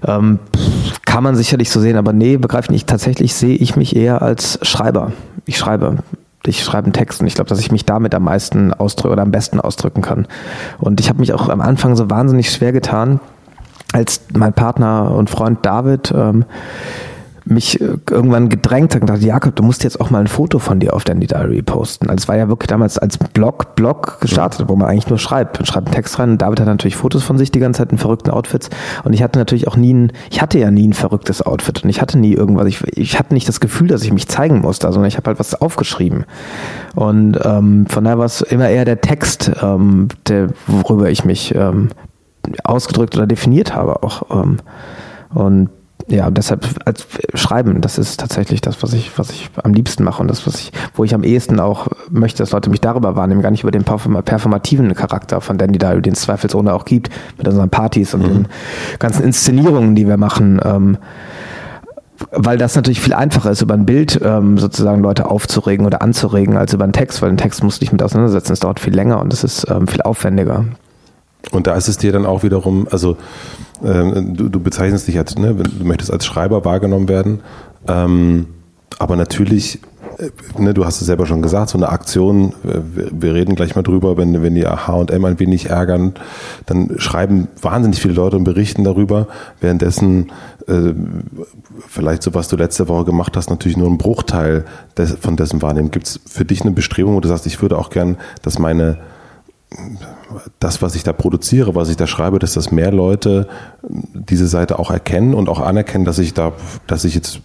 Ähm, 0.07 0.39
kann 1.05 1.25
man 1.25 1.35
sicherlich 1.35 1.69
so 1.69 1.81
sehen, 1.81 1.97
aber 1.97 2.13
nee, 2.13 2.37
begreife 2.37 2.67
ich 2.67 2.71
nicht. 2.71 2.89
Tatsächlich 2.89 3.35
sehe 3.35 3.57
ich 3.57 3.75
mich 3.75 3.97
eher 3.97 4.23
als 4.23 4.61
Schreiber. 4.63 5.13
Ich 5.47 5.59
schreibe. 5.59 5.97
Ich 6.47 6.63
schreibe 6.63 6.87
einen 6.87 6.93
Text 6.93 7.21
und 7.21 7.27
ich 7.27 7.35
glaube, 7.35 7.49
dass 7.49 7.59
ich 7.59 7.73
mich 7.73 7.85
damit 7.85 8.15
am 8.15 8.23
meisten 8.25 8.73
ausdrücke 8.73 9.13
oder 9.13 9.23
am 9.23 9.33
besten 9.33 9.59
ausdrücken 9.59 10.01
kann. 10.01 10.29
Und 10.79 11.01
ich 11.01 11.09
habe 11.09 11.19
mich 11.19 11.33
auch 11.33 11.49
am 11.49 11.61
Anfang 11.61 11.97
so 11.97 12.09
wahnsinnig 12.09 12.51
schwer 12.51 12.73
getan, 12.73 13.19
als 13.93 14.21
mein 14.33 14.53
Partner 14.53 15.13
und 15.13 15.29
Freund 15.29 15.59
David 15.67 16.13
ähm, 16.17 16.45
mich 17.45 17.81
äh, 17.81 17.97
irgendwann 18.11 18.49
gedrängt 18.49 18.95
hat 18.95 19.03
und 19.03 19.11
dachte, 19.11 19.25
Jakob, 19.25 19.57
du 19.57 19.63
musst 19.63 19.85
jetzt 19.85 20.01
auch 20.01 20.11
mal 20.11 20.21
ein 20.21 20.27
Foto 20.27 20.59
von 20.59 20.81
dir 20.81 20.95
auf 20.95 21.05
Dandy 21.05 21.27
Diary 21.27 21.63
posten. 21.63 22.09
Also 22.09 22.23
es 22.23 22.29
war 22.29 22.37
ja 22.37 22.49
wirklich 22.49 22.69
damals 22.69 22.99
als 22.99 23.19
Blog, 23.19 23.75
Blog 23.75 24.21
gestartet, 24.21 24.69
wo 24.69 24.77
man 24.77 24.89
eigentlich 24.89 25.09
nur 25.09 25.19
schreibt. 25.19 25.59
Man 25.59 25.67
schreibt 25.67 25.89
einen 25.89 25.95
Text 25.95 26.19
rein 26.19 26.31
und 26.31 26.43
David 26.43 26.61
hat 26.61 26.67
natürlich 26.67 26.97
Fotos 26.97 27.23
von 27.23 27.39
sich 27.39 27.51
die 27.51 27.59
ganze 27.59 27.79
Zeit 27.79 27.93
in 27.93 27.99
verrückten 27.99 28.31
Outfits. 28.31 28.71
Und 29.05 29.13
ich 29.13 29.23
hatte 29.23 29.39
natürlich 29.39 29.69
auch 29.69 29.77
nie 29.77 29.93
ein, 29.93 30.13
ich 30.31 30.41
hatte 30.41 30.59
ja 30.59 30.71
nie 30.71 30.89
ein 30.89 30.93
verrücktes 30.93 31.43
Outfit 31.43 31.83
und 31.85 31.91
ich 31.91 32.01
hatte 32.01 32.19
nie 32.19 32.33
irgendwas, 32.33 32.67
ich, 32.67 32.83
ich 32.97 33.19
hatte 33.19 33.35
nicht 33.35 33.49
das 33.49 33.61
Gefühl, 33.61 33.89
dass 33.89 34.03
ich 34.03 34.13
mich 34.13 34.29
zeigen 34.29 34.61
musste, 34.61 34.91
sondern 34.93 35.09
ich 35.09 35.17
habe 35.17 35.29
halt 35.29 35.39
was 35.39 35.61
aufgeschrieben. 35.61 36.25
Und 36.95 37.39
ähm, 37.45 37.87
von 37.89 38.05
daher 38.05 38.19
war 38.19 38.27
es 38.27 38.41
immer 38.43 38.69
eher 38.69 38.85
der 38.85 39.01
Text, 39.01 39.51
ähm, 39.63 40.09
der, 40.29 40.49
worüber 40.67 41.11
ich 41.11 41.25
mich 41.25 41.55
ähm, 41.55 41.89
ausgedrückt 42.65 43.17
oder 43.17 43.27
definiert 43.27 43.75
habe 43.75 44.03
auch. 44.03 44.23
Ähm, 44.31 44.59
und 45.35 45.71
ja, 46.09 46.31
deshalb 46.31 46.67
als 46.85 47.07
Schreiben, 47.35 47.81
das 47.81 47.99
ist 47.99 48.21
tatsächlich 48.21 48.61
das, 48.61 48.83
was 48.83 48.93
ich, 48.93 49.17
was 49.19 49.31
ich 49.31 49.51
am 49.63 49.73
liebsten 49.73 50.05
mache 50.05 50.21
und 50.21 50.29
das, 50.29 50.47
was 50.47 50.57
ich, 50.57 50.73
wo 50.95 51.05
ich 51.05 51.15
am 51.15 51.25
ehesten 51.25 51.61
auch 51.61 51.89
möchte, 52.11 52.43
dass 52.43 52.53
Leute 52.53 52.71
mich 52.71 52.81
darüber 52.81 53.17
wahrnehmen, 53.17 53.43
gar 53.43 53.51
nicht 53.51 53.63
über 53.63 53.71
den 53.71 53.85
performativen 53.85 54.95
Charakter 54.95 55.41
von 55.41 55.59
Dandy 55.59 55.79
Dial, 55.79 56.03
den 56.03 56.15
es 56.15 56.23
zweifelsohne 56.23 56.75
auch 56.75 56.85
gibt, 56.85 57.11
mit 57.39 57.47
unseren 57.47 57.71
Partys 57.71 58.15
und 58.15 58.23
mhm. 58.23 58.27
den 58.27 58.49
ganzen 58.99 59.25
Inszenierungen, 59.25 59.95
die 59.95 60.07
wir 60.07 60.17
machen. 60.17 60.61
Ähm, 60.65 60.99
weil 62.31 62.57
das 62.57 62.77
natürlich 62.77 63.01
viel 63.01 63.15
einfacher 63.15 63.51
ist, 63.51 63.63
über 63.63 63.75
ein 63.75 63.87
Bild 63.87 64.21
ähm, 64.23 64.59
sozusagen 64.59 65.03
Leute 65.03 65.29
aufzuregen 65.29 65.87
oder 65.87 66.03
anzuregen, 66.03 66.57
als 66.57 66.73
über 66.73 66.85
einen 66.85 66.93
Text, 66.93 67.21
weil 67.21 67.31
ein 67.31 67.37
Text 67.37 67.65
musst 67.65 67.81
du 67.81 67.81
dich 67.81 67.93
mit 67.93 68.03
auseinandersetzen, 68.03 68.53
es 68.53 68.61
dauert 68.61 68.81
viel 68.81 68.95
länger 68.95 69.21
und 69.21 69.33
es 69.33 69.43
ist 69.43 69.69
ähm, 69.69 69.89
viel 69.89 70.03
aufwendiger. 70.03 70.65
Und 71.51 71.67
da 71.67 71.75
ist 71.75 71.89
es 71.89 71.99
dir 71.99 72.13
dann 72.13 72.25
auch 72.25 72.43
wiederum, 72.43 72.87
also 72.91 73.17
ähm, 73.85 74.37
du, 74.37 74.49
du, 74.49 74.61
bezeichnest 74.61 75.09
dich 75.09 75.19
als, 75.19 75.37
ne, 75.37 75.55
du 75.55 75.85
möchtest 75.85 76.13
als 76.13 76.25
Schreiber 76.25 76.65
wahrgenommen 76.65 77.09
werden, 77.09 77.41
ähm, 77.89 78.47
aber 78.99 79.17
natürlich, 79.17 79.81
äh, 80.19 80.31
ne, 80.57 80.73
du 80.73 80.85
hast 80.85 81.01
es 81.01 81.07
selber 81.07 81.27
schon 81.27 81.43
gesagt, 81.43 81.71
so 81.71 81.79
eine 81.79 81.89
Aktion, 81.89 82.55
äh, 82.65 82.79
wir, 83.11 83.35
reden 83.35 83.57
gleich 83.57 83.75
mal 83.75 83.83
drüber, 83.83 84.17
wenn, 84.17 84.41
wenn 84.43 84.55
die 84.55 84.65
H&M 84.65 85.25
ein 85.25 85.41
wenig 85.41 85.69
ärgern, 85.71 86.15
dann 86.67 86.95
schreiben 86.99 87.49
wahnsinnig 87.61 88.01
viele 88.01 88.15
Leute 88.15 88.37
und 88.37 88.45
berichten 88.45 88.85
darüber, 88.85 89.27
währenddessen 89.61 90.31
äh, 90.69 90.95
vielleicht 91.89 92.23
so, 92.23 92.35
was 92.35 92.47
du 92.47 92.57
letzte 92.57 92.89
Woche 92.89 93.05
gemacht 93.05 93.37
hast, 93.37 93.51
natürlich 93.51 93.77
nur 93.77 93.89
ein 93.89 93.99
Bruchteil 93.99 94.65
des, 94.97 95.13
von 95.13 95.37
dessen 95.37 95.61
wahrnehmen. 95.61 95.91
Gibt 95.91 96.07
es 96.07 96.21
für 96.25 96.45
dich 96.45 96.63
eine 96.63 96.71
Bestrebung, 96.71 97.17
wo 97.17 97.21
du 97.21 97.29
sagst, 97.29 97.47
ich 97.47 97.61
würde 97.61 97.77
auch 97.77 97.91
gern, 97.91 98.17
dass 98.43 98.61
meine 98.61 98.99
das, 100.59 100.83
was 100.83 100.95
ich 100.95 101.03
da 101.03 101.13
produziere, 101.13 101.75
was 101.75 101.89
ich 101.89 101.97
da 101.97 102.07
schreibe, 102.07 102.39
dass 102.39 102.55
das 102.55 102.71
mehr 102.71 102.93
Leute 102.93 103.49
diese 103.89 104.47
Seite 104.47 104.79
auch 104.79 104.91
erkennen 104.91 105.35
und 105.35 105.49
auch 105.49 105.61
anerkennen, 105.61 106.05
dass 106.05 106.19
ich 106.19 106.35
da, 106.35 106.53
dass 106.87 107.05
ich 107.05 107.15
jetzt 107.15 107.41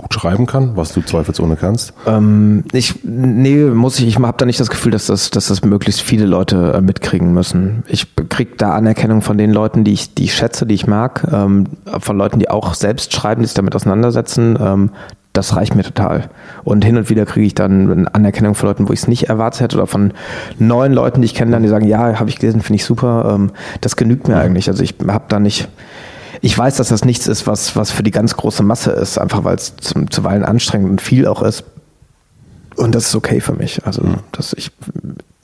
gut 0.00 0.14
schreiben 0.14 0.46
kann, 0.46 0.76
was 0.76 0.92
du 0.92 1.02
zweifelsohne 1.02 1.56
kannst? 1.56 1.92
Ähm, 2.06 2.64
ich, 2.72 3.04
nee, 3.04 3.64
muss 3.64 3.98
ich, 3.98 4.06
ich 4.06 4.18
habe 4.18 4.36
da 4.36 4.46
nicht 4.46 4.60
das 4.60 4.70
Gefühl, 4.70 4.92
dass 4.92 5.06
das, 5.06 5.30
dass 5.30 5.48
das 5.48 5.64
möglichst 5.64 6.00
viele 6.00 6.26
Leute 6.26 6.72
äh, 6.74 6.80
mitkriegen 6.80 7.32
müssen. 7.32 7.84
Ich 7.88 8.06
kriege 8.28 8.52
da 8.56 8.72
Anerkennung 8.72 9.22
von 9.22 9.38
den 9.38 9.50
Leuten, 9.50 9.84
die 9.84 9.92
ich, 9.92 10.14
die 10.14 10.24
ich 10.24 10.34
schätze, 10.34 10.66
die 10.66 10.74
ich 10.74 10.86
mag, 10.86 11.26
ähm, 11.32 11.66
von 11.98 12.16
Leuten, 12.16 12.38
die 12.38 12.50
auch 12.50 12.74
selbst 12.74 13.12
schreiben, 13.12 13.42
die 13.42 13.46
sich 13.46 13.54
damit 13.54 13.74
auseinandersetzen. 13.74 14.58
Ähm, 14.60 14.90
das 15.32 15.54
reicht 15.54 15.76
mir 15.76 15.84
total. 15.84 16.28
Und 16.64 16.84
hin 16.84 16.96
und 16.96 17.08
wieder 17.08 17.24
kriege 17.24 17.46
ich 17.46 17.54
dann 17.54 17.90
eine 17.90 18.14
Anerkennung 18.14 18.56
von 18.56 18.68
Leuten, 18.68 18.88
wo 18.88 18.92
ich 18.92 19.00
es 19.00 19.08
nicht 19.08 19.28
erwartet 19.28 19.60
hätte 19.60 19.76
oder 19.76 19.86
von 19.86 20.12
neuen 20.58 20.92
Leuten, 20.92 21.20
die 21.22 21.26
ich 21.26 21.34
kenne, 21.34 21.60
die 21.60 21.68
sagen, 21.68 21.86
ja, 21.86 22.18
habe 22.18 22.28
ich 22.28 22.38
gelesen, 22.38 22.62
finde 22.62 22.76
ich 22.76 22.84
super. 22.84 23.32
Ähm, 23.34 23.52
das 23.80 23.94
genügt 23.94 24.26
mir 24.26 24.38
eigentlich. 24.38 24.68
Also 24.68 24.82
ich 24.82 24.96
habe 25.06 25.24
da 25.28 25.38
nicht, 25.38 25.68
ich 26.40 26.56
weiß, 26.56 26.76
dass 26.76 26.88
das 26.88 27.04
nichts 27.04 27.26
ist, 27.26 27.46
was, 27.46 27.76
was 27.76 27.90
für 27.90 28.02
die 28.02 28.10
ganz 28.10 28.36
große 28.36 28.62
Masse 28.62 28.92
ist, 28.92 29.18
einfach 29.18 29.44
weil 29.44 29.56
es 29.56 29.74
zuweilen 29.76 30.44
anstrengend 30.44 30.90
und 30.90 31.00
viel 31.00 31.26
auch 31.26 31.42
ist. 31.42 31.64
Und 32.76 32.94
das 32.94 33.08
ist 33.08 33.14
okay 33.14 33.40
für 33.40 33.52
mich. 33.52 33.84
Also 33.84 34.02
das, 34.32 34.54
ich, 34.54 34.70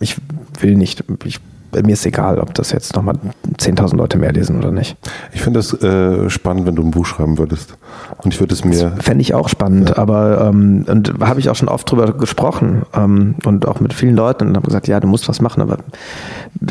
ich 0.00 0.16
will 0.60 0.76
nicht, 0.76 1.04
ich 1.24 1.40
mir 1.72 1.92
ist 1.92 2.06
egal, 2.06 2.38
ob 2.38 2.54
das 2.54 2.72
jetzt 2.72 2.96
nochmal 2.96 3.16
10.000 3.58 3.96
Leute 3.96 4.18
mehr 4.18 4.32
lesen 4.32 4.56
oder 4.58 4.70
nicht. 4.70 4.96
Ich 5.32 5.42
finde 5.42 5.58
das 5.58 5.72
äh, 5.82 6.30
spannend, 6.30 6.66
wenn 6.66 6.76
du 6.76 6.82
ein 6.82 6.90
Buch 6.90 7.06
schreiben 7.06 7.38
würdest. 7.38 7.76
Und 8.18 8.32
ich 8.32 8.40
würde 8.40 8.54
es 8.54 8.64
mir. 8.64 8.92
Fände 9.00 9.20
ich 9.20 9.34
auch 9.34 9.48
spannend, 9.48 9.90
ja. 9.90 9.98
aber 9.98 10.48
ähm, 10.48 10.84
und 10.88 11.14
habe 11.20 11.40
ich 11.40 11.50
auch 11.50 11.56
schon 11.56 11.68
oft 11.68 11.90
drüber 11.90 12.12
gesprochen 12.12 12.82
ähm, 12.94 13.34
und 13.44 13.66
auch 13.66 13.80
mit 13.80 13.92
vielen 13.92 14.16
Leuten 14.16 14.48
und 14.48 14.56
habe 14.56 14.66
gesagt, 14.66 14.88
ja, 14.88 15.00
du 15.00 15.08
musst 15.08 15.28
was 15.28 15.40
machen, 15.40 15.60
aber 15.60 15.78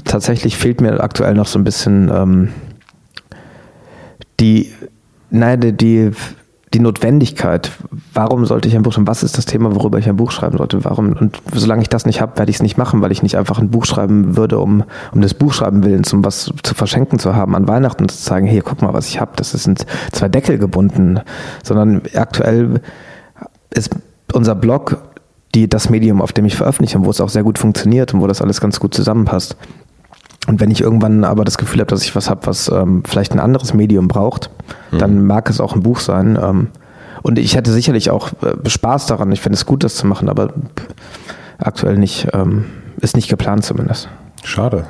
tatsächlich 0.05 0.57
fehlt 0.57 0.81
mir 0.81 0.99
aktuell 1.01 1.35
noch 1.35 1.47
so 1.47 1.59
ein 1.59 1.63
bisschen 1.63 2.09
ähm, 2.13 2.49
die, 4.39 4.71
nein, 5.29 5.77
die, 5.77 6.11
die 6.73 6.79
Notwendigkeit, 6.79 7.71
warum 8.13 8.45
sollte 8.45 8.67
ich 8.67 8.75
ein 8.75 8.83
Buch 8.83 8.91
schreiben, 8.91 9.07
was 9.07 9.23
ist 9.23 9.37
das 9.37 9.45
Thema, 9.45 9.73
worüber 9.75 9.97
ich 9.97 10.09
ein 10.09 10.17
Buch 10.17 10.31
schreiben 10.31 10.57
sollte, 10.57 10.83
warum, 10.83 11.13
und 11.13 11.41
solange 11.53 11.81
ich 11.81 11.89
das 11.89 12.05
nicht 12.05 12.19
habe, 12.19 12.37
werde 12.37 12.49
ich 12.49 12.57
es 12.57 12.61
nicht 12.61 12.77
machen, 12.77 13.01
weil 13.01 13.13
ich 13.13 13.23
nicht 13.23 13.37
einfach 13.37 13.59
ein 13.59 13.71
Buch 13.71 13.85
schreiben 13.85 14.35
würde, 14.35 14.59
um, 14.59 14.83
um 15.13 15.21
des 15.21 15.33
Buchschreiben 15.33 15.83
willens, 15.83 16.11
um 16.11 16.25
was 16.25 16.51
zu 16.63 16.75
verschenken 16.75 17.17
zu 17.17 17.33
haben 17.33 17.55
an 17.55 17.67
Weihnachten 17.67 18.09
zu 18.09 18.17
zeigen, 18.17 18.45
hey, 18.45 18.61
guck 18.63 18.81
mal, 18.81 18.93
was 18.93 19.07
ich 19.07 19.21
habe, 19.21 19.31
das 19.37 19.51
sind 19.51 19.85
zwei 20.11 20.27
Deckel 20.27 20.57
gebunden, 20.57 21.21
sondern 21.63 22.01
aktuell 22.13 22.81
ist 23.69 23.95
unser 24.33 24.55
Blog 24.55 24.97
die, 25.53 25.69
das 25.69 25.89
Medium, 25.89 26.21
auf 26.21 26.33
dem 26.33 26.45
ich 26.45 26.57
veröffentliche 26.57 26.97
und 26.97 27.05
wo 27.05 27.09
es 27.09 27.21
auch 27.21 27.29
sehr 27.29 27.43
gut 27.43 27.57
funktioniert 27.57 28.13
und 28.13 28.19
wo 28.19 28.27
das 28.27 28.41
alles 28.41 28.59
ganz 28.59 28.79
gut 28.79 28.93
zusammenpasst. 28.93 29.55
Und 30.47 30.59
wenn 30.59 30.69
ich 30.71 30.81
irgendwann 30.81 31.23
aber 31.23 31.43
das 31.43 31.57
Gefühl 31.57 31.79
habe, 31.79 31.89
dass 31.89 32.03
ich 32.03 32.15
was 32.15 32.29
habe, 32.29 32.45
was 32.45 32.69
ähm, 32.69 33.03
vielleicht 33.05 33.31
ein 33.31 33.39
anderes 33.39 33.73
Medium 33.73 34.07
braucht, 34.07 34.51
mhm. 34.91 34.99
dann 34.99 35.25
mag 35.25 35.49
es 35.49 35.59
auch 35.59 35.73
ein 35.73 35.81
Buch 35.81 35.99
sein. 35.99 36.37
Ähm, 36.41 36.67
und 37.23 37.39
ich 37.39 37.55
hätte 37.55 37.71
sicherlich 37.71 38.11
auch 38.11 38.29
äh, 38.43 38.69
Spaß 38.69 39.07
daran. 39.07 39.31
Ich 39.31 39.41
finde 39.41 39.55
es 39.55 39.65
gut, 39.65 39.83
das 39.83 39.95
zu 39.95 40.05
machen, 40.05 40.29
aber 40.29 40.53
aktuell 41.57 41.97
nicht, 41.97 42.27
ähm, 42.33 42.65
ist 43.01 43.15
nicht 43.15 43.29
geplant 43.29 43.65
zumindest. 43.65 44.09
Schade. 44.43 44.85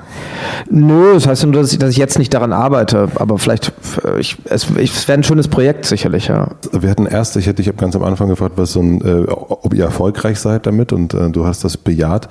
Nö, 0.70 1.14
das 1.14 1.28
heißt 1.28 1.45
nur, 1.45 1.53
dass 1.53 1.72
ich, 1.72 1.80
dass 1.80 1.91
ich 1.91 1.97
jetzt 1.97 2.20
nicht 2.20 2.34
daran 2.34 2.51
arbeite, 2.51 3.08
aber 3.16 3.38
vielleicht, 3.38 3.72
äh, 4.03 4.20
ich, 4.20 4.38
es, 4.45 4.68
es 4.76 5.08
wäre 5.08 5.18
ein 5.18 5.24
schönes 5.24 5.47
Projekt 5.47 5.86
sicherlich, 5.86 6.28
ja. 6.28 6.49
Wir 6.74 6.89
hatten 6.89 7.06
erst, 7.06 7.38
ich 7.38 7.47
hätte 7.47 7.64
dich 7.64 7.78
ganz 7.78 7.95
am 7.95 8.03
Anfang 8.03 8.28
gefragt, 8.28 8.53
was 8.58 8.74
so 8.74 8.82
ein, 8.82 9.01
äh, 9.01 9.30
ob 9.30 9.74
ihr 9.74 9.86
erfolgreich 9.86 10.39
seid 10.39 10.66
damit 10.66 10.91
und 10.91 11.14
äh, 11.14 11.30
du 11.30 11.45
hast 11.45 11.64
das 11.64 11.78
bejaht. 11.78 12.28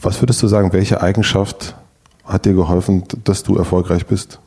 Was 0.00 0.20
würdest 0.22 0.42
du 0.42 0.48
sagen, 0.48 0.72
welche 0.72 1.00
Eigenschaft 1.00 1.76
hat 2.24 2.44
dir 2.44 2.54
geholfen, 2.54 3.04
dass 3.24 3.42
du 3.42 3.56
erfolgreich 3.56 4.06
bist? 4.06 4.38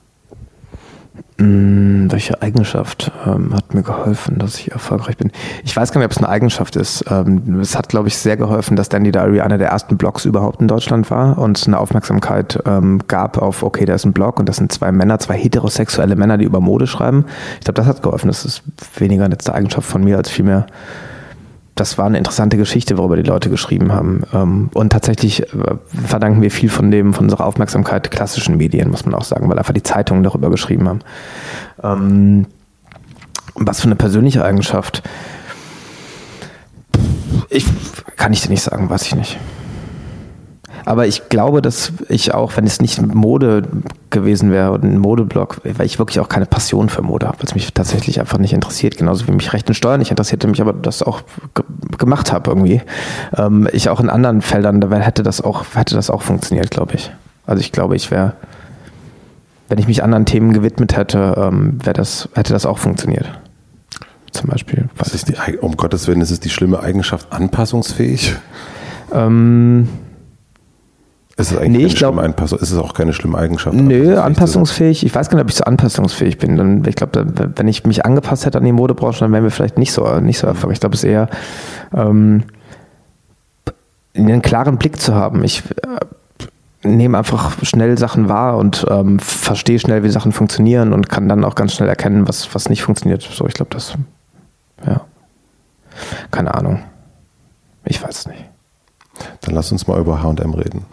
Hm, 1.42 2.12
welche 2.12 2.42
Eigenschaft 2.42 3.12
ähm, 3.26 3.54
hat 3.56 3.74
mir 3.74 3.82
geholfen, 3.82 4.38
dass 4.38 4.60
ich 4.60 4.72
erfolgreich 4.72 5.18
bin? 5.18 5.32
Ich 5.64 5.76
weiß 5.76 5.92
gar 5.92 6.00
nicht, 6.00 6.06
ob 6.06 6.12
es 6.12 6.20
eine 6.20 6.30
Eigenschaft 6.30 6.76
ist. 6.76 7.04
Ähm, 7.10 7.60
es 7.60 7.76
hat, 7.76 7.90
glaube 7.90 8.10
ich, 8.10 8.18
sehr 8.18 8.38
geholfen, 8.38 8.76
dass 8.76 8.90
Dandy 8.90 9.12
Diary 9.12 9.42
einer 9.42 9.58
der 9.58 9.70
ersten 9.70 9.98
Blogs 9.98 10.26
überhaupt 10.26 10.62
in 10.62 10.68
Deutschland 10.68 11.10
war 11.10 11.40
und 11.40 11.66
eine 11.66 11.80
Aufmerksamkeit 11.80 12.60
ähm, 12.66 13.02
gab 13.08 13.40
auf, 13.40 13.64
okay, 13.64 13.86
da 13.86 13.96
ist 13.96 14.06
ein 14.06 14.14
Blog 14.14 14.40
und 14.40 14.48
das 14.48 14.58
sind 14.58 14.72
zwei 14.72 14.92
Männer, 14.92 15.18
zwei 15.18 15.36
heterosexuelle 15.36 16.16
Männer, 16.16 16.38
die 16.38 16.46
über 16.46 16.60
Mode 16.60 16.86
schreiben. 16.86 17.26
Ich 17.56 17.66
glaube, 17.66 17.76
das 17.76 17.88
hat 17.88 18.04
geholfen. 18.04 18.28
Das 18.28 18.46
ist 18.46 18.62
weniger 18.96 19.26
eine 19.26 19.38
Eigenschaft 19.52 19.88
von 19.88 20.04
mir 20.04 20.18
als 20.18 20.30
vielmehr 20.30 20.68
das 21.76 21.98
war 21.98 22.06
eine 22.06 22.18
interessante 22.18 22.58
Geschichte, 22.58 22.98
worüber 22.98 23.16
die 23.16 23.24
Leute 23.24 23.50
geschrieben 23.50 23.92
haben. 23.92 24.24
Ähm, 24.34 24.70
und 24.74 24.92
tatsächlich 24.92 25.42
äh, 25.54 25.76
verdanken 26.06 26.42
wir 26.42 26.52
viel 26.52 26.70
von 26.70 26.92
dem, 26.92 27.14
von 27.14 27.26
unserer 27.26 27.46
Aufmerksamkeit 27.46 28.12
klassischen 28.12 28.58
Medien, 28.58 28.90
muss 28.90 29.06
man 29.06 29.16
auch 29.16 29.24
sagen, 29.24 29.50
weil 29.50 29.58
einfach 29.58 29.74
die 29.74 29.84
Zeitungen 29.84 30.24
darüber 30.24 30.50
geschrieben 30.50 30.88
haben. 30.88 31.00
Ähm, 31.84 32.46
was 33.56 33.82
für 33.82 33.88
eine 33.88 33.96
persönliche 33.96 34.44
Eigenschaft? 34.44 35.04
Ich 37.50 37.66
kann 38.18 38.34
ich 38.34 38.42
dir 38.42 38.50
nicht 38.50 38.64
sagen, 38.64 38.90
weiß 38.90 39.04
ich 39.04 39.16
nicht. 39.16 39.40
Aber 40.92 41.08
ich 41.08 41.30
glaube, 41.30 41.62
dass 41.62 41.94
ich 42.10 42.34
auch, 42.34 42.58
wenn 42.58 42.66
es 42.66 42.82
nicht 42.82 43.02
Mode 43.02 43.64
gewesen 44.10 44.52
wäre 44.52 44.74
und 44.74 44.84
ein 44.84 44.98
Modeblog, 44.98 45.62
weil 45.64 45.86
ich 45.86 46.00
wirklich 46.00 46.20
auch 46.20 46.28
keine 46.28 46.46
Passion 46.46 46.90
für 46.90 47.02
Mode 47.02 47.28
habe, 47.28 47.38
weil 47.40 47.46
es 47.46 47.56
mich 47.56 47.74
tatsächlich 47.74 48.20
einfach 48.20 48.38
nicht 48.38 48.52
interessiert, 48.52 48.98
genauso 48.98 49.26
wie 49.26 49.32
mich 49.32 49.54
Recht 49.54 49.70
und 49.70 49.74
Steuern 49.74 50.00
nicht 50.00 50.12
interessierte, 50.12 50.50
mich 50.50 50.60
aber 50.60 50.74
das 50.74 51.02
auch 51.02 51.22
gemacht 51.98 52.34
habe 52.34 52.52
irgendwie. 52.52 52.82
Ähm, 53.38 53.70
ich 53.72 53.88
auch 53.88 54.02
in 54.02 54.10
anderen 54.10 54.42
Feldern, 54.42 54.82
da 54.82 54.94
hätte 54.98 55.24
das 55.24 55.40
auch, 55.40 55.64
hätte 55.76 55.96
das 55.96 56.10
auch 56.10 56.24
funktioniert, 56.24 56.72
glaube 56.72 56.96
ich. 56.96 57.10
Also 57.46 57.62
ich 57.62 57.72
glaube, 57.72 57.96
ich 57.96 58.12
wäre, 58.12 58.34
wenn 59.70 59.78
ich 59.78 59.88
mich 59.88 60.04
anderen 60.04 60.26
Themen 60.26 60.52
gewidmet 60.52 60.98
hätte, 60.98 61.36
ähm, 61.38 61.78
das, 61.86 62.28
hätte 62.34 62.52
das 62.52 62.66
auch 62.66 62.80
funktioniert. 62.80 63.40
Zum 64.34 64.50
Beispiel. 64.50 64.90
Was 64.98 65.16
ist 65.16 65.30
die, 65.30 65.58
um 65.58 65.78
Gottes 65.78 66.10
Willen, 66.10 66.20
ist 66.20 66.32
es 66.32 66.42
die 66.42 66.50
schlimme 66.50 66.82
Eigenschaft 66.82 67.32
anpassungsfähig? 67.32 68.36
Ähm, 69.14 69.88
ist 71.38 71.52
es 71.52 71.58
eigentlich 71.58 71.72
nee, 71.72 71.86
ich 71.86 71.96
glaub, 71.96 72.18
Anpassung? 72.18 72.60
Ist 72.60 72.72
es 72.72 72.78
auch 72.78 72.94
keine 72.94 73.14
schlimme 73.14 73.38
Eigenschaft? 73.38 73.76
Nö, 73.76 74.20
anpassungsfähig. 74.20 75.06
Ich 75.06 75.16
weiß 75.16 75.30
gar 75.30 75.38
nicht, 75.38 75.46
ob 75.46 75.50
ich 75.50 75.56
so 75.56 75.64
anpassungsfähig 75.64 76.38
bin. 76.38 76.58
Dann, 76.58 76.84
ich 76.86 76.96
glaube, 76.96 77.26
wenn 77.56 77.68
ich 77.68 77.86
mich 77.86 78.06
angepasst 78.06 78.46
hätte 78.46 78.58
an 78.58 78.66
die 78.66 78.72
Modebranche, 78.72 79.22
dann 79.22 79.32
wären 79.32 79.44
wir 79.44 79.52
vielleicht 79.52 79.78
nicht 79.78 79.94
so, 79.94 80.20
nicht 80.20 80.40
so 80.40 80.48
erfolgreich. 80.48 80.76
Ich 80.76 80.80
glaube, 80.82 80.96
es 80.96 81.04
ist 81.04 81.10
eher 81.10 81.30
ähm, 81.96 82.44
einen 84.16 84.42
klaren 84.42 84.78
Blick 84.78 85.00
zu 85.00 85.16
haben. 85.16 85.44
Ich 85.44 85.64
äh, 85.84 86.88
nehme 86.88 87.18
einfach 87.18 87.64
schnell 87.64 87.98
Sachen 87.98 88.28
wahr 88.28 88.58
und 88.58 88.86
ähm, 88.90 89.20
verstehe 89.20 89.80
schnell, 89.80 90.04
wie 90.04 90.10
Sachen 90.10 90.34
funktionieren 90.34 90.94
und 90.94 91.10
kann 91.10 91.30
dann 91.30 91.46
auch 91.46 91.56
ganz 91.56 91.74
schnell 91.74 91.90
erkennen, 91.90 92.28
was, 92.28 92.54
was 92.54 92.70
nicht 92.70 92.84
funktioniert. 92.84 93.22
So, 93.22 93.48
ich 93.48 93.54
glaube, 93.54 93.72
das, 93.72 93.94
ja. 94.86 95.02
Keine 96.30 96.54
Ahnung. 96.56 96.84
Ich 97.86 98.02
weiß 98.02 98.20
es 98.20 98.28
nicht. 98.28 98.46
Dann 99.42 99.56
lass 99.56 99.72
uns 99.72 99.88
mal 99.88 100.00
über 100.00 100.22
HM 100.22 100.54
reden. 100.54 100.86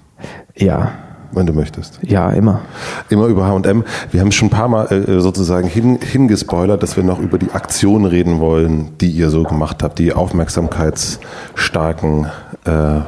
Ja. 0.56 0.92
Wenn 1.30 1.44
du 1.44 1.52
möchtest. 1.52 1.98
Ja, 2.02 2.30
immer. 2.30 2.62
Immer 3.10 3.26
über 3.26 3.46
HM. 3.46 3.84
Wir 4.10 4.22
haben 4.22 4.32
schon 4.32 4.48
ein 4.48 4.50
paar 4.50 4.68
Mal 4.68 4.90
äh, 4.90 5.20
sozusagen 5.20 5.68
hin, 5.68 5.98
hingespoilert, 6.00 6.82
dass 6.82 6.96
wir 6.96 7.04
noch 7.04 7.18
über 7.18 7.36
die 7.36 7.52
Aktion 7.52 8.06
reden 8.06 8.40
wollen, 8.40 8.96
die 8.98 9.10
ihr 9.10 9.28
so 9.28 9.42
gemacht 9.42 9.82
habt, 9.82 9.98
die 9.98 10.14
aufmerksamkeitsstarken 10.14 12.28
äh, 12.64 13.00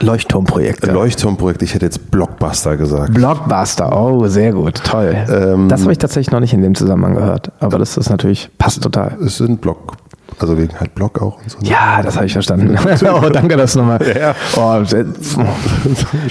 Leuchtturmprojekte. 0.00 0.92
Leuchtturmprojekte, 0.92 1.64
ich 1.64 1.74
hätte 1.74 1.86
jetzt 1.86 2.10
Blockbuster 2.10 2.76
gesagt. 2.76 3.14
Blockbuster, 3.14 3.94
oh, 3.94 4.26
sehr 4.28 4.52
gut, 4.52 4.82
toll. 4.84 5.16
Ähm, 5.28 5.68
das 5.68 5.82
habe 5.82 5.92
ich 5.92 5.98
tatsächlich 5.98 6.30
noch 6.30 6.40
nicht 6.40 6.52
in 6.52 6.62
dem 6.62 6.74
Zusammenhang 6.74 7.14
gehört, 7.14 7.50
aber 7.60 7.78
das 7.78 7.96
ist 7.96 8.08
natürlich, 8.08 8.50
passt 8.58 8.82
total. 8.82 9.16
Es 9.24 9.38
sind 9.38 9.60
Block, 9.60 9.94
also 10.38 10.58
wegen 10.58 10.78
halt 10.78 10.94
Blog 10.94 11.20
auch 11.20 11.38
und 11.42 11.50
so. 11.50 11.58
Ne? 11.58 11.68
Ja, 11.68 12.02
das 12.02 12.16
habe 12.16 12.26
ich 12.26 12.32
verstanden. 12.32 12.76
oh, 13.02 13.28
danke, 13.30 13.56
dass 13.56 13.72
du 13.72 13.80
nochmal. 13.80 13.98
Ja. 14.18 14.34
Oh, 14.56 14.82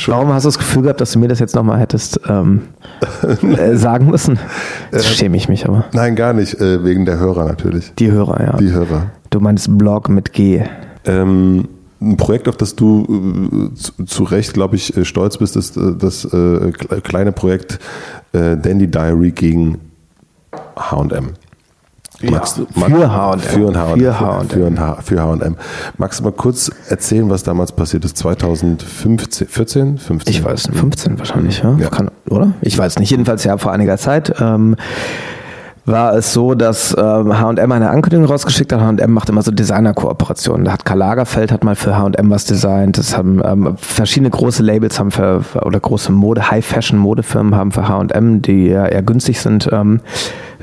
warum 0.08 0.34
hast 0.34 0.43
du 0.43 0.48
das 0.48 0.58
Gefühl 0.58 0.84
gehabt, 0.84 1.02
dass 1.02 1.12
du 1.12 1.20
mir 1.20 1.28
das 1.28 1.39
jetzt 1.39 1.56
nochmal 1.56 1.80
hättest 1.80 2.20
ähm, 2.30 2.64
äh, 3.41 3.76
sagen 3.76 4.10
müssen? 4.10 4.39
Jetzt 4.91 5.06
äh, 5.06 5.14
schäme 5.14 5.38
ich 5.38 5.50
mich 5.50 5.68
aber. 5.68 5.86
Nein, 5.93 6.16
gar 6.16 6.34
nicht. 6.34 6.60
Äh, 6.60 6.84
wegen 6.84 7.06
der 7.06 7.18
Hörer 7.18 7.45
natürlich. 7.45 7.93
Die 7.95 8.12
Hörer, 8.12 8.41
ja. 8.41 8.58
Die 8.58 8.72
Hörer. 8.72 9.12
Du 9.30 9.39
meinst 9.39 9.78
Blog 9.78 10.10
mit 10.10 10.32
G. 10.32 10.64
Ähm, 11.06 11.68
ein 12.00 12.16
Projekt, 12.16 12.48
auf 12.48 12.58
das 12.58 12.76
du 12.76 13.72
äh, 13.72 13.76
zu, 13.76 14.06
zu 14.06 14.24
Recht, 14.24 14.54
glaube 14.54 14.76
ich, 14.76 14.95
äh, 14.95 15.04
stolz 15.04 15.38
bist, 15.38 15.56
ist 15.56 15.78
das 15.78 16.28
kleine 17.04 17.32
Projekt 17.32 17.80
Dandy 18.32 18.88
Diary 18.88 19.32
gegen 19.32 19.80
H&M. 20.76 21.34
Magst 22.22 22.59
für 22.74 23.11
H&M. 23.11 23.39
Für 23.39 23.80
H&M. 23.80 23.99
Für 23.99 24.20
H&M. 24.20 24.95
Für 25.03 25.22
H&M. 25.22 25.55
Magst 25.97 26.20
du 26.20 26.24
mal 26.24 26.32
kurz 26.32 26.72
erzählen, 26.89 27.30
was 27.30 27.43
damals 27.43 27.72
passiert 27.72 28.05
ist? 28.05 28.18
2015, 28.18 29.47
14, 29.47 29.97
15? 29.97 30.34
Ich 30.34 30.43
weiß, 30.43 30.70
15 30.74 31.20
wahrscheinlich, 31.20 31.61
ja. 31.61 31.76
ja. 31.80 31.89
Kann, 31.89 32.09
oder? 32.30 32.53
Ich 32.61 32.78
weiß 32.78 32.97
nicht. 32.99 33.11
Jedenfalls 33.11 33.43
ja 33.43 33.57
vor 33.57 33.72
einiger 33.72 33.97
Zeit. 33.97 34.34
Ähm, 34.39 34.76
war 35.86 36.15
es 36.15 36.34
so, 36.34 36.53
dass 36.53 36.93
ähm, 36.97 37.39
H&M 37.39 37.72
eine 37.72 37.89
Ankündigung 37.89 38.26
rausgeschickt 38.26 38.74
hat. 38.74 38.82
H&M 38.82 39.11
macht 39.11 39.30
immer 39.30 39.43
so 39.43 39.51
Designer-Kooperationen. 39.51 40.65
Da 40.65 40.74
hat 40.74 40.86
Karl 40.86 40.97
Lagerfeld 40.97 41.51
hat 41.51 41.63
mal 41.63 41.76
für 41.76 41.95
H&M 41.95 42.30
was 42.30 42.45
designt. 42.45 42.97
Das 42.97 43.15
haben 43.15 43.41
ähm, 43.45 43.76
verschiedene 43.78 44.32
große 44.32 44.63
Labels 44.63 44.99
haben 44.99 45.11
für 45.11 45.43
oder 45.61 45.80
große 45.80 46.11
Mode, 46.11 46.49
High-Fashion-Modefirmen 46.49 47.55
haben 47.55 47.72
für 47.72 47.88
H&M, 47.88 48.41
die 48.41 48.68
ja 48.68 48.88
eher 48.88 49.03
günstig 49.03 49.39
sind, 49.39 49.70
ähm, 49.72 50.01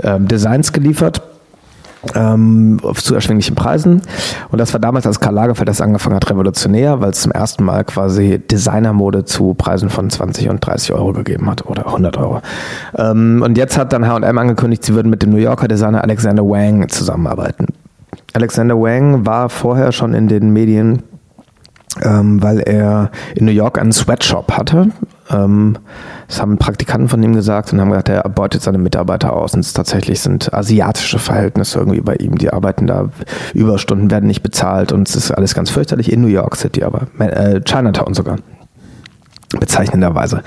ähm, 0.02 0.28
Designs 0.28 0.72
geliefert 0.72 1.22
ähm, 2.14 2.80
zu 2.94 3.14
erschwinglichen 3.14 3.54
Preisen. 3.54 4.02
Und 4.50 4.58
das 4.58 4.72
war 4.72 4.80
damals, 4.80 5.06
als 5.06 5.20
Karl 5.20 5.34
Lagerfeld 5.34 5.68
das 5.68 5.80
angefangen 5.80 6.16
hat, 6.16 6.28
revolutionär, 6.30 7.00
weil 7.00 7.10
es 7.10 7.20
zum 7.20 7.32
ersten 7.32 7.64
Mal 7.64 7.84
quasi 7.84 8.38
Designermode 8.38 9.24
zu 9.24 9.54
Preisen 9.54 9.90
von 9.90 10.10
20 10.10 10.48
und 10.48 10.64
30 10.64 10.92
Euro 10.92 11.12
gegeben 11.12 11.48
hat 11.50 11.66
oder 11.66 11.86
100 11.86 12.16
Euro. 12.16 12.40
Ähm, 12.96 13.42
und 13.44 13.58
jetzt 13.58 13.78
hat 13.78 13.92
dann 13.92 14.06
H&M 14.06 14.38
angekündigt, 14.38 14.84
sie 14.84 14.94
würden 14.94 15.10
mit 15.10 15.22
dem 15.22 15.30
New 15.30 15.38
Yorker 15.38 15.68
Designer 15.68 16.02
Alexander 16.02 16.44
Wang 16.44 16.88
zusammenarbeiten. 16.88 17.66
Alexander 18.32 18.76
Wang 18.76 19.26
war 19.26 19.48
vorher 19.48 19.92
schon 19.92 20.14
in 20.14 20.28
den 20.28 20.52
Medien 20.52 21.02
ähm, 22.02 22.42
weil 22.42 22.60
er 22.60 23.10
in 23.34 23.44
New 23.44 23.52
York 23.52 23.78
einen 23.78 23.92
Sweatshop 23.92 24.52
hatte. 24.52 24.88
Ähm, 25.30 25.78
das 26.28 26.40
haben 26.40 26.58
Praktikanten 26.58 27.08
von 27.08 27.22
ihm 27.22 27.34
gesagt 27.34 27.72
und 27.72 27.80
haben 27.80 27.90
gesagt, 27.90 28.08
er 28.08 28.22
beutet 28.28 28.62
seine 28.62 28.78
Mitarbeiter 28.78 29.32
aus. 29.32 29.54
Und 29.54 29.60
es 29.60 29.72
tatsächlich 29.72 30.20
sind 30.20 30.52
asiatische 30.52 31.18
Verhältnisse 31.18 31.78
irgendwie 31.78 32.00
bei 32.00 32.16
ihm. 32.16 32.38
Die 32.38 32.52
arbeiten 32.52 32.86
da, 32.86 33.10
Überstunden 33.54 34.10
werden 34.10 34.26
nicht 34.26 34.42
bezahlt 34.42 34.92
und 34.92 35.08
es 35.08 35.16
ist 35.16 35.30
alles 35.30 35.54
ganz 35.54 35.70
fürchterlich 35.70 36.12
in 36.12 36.20
New 36.20 36.28
York 36.28 36.56
City, 36.56 36.82
aber 36.82 37.06
äh, 37.18 37.60
Chinatown 37.60 38.14
sogar. 38.14 38.38
Bezeichnenderweise. 39.58 40.42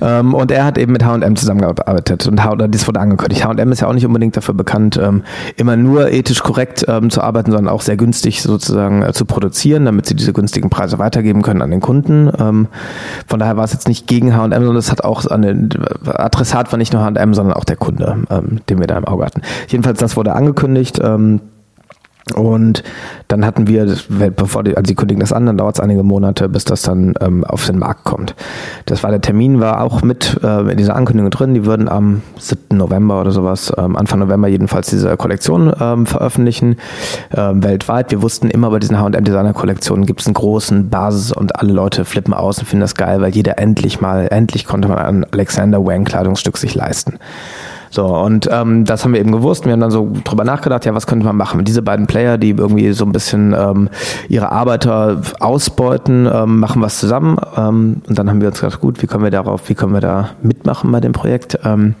Ähm, 0.00 0.34
und 0.34 0.50
er 0.50 0.64
hat 0.64 0.78
eben 0.78 0.92
mit 0.92 1.04
H&M 1.04 1.36
zusammengearbeitet 1.36 2.26
und 2.26 2.44
H 2.44 2.56
das 2.56 2.86
wurde 2.86 3.00
angekündigt. 3.00 3.44
H&M 3.44 3.72
ist 3.72 3.80
ja 3.80 3.88
auch 3.88 3.92
nicht 3.92 4.06
unbedingt 4.06 4.36
dafür 4.36 4.54
bekannt, 4.54 4.98
ähm, 5.02 5.22
immer 5.56 5.76
nur 5.76 6.10
ethisch 6.10 6.42
korrekt 6.42 6.84
ähm, 6.88 7.10
zu 7.10 7.22
arbeiten, 7.22 7.52
sondern 7.52 7.72
auch 7.72 7.82
sehr 7.82 7.96
günstig 7.96 8.42
sozusagen 8.42 9.02
äh, 9.02 9.12
zu 9.12 9.24
produzieren, 9.24 9.84
damit 9.84 10.06
sie 10.06 10.14
diese 10.14 10.32
günstigen 10.32 10.70
Preise 10.70 10.98
weitergeben 10.98 11.42
können 11.42 11.62
an 11.62 11.70
den 11.70 11.80
Kunden. 11.80 12.30
Ähm, 12.38 12.68
von 13.26 13.38
daher 13.38 13.56
war 13.56 13.64
es 13.64 13.72
jetzt 13.72 13.88
nicht 13.88 14.06
gegen 14.06 14.36
H&M, 14.36 14.50
sondern 14.50 14.76
es 14.76 14.90
hat 14.90 15.04
auch 15.04 15.26
eine 15.26 15.68
Adressat 16.06 16.72
war 16.72 16.78
nicht 16.78 16.92
nur 16.92 17.02
H&M, 17.02 17.34
sondern 17.34 17.54
auch 17.54 17.64
der 17.64 17.76
Kunde, 17.76 18.24
ähm, 18.30 18.60
den 18.68 18.78
wir 18.80 18.86
da 18.86 18.96
im 18.96 19.04
Auge 19.04 19.24
hatten. 19.24 19.42
Jedenfalls 19.68 19.98
das 19.98 20.16
wurde 20.16 20.32
angekündigt. 20.34 21.00
Ähm, 21.02 21.40
und 22.34 22.82
dann 23.28 23.44
hatten 23.44 23.66
wir, 23.66 23.94
bevor 24.36 24.64
die, 24.64 24.76
also 24.76 24.88
die 24.88 24.94
kündigen 24.94 25.20
das 25.20 25.32
an, 25.32 25.46
dann 25.46 25.58
dauert 25.58 25.76
es 25.76 25.80
einige 25.80 26.02
Monate, 26.02 26.48
bis 26.48 26.64
das 26.64 26.82
dann 26.82 27.14
ähm, 27.20 27.44
auf 27.44 27.66
den 27.66 27.78
Markt 27.78 28.04
kommt. 28.04 28.34
Das 28.86 29.02
war 29.02 29.10
der 29.10 29.20
Termin, 29.20 29.60
war 29.60 29.82
auch 29.82 30.02
mit 30.02 30.38
äh, 30.42 30.70
in 30.70 30.76
dieser 30.76 30.96
Ankündigung 30.96 31.30
drin. 31.30 31.54
Die 31.54 31.66
würden 31.66 31.88
am 31.88 32.22
7. 32.38 32.76
November 32.76 33.20
oder 33.20 33.30
sowas, 33.30 33.72
ähm, 33.76 33.96
Anfang 33.96 34.20
November 34.20 34.48
jedenfalls 34.48 34.88
diese 34.88 35.16
Kollektion 35.16 35.72
ähm, 35.80 36.06
veröffentlichen, 36.06 36.76
ähm, 37.36 37.62
weltweit. 37.62 38.10
Wir 38.10 38.22
wussten 38.22 38.48
immer 38.50 38.70
bei 38.70 38.78
diesen 38.78 38.98
H&M 38.98 39.24
Designer 39.24 39.52
Kollektionen 39.52 40.06
gibt 40.06 40.20
es 40.20 40.26
einen 40.26 40.34
großen 40.34 40.88
Basis 40.88 41.32
und 41.32 41.56
alle 41.56 41.72
Leute 41.72 42.04
flippen 42.04 42.34
aus 42.34 42.58
und 42.58 42.66
finden 42.66 42.80
das 42.80 42.94
geil, 42.94 43.20
weil 43.20 43.34
jeder 43.34 43.58
endlich 43.58 44.00
mal, 44.00 44.28
endlich 44.30 44.66
konnte 44.66 44.88
man 44.88 44.98
ein 44.98 45.26
Alexander 45.32 45.84
Wang 45.84 46.04
Kleidungsstück 46.04 46.56
sich 46.56 46.74
leisten. 46.74 47.18
So, 47.90 48.06
und 48.06 48.48
ähm, 48.50 48.84
das 48.84 49.04
haben 49.04 49.12
wir 49.12 49.20
eben 49.20 49.32
gewusst. 49.32 49.64
Wir 49.64 49.72
haben 49.72 49.80
dann 49.80 49.90
so 49.90 50.12
drüber 50.24 50.44
nachgedacht, 50.44 50.84
ja, 50.84 50.94
was 50.94 51.06
könnte 51.06 51.24
man 51.24 51.36
machen? 51.36 51.64
Diese 51.64 51.82
beiden 51.82 52.06
Player, 52.06 52.38
die 52.38 52.50
irgendwie 52.50 52.92
so 52.92 53.04
ein 53.04 53.12
bisschen 53.12 53.54
ähm, 53.58 53.88
ihre 54.28 54.52
Arbeiter 54.52 55.22
ausbeuten, 55.40 56.28
ähm, 56.32 56.60
machen 56.60 56.82
was 56.82 56.98
zusammen. 56.98 57.38
Ähm, 57.56 58.02
und 58.06 58.18
dann 58.18 58.28
haben 58.28 58.40
wir 58.40 58.48
uns 58.48 58.60
gedacht, 58.60 58.80
gut, 58.80 59.02
wie 59.02 59.06
können 59.06 59.24
wir 59.24 59.30
darauf, 59.30 59.68
wie 59.68 59.74
können 59.74 59.92
wir 59.92 60.00
da 60.00 60.30
mitmachen 60.42 60.90
bei 60.92 61.00
dem 61.00 61.12
Projekt? 61.12 61.58
Ähm, 61.64 61.94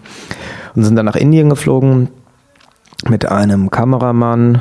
und 0.74 0.84
sind 0.84 0.96
dann 0.96 1.06
nach 1.06 1.16
Indien 1.16 1.50
geflogen 1.50 2.08
mit 3.08 3.26
einem 3.26 3.70
Kameramann, 3.70 4.60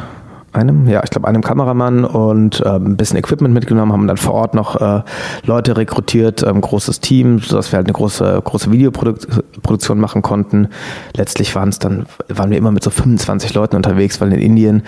einem, 0.58 0.88
ja, 0.88 1.02
ich 1.04 1.10
glaube 1.10 1.28
einem 1.28 1.44
Kameramann 1.44 2.04
und 2.04 2.62
äh, 2.62 2.70
ein 2.70 2.98
bisschen 2.98 3.18
Equipment 3.18 3.54
mitgenommen, 3.54 3.94
haben 3.94 4.08
dann 4.08 4.18
vor 4.18 4.34
Ort 4.34 4.54
noch 4.54 4.80
äh, 4.82 5.02
Leute 5.44 5.78
rekrutiert, 5.78 6.44
ähm, 6.44 6.62
großes 6.62 7.00
Team, 7.00 7.40
sodass 7.40 7.72
wir 7.72 7.78
halt 7.78 7.88
eine 7.88 7.94
große, 7.94 8.42
große 8.44 8.72
Videoproduktion 8.72 10.00
machen 10.00 10.22
konnten. 10.22 10.70
Letztlich 11.16 11.56
waren 11.56 11.70
es 11.70 11.80
dann, 11.80 12.06
waren 12.28 12.50
wir 12.50 12.58
immer 12.58 12.72
mit 12.72 12.84
so 12.84 12.90
25 12.90 13.54
Leuten 13.54 13.76
unterwegs, 13.76 14.20
weil 14.20 14.34
in 14.34 14.40
Indien 14.40 14.84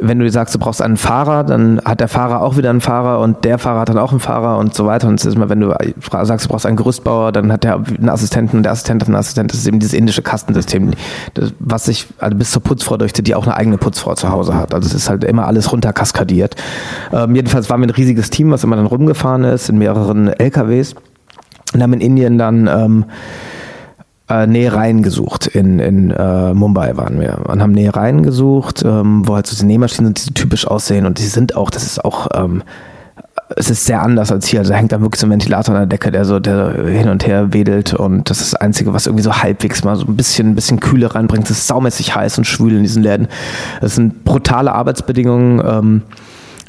wenn 0.00 0.18
du 0.18 0.30
sagst, 0.30 0.54
du 0.54 0.58
brauchst 0.58 0.82
einen 0.82 0.96
Fahrer, 0.96 1.44
dann 1.44 1.80
hat 1.84 2.00
der 2.00 2.08
Fahrer 2.08 2.42
auch 2.42 2.56
wieder 2.56 2.70
einen 2.70 2.80
Fahrer 2.80 3.20
und 3.20 3.44
der 3.44 3.58
Fahrer 3.58 3.80
hat 3.80 3.88
dann 3.88 3.98
auch 3.98 4.10
einen 4.10 4.20
Fahrer 4.20 4.58
und 4.58 4.74
so 4.74 4.86
weiter. 4.86 5.08
Und 5.08 5.18
es 5.18 5.26
ist 5.26 5.34
immer, 5.34 5.48
wenn 5.48 5.60
du 5.60 5.74
sagst, 6.22 6.46
du 6.46 6.50
brauchst 6.50 6.66
einen 6.66 6.76
Gerüstbauer, 6.76 7.32
dann 7.32 7.50
hat 7.52 7.64
der 7.64 7.76
einen 7.76 8.08
Assistenten 8.08 8.58
und 8.58 8.62
der 8.62 8.72
Assistent 8.72 9.02
hat 9.02 9.08
einen 9.08 9.16
Assistent. 9.16 9.50
Das 9.50 9.58
ist 9.58 9.66
eben 9.66 9.78
dieses 9.78 9.94
indische 9.94 10.22
Kastensystem, 10.22 10.92
das, 11.34 11.52
was 11.58 11.86
sich 11.86 12.06
also 12.18 12.36
bis 12.36 12.50
zur 12.50 12.62
Putzfrau 12.62 12.96
durchzieht, 12.96 13.26
die 13.26 13.34
auch 13.34 13.46
eine 13.46 13.56
eigene 13.56 13.78
Putzfrau 13.78 14.14
zu 14.14 14.30
Hause 14.30 14.54
hat. 14.54 14.74
Also 14.74 14.86
es 14.86 14.94
ist 14.94 15.08
halt 15.08 15.24
immer 15.24 15.46
alles 15.46 15.72
runterkaskadiert. 15.72 16.56
Ähm, 17.12 17.34
jedenfalls 17.34 17.70
waren 17.70 17.80
wir 17.80 17.86
ein 17.86 17.90
riesiges 17.90 18.30
Team, 18.30 18.50
was 18.50 18.64
immer 18.64 18.76
dann 18.76 18.86
rumgefahren 18.86 19.44
ist 19.44 19.68
in 19.68 19.78
mehreren 19.78 20.28
LKWs 20.28 20.94
und 21.74 21.82
haben 21.82 21.92
in 21.94 22.00
Indien 22.00 22.38
dann 22.38 22.66
ähm, 22.66 23.04
äh, 24.28 24.46
Nähereien 24.46 25.02
gesucht. 25.02 25.46
In, 25.46 25.78
in 25.78 26.10
äh, 26.10 26.52
Mumbai 26.54 26.96
waren 26.96 27.20
wir 27.20 27.38
und 27.48 27.62
haben 27.62 27.72
Nähereien 27.72 28.22
gesucht, 28.22 28.82
ähm, 28.84 29.26
wo 29.26 29.34
halt 29.34 29.46
so 29.46 29.54
diese 29.54 29.66
Nähmaschinen 29.66 30.06
sind, 30.06 30.18
die 30.18 30.22
so 30.22 30.30
typisch 30.32 30.66
aussehen 30.66 31.06
und 31.06 31.18
die 31.18 31.24
sind 31.24 31.56
auch, 31.56 31.70
das 31.70 31.84
ist 31.84 32.04
auch, 32.04 32.28
ähm, 32.34 32.62
es 33.56 33.70
ist 33.70 33.86
sehr 33.86 34.02
anders 34.02 34.30
als 34.30 34.46
hier. 34.46 34.60
Also 34.60 34.72
da 34.72 34.78
hängt 34.78 34.92
da 34.92 35.00
wirklich 35.00 35.20
so 35.20 35.26
ein 35.26 35.30
Ventilator 35.30 35.74
an 35.74 35.80
der 35.82 35.86
Decke, 35.86 36.10
der 36.10 36.24
so 36.24 36.38
der 36.38 36.86
hin 36.86 37.08
und 37.08 37.26
her 37.26 37.52
wedelt 37.52 37.94
und 37.94 38.28
das 38.28 38.40
ist 38.40 38.52
das 38.52 38.60
Einzige, 38.60 38.92
was 38.92 39.06
irgendwie 39.06 39.24
so 39.24 39.34
halbwegs 39.34 39.84
mal 39.84 39.96
so 39.96 40.04
ein 40.06 40.16
bisschen, 40.16 40.50
ein 40.50 40.54
bisschen 40.54 40.80
Kühle 40.80 41.14
reinbringt. 41.14 41.44
Es 41.44 41.58
ist 41.58 41.66
saumäßig 41.66 42.14
heiß 42.14 42.38
und 42.38 42.44
schwül 42.44 42.74
in 42.74 42.82
diesen 42.82 43.02
Läden. 43.02 43.28
Das 43.80 43.94
sind 43.94 44.24
brutale 44.24 44.72
Arbeitsbedingungen. 44.72 45.62
Ähm, 45.66 46.02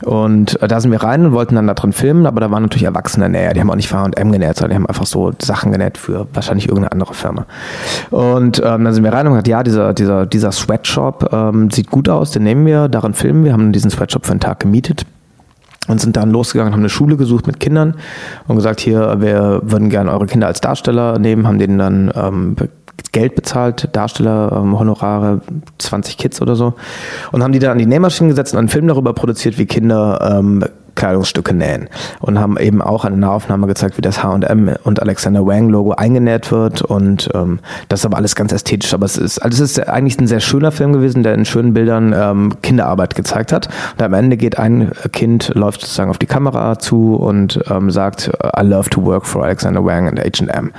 und 0.04 0.62
äh, 0.62 0.68
da 0.68 0.80
sind 0.80 0.92
wir 0.92 1.04
rein 1.04 1.26
und 1.26 1.32
wollten 1.34 1.56
dann 1.56 1.68
da 1.68 1.74
drin 1.74 1.94
filmen, 1.94 2.26
aber 2.26 2.42
da 2.42 2.52
waren 2.52 2.64
natürlich 2.64 2.84
Erwachsene 2.84 3.30
näher. 3.30 3.54
Die 3.54 3.60
haben 3.60 3.70
auch 3.70 3.76
nicht 3.76 3.92
H&M 3.92 4.32
genäht, 4.32 4.58
sondern 4.58 4.70
die 4.72 4.76
haben 4.76 4.86
einfach 4.88 5.06
so 5.06 5.32
Sachen 5.42 5.72
genäht 5.72 5.98
für 5.98 6.28
wahrscheinlich 6.34 6.68
irgendeine 6.68 6.92
andere 6.92 7.14
Firma. 7.14 7.46
Und 8.10 8.60
ähm, 8.60 8.84
dann 8.84 8.94
sind 8.94 9.04
wir 9.04 9.14
rein 9.14 9.28
und 9.28 9.34
gesagt, 9.34 9.48
ja, 9.48 9.64
dieser, 9.64 9.94
dieser, 9.94 10.26
dieser 10.26 10.52
Sweatshop 10.52 11.30
ähm, 11.34 11.70
sieht 11.72 11.90
gut 11.90 12.10
aus, 12.10 12.32
den 12.32 12.44
nehmen 12.44 12.66
wir, 12.66 12.88
darin 12.88 13.14
filmen 13.14 13.44
wir, 13.44 13.54
haben 13.54 13.72
diesen 13.72 13.92
Sweatshop 13.92 14.26
für 14.26 14.32
einen 14.32 14.40
Tag 14.40 14.60
gemietet 14.60 15.06
und 15.90 16.00
sind 16.00 16.16
dann 16.16 16.30
losgegangen, 16.30 16.72
haben 16.72 16.82
eine 16.82 16.90
Schule 16.90 17.18
gesucht 17.18 17.48
mit 17.48 17.60
Kindern 17.60 17.96
und 18.48 18.56
gesagt, 18.56 18.80
hier, 18.80 19.18
wir 19.20 19.62
würden 19.64 19.90
gerne 19.90 20.12
eure 20.12 20.28
Kinder 20.28 20.48
als 20.48 20.62
Darsteller 20.62 21.18
nehmen, 21.20 21.48
haben 21.48 21.60
denen 21.60 21.78
dann 21.78 22.12
ähm, 22.16 22.56
Geld 23.12 23.36
bezahlt, 23.36 23.90
Darsteller, 23.94 24.52
ähm, 24.56 24.78
Honorare, 24.78 25.42
20 25.78 26.18
Kids 26.18 26.42
oder 26.42 26.56
so. 26.56 26.74
Und 27.32 27.44
haben 27.44 27.52
die 27.52 27.60
dann 27.60 27.72
an 27.72 27.78
die 27.78 27.86
Nähmaschinen 27.86 28.30
gesetzt 28.30 28.54
und 28.54 28.60
einen 28.60 28.70
Film 28.70 28.88
darüber 28.88 29.14
produziert, 29.14 29.58
wie 29.58 29.66
Kinder 29.66 30.38
ähm, 30.40 30.64
Kleidungsstücke 31.00 31.54
nähen. 31.54 31.90
Und 32.20 32.40
haben 32.40 32.58
eben 32.58 32.82
auch 32.82 33.06
eine 33.06 33.18
Nahaufnahme 33.18 33.68
gezeigt, 33.68 33.98
wie 33.98 34.02
das 34.02 34.22
H&M 34.22 34.76
und 34.84 35.02
Alexander 35.02 35.46
Wang 35.46 35.70
Logo 35.70 35.94
eingenäht 35.94 36.52
wird. 36.52 36.82
Und 36.82 37.30
ähm, 37.34 37.60
das 37.88 38.02
ist 38.02 38.06
aber 38.06 38.18
alles 38.18 38.36
ganz 38.36 38.52
ästhetisch. 38.52 38.94
Aber 38.94 39.06
es 39.06 39.18
ist, 39.18 39.40
also 39.40 39.64
es 39.64 39.72
ist 39.72 39.88
eigentlich 39.88 40.20
ein 40.20 40.28
sehr 40.28 40.42
schöner 40.42 40.72
Film 40.72 40.94
gewesen, 40.94 41.24
der 41.24 41.34
in 41.34 41.46
schönen 41.46 41.74
Bildern 41.74 42.14
ähm, 42.16 42.62
Kinderarbeit 42.62 43.16
gezeigt 43.16 43.54
hat. 43.54 43.70
Und 43.98 44.04
am 44.04 44.14
Ende 44.14 44.36
geht 44.36 44.60
ein 44.60 44.92
Kind, 45.14 45.52
läuft 45.56 45.82
sozusagen 45.82 46.10
auf 46.10 46.18
die 46.18 46.26
Kamera 46.26 46.78
zu 46.80 47.16
und 47.16 47.60
ähm, 47.70 47.90
sagt, 47.92 48.30
I 48.60 48.64
love 48.64 48.90
to 48.90 49.04
work 49.04 49.26
for 49.26 49.44
Alexander 49.44 49.84
Wang 49.84 50.08
and 50.08 50.20
H&M. 50.20 50.72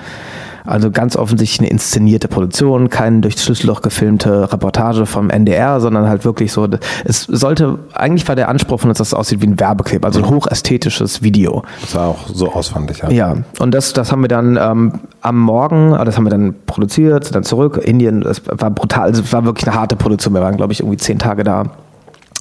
Also 0.65 0.91
ganz 0.91 1.17
offensichtlich 1.17 1.61
eine 1.61 1.71
inszenierte 1.71 2.29
Produktion, 2.29 2.91
keine 2.91 3.21
durch 3.21 3.37
Schlüsselloch 3.41 3.83
gefilmte 3.83 4.53
Reportage 4.53 5.07
vom 5.07 5.31
NDR, 5.31 5.81
sondern 5.81 6.09
halt 6.09 6.25
wirklich 6.25 6.53
so, 6.53 6.69
es 7.05 7.23
sollte, 7.23 7.79
eigentlich 7.93 8.27
war 8.29 8.37
der 8.37 8.49
Anspruch 8.49 8.81
von 8.81 8.91
uns, 8.91 8.99
dass 8.99 9.09
es 9.09 9.15
aussieht 9.15 9.41
wie 9.43 9.47
ein 9.47 9.59
Werbeclip, 9.59 10.05
also 10.05 10.21
ein 10.21 10.29
hochästhetisches 10.29 11.23
Video. 11.23 11.63
Das 11.81 11.95
war 11.95 12.09
auch 12.09 12.29
so 12.33 12.53
auswendig, 12.53 12.99
ja. 12.99 13.11
Ja, 13.11 13.37
und 13.59 13.73
das, 13.73 13.93
das 13.93 14.13
haben 14.13 14.23
wir 14.23 14.29
dann 14.29 14.59
ähm, 14.61 14.93
am 15.21 15.39
Morgen, 15.39 15.93
das 16.05 16.17
haben 16.17 16.25
wir 16.25 16.31
dann 16.31 16.55
produziert, 16.67 17.35
dann 17.35 17.45
zurück. 17.45 17.79
Indien, 17.83 18.23
es 18.23 18.43
war 18.47 18.71
brutal, 18.71 19.05
also 19.05 19.23
es 19.23 19.33
war 19.33 19.45
wirklich 19.45 19.67
eine 19.67 19.77
harte 19.77 19.97
Produktion. 19.97 20.35
Wir 20.35 20.43
waren, 20.43 20.57
glaube 20.57 20.73
ich, 20.73 20.81
irgendwie 20.81 20.99
zehn 20.99 21.19
Tage 21.19 21.45
da. 21.45 21.65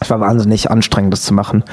Es 0.01 0.09
war 0.09 0.19
wahnsinnig 0.19 0.71
anstrengend, 0.71 1.11
das 1.13 1.23
zu 1.23 1.33
machen. 1.33 1.63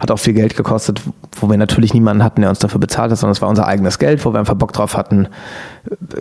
Hat 0.00 0.10
auch 0.10 0.18
viel 0.18 0.34
Geld 0.34 0.56
gekostet, 0.56 1.00
wo 1.40 1.48
wir 1.48 1.56
natürlich 1.56 1.94
niemanden 1.94 2.22
hatten, 2.22 2.42
der 2.42 2.50
uns 2.50 2.58
dafür 2.58 2.78
bezahlt 2.80 3.10
hat, 3.10 3.18
sondern 3.18 3.32
es 3.32 3.40
war 3.40 3.48
unser 3.48 3.66
eigenes 3.66 3.98
Geld, 3.98 4.24
wo 4.24 4.32
wir 4.32 4.38
einfach 4.38 4.54
Bock 4.54 4.72
drauf 4.72 4.96
hatten, 4.96 5.28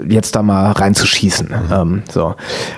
jetzt 0.07 0.35
da 0.35 0.41
mal 0.41 0.71
reinzuschießen. 0.71 1.47
Mhm. 1.47 1.73
Ähm, 1.73 2.03
so. 2.09 2.35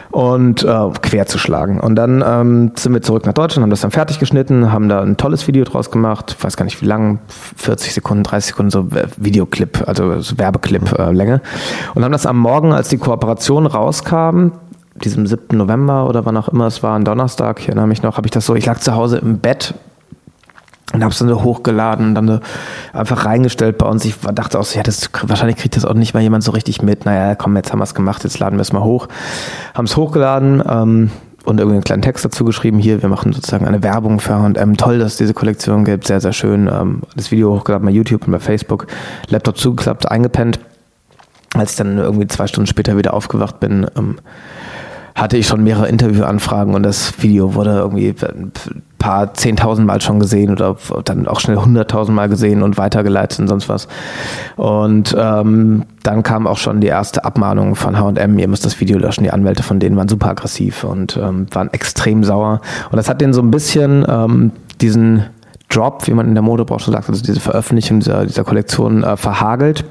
Und 0.09 0.63
äh, 0.63 0.89
quer 1.01 1.27
zu 1.27 1.38
schlagen. 1.38 1.79
Und 1.79 1.95
dann 1.95 2.23
ähm, 2.25 2.71
sind 2.75 2.93
wir 2.93 3.01
zurück 3.01 3.25
nach 3.25 3.34
Deutschland, 3.34 3.63
haben 3.63 3.69
das 3.69 3.82
dann 3.82 3.91
fertig 3.91 4.19
geschnitten, 4.19 4.71
haben 4.71 4.89
da 4.89 5.01
ein 5.01 5.17
tolles 5.17 5.47
Video 5.47 5.63
draus 5.63 5.91
gemacht, 5.91 6.36
ich 6.38 6.43
weiß 6.43 6.57
gar 6.57 6.65
nicht 6.65 6.82
wie 6.82 6.88
lang, 6.88 7.19
40 7.57 7.93
Sekunden, 7.93 8.23
30 8.23 8.49
Sekunden, 8.49 8.71
so 8.71 8.88
Videoclip, 9.17 9.88
also 9.88 10.21
so 10.21 10.38
Werbeclip-Länge. 10.38 11.36
Äh, 11.36 11.39
und 11.93 12.03
haben 12.03 12.11
das 12.11 12.25
am 12.25 12.38
Morgen, 12.38 12.73
als 12.73 12.89
die 12.89 12.97
Kooperation 12.97 13.67
rauskam, 13.67 14.51
diesem 14.95 15.25
7. 15.25 15.57
November 15.57 16.07
oder 16.07 16.25
wann 16.25 16.37
auch 16.37 16.49
immer 16.49 16.67
es 16.67 16.83
war, 16.83 16.97
ein 16.97 17.05
Donnerstag, 17.05 17.59
ich 17.59 17.67
erinnere 17.67 17.87
mich 17.87 18.03
noch, 18.03 18.17
habe 18.17 18.27
ich 18.27 18.31
das 18.31 18.45
so, 18.45 18.55
ich 18.55 18.65
lag 18.65 18.79
zu 18.79 18.93
Hause 18.93 19.17
im 19.17 19.39
Bett 19.39 19.73
und 20.93 21.03
habe 21.03 21.11
es 21.11 21.19
dann 21.19 21.29
so 21.29 21.43
hochgeladen 21.43 22.07
und 22.07 22.15
dann 22.15 22.27
so 22.27 22.39
einfach 22.93 23.25
reingestellt 23.25 23.77
bei 23.77 23.85
uns. 23.85 24.03
Ich 24.05 24.15
dachte 24.19 24.59
auch 24.59 24.65
so, 24.65 24.77
ja, 24.77 24.83
das, 24.83 25.09
wahrscheinlich 25.23 25.57
kriegt 25.57 25.75
das 25.75 25.85
auch 25.85 25.93
nicht 25.93 26.13
mal 26.13 26.21
jemand 26.21 26.43
so 26.43 26.51
richtig 26.51 26.81
mit. 26.81 27.05
Naja, 27.05 27.35
komm, 27.35 27.55
jetzt 27.55 27.71
haben 27.71 27.79
wir 27.79 27.83
es 27.83 27.95
gemacht, 27.95 28.23
jetzt 28.23 28.39
laden 28.39 28.57
wir 28.57 28.61
es 28.61 28.73
mal 28.73 28.83
hoch. 28.83 29.07
Haben 29.73 29.85
es 29.85 29.95
hochgeladen 29.95 30.61
ähm, 30.67 31.11
und 31.45 31.59
irgendwie 31.59 31.75
einen 31.75 31.83
kleinen 31.83 32.01
Text 32.01 32.25
dazu 32.25 32.43
geschrieben. 32.43 32.77
Hier, 32.79 33.01
wir 33.01 33.09
machen 33.09 33.31
sozusagen 33.33 33.65
eine 33.65 33.83
Werbung 33.83 34.19
für 34.19 34.35
H&M. 34.35 34.77
Toll, 34.77 34.99
dass 34.99 35.13
es 35.13 35.17
diese 35.17 35.33
Kollektion 35.33 35.85
gibt, 35.85 36.07
sehr, 36.07 36.19
sehr 36.19 36.33
schön. 36.33 36.67
Ähm, 36.67 37.03
das 37.15 37.31
Video 37.31 37.53
hochgeladen 37.53 37.85
bei 37.85 37.91
YouTube 37.93 38.25
und 38.25 38.33
bei 38.33 38.39
Facebook. 38.39 38.87
Laptop 39.29 39.57
zugeklappt, 39.57 40.11
eingepennt. 40.11 40.59
Als 41.53 41.71
ich 41.71 41.77
dann 41.77 41.97
irgendwie 41.97 42.27
zwei 42.27 42.47
Stunden 42.47 42.67
später 42.67 42.97
wieder 42.97 43.13
aufgewacht 43.13 43.59
bin, 43.59 43.85
ähm, 43.97 44.17
hatte 45.22 45.38
ich 45.38 45.45
schon 45.45 45.63
mehrere 45.63 45.88
Interviewanfragen 45.88 46.74
und 46.74 46.82
das 46.82 47.22
Video 47.22 47.53
wurde 47.53 47.78
irgendwie 47.78 48.15
ein 48.24 48.51
paar 48.97 49.36
zehntausend 49.36 49.86
Mal 49.86 50.01
schon 50.01 50.19
gesehen 50.19 50.51
oder 50.51 50.78
dann 51.05 51.28
auch 51.28 51.39
schnell 51.39 51.57
hunderttausend 51.57 52.15
Mal 52.15 52.28
gesehen 52.28 52.63
und 52.63 52.80
weitergeleitet 52.80 53.39
und 53.39 53.47
sonst 53.47 53.69
was. 53.69 53.88
Und 54.55 55.15
ähm, 55.15 55.84
dann 56.01 56.24
kam 56.24 56.47
auch 56.47 56.57
schon 56.57 56.82
die 56.82 56.88
erste 56.88 57.24
Abmahnung 57.24 57.76
von 57.76 57.99
H&M, 57.99 58.39
ihr 58.39 58.47
müsst 58.47 58.65
das 58.65 58.80
Video 58.80 58.97
löschen. 58.97 59.24
Die 59.24 59.30
Anwälte 59.30 59.61
von 59.61 59.80
denen 59.80 59.95
waren 59.95 60.07
super 60.07 60.30
aggressiv 60.30 60.84
und 60.84 61.17
ähm, 61.17 61.45
waren 61.51 61.72
extrem 61.72 62.24
sauer. 62.24 62.59
Und 62.89 62.97
das 62.97 63.07
hat 63.07 63.22
denen 63.22 63.34
so 63.34 63.43
ein 63.43 63.51
bisschen 63.51 64.03
ähm, 64.09 64.51
diesen 64.82 65.28
Drop, 65.69 66.07
wie 66.07 66.13
man 66.13 66.28
in 66.28 66.34
der 66.34 66.41
Modebranche 66.41 66.89
sagt, 66.89 67.07
also 67.07 67.22
diese 67.22 67.39
Veröffentlichung 67.39 67.99
dieser, 67.99 68.26
dieser 68.26 68.43
Kollektion 68.43 69.03
äh, 69.03 69.17
verhagelt 69.17 69.86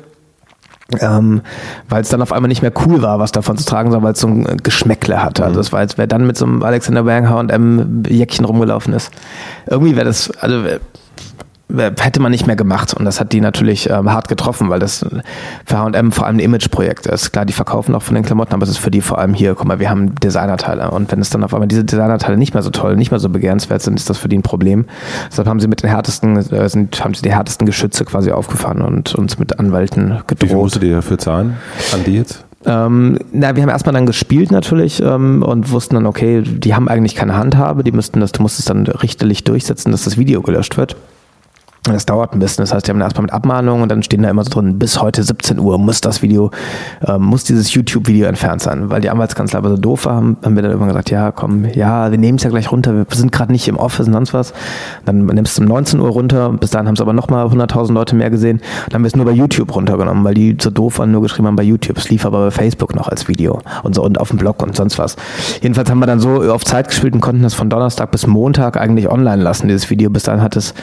ähm, 1.01 1.43
weil 1.89 2.03
es 2.03 2.09
dann 2.09 2.23
auf 2.23 2.33
einmal 2.33 2.49
nicht 2.49 2.63
mehr 2.63 2.73
cool 2.87 3.03
war, 3.03 3.19
was 3.19 3.33
davon 3.33 3.57
zu 3.57 3.65
tragen, 3.65 3.91
sondern 3.91 4.07
weil 4.07 4.15
es 4.15 4.21
so 4.21 4.29
ein 4.29 4.59
Geschmäckle 4.63 5.23
hatte. 5.23 5.45
Also 5.45 5.61
es 5.61 5.73
war, 5.73 5.81
als 5.81 5.99
wer 5.99 6.07
dann 6.07 6.27
mit 6.27 6.37
so 6.37 6.45
einem 6.47 6.63
Alexander 6.63 7.07
Wang 7.07 7.29
H&M 7.29 8.03
Jäckchen 8.09 8.45
rumgelaufen 8.45 8.93
ist. 8.93 9.11
Irgendwie 9.67 9.97
wäre 9.97 10.07
das, 10.07 10.31
also 10.41 10.63
hätte 11.77 12.21
man 12.21 12.31
nicht 12.31 12.47
mehr 12.47 12.57
gemacht. 12.57 12.95
Und 12.95 13.05
das 13.05 13.21
hat 13.21 13.33
die 13.33 13.41
natürlich 13.41 13.89
ähm, 13.91 14.11
hart 14.13 14.29
getroffen, 14.29 14.69
weil 14.71 14.79
das 14.79 15.05
für 15.65 15.79
H&M 15.79 16.13
vor 16.13 16.27
allem 16.27 16.37
ein 16.37 16.41
Imageprojekt 16.41 17.07
ist. 17.07 17.33
Klar, 17.33 17.45
die 17.45 17.53
verkaufen 17.53 17.95
auch 17.95 18.03
von 18.03 18.15
den 18.15 18.25
Klamotten, 18.25 18.55
aber 18.55 18.63
es 18.65 18.71
ist 18.71 18.79
für 18.79 18.91
die 18.91 19.01
vor 19.01 19.19
allem 19.19 19.35
hier, 19.35 19.55
guck 19.55 19.67
mal, 19.67 19.79
wir 19.79 19.91
haben 19.91 20.15
Designerteile. 20.17 20.91
Und 20.91 21.11
wenn 21.13 21.21
es 21.21 21.31
dann 21.31 21.45
auf 21.45 21.55
einmal 21.55 21.69
diese 21.69 21.85
Designerteile 21.85 22.37
nicht 22.37 22.55
mehr 22.55 22.63
so 22.63 22.71
toll, 22.71 22.97
nicht 22.97 23.11
mehr 23.11 23.21
so 23.21 23.29
begehrenswert 23.29 23.83
sind, 23.83 23.99
ist 23.99 24.11
das 24.11 24.19
für 24.19 24.29
die 24.29 24.39
ein 24.39 24.43
Problem. 24.43 24.87
Deshalb 25.31 25.49
haben 25.49 25.61
sie 25.61 25.69
mit 25.69 25.83
den 25.83 25.91
härtesten, 25.91 26.37
äh, 26.37 26.69
sind, 26.69 27.03
haben 27.05 27.15
sie 27.15 27.23
die 27.23 27.33
härtesten 27.33 27.67
Geschütze 27.67 28.05
quasi 28.05 28.33
aufgefahren 28.33 28.83
und 28.83 29.15
uns 29.15 29.39
mit 29.39 29.59
Anwälten 29.59 30.21
gedroht. 30.27 30.43
Wie 30.43 30.47
viel 30.49 30.57
musstet 30.57 30.83
ihr 30.85 30.97
dafür 30.97 31.19
zahlen? 31.19 31.57
An 31.93 32.05
die 32.05 32.17
jetzt? 32.17 32.45
Ähm, 32.67 33.19
na, 33.33 33.57
wir 33.57 33.63
haben 33.63 33.71
erstmal 33.71 33.95
dann 33.95 34.05
gespielt 34.05 34.53
natürlich 34.53 35.01
ähm, 35.03 35.43
und 35.43 35.71
wussten 35.71 35.95
dann, 35.95 36.05
okay, 36.05 36.43
die 36.43 36.75
haben 36.75 36.89
eigentlich 36.89 37.15
keine 37.15 37.37
Handhabe, 37.37 37.85
die 37.85 37.93
müssten 37.93 38.21
das, 38.21 38.33
du 38.33 38.43
musst 38.43 38.59
es 38.59 38.67
dann 38.67 38.87
richterlich 38.87 39.45
durchsetzen, 39.45 39.93
dass 39.93 40.05
das 40.05 40.19
Video 40.19 40.43
gelöscht 40.43 40.77
wird. 40.77 40.97
Das 41.85 42.05
dauert 42.05 42.35
ein 42.35 42.39
bisschen. 42.39 42.63
Das 42.63 42.75
heißt, 42.75 42.87
die 42.87 42.91
haben 42.91 43.01
erstmal 43.01 43.23
mit 43.23 43.33
Abmahnungen 43.33 43.83
und 43.83 43.89
dann 43.91 44.03
stehen 44.03 44.23
da 44.23 44.31
immer 44.31 44.45
so 44.45 44.51
drin, 44.51 44.79
bis 44.79 45.01
heute 45.01 45.23
17 45.23 45.59
Uhr 45.59 45.79
muss 45.79 46.01
das 46.01 46.21
Video, 46.21 46.51
äh, 47.07 47.17
muss 47.17 47.45
dieses 47.45 47.73
YouTube-Video 47.73 48.27
entfernt 48.27 48.61
sein. 48.61 48.91
Weil 48.91 49.01
die 49.01 49.09
Anwaltskanzler 49.09 49.59
aber 49.59 49.71
so 49.71 49.77
doof 49.79 50.05
war, 50.05 50.17
haben, 50.17 50.37
haben 50.45 50.57
wir 50.57 50.63
dann 50.63 50.73
immer 50.73 50.87
gesagt, 50.87 51.11
ja, 51.11 51.33
komm, 51.33 51.65
ja, 51.65 52.11
wir 52.11 52.19
nehmen 52.19 52.37
es 52.37 52.45
ja 52.45 52.51
gleich 52.51 52.71
runter, 52.71 52.95
wir 52.95 53.07
sind 53.15 53.33
gerade 53.33 53.51
nicht 53.51 53.67
im 53.67 53.77
Office 53.77 54.07
und 54.07 54.13
sonst 54.13 54.35
was. 54.35 54.53
Dann 55.07 55.25
nimmst 55.25 55.57
du 55.57 55.63
um 55.63 55.69
19 55.69 56.01
Uhr 56.01 56.11
runter 56.11 56.51
bis 56.61 56.71
dahin 56.71 56.87
haben 56.87 56.95
es 56.95 57.01
aber 57.01 57.13
nochmal 57.13 57.47
100.000 57.47 57.93
Leute 57.93 58.15
mehr 58.15 58.31
gesehen. 58.31 58.61
Dann 58.87 58.95
haben 58.95 59.03
wir 59.03 59.09
es 59.09 59.17
nur 59.17 59.25
bei 59.25 59.33
YouTube 59.33 59.75
runtergenommen, 59.75 60.25
weil 60.25 60.35
die 60.35 60.57
so 60.61 60.71
doof 60.71 60.99
waren, 60.99 61.11
nur 61.11 61.23
geschrieben 61.23 61.49
haben 61.49 61.57
bei 61.57 61.63
YouTube. 61.63 61.97
Es 61.97 62.09
lief 62.11 62.25
aber 62.25 62.47
bei 62.47 62.51
Facebook 62.51 62.95
noch 62.95 63.09
als 63.09 63.29
Video 63.29 63.61
und 63.83 63.95
so 63.95 64.03
und 64.03 64.21
auf 64.21 64.29
dem 64.29 64.39
Blog 64.39 64.63
und 64.63 64.77
sonst 64.77 64.99
was. 64.99 65.17
Jedenfalls 65.63 65.91
haben 65.91 65.99
wir 65.99 66.07
dann 66.07 66.21
so 66.21 66.43
auf 66.53 66.65
Zeit 66.65 66.89
gespielt 66.89 67.15
und 67.15 67.21
konnten 67.21 67.43
das 67.43 67.55
von 67.55 67.71
Donnerstag 67.71 68.11
bis 68.11 68.27
Montag 68.27 68.77
eigentlich 68.77 69.09
online 69.09 69.43
lassen, 69.43 69.69
dieses 69.69 69.91
Video. 69.91 70.11
Bis 70.11 70.25
dahin 70.25 70.43
hat 70.43 70.57
es 70.57 70.75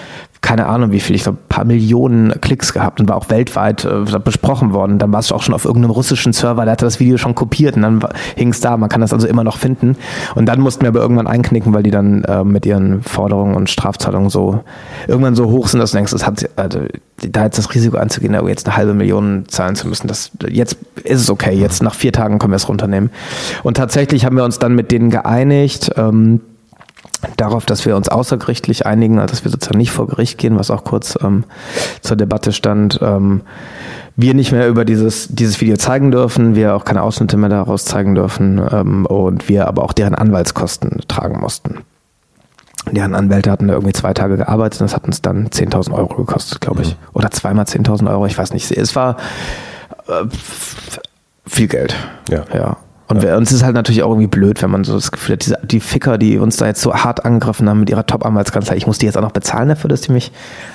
keine 0.48 0.68
Ahnung 0.68 0.94
wie 0.94 1.02
viel, 1.02 1.14
ich 1.14 1.24
glaube, 1.24 1.40
paar 1.50 1.66
Millionen 1.66 2.40
Klicks 2.40 2.72
gehabt 2.72 3.02
und 3.02 3.10
war 3.10 3.18
auch 3.18 3.30
weltweit 3.30 3.84
äh, 3.84 4.06
besprochen 4.24 4.72
worden. 4.72 4.98
Dann 4.98 5.12
war 5.12 5.20
es 5.20 5.34
auch 5.34 5.44
schon 5.44 5.54
auf 5.54 5.66
irgendeinem 5.66 5.92
russischen 5.92 6.32
Server, 6.32 6.64
der 6.64 6.72
hatte 6.72 6.86
das 6.86 7.02
Video 7.02 7.18
schon 7.18 7.36
kopiert 7.36 7.76
und 7.76 7.82
dann 7.82 8.00
hing 8.38 8.52
es 8.52 8.62
da. 8.62 8.78
Man 8.78 8.88
kann 8.88 9.02
das 9.02 9.12
also 9.12 9.28
immer 9.28 9.44
noch 9.44 9.58
finden. 9.58 9.98
Und 10.36 10.46
dann 10.46 10.62
mussten 10.62 10.84
wir 10.84 10.88
aber 10.88 11.02
irgendwann 11.02 11.28
einknicken, 11.28 11.74
weil 11.74 11.84
die 11.84 11.92
dann 11.92 12.24
äh, 12.24 12.46
mit 12.46 12.66
ihren 12.66 13.04
Forderungen 13.04 13.56
und 13.56 13.70
Strafzahlungen 13.70 14.30
so 14.30 14.64
irgendwann 15.10 15.36
so 15.36 15.52
hoch 15.52 15.68
sind, 15.68 15.82
dass 15.82 15.92
du 15.92 15.98
denkst, 15.98 16.14
das 16.14 16.26
hat, 16.26 16.50
also, 16.56 16.80
da 17.18 17.44
jetzt 17.44 17.58
das 17.58 17.76
Risiko 17.76 17.98
anzugehen, 17.98 18.32
da 18.32 18.42
jetzt 18.48 18.68
eine 18.68 18.78
halbe 18.78 18.94
Million 18.94 19.50
zahlen 19.50 19.76
zu 19.76 19.86
müssen, 19.86 20.08
das, 20.08 20.32
jetzt 20.48 20.78
ist 21.04 21.20
es 21.20 21.30
okay. 21.30 21.56
Jetzt 21.56 21.84
nach 21.84 21.94
vier 21.94 22.14
Tagen 22.14 22.40
können 22.40 22.54
wir 22.54 22.58
es 22.58 22.70
runternehmen. 22.70 23.10
Und 23.64 23.76
tatsächlich 23.76 24.24
haben 24.24 24.38
wir 24.38 24.46
uns 24.46 24.60
dann 24.60 24.76
mit 24.76 24.94
denen 24.94 25.10
geeinigt, 25.10 25.92
ähm, 25.98 26.40
darauf, 27.38 27.66
dass 27.66 27.86
wir 27.86 27.96
uns 27.96 28.10
außergerichtlich 28.10 28.86
einigen, 28.86 29.20
also 29.20 29.32
dass 29.32 29.44
wir 29.44 29.52
sozusagen 29.52 29.78
nicht 29.78 29.92
vor 29.92 30.08
Gericht 30.08 30.38
gehen, 30.38 30.58
was 30.58 30.72
auch 30.72 30.84
kurz 30.84 31.18
ähm, 31.22 31.44
zur 32.02 32.18
Debatte 32.18 32.52
stand. 32.52 33.00
Ähm, 33.02 33.42
wir 34.16 34.34
nicht 34.34 34.52
mehr 34.52 34.68
über 34.68 34.86
dieses, 34.86 35.28
dieses 35.30 35.62
Video 35.62 35.78
zeigen 35.78 36.12
dürfen, 36.12 36.56
wir 36.56 36.76
auch 36.76 36.86
keine 36.86 37.04
Ausschnitte 37.04 37.38
mehr 37.38 37.50
daraus 37.50 37.86
zeigen 37.86 38.16
dürfen 38.16 38.62
ähm, 38.72 39.06
und 39.06 39.48
wir 39.48 39.68
aber 39.68 39.84
auch 39.84 39.94
deren 39.94 40.16
Anwaltskosten 40.16 41.02
tragen 41.08 41.40
mussten. 41.40 41.80
Deren 42.92 43.16
Anwälte 43.16 43.52
hatten 43.52 43.68
da 43.68 43.74
irgendwie 43.74 43.94
zwei 43.94 44.14
Tage 44.14 44.38
gearbeitet 44.38 44.82
und 44.82 44.88
das 44.90 44.96
hat 44.96 45.06
uns 45.06 45.22
dann 45.22 45.48
10.000 45.50 45.94
Euro 45.94 46.16
gekostet, 46.16 46.62
glaube 46.62 46.84
ich. 46.84 46.90
Mhm. 46.92 46.96
Oder 47.14 47.32
zweimal 47.32 47.66
10.000 47.66 48.10
Euro, 48.10 48.26
ich 48.26 48.38
weiß 48.38 48.54
nicht. 48.54 48.72
Es 48.72 48.96
war 48.96 49.18
äh, 50.08 50.26
viel 51.46 51.68
Geld. 51.68 51.96
Ja. 52.30 52.46
ja. 52.54 52.78
Und 53.08 53.24
ja. 53.24 53.38
uns 53.38 53.54
ist 53.54 53.64
halt 53.64 53.74
natürlich 53.74 54.04
auch 54.04 54.10
irgendwie 54.10 54.28
blöd, 54.28 54.62
wenn 54.62 54.70
man 54.70 54.84
so 54.84 54.94
das 54.94 55.12
Gefühl 55.12 55.34
hat, 55.34 55.46
diese, 55.46 55.58
die 55.64 55.80
Ficker, 55.80 56.18
die 56.18 56.38
uns 56.38 56.58
da 56.58 56.66
jetzt 56.66 56.82
so 56.82 56.94
hart 56.94 57.24
angegriffen 57.24 57.70
haben 57.70 57.80
mit 57.80 57.90
ihrer 57.90 58.06
Top-Anwaltskanzlei, 58.06 58.76
ich 58.76 58.86
muss 58.86 58.98
die 58.98 59.06
jetzt 59.06 59.18
auch 59.18 59.22
noch 59.22 59.32
bezahlen 59.32 59.70
dafür, 59.70 59.88
dass 59.90 60.02
die 60.02 60.12
mich 60.12 60.34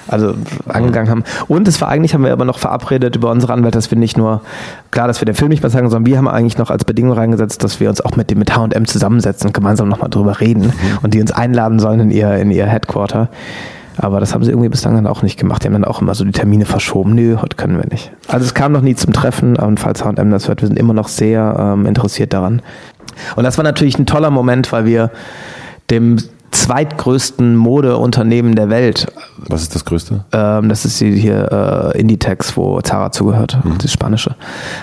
also 0.09 0.35
angegangen 0.66 1.11
haben. 1.11 1.24
Und 1.49 1.68
es 1.68 1.80
war 1.83 1.89
eigentlich, 1.89 2.14
haben 2.14 2.24
wir 2.24 2.33
aber 2.33 2.47
noch 2.47 2.59
verabredet 2.59 3.16
über 3.16 3.30
unsere 3.30 3.53
Anwälte, 3.53 3.76
dass 3.76 3.91
wir 3.91 3.99
nicht 3.99 4.16
nur, 4.16 4.41
klar, 4.91 5.09
dass 5.09 5.20
wir 5.20 5.26
den 5.26 5.35
Film 5.35 5.51
nicht 5.51 5.62
mehr 5.62 5.70
sagen, 5.70 5.91
sondern 5.91 6.07
wir 6.07 6.16
haben 6.16 6.28
eigentlich 6.28 6.57
noch 6.57 6.70
als 6.70 6.87
Bedingung 6.87 7.12
reingesetzt, 7.12 7.62
dass 7.64 7.80
wir 7.80 7.91
uns 7.91 8.01
auch 8.01 8.16
mit 8.16 8.30
dem 8.30 8.39
mit 8.39 8.57
H&M 8.57 8.87
zusammensetzen 8.87 9.49
und 9.49 9.53
gemeinsam 9.53 9.89
nochmal 9.89 10.09
drüber 10.09 10.41
reden 10.41 10.62
mhm. 10.62 10.99
und 11.03 11.12
die 11.12 11.20
uns 11.20 11.33
einladen 11.33 11.80
sollen 11.80 12.01
in 12.01 12.11
ihr, 12.11 12.35
in 12.37 12.51
ihr 12.51 12.66
Headquarter. 12.66 13.28
Aber 13.97 14.20
das 14.20 14.34
haben 14.34 14.45
sie 14.45 14.51
irgendwie 14.51 14.68
bislang 14.68 14.95
dann 14.95 15.07
auch 15.07 15.22
nicht 15.22 15.38
gemacht. 15.38 15.62
Die 15.62 15.66
haben 15.66 15.74
dann 15.74 15.84
auch 15.84 16.01
immer 16.01 16.14
so 16.14 16.24
die 16.24 16.32
Termine 16.32 16.64
verschoben. 16.64 17.14
Nö, 17.14 17.36
heute 17.40 17.57
können 17.57 17.76
wir 17.76 17.86
nicht. 17.88 18.11
Also 18.28 18.45
es 18.45 18.55
kam 18.55 18.72
noch 18.72 18.80
nie 18.80 18.95
zum 18.95 19.12
Treffen 19.12 19.57
und 19.57 19.80
falls 19.80 20.05
H&M 20.05 20.30
das 20.30 20.49
hört, 20.49 20.62
wir 20.62 20.68
sind 20.68 20.78
immer 20.78 20.95
noch 20.95 21.09
sehr 21.09 21.57
ähm, 21.59 21.86
interessiert 21.86 22.32
daran. 22.32 22.62
Und 23.36 23.45
das 23.45 23.59
war 23.59 23.64
natürlich 23.64 23.99
ein 23.99 24.07
toller 24.07 24.30
Moment, 24.30 24.72
weil 24.72 24.84
wir 24.84 25.11
dem 25.90 26.18
zweitgrößten 26.53 27.57
Modeunternehmen 27.57 28.55
der 28.55 28.68
Welt. 28.70 29.11
Was 29.49 29.62
ist 29.62 29.74
das 29.74 29.84
größte? 29.84 30.24
Ähm, 30.32 30.68
das 30.68 30.84
ist 30.84 30.99
hier 30.99 31.93
äh, 31.95 31.99
Inditex, 31.99 32.57
wo 32.57 32.80
Zara 32.80 33.11
zugehört, 33.11 33.59
mhm. 33.64 33.78
das 33.78 33.93
spanische. 33.93 34.36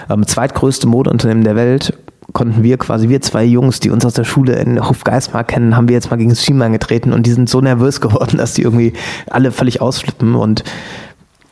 Ähm, 0.10 0.26
zweitgrößte 0.26 0.88
Modeunternehmen 0.88 1.44
der 1.44 1.56
Welt 1.56 1.94
konnten 2.40 2.64
wir 2.64 2.78
quasi, 2.78 3.10
wir 3.10 3.20
zwei 3.20 3.44
Jungs, 3.44 3.82
die 3.82 3.90
uns 3.90 4.06
aus 4.06 4.14
der 4.14 4.24
Schule 4.24 4.54
in 4.54 4.80
Hofgeismar 4.80 5.44
kennen, 5.44 5.76
haben 5.76 5.90
wir 5.90 5.96
jetzt 5.96 6.10
mal 6.10 6.16
gegen 6.16 6.30
das 6.30 6.42
Schienbein 6.42 6.72
getreten 6.72 7.12
und 7.12 7.26
die 7.26 7.32
sind 7.32 7.50
so 7.50 7.60
nervös 7.60 8.00
geworden, 8.02 8.38
dass 8.38 8.54
die 8.54 8.62
irgendwie 8.62 8.94
alle 9.30 9.52
völlig 9.52 9.82
ausflippen 9.82 10.36
und 10.36 10.64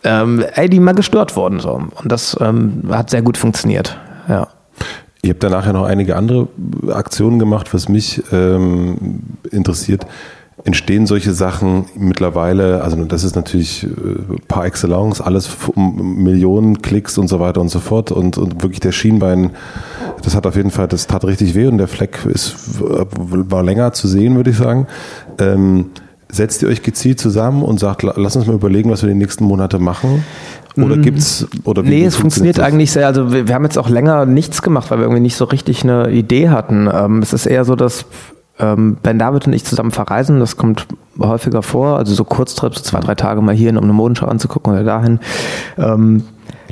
ähm, 0.06 0.46
ey, 0.54 0.70
die 0.70 0.80
mal 0.80 0.94
gestört 0.94 1.36
worden 1.36 1.60
so. 1.60 1.74
Und 1.74 2.10
das 2.10 2.38
ähm, 2.40 2.84
hat 2.90 3.10
sehr 3.10 3.22
gut 3.22 3.36
funktioniert. 3.36 3.98
Ja. 4.30 4.48
Ihr 5.22 5.32
habt 5.32 5.44
danach 5.44 5.66
ja 5.66 5.74
noch 5.74 5.84
einige 5.84 6.16
andere 6.16 6.48
Aktionen 6.90 7.38
gemacht, 7.38 7.74
was 7.74 7.90
mich 7.90 8.24
ähm, 8.32 9.24
interessiert. 9.52 10.06
Entstehen 10.64 11.06
solche 11.06 11.34
Sachen 11.34 11.86
mittlerweile, 11.96 12.84
also 12.84 13.04
das 13.06 13.24
ist 13.24 13.36
natürlich 13.36 13.84
äh, 13.84 13.88
par 14.48 14.66
excellence, 14.66 15.22
alles 15.22 15.50
um 15.76 16.24
Millionen 16.24 16.82
Klicks 16.82 17.18
und 17.18 17.28
so 17.28 17.40
weiter 17.40 17.62
und 17.62 17.70
so 17.70 17.80
fort 17.80 18.12
und, 18.12 18.38
und 18.38 18.64
wirklich 18.64 18.80
der 18.80 18.92
Schienbein 18.92 19.52
das 20.22 20.36
hat 20.36 20.46
auf 20.46 20.56
jeden 20.56 20.72
Fall, 20.72 20.88
das 20.88 21.08
tat 21.08 21.26
richtig 21.26 21.56
weh 21.56 21.68
und 21.68 21.78
der 21.78 21.88
Fleck 21.88 22.26
ist, 22.26 22.56
war 22.80 23.64
länger 23.64 23.94
zu 23.94 24.08
sehen, 24.08 24.36
würde 24.36 24.50
ich 24.50 24.58
sagen. 24.58 24.88
Ähm, 25.40 25.92
setzt 26.30 26.62
ihr 26.62 26.68
euch 26.68 26.84
gezielt 26.84 27.20
zusammen 27.20 27.64
und 27.64 27.80
sagt, 27.80 28.04
lass 28.04 28.36
uns 28.36 28.48
mal 28.48 28.56
überlegen, 28.56 28.90
was 28.90 29.02
wir 29.02 29.10
die 29.10 29.16
nächsten 29.16 29.46
Monate 29.46 29.80
machen? 29.80 30.26
Oder 30.76 30.98
mm. 30.98 31.02
gibt's 31.02 31.48
oder 31.64 31.86
wie 31.86 31.90
Nee, 31.90 32.06
es 32.06 32.18
funktioniert 32.18 32.58
das? 32.58 32.66
eigentlich 32.66 32.92
sehr. 32.92 33.08
Also 33.08 33.32
wir, 33.32 33.48
wir, 33.48 33.56
haben 33.56 33.64
jetzt 33.64 33.78
auch 33.78 33.90
länger 33.90 34.26
nichts 34.26 34.62
gemacht, 34.62 34.92
weil 34.92 35.00
wir 35.00 35.04
irgendwie 35.04 35.22
nicht 35.22 35.38
so 35.38 35.46
richtig 35.46 35.84
eine 35.84 36.12
Idee 36.12 36.50
hatten. 36.50 36.90
Ähm, 36.94 37.20
es 37.20 37.34
ist 37.34 37.46
eher 37.46 37.64
so, 37.64 37.76
dass 37.76 38.06
ähm, 38.60 38.98
Ben 39.02 39.20
David 39.20 39.48
und 39.48 39.54
ich 39.54 39.66
zusammen 39.66 39.92
verreisen. 39.92 40.40
Das 40.40 40.58
kommt 40.58 40.88
häufiger 41.20 41.62
vor. 41.62 41.98
Also 41.98 42.14
so 42.14 42.24
Kurztrips, 42.24 42.84
zwei, 42.84 43.00
drei 43.00 43.16
Tage 43.16 43.42
mal 43.42 43.56
hierhin, 43.56 43.78
um 43.78 43.84
eine 43.84 43.94
Modenschau 43.94 44.28
anzugucken 44.28 44.74
oder 44.74 44.84
dahin. 44.84 45.20
Ähm, 45.78 46.24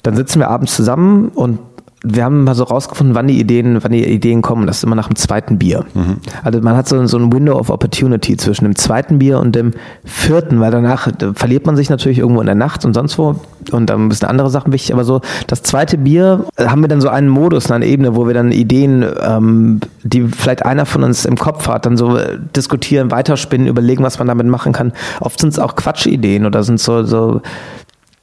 dann 0.04 0.16
sitzen 0.16 0.40
wir 0.40 0.50
abends 0.50 0.76
zusammen 0.76 1.30
und 1.30 1.60
wir 2.08 2.24
haben 2.24 2.44
mal 2.44 2.56
so 2.56 2.64
rausgefunden, 2.64 3.16
wann 3.16 3.28
die 3.28 3.40
Ideen, 3.40 3.84
wann 3.84 3.92
die 3.92 4.06
Ideen 4.06 4.42
kommen. 4.42 4.68
Das 4.68 4.78
ist 4.78 4.84
immer 4.84 4.96
nach 4.96 5.08
dem 5.08 5.16
zweiten 5.16 5.58
Bier. 5.58 5.86
Mhm. 5.94 6.18
Also 6.44 6.62
man 6.62 6.78
hat 6.78 6.88
so, 6.88 7.06
so 7.08 7.18
ein 7.18 7.34
Window 7.34 7.58
of 7.58 7.70
Opportunity 7.70 8.38
zwischen 8.38 8.66
dem 8.66 8.76
zweiten 8.76 9.20
Bier 9.20 9.40
und 9.40 9.56
dem 9.56 9.72
vierten, 10.04 10.60
weil 10.60 10.72
danach 10.72 11.12
da 11.12 11.34
verliert 11.34 11.66
man 11.66 11.76
sich 11.76 11.90
natürlich 11.90 12.20
irgendwo 12.20 12.42
in 12.42 12.46
der 12.46 12.56
Nacht 12.56 12.86
und 12.86 12.94
sonst 12.94 13.18
wo 13.18 13.36
und 13.72 13.90
dann 13.90 14.12
sind 14.12 14.28
andere 14.28 14.50
Sachen 14.50 14.72
wichtig. 14.72 14.94
Aber 14.94 15.04
so 15.04 15.22
das 15.48 15.64
zweite 15.64 15.98
Bier 15.98 16.46
äh, 16.58 16.68
haben 16.68 16.82
wir 16.82 16.88
dann 16.88 17.02
so 17.02 17.10
einen 17.10 17.30
Modus, 17.30 17.72
eine 17.72 17.86
Ebene, 17.86 18.16
wo 18.16 18.28
wir 18.28 18.34
dann 18.34 18.52
Ideen, 18.52 19.06
ähm, 19.22 19.80
die 20.04 20.24
vielleicht 20.24 20.66
einer 20.66 20.86
von 20.86 21.04
uns 21.04 21.26
im 21.26 21.38
Kopf 21.38 21.68
hat, 21.68 21.86
dann 21.86 21.98
so 21.98 22.18
äh, 22.18 22.38
diskutieren, 22.56 23.12
weiterspinnen, 23.12 23.68
überlegen, 23.68 24.04
was 24.04 24.20
man 24.20 24.28
damit 24.28 24.48
machen 24.48 24.74
kann. 24.74 24.94
Oft 25.20 25.40
sind 25.40 25.50
es 25.50 25.60
auch 25.60 25.76
Quatschideen 25.76 26.46
oder 26.46 26.64
sind 26.64 26.80
so 26.80 27.04
so 27.04 27.42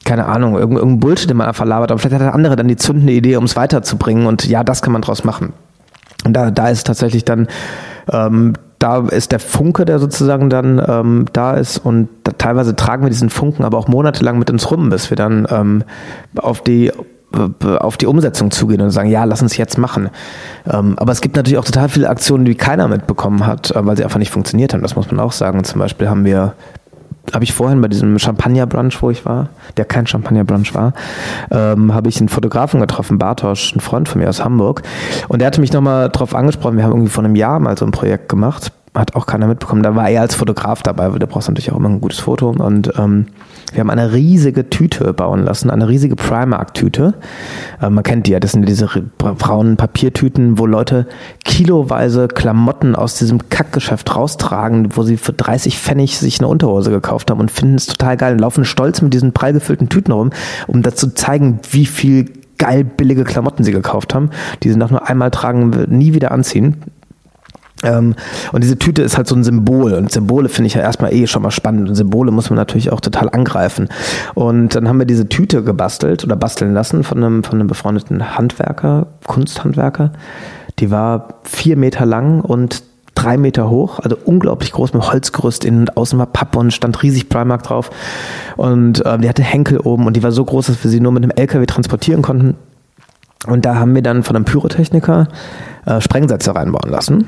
keine 0.04 0.26
Ahnung, 0.26 0.56
irgendein 0.56 1.00
Bullshit, 1.00 1.30
den 1.30 1.36
man 1.36 1.48
einfach 1.48 1.64
labert, 1.64 1.90
aber 1.90 1.98
vielleicht 1.98 2.14
hat 2.14 2.22
der 2.22 2.34
andere 2.34 2.56
dann 2.56 2.68
die 2.68 2.76
zündende 2.76 3.12
Idee, 3.12 3.36
um 3.36 3.44
es 3.44 3.56
weiterzubringen 3.56 4.26
und 4.26 4.46
ja, 4.46 4.64
das 4.64 4.82
kann 4.82 4.92
man 4.92 5.02
draus 5.02 5.24
machen. 5.24 5.52
Und 6.24 6.34
da, 6.34 6.50
da 6.50 6.68
ist 6.68 6.86
tatsächlich 6.86 7.24
dann, 7.24 7.48
ähm, 8.10 8.54
da 8.78 8.98
ist 8.98 9.32
der 9.32 9.38
Funke, 9.38 9.84
der 9.84 9.98
sozusagen 9.98 10.50
dann 10.50 10.82
ähm, 10.86 11.26
da 11.32 11.54
ist 11.54 11.78
und 11.78 12.08
da, 12.24 12.32
teilweise 12.32 12.74
tragen 12.74 13.04
wir 13.04 13.10
diesen 13.10 13.30
Funken 13.30 13.64
aber 13.64 13.78
auch 13.78 13.88
monatelang 13.88 14.38
mit 14.38 14.50
uns 14.50 14.70
rum, 14.70 14.90
bis 14.90 15.10
wir 15.10 15.16
dann 15.16 15.46
ähm, 15.50 15.84
auf 16.36 16.62
die 16.62 16.92
auf 17.78 17.96
die 17.96 18.06
Umsetzung 18.06 18.50
zugehen 18.50 18.82
und 18.82 18.90
sagen, 18.90 19.08
ja, 19.08 19.24
lass 19.24 19.40
uns 19.40 19.56
jetzt 19.56 19.78
machen. 19.78 20.10
Ähm, 20.70 20.98
aber 20.98 21.12
es 21.12 21.22
gibt 21.22 21.36
natürlich 21.36 21.58
auch 21.58 21.64
total 21.64 21.88
viele 21.88 22.10
Aktionen, 22.10 22.44
die 22.44 22.54
keiner 22.54 22.88
mitbekommen 22.88 23.46
hat, 23.46 23.70
äh, 23.70 23.86
weil 23.86 23.96
sie 23.96 24.04
einfach 24.04 24.18
nicht 24.18 24.30
funktioniert 24.30 24.74
haben. 24.74 24.82
Das 24.82 24.96
muss 24.96 25.10
man 25.10 25.18
auch 25.18 25.32
sagen. 25.32 25.64
Zum 25.64 25.78
Beispiel 25.78 26.10
haben 26.10 26.24
wir 26.24 26.54
habe 27.32 27.44
ich 27.44 27.52
vorhin 27.52 27.80
bei 27.80 27.88
diesem 27.88 28.18
Champagner-Brunch, 28.18 29.00
wo 29.02 29.10
ich 29.10 29.24
war, 29.24 29.48
der 29.76 29.84
kein 29.84 30.06
Champagner-Brunch 30.06 30.74
war, 30.74 30.92
ähm, 31.50 31.94
habe 31.94 32.08
ich 32.08 32.18
einen 32.18 32.28
Fotografen 32.28 32.80
getroffen, 32.80 33.18
Bartosch, 33.18 33.74
ein 33.74 33.80
Freund 33.80 34.08
von 34.08 34.20
mir 34.20 34.28
aus 34.28 34.44
Hamburg. 34.44 34.82
Und 35.28 35.38
der 35.40 35.46
hatte 35.46 35.60
mich 35.60 35.72
nochmal 35.72 36.08
drauf 36.08 36.34
angesprochen, 36.34 36.76
wir 36.76 36.84
haben 36.84 36.92
irgendwie 36.92 37.10
vor 37.10 37.24
einem 37.24 37.36
Jahr 37.36 37.60
mal 37.60 37.76
so 37.78 37.84
ein 37.84 37.92
Projekt 37.92 38.28
gemacht 38.28 38.72
hat 38.94 39.14
auch 39.14 39.26
keiner 39.26 39.46
mitbekommen. 39.46 39.82
Da 39.82 39.94
war 39.96 40.08
er 40.08 40.20
als 40.20 40.34
Fotograf 40.34 40.82
dabei, 40.82 41.10
weil 41.12 41.18
du 41.18 41.26
brauchst 41.26 41.48
natürlich 41.48 41.72
auch 41.72 41.76
immer 41.76 41.88
ein 41.88 42.00
gutes 42.00 42.18
Foto. 42.20 42.50
Und 42.50 42.92
ähm, 42.98 43.26
wir 43.72 43.80
haben 43.80 43.90
eine 43.90 44.12
riesige 44.12 44.68
Tüte 44.68 45.12
bauen 45.14 45.44
lassen, 45.44 45.70
eine 45.70 45.88
riesige 45.88 46.14
Primark-Tüte. 46.14 47.14
Äh, 47.80 47.88
man 47.88 48.04
kennt 48.04 48.26
die 48.26 48.32
ja, 48.32 48.40
das 48.40 48.52
sind 48.52 48.68
diese 48.68 48.88
braunen 49.16 49.76
Papiertüten, 49.76 50.58
wo 50.58 50.66
Leute 50.66 51.06
kiloweise 51.44 52.28
Klamotten 52.28 52.94
aus 52.94 53.16
diesem 53.18 53.48
Kackgeschäft 53.48 54.14
raustragen, 54.14 54.94
wo 54.94 55.02
sie 55.02 55.16
für 55.16 55.32
30 55.32 55.78
Pfennig 55.78 56.18
sich 56.18 56.40
eine 56.40 56.48
Unterhose 56.48 56.90
gekauft 56.90 57.30
haben 57.30 57.40
und 57.40 57.50
finden 57.50 57.76
es 57.76 57.86
total 57.86 58.16
geil 58.18 58.34
und 58.34 58.40
laufen 58.40 58.64
stolz 58.64 59.00
mit 59.00 59.14
diesen 59.14 59.32
prall 59.32 59.54
gefüllten 59.54 59.88
Tüten 59.88 60.12
rum, 60.12 60.30
um 60.66 60.82
dazu 60.82 61.02
zu 61.02 61.14
zeigen, 61.14 61.58
wie 61.70 61.86
viel 61.86 62.30
geil 62.58 62.84
billige 62.84 63.24
Klamotten 63.24 63.64
sie 63.64 63.72
gekauft 63.72 64.14
haben, 64.14 64.30
die 64.62 64.70
sie 64.70 64.76
nach 64.76 64.90
nur 64.90 65.08
einmal 65.08 65.32
tragen, 65.32 65.70
nie 65.88 66.14
wieder 66.14 66.30
anziehen. 66.30 66.76
Ähm, 67.82 68.14
und 68.52 68.62
diese 68.62 68.78
Tüte 68.78 69.02
ist 69.02 69.16
halt 69.16 69.26
so 69.26 69.34
ein 69.34 69.44
Symbol 69.44 69.94
und 69.94 70.10
Symbole 70.10 70.48
finde 70.48 70.66
ich 70.66 70.74
ja 70.74 70.80
erstmal 70.80 71.12
eh 71.12 71.26
schon 71.26 71.42
mal 71.42 71.50
spannend 71.50 71.88
und 71.88 71.94
Symbole 71.94 72.30
muss 72.30 72.50
man 72.50 72.56
natürlich 72.56 72.92
auch 72.92 73.00
total 73.00 73.28
angreifen. 73.30 73.88
Und 74.34 74.74
dann 74.74 74.88
haben 74.88 74.98
wir 74.98 75.06
diese 75.06 75.28
Tüte 75.28 75.62
gebastelt 75.62 76.24
oder 76.24 76.36
basteln 76.36 76.72
lassen 76.72 77.04
von 77.04 77.18
einem, 77.18 77.44
von 77.44 77.58
einem 77.58 77.66
befreundeten 77.66 78.36
Handwerker, 78.36 79.06
Kunsthandwerker. 79.26 80.12
Die 80.78 80.90
war 80.90 81.34
vier 81.44 81.76
Meter 81.76 82.06
lang 82.06 82.40
und 82.40 82.82
drei 83.14 83.36
Meter 83.36 83.68
hoch, 83.68 83.98
also 83.98 84.16
unglaublich 84.24 84.72
groß 84.72 84.94
mit 84.94 85.12
Holzgerüst 85.12 85.64
innen 85.64 85.80
und 85.80 85.96
außen 85.96 86.18
war 86.18 86.26
Pappe 86.26 86.58
und 86.58 86.72
stand 86.72 87.02
riesig 87.02 87.28
Primark 87.28 87.62
drauf. 87.62 87.90
Und 88.56 89.04
äh, 89.04 89.18
die 89.18 89.28
hatte 89.28 89.42
Henkel 89.42 89.78
oben 89.78 90.06
und 90.06 90.16
die 90.16 90.22
war 90.22 90.32
so 90.32 90.44
groß, 90.44 90.66
dass 90.66 90.82
wir 90.82 90.90
sie 90.90 91.00
nur 91.00 91.12
mit 91.12 91.22
einem 91.22 91.32
LKW 91.32 91.66
transportieren 91.66 92.22
konnten. 92.22 92.56
Und 93.46 93.64
da 93.64 93.74
haben 93.74 93.94
wir 93.94 94.02
dann 94.02 94.22
von 94.22 94.36
einem 94.36 94.44
Pyrotechniker 94.44 95.28
äh, 95.84 96.00
Sprengsätze 96.00 96.54
reinbauen 96.54 96.90
lassen 96.90 97.26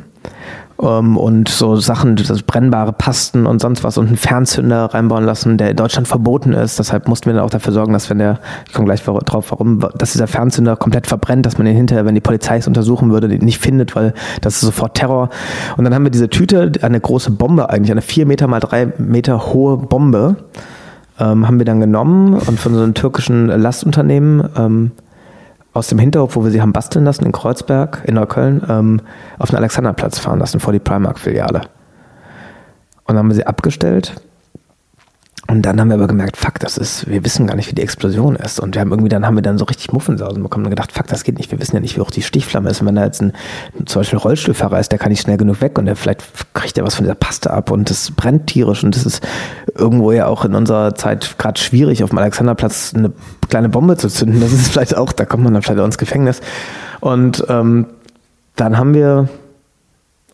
und 0.76 1.48
so 1.48 1.76
Sachen, 1.76 2.16
das 2.16 2.42
brennbare 2.42 2.92
Pasten 2.92 3.46
und 3.46 3.60
sonst 3.60 3.84
was 3.84 3.96
und 3.96 4.08
einen 4.08 4.16
Fernzünder 4.16 4.86
reinbauen 4.86 5.24
lassen, 5.24 5.56
der 5.56 5.70
in 5.70 5.76
Deutschland 5.76 6.08
verboten 6.08 6.52
ist. 6.52 6.78
Deshalb 6.80 7.06
mussten 7.06 7.26
wir 7.26 7.34
dann 7.34 7.44
auch 7.44 7.50
dafür 7.50 7.72
sorgen, 7.72 7.92
dass 7.92 8.10
wenn 8.10 8.18
der, 8.18 8.40
ich 8.66 8.72
komme 8.72 8.86
gleich 8.86 9.02
drauf, 9.02 9.52
warum, 9.52 9.86
dass 9.96 10.12
dieser 10.12 10.26
Fernzünder 10.26 10.76
komplett 10.76 11.06
verbrennt, 11.06 11.46
dass 11.46 11.58
man 11.58 11.66
den 11.66 11.76
hinterher, 11.76 12.04
wenn 12.04 12.14
die 12.16 12.20
Polizei 12.20 12.56
es 12.56 12.66
untersuchen 12.66 13.12
würde, 13.12 13.28
den 13.28 13.44
nicht 13.44 13.60
findet, 13.60 13.94
weil 13.94 14.14
das 14.40 14.54
ist 14.54 14.62
sofort 14.62 14.94
Terror. 14.94 15.30
Und 15.76 15.84
dann 15.84 15.94
haben 15.94 16.04
wir 16.04 16.10
diese 16.10 16.28
Tüte, 16.28 16.72
eine 16.82 17.00
große 17.00 17.30
Bombe 17.30 17.70
eigentlich, 17.70 17.92
eine 17.92 18.02
vier 18.02 18.26
Meter 18.26 18.48
mal 18.48 18.60
drei 18.60 18.92
Meter 18.98 19.52
hohe 19.52 19.76
Bombe, 19.76 20.36
ähm, 21.20 21.46
haben 21.46 21.58
wir 21.58 21.66
dann 21.66 21.80
genommen 21.80 22.34
und 22.34 22.58
von 22.58 22.74
so 22.74 22.82
einem 22.82 22.94
türkischen 22.94 23.46
Lastunternehmen 23.46 24.48
ähm, 24.56 24.90
aus 25.74 25.88
dem 25.88 25.98
Hinterhof, 25.98 26.36
wo 26.36 26.44
wir 26.44 26.50
sie 26.50 26.62
haben 26.62 26.72
basteln 26.72 27.04
lassen, 27.04 27.26
in 27.26 27.32
Kreuzberg, 27.32 28.02
in 28.06 28.14
Neukölln, 28.14 28.62
ähm, 28.68 29.00
auf 29.38 29.50
den 29.50 29.56
Alexanderplatz 29.56 30.18
fahren 30.18 30.38
lassen, 30.38 30.60
vor 30.60 30.72
die 30.72 30.78
Primark-Filiale. 30.78 31.62
Und 33.04 33.08
dann 33.08 33.18
haben 33.18 33.28
wir 33.28 33.34
sie 33.34 33.46
abgestellt 33.46 34.14
und 35.46 35.62
dann 35.62 35.78
haben 35.78 35.88
wir 35.88 35.96
aber 35.96 36.06
gemerkt, 36.06 36.38
fuck, 36.38 36.58
das 36.58 36.78
ist, 36.78 37.06
wir 37.06 37.22
wissen 37.24 37.46
gar 37.46 37.54
nicht, 37.54 37.68
wie 37.70 37.74
die 37.74 37.82
Explosion 37.82 38.34
ist. 38.34 38.60
Und 38.60 38.74
wir 38.74 38.80
haben 38.80 38.90
irgendwie, 38.90 39.10
dann 39.10 39.26
haben 39.26 39.34
wir 39.34 39.42
dann 39.42 39.58
so 39.58 39.66
richtig 39.66 39.92
Muffensausen 39.92 40.42
bekommen 40.42 40.64
und 40.64 40.70
gedacht, 40.70 40.92
fuck, 40.92 41.06
das 41.06 41.22
geht 41.22 41.36
nicht. 41.36 41.50
Wir 41.50 41.60
wissen 41.60 41.76
ja 41.76 41.80
nicht, 41.80 41.96
wie 41.96 42.00
hoch 42.00 42.10
die 42.10 42.22
Stichflamme 42.22 42.70
ist. 42.70 42.80
Und 42.80 42.86
wenn 42.86 42.94
da 42.94 43.04
jetzt 43.04 43.20
ein, 43.20 43.34
zum 43.84 44.00
Beispiel 44.00 44.18
Rollstuhlfahrer 44.18 44.80
ist, 44.80 44.90
der 44.90 44.98
kann 44.98 45.10
nicht 45.10 45.20
schnell 45.20 45.36
genug 45.36 45.60
weg 45.60 45.78
und 45.78 45.84
der 45.84 45.96
vielleicht 45.96 46.24
kriegt 46.54 46.78
er 46.78 46.84
was 46.84 46.94
von 46.94 47.04
dieser 47.04 47.14
Paste 47.14 47.50
ab 47.50 47.70
und 47.70 47.90
das 47.90 48.10
brennt 48.10 48.46
tierisch. 48.46 48.82
Und 48.84 48.96
das 48.96 49.04
ist 49.04 49.26
irgendwo 49.74 50.12
ja 50.12 50.26
auch 50.26 50.46
in 50.46 50.54
unserer 50.54 50.94
Zeit 50.94 51.36
gerade 51.36 51.60
schwierig, 51.60 52.02
auf 52.02 52.10
dem 52.10 52.18
Alexanderplatz 52.18 52.94
eine 52.96 53.12
kleine 53.50 53.68
Bombe 53.68 53.98
zu 53.98 54.08
zünden. 54.08 54.40
Das 54.40 54.52
ist 54.52 54.68
vielleicht 54.72 54.96
auch, 54.96 55.12
da 55.12 55.26
kommt 55.26 55.44
man 55.44 55.52
dann 55.52 55.62
vielleicht 55.62 55.80
auch 55.80 55.86
ins 55.86 55.98
Gefängnis. 55.98 56.40
Und 57.00 57.44
ähm, 57.50 57.86
dann 58.56 58.78
haben 58.78 58.94
wir 58.94 59.28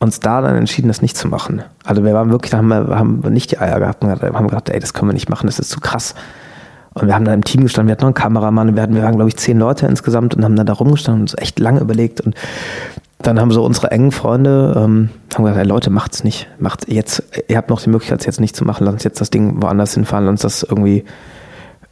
uns 0.01 0.19
da 0.19 0.41
dann 0.41 0.57
entschieden, 0.57 0.89
das 0.89 1.03
nicht 1.03 1.17
zu 1.17 1.29
machen. 1.29 1.63
Also 1.85 2.05
wir 2.05 2.15
waren 2.15 2.31
wirklich, 2.31 2.51
da 2.51 2.59
haben 2.59 2.69
wir, 2.69 2.99
haben 2.99 3.21
nicht 3.31 3.53
die 3.53 3.59
Eier 3.59 3.79
gehabt 3.79 4.03
und 4.03 4.11
haben 4.11 4.49
gedacht, 4.49 4.71
ey, 4.71 4.81
das 4.81 4.95
können 4.95 5.11
wir 5.11 5.15
nicht 5.15 5.29
machen, 5.29 5.47
das 5.47 5.59
ist 5.59 5.71
zu 5.71 5.79
krass. 5.79 6.15
Und 6.95 7.07
wir 7.07 7.15
haben 7.15 7.25
da 7.25 7.35
im 7.35 7.45
Team 7.45 7.63
gestanden, 7.63 7.89
wir 7.89 7.93
hatten 7.93 8.03
noch 8.03 8.09
einen 8.09 8.15
Kameramann, 8.15 8.75
wir, 8.75 8.83
hatten, 8.83 8.95
wir 8.95 9.03
waren, 9.03 9.15
glaube 9.15 9.29
ich, 9.29 9.37
zehn 9.37 9.59
Leute 9.59 9.87
insgesamt 9.87 10.35
und 10.35 10.43
haben 10.43 10.57
dann 10.57 10.67
da 10.67 10.73
rumgestanden 10.73 11.21
und 11.21 11.33
uns 11.33 11.41
echt 11.41 11.59
lange 11.61 11.81
überlegt. 11.81 12.21
Und 12.23 12.35
dann 13.19 13.39
haben 13.39 13.53
so 13.53 13.63
unsere 13.63 13.91
engen 13.91 14.11
Freunde 14.11 14.75
ähm, 14.77 15.11
haben 15.35 15.45
gesagt, 15.45 15.61
ey, 15.61 15.67
Leute, 15.67 15.91
macht's 15.91 16.25
nicht. 16.25 16.49
Macht 16.59 16.89
jetzt, 16.89 17.23
ihr 17.49 17.59
habt 17.59 17.69
noch 17.69 17.83
die 17.83 17.91
Möglichkeit, 17.91 18.21
es 18.21 18.27
jetzt 18.27 18.41
nicht 18.41 18.57
zu 18.57 18.65
machen, 18.65 18.85
lasst 18.85 18.95
uns 18.95 19.05
jetzt 19.05 19.21
das 19.21 19.31
Ding 19.31 19.63
woanders 19.63 19.95
hinfahren, 19.95 20.25
lasst 20.25 20.45
uns 20.45 20.63
das 20.63 20.63
irgendwie 20.63 21.05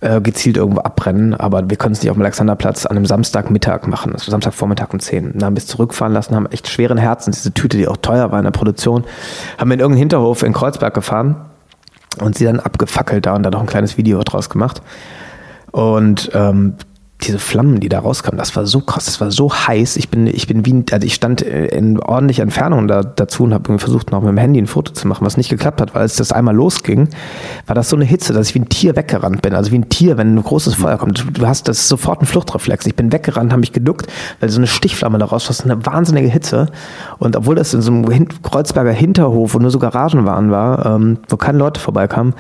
äh, 0.01 0.21
gezielt 0.21 0.57
irgendwo 0.57 0.81
abbrennen, 0.81 1.35
aber 1.35 1.69
wir 1.69 1.77
können 1.77 1.93
es 1.93 2.03
nicht 2.03 2.11
auf 2.11 2.17
dem 2.17 2.23
Alexanderplatz 2.23 2.87
an 2.87 2.97
einem 2.97 3.07
Samstagmittag 3.07 3.87
machen, 3.87 4.13
also 4.13 4.31
Samstagvormittag 4.31 4.93
um 4.93 5.01
10. 5.01 5.33
Dann 5.35 5.45
haben 5.45 5.57
wir 5.57 5.61
es 5.61 5.67
zurückfahren 5.67 6.13
lassen, 6.13 6.37
haben 6.37 6.47
echt 6.47 6.69
schweren 6.69 6.99
Herzens 6.99 7.39
diese 7.39 7.53
Tüte, 7.53 7.77
die 7.77 7.89
auch 7.89 7.97
teuer 7.97 8.31
war 8.31 8.39
in 8.39 8.45
der 8.45 8.53
Produktion, 8.53 9.05
haben 9.59 9.69
wir 9.71 9.75
in 9.75 9.81
irgendeinen 9.81 9.99
Hinterhof 9.99 10.43
in 10.43 10.53
Kreuzberg 10.53 10.95
gefahren 10.95 11.37
und 12.21 12.39
sie 12.39 12.45
dann 12.45 12.61
abgefackelt 12.61 13.27
da 13.27 13.35
und 13.35 13.43
dann 13.43 13.53
noch 13.53 13.61
ein 13.61 13.67
kleines 13.67 13.97
Video 13.97 14.23
draus 14.23 14.51
gemacht. 14.51 14.83
Und 15.71 16.31
ähm, 16.33 16.75
diese 17.23 17.39
Flammen, 17.41 17.81
die 17.81 17.89
da 17.89 17.99
rauskamen, 17.99 18.39
das 18.39 18.55
war 18.55 18.65
so 18.65 18.81
krass, 18.81 19.07
das 19.07 19.21
war 19.21 19.31
so 19.33 19.53
heiß. 19.53 19.97
Ich 19.97 20.09
bin, 20.09 20.29
ich 20.29 20.47
bin 20.47 20.65
wie, 20.65 20.85
also 20.93 21.05
ich 21.05 21.15
stand 21.15 21.41
in 21.43 21.99
ordentlicher 21.99 22.45
Entfernung 22.45 22.87
da, 22.87 23.03
dazu 23.03 23.45
und 23.45 23.55
habe 23.55 23.79
versucht, 23.79 24.13
noch 24.13 24.21
mit 24.21 24.29
dem 24.29 24.39
Handy 24.39 24.61
ein 24.61 24.69
Foto 24.69 24.93
zu 24.93 25.09
machen, 25.09 25.27
was 25.27 25.37
nicht 25.37 25.49
geklappt 25.49 25.81
hat, 25.81 25.95
weil 25.95 26.03
als 26.03 26.17
das 26.17 26.31
einmal 26.31 26.55
losging, 26.55 27.09
war 27.67 27.75
das 27.75 27.89
so 27.89 27.97
eine 27.97 28.05
Hitze, 28.05 28.33
dass 28.33 28.49
ich 28.49 28.55
wie 28.55 28.61
ein 28.61 28.69
Tier 28.69 28.95
weggerannt 28.95 29.43
bin. 29.43 29.55
Also 29.55 29.73
wie 29.73 29.79
ein 29.79 29.89
Tier, 29.89 30.17
wenn 30.17 30.37
ein 30.37 30.43
großes 30.43 30.75
Feuer 30.75 30.97
kommt. 30.97 31.25
Du 31.33 31.47
hast 31.47 31.67
das 31.67 31.89
sofort 31.89 32.23
ein 32.23 32.27
Fluchtreflex. 32.27 32.87
Ich 32.87 32.95
bin 32.95 33.13
weggerannt, 33.13 33.51
habe 33.51 33.61
mich 33.61 33.73
geduckt, 33.73 34.07
weil 34.39 34.49
so 34.49 34.59
eine 34.59 34.69
Stichflamme 34.69 35.19
da 35.19 35.27
raus 35.27 35.49
war, 35.49 35.71
eine 35.71 35.85
wahnsinnige 35.85 36.29
Hitze. 36.29 36.67
Und 37.19 37.35
obwohl 37.35 37.57
das 37.57 37.75
in 37.75 37.83
so 37.83 37.91
einem 37.91 38.29
Kreuzberger 38.43 38.93
Hinterhof, 38.93 39.55
wo 39.55 39.59
nur 39.59 39.71
so 39.71 39.81
Garagen 39.81 40.25
waren, 40.25 40.53
war, 40.53 40.87
ähm, 40.87 41.19
wo 41.29 41.37
keine 41.37 41.59
Leute 41.59 41.81
vorbeikamen, 41.81 42.35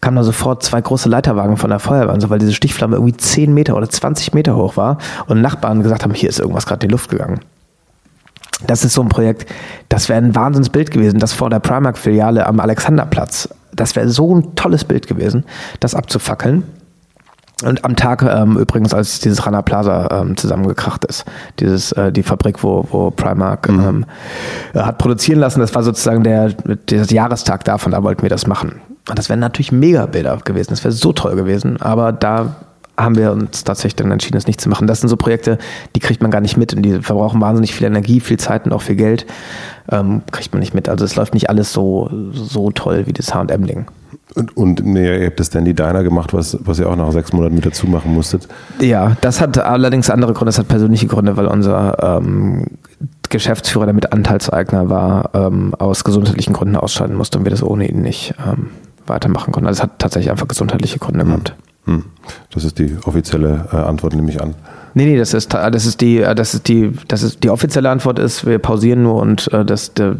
kamen 0.00 0.16
da 0.16 0.22
sofort 0.22 0.62
zwei 0.62 0.80
große 0.80 1.08
Leiterwagen 1.08 1.56
von 1.56 1.70
der 1.70 1.78
Feuerwehr, 1.78 2.20
so, 2.20 2.30
weil 2.30 2.38
diese 2.38 2.52
Stichflamme 2.52 2.96
irgendwie 2.96 3.16
10 3.16 3.54
Meter 3.54 3.76
oder 3.76 3.88
20 3.88 4.23
Meter 4.32 4.56
hoch 4.56 4.76
war 4.76 4.98
und 5.26 5.40
Nachbarn 5.40 5.82
gesagt 5.82 6.04
haben, 6.04 6.14
hier 6.14 6.28
ist 6.28 6.40
irgendwas 6.40 6.66
gerade 6.66 6.84
in 6.84 6.88
die 6.88 6.92
Luft 6.92 7.10
gegangen. 7.10 7.40
Das 8.66 8.84
ist 8.84 8.94
so 8.94 9.02
ein 9.02 9.08
Projekt, 9.08 9.50
das 9.88 10.08
wäre 10.08 10.22
ein 10.22 10.34
Wahnsinnsbild 10.34 10.90
gewesen, 10.90 11.18
das 11.18 11.32
vor 11.32 11.50
der 11.50 11.58
Primark-Filiale 11.58 12.46
am 12.46 12.60
Alexanderplatz. 12.60 13.48
Das 13.72 13.96
wäre 13.96 14.08
so 14.08 14.34
ein 14.34 14.54
tolles 14.54 14.84
Bild 14.84 15.06
gewesen, 15.06 15.44
das 15.80 15.94
abzufackeln. 15.94 16.62
Und 17.62 17.84
am 17.84 17.94
Tag 17.96 18.22
ähm, 18.22 18.58
übrigens, 18.58 18.92
als 18.92 19.20
dieses 19.20 19.46
Rana 19.46 19.62
Plaza 19.62 20.08
ähm, 20.10 20.36
zusammengekracht 20.36 21.04
ist, 21.04 21.24
dieses 21.60 21.92
äh, 21.92 22.10
die 22.10 22.22
Fabrik, 22.22 22.62
wo, 22.62 22.86
wo 22.90 23.10
Primark 23.10 23.68
mhm. 23.68 24.06
ähm, 24.74 24.82
hat 24.82 24.98
produzieren 24.98 25.38
lassen, 25.38 25.60
das 25.60 25.74
war 25.74 25.82
sozusagen 25.82 26.24
der, 26.24 26.50
der 26.50 27.04
Jahrestag 27.04 27.64
davon, 27.64 27.92
da 27.92 28.02
wollten 28.02 28.22
wir 28.22 28.28
das 28.28 28.46
machen. 28.46 28.80
Und 29.08 29.18
das 29.18 29.28
wären 29.28 29.40
natürlich 29.40 29.70
Mega-Bilder 29.70 30.38
gewesen. 30.44 30.70
Das 30.70 30.82
wäre 30.82 30.92
so 30.92 31.12
toll 31.12 31.36
gewesen. 31.36 31.80
Aber 31.80 32.12
da 32.12 32.56
haben 32.96 33.16
wir 33.16 33.32
uns 33.32 33.64
tatsächlich 33.64 33.96
dann 33.96 34.10
entschieden, 34.10 34.34
das 34.34 34.46
nicht 34.46 34.60
zu 34.60 34.68
machen. 34.68 34.86
Das 34.86 35.00
sind 35.00 35.08
so 35.08 35.16
Projekte, 35.16 35.58
die 35.96 36.00
kriegt 36.00 36.22
man 36.22 36.30
gar 36.30 36.40
nicht 36.40 36.56
mit 36.56 36.74
und 36.74 36.82
die 36.82 37.00
verbrauchen 37.00 37.40
wahnsinnig 37.40 37.74
viel 37.74 37.86
Energie, 37.86 38.20
viel 38.20 38.38
Zeit 38.38 38.66
und 38.66 38.72
auch 38.72 38.82
viel 38.82 38.96
Geld. 38.96 39.26
Ähm, 39.90 40.22
kriegt 40.30 40.52
man 40.52 40.60
nicht 40.60 40.74
mit. 40.74 40.88
Also 40.88 41.04
es 41.04 41.16
läuft 41.16 41.34
nicht 41.34 41.50
alles 41.50 41.72
so, 41.72 42.08
so 42.32 42.70
toll 42.70 43.06
wie 43.06 43.12
das 43.12 43.34
H&M-Ding. 43.34 43.86
Und, 44.34 44.56
und 44.56 44.84
nee, 44.84 45.20
ihr 45.20 45.26
habt 45.26 45.38
das 45.38 45.50
Dandy 45.50 45.74
Diner 45.74 46.02
gemacht, 46.02 46.32
was, 46.32 46.56
was 46.60 46.78
ihr 46.78 46.88
auch 46.88 46.96
nach 46.96 47.12
sechs 47.12 47.32
Monaten 47.32 47.54
mit 47.56 47.66
dazu 47.66 47.86
machen 47.86 48.14
musstet. 48.14 48.48
Ja, 48.80 49.16
das 49.20 49.40
hat 49.40 49.58
allerdings 49.58 50.10
andere 50.10 50.32
Gründe. 50.32 50.46
Das 50.46 50.58
hat 50.58 50.68
persönliche 50.68 51.06
Gründe, 51.06 51.36
weil 51.36 51.46
unser 51.46 52.18
ähm, 52.18 52.66
Geschäftsführer, 53.28 53.84
der 53.84 53.94
mit 53.94 54.12
Anteilseigner 54.12 54.88
war, 54.88 55.30
ähm, 55.34 55.74
aus 55.78 56.04
gesundheitlichen 56.04 56.52
Gründen 56.52 56.76
ausscheiden 56.76 57.16
musste 57.16 57.38
und 57.38 57.44
wir 57.44 57.50
das 57.50 57.62
ohne 57.62 57.88
ihn 57.88 58.02
nicht 58.02 58.34
ähm, 58.44 58.70
weitermachen 59.06 59.52
konnten. 59.52 59.68
Also 59.68 59.78
es 59.78 59.82
hat 59.82 59.98
tatsächlich 59.98 60.30
einfach 60.30 60.48
gesundheitliche 60.48 60.98
Gründe 60.98 61.20
hm. 61.20 61.28
gehabt. 61.28 61.54
Hm. 61.86 62.04
Das 62.52 62.64
ist 62.64 62.78
die 62.78 62.96
offizielle 63.04 63.68
äh, 63.72 63.76
Antwort, 63.76 64.14
nehme 64.14 64.30
ich 64.30 64.40
an. 64.40 64.54
Nee, 64.94 65.06
nee, 65.06 65.18
das 65.18 65.34
ist, 65.34 65.52
das 65.52 65.86
ist 65.86 66.00
die, 66.00 66.20
das 66.20 66.54
ist 66.54 66.68
die, 66.68 66.92
das 67.08 67.24
ist 67.24 67.42
die 67.42 67.50
offizielle 67.50 67.90
Antwort 67.90 68.20
ist, 68.20 68.46
wir 68.46 68.60
pausieren 68.60 69.02
nur 69.02 69.20
und 69.20 69.52
äh, 69.52 69.64
das, 69.64 69.92
der, 69.92 70.14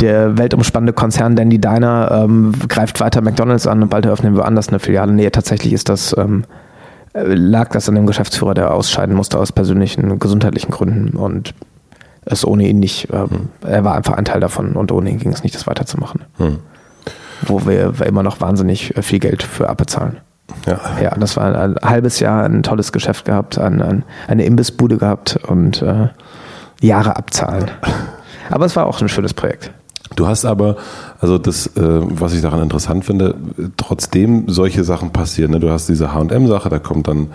der 0.00 0.36
weltumspannende 0.36 0.92
Konzern 0.92 1.36
Dandy 1.36 1.60
Diner 1.60 2.24
ähm, 2.24 2.52
greift 2.68 2.98
weiter 2.98 3.22
McDonalds 3.22 3.68
an 3.68 3.82
und 3.82 3.88
bald 3.88 4.06
eröffnen 4.06 4.34
wir 4.34 4.46
anders 4.46 4.68
eine 4.68 4.80
Filiale. 4.80 5.12
Nee, 5.12 5.30
tatsächlich 5.30 5.72
ist 5.72 5.88
das, 5.88 6.14
ähm, 6.18 6.44
lag 7.14 7.70
das 7.70 7.88
an 7.88 7.94
dem 7.94 8.06
Geschäftsführer, 8.06 8.54
der 8.54 8.74
ausscheiden 8.74 9.14
musste 9.14 9.38
aus 9.38 9.52
persönlichen 9.52 10.18
gesundheitlichen 10.18 10.72
Gründen 10.72 11.16
und 11.16 11.54
es 12.24 12.44
ohne 12.44 12.68
ihn 12.68 12.80
nicht, 12.80 13.08
ähm, 13.12 13.28
hm. 13.30 13.48
er 13.62 13.84
war 13.84 13.94
einfach 13.94 14.14
ein 14.14 14.24
Teil 14.24 14.40
davon 14.40 14.72
und 14.72 14.90
ohne 14.90 15.08
ihn 15.08 15.18
ging 15.18 15.32
es 15.32 15.44
nicht, 15.44 15.54
das 15.54 15.68
weiterzumachen. 15.68 16.22
Hm 16.38 16.58
wo 17.42 17.66
wir 17.66 17.94
immer 18.06 18.22
noch 18.22 18.40
wahnsinnig 18.40 18.96
äh, 18.96 19.02
viel 19.02 19.18
Geld 19.18 19.42
für 19.42 19.68
abbezahlen. 19.68 20.18
Ja. 20.66 20.80
ja, 21.02 21.10
das 21.16 21.36
war 21.36 21.54
ein, 21.54 21.76
halbes 21.82 22.20
Jahr 22.20 22.44
ein 22.44 22.62
tolles 22.62 22.92
Geschäft 22.92 23.24
gehabt, 23.24 23.58
ein, 23.58 23.80
ein, 23.82 24.04
eine 24.28 24.44
Imbissbude 24.44 24.98
gehabt 24.98 25.38
und 25.48 25.82
äh, 25.82 26.08
Jahre 26.80 27.16
abzahlen. 27.16 27.70
Aber 28.50 28.64
es 28.64 28.76
war 28.76 28.86
auch 28.86 29.00
ein 29.00 29.08
schönes 29.08 29.34
Projekt. 29.34 29.70
Du 30.16 30.26
hast 30.26 30.44
aber, 30.44 30.76
also 31.20 31.38
das, 31.38 31.68
äh, 31.68 31.70
was 31.76 32.34
ich 32.34 32.42
daran 32.42 32.62
interessant 32.62 33.04
finde, 33.04 33.34
trotzdem 33.76 34.44
solche 34.48 34.82
Sachen 34.82 35.12
passieren. 35.12 35.52
Ne? 35.52 35.60
Du 35.60 35.70
hast 35.70 35.88
diese 35.88 36.12
H&M-Sache, 36.12 36.68
da 36.68 36.78
kommt 36.78 37.06
dann 37.06 37.28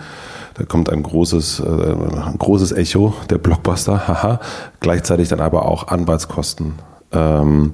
da 0.58 0.64
kommt 0.64 0.90
ein 0.90 1.02
großes, 1.02 1.60
äh, 1.60 1.64
ein 1.64 2.38
großes 2.38 2.72
Echo, 2.72 3.14
der 3.28 3.36
Blockbuster, 3.38 4.08
haha, 4.08 4.40
gleichzeitig 4.80 5.28
dann 5.28 5.40
aber 5.40 5.66
auch 5.66 5.88
Anwaltskosten. 5.88 6.74
Ähm, 7.12 7.72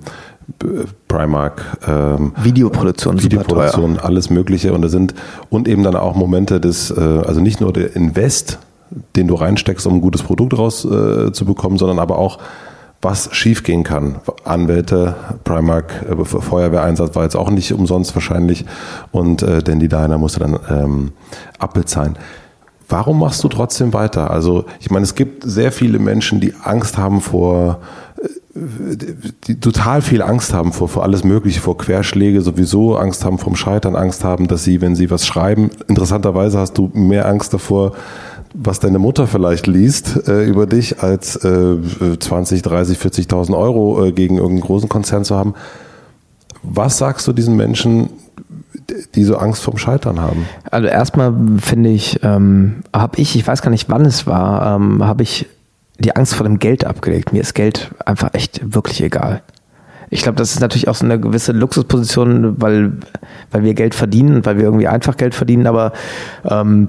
Primark, 1.09 1.78
ähm, 1.86 2.32
Videoproduktion, 2.43 3.22
Videoproduktion, 3.22 3.99
alles 3.99 4.30
Mögliche 4.30 4.72
und 4.72 4.82
da 4.82 4.88
sind 4.88 5.14
und 5.51 5.68
eben 5.68 5.82
dann 5.82 5.97
auch 5.97 6.14
Momente 6.14 6.61
des, 6.61 6.90
äh, 6.90 7.01
also 7.01 7.40
nicht 7.40 7.61
nur 7.61 7.72
der 7.72 7.95
Invest, 7.97 8.59
den 9.16 9.28
du 9.28 9.34
reinsteckst, 9.34 9.86
um 9.86 9.95
ein 9.95 10.01
gutes 10.01 10.22
Produkt 10.22 10.57
raus 10.59 10.84
äh, 10.84 11.32
sondern 11.32 11.99
aber 11.99 12.18
auch 12.18 12.38
was 13.03 13.34
schiefgehen 13.34 13.82
kann. 13.82 14.20
Anwälte, 14.45 15.16
Primark, 15.43 16.05
äh, 16.09 16.24
Feuerwehreinsatz 16.24 17.14
war 17.16 17.24
jetzt 17.24 17.36
auch 17.36 17.51
nicht 17.51 17.72
umsonst 17.72 18.14
wahrscheinlich 18.14 18.64
und 19.11 19.43
äh, 19.43 19.62
denn 19.62 19.80
die 19.80 19.88
Diner 19.88 20.18
musste 20.18 20.40
dann 20.40 20.59
ähm, 20.70 21.12
abbezahlen. 21.59 22.16
Warum 22.88 23.20
machst 23.20 23.43
du 23.43 23.49
trotzdem 23.49 23.93
weiter? 23.93 24.30
Also 24.30 24.66
ich 24.78 24.90
meine, 24.90 25.05
es 25.05 25.14
gibt 25.14 25.45
sehr 25.45 25.72
viele 25.72 25.99
Menschen, 25.99 26.40
die 26.40 26.55
Angst 26.62 26.99
haben 26.99 27.20
vor 27.20 27.80
die 28.55 29.61
total 29.61 30.03
viel 30.03 30.21
Angst 30.21 30.53
haben 30.53 30.73
vor, 30.73 30.89
vor 30.89 31.03
alles 31.03 31.25
Mögliche, 31.25 31.61
vor 31.61 31.79
Querschläge 31.79 32.43
sowieso, 32.43 32.97
Angst 32.97 33.25
haben 33.25 33.39
vom 33.39 33.57
Scheitern, 33.57 33.97
Angst 33.97 34.25
haben, 34.25 34.47
dass 34.47 34.63
sie, 34.65 34.83
wenn 34.83 34.95
sie 34.95 35.11
was 35.11 35.27
schreiben, 35.27 35.71
interessanterweise 35.89 36.59
hast 36.59 36.77
du 36.77 36.91
mehr 36.93 37.27
Angst 37.27 37.55
davor, 37.55 37.93
was 38.53 38.81
deine 38.81 38.99
Mutter 38.99 39.27
vielleicht 39.27 39.67
liest 39.67 40.29
äh, 40.29 40.45
über 40.45 40.67
dich, 40.67 41.03
als 41.03 41.37
äh, 41.37 41.77
20, 42.19 42.61
30, 42.61 42.99
40.000 42.99 43.57
Euro 43.57 44.05
äh, 44.05 44.13
gegen 44.13 44.37
irgendeinen 44.37 44.67
großen 44.67 44.91
Konzern 44.91 45.25
zu 45.25 45.35
haben. 45.35 45.55
Was 46.63 46.99
sagst 46.99 47.27
du 47.27 47.33
diesen 47.33 47.57
Menschen, 47.57 48.11
die 49.15 49.25
so 49.25 49.37
Angst 49.37 49.63
vom 49.63 49.79
Scheitern 49.79 50.21
haben? 50.21 50.47
Also 50.71 50.89
erstmal 50.89 51.35
finde 51.59 51.89
ich, 51.89 52.21
ähm, 52.23 52.83
habe 52.95 53.19
ich, 53.19 53.35
ich 53.35 53.47
weiß 53.47 53.63
gar 53.63 53.71
nicht, 53.71 53.89
wann 53.89 54.05
es 54.05 54.27
war, 54.27 54.77
ähm, 54.77 55.03
habe 55.03 55.23
ich 55.23 55.47
die 56.03 56.15
Angst 56.17 56.35
vor 56.35 56.45
dem 56.45 56.59
Geld 56.59 56.85
abgelegt. 56.85 57.33
Mir 57.33 57.41
ist 57.41 57.55
Geld 57.55 57.91
einfach 58.05 58.35
echt 58.35 58.75
wirklich 58.75 59.03
egal. 59.03 59.43
Ich 60.11 60.23
glaube, 60.23 60.37
das 60.37 60.53
ist 60.53 60.61
natürlich 60.61 60.89
auch 60.89 60.95
so 60.95 61.07
eine 61.07 61.19
gewisse 61.19 61.53
Luxusposition, 61.53 62.61
weil, 62.61 62.93
weil 63.51 63.63
wir 63.63 63.73
Geld 63.73 63.95
verdienen, 63.95 64.45
weil 64.45 64.59
wir 64.59 64.65
irgendwie 64.65 64.89
einfach 64.89 65.17
Geld 65.17 65.35
verdienen, 65.35 65.67
aber 65.67 65.93
ähm, 66.45 66.89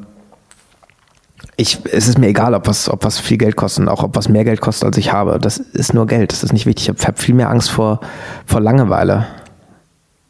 ich, 1.55 1.79
es 1.91 2.07
ist 2.07 2.17
mir 2.17 2.27
egal, 2.27 2.53
ob 2.53 2.67
was, 2.67 2.89
ob 2.89 3.05
was 3.05 3.19
viel 3.19 3.37
Geld 3.37 3.55
kostet, 3.55 3.87
auch 3.87 4.03
ob 4.03 4.15
was 4.15 4.27
mehr 4.27 4.43
Geld 4.43 4.59
kostet, 4.59 4.87
als 4.87 4.97
ich 4.97 5.13
habe. 5.13 5.39
Das 5.39 5.57
ist 5.57 5.93
nur 5.93 6.07
Geld, 6.07 6.31
das 6.31 6.43
ist 6.43 6.51
nicht 6.51 6.65
wichtig. 6.65 6.89
Ich 6.89 7.07
habe 7.07 7.21
viel 7.21 7.35
mehr 7.35 7.49
Angst 7.49 7.71
vor, 7.71 8.01
vor 8.45 8.59
Langeweile. 8.59 9.27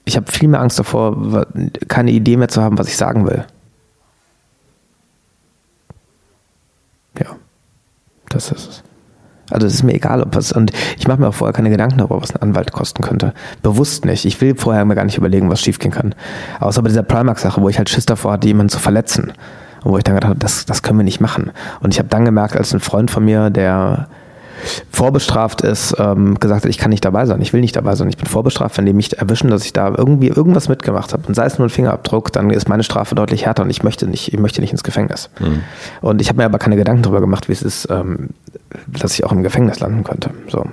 Ich 0.05 0.17
habe 0.17 0.31
viel 0.31 0.49
mehr 0.49 0.59
Angst 0.59 0.77
davor, 0.77 1.47
keine 1.87 2.11
Idee 2.11 2.37
mehr 2.37 2.49
zu 2.49 2.61
haben, 2.61 2.77
was 2.77 2.89
ich 2.89 2.97
sagen 2.97 3.25
will. 3.25 3.45
Das 8.33 8.51
ist. 8.51 8.83
Also 9.51 9.67
es 9.67 9.75
ist 9.75 9.83
mir 9.83 9.93
egal, 9.93 10.21
ob 10.21 10.35
was, 10.35 10.51
und 10.51 10.71
ich 10.97 11.07
mache 11.07 11.19
mir 11.19 11.27
auch 11.27 11.33
vorher 11.33 11.53
keine 11.53 11.69
Gedanken 11.69 11.97
darüber, 11.97 12.21
was 12.21 12.33
ein 12.33 12.41
Anwalt 12.41 12.71
kosten 12.71 13.03
könnte. 13.03 13.33
Bewusst 13.61 14.05
nicht. 14.05 14.25
Ich 14.25 14.39
will 14.41 14.55
vorher 14.55 14.85
mir 14.85 14.95
gar 14.95 15.05
nicht 15.05 15.17
überlegen, 15.17 15.49
was 15.49 15.61
schiefgehen 15.61 15.93
kann. 15.93 16.15
Außer 16.59 16.81
bei 16.81 16.87
dieser 16.87 17.03
Primark-Sache, 17.03 17.61
wo 17.61 17.69
ich 17.69 17.77
halt 17.77 17.89
Schiss 17.89 18.05
davor 18.05 18.33
hatte, 18.33 18.47
jemanden 18.47 18.69
zu 18.69 18.79
verletzen. 18.79 19.33
Und 19.83 19.91
wo 19.91 19.97
ich 19.97 20.03
dann 20.03 20.15
gedacht 20.15 20.29
habe, 20.29 20.39
das, 20.39 20.65
das 20.65 20.81
können 20.81 20.97
wir 20.97 21.03
nicht 21.03 21.19
machen. 21.19 21.51
Und 21.81 21.93
ich 21.93 21.99
habe 21.99 22.09
dann 22.09 22.23
gemerkt, 22.23 22.55
als 22.55 22.73
ein 22.73 22.79
Freund 22.79 23.11
von 23.11 23.25
mir, 23.25 23.49
der 23.49 24.07
vorbestraft 24.91 25.61
ist, 25.61 25.95
ähm, 25.99 26.39
gesagt 26.39 26.63
hat, 26.63 26.69
ich 26.69 26.77
kann 26.77 26.89
nicht 26.89 27.05
dabei 27.05 27.25
sein, 27.25 27.41
ich 27.41 27.53
will 27.53 27.61
nicht 27.61 27.75
dabei 27.75 27.95
sein, 27.95 28.09
ich 28.09 28.17
bin 28.17 28.27
vorbestraft, 28.27 28.77
wenn 28.77 28.85
die 28.85 28.93
mich 28.93 29.17
erwischen, 29.17 29.49
dass 29.49 29.65
ich 29.65 29.73
da 29.73 29.93
irgendwie 29.95 30.27
irgendwas 30.27 30.69
mitgemacht 30.69 31.13
habe 31.13 31.23
und 31.27 31.35
sei 31.35 31.45
es 31.45 31.57
nur 31.57 31.67
ein 31.67 31.69
Fingerabdruck, 31.69 32.31
dann 32.31 32.49
ist 32.49 32.69
meine 32.69 32.83
Strafe 32.83 33.15
deutlich 33.15 33.45
härter 33.45 33.63
und 33.63 33.69
ich 33.69 33.83
möchte 33.83 34.07
nicht, 34.07 34.33
ich 34.33 34.39
möchte 34.39 34.61
nicht 34.61 34.71
ins 34.71 34.83
Gefängnis. 34.83 35.29
Mhm. 35.39 35.61
Und 36.01 36.21
ich 36.21 36.29
habe 36.29 36.37
mir 36.37 36.45
aber 36.45 36.59
keine 36.59 36.75
Gedanken 36.75 37.03
darüber 37.03 37.21
gemacht, 37.21 37.49
wie 37.49 37.53
es 37.53 37.61
ist, 37.61 37.87
ähm, 37.89 38.29
dass 38.87 39.13
ich 39.13 39.23
auch 39.25 39.31
im 39.31 39.43
Gefängnis 39.43 39.79
landen 39.79 40.03
könnte. 40.03 40.31
So. 40.49 40.65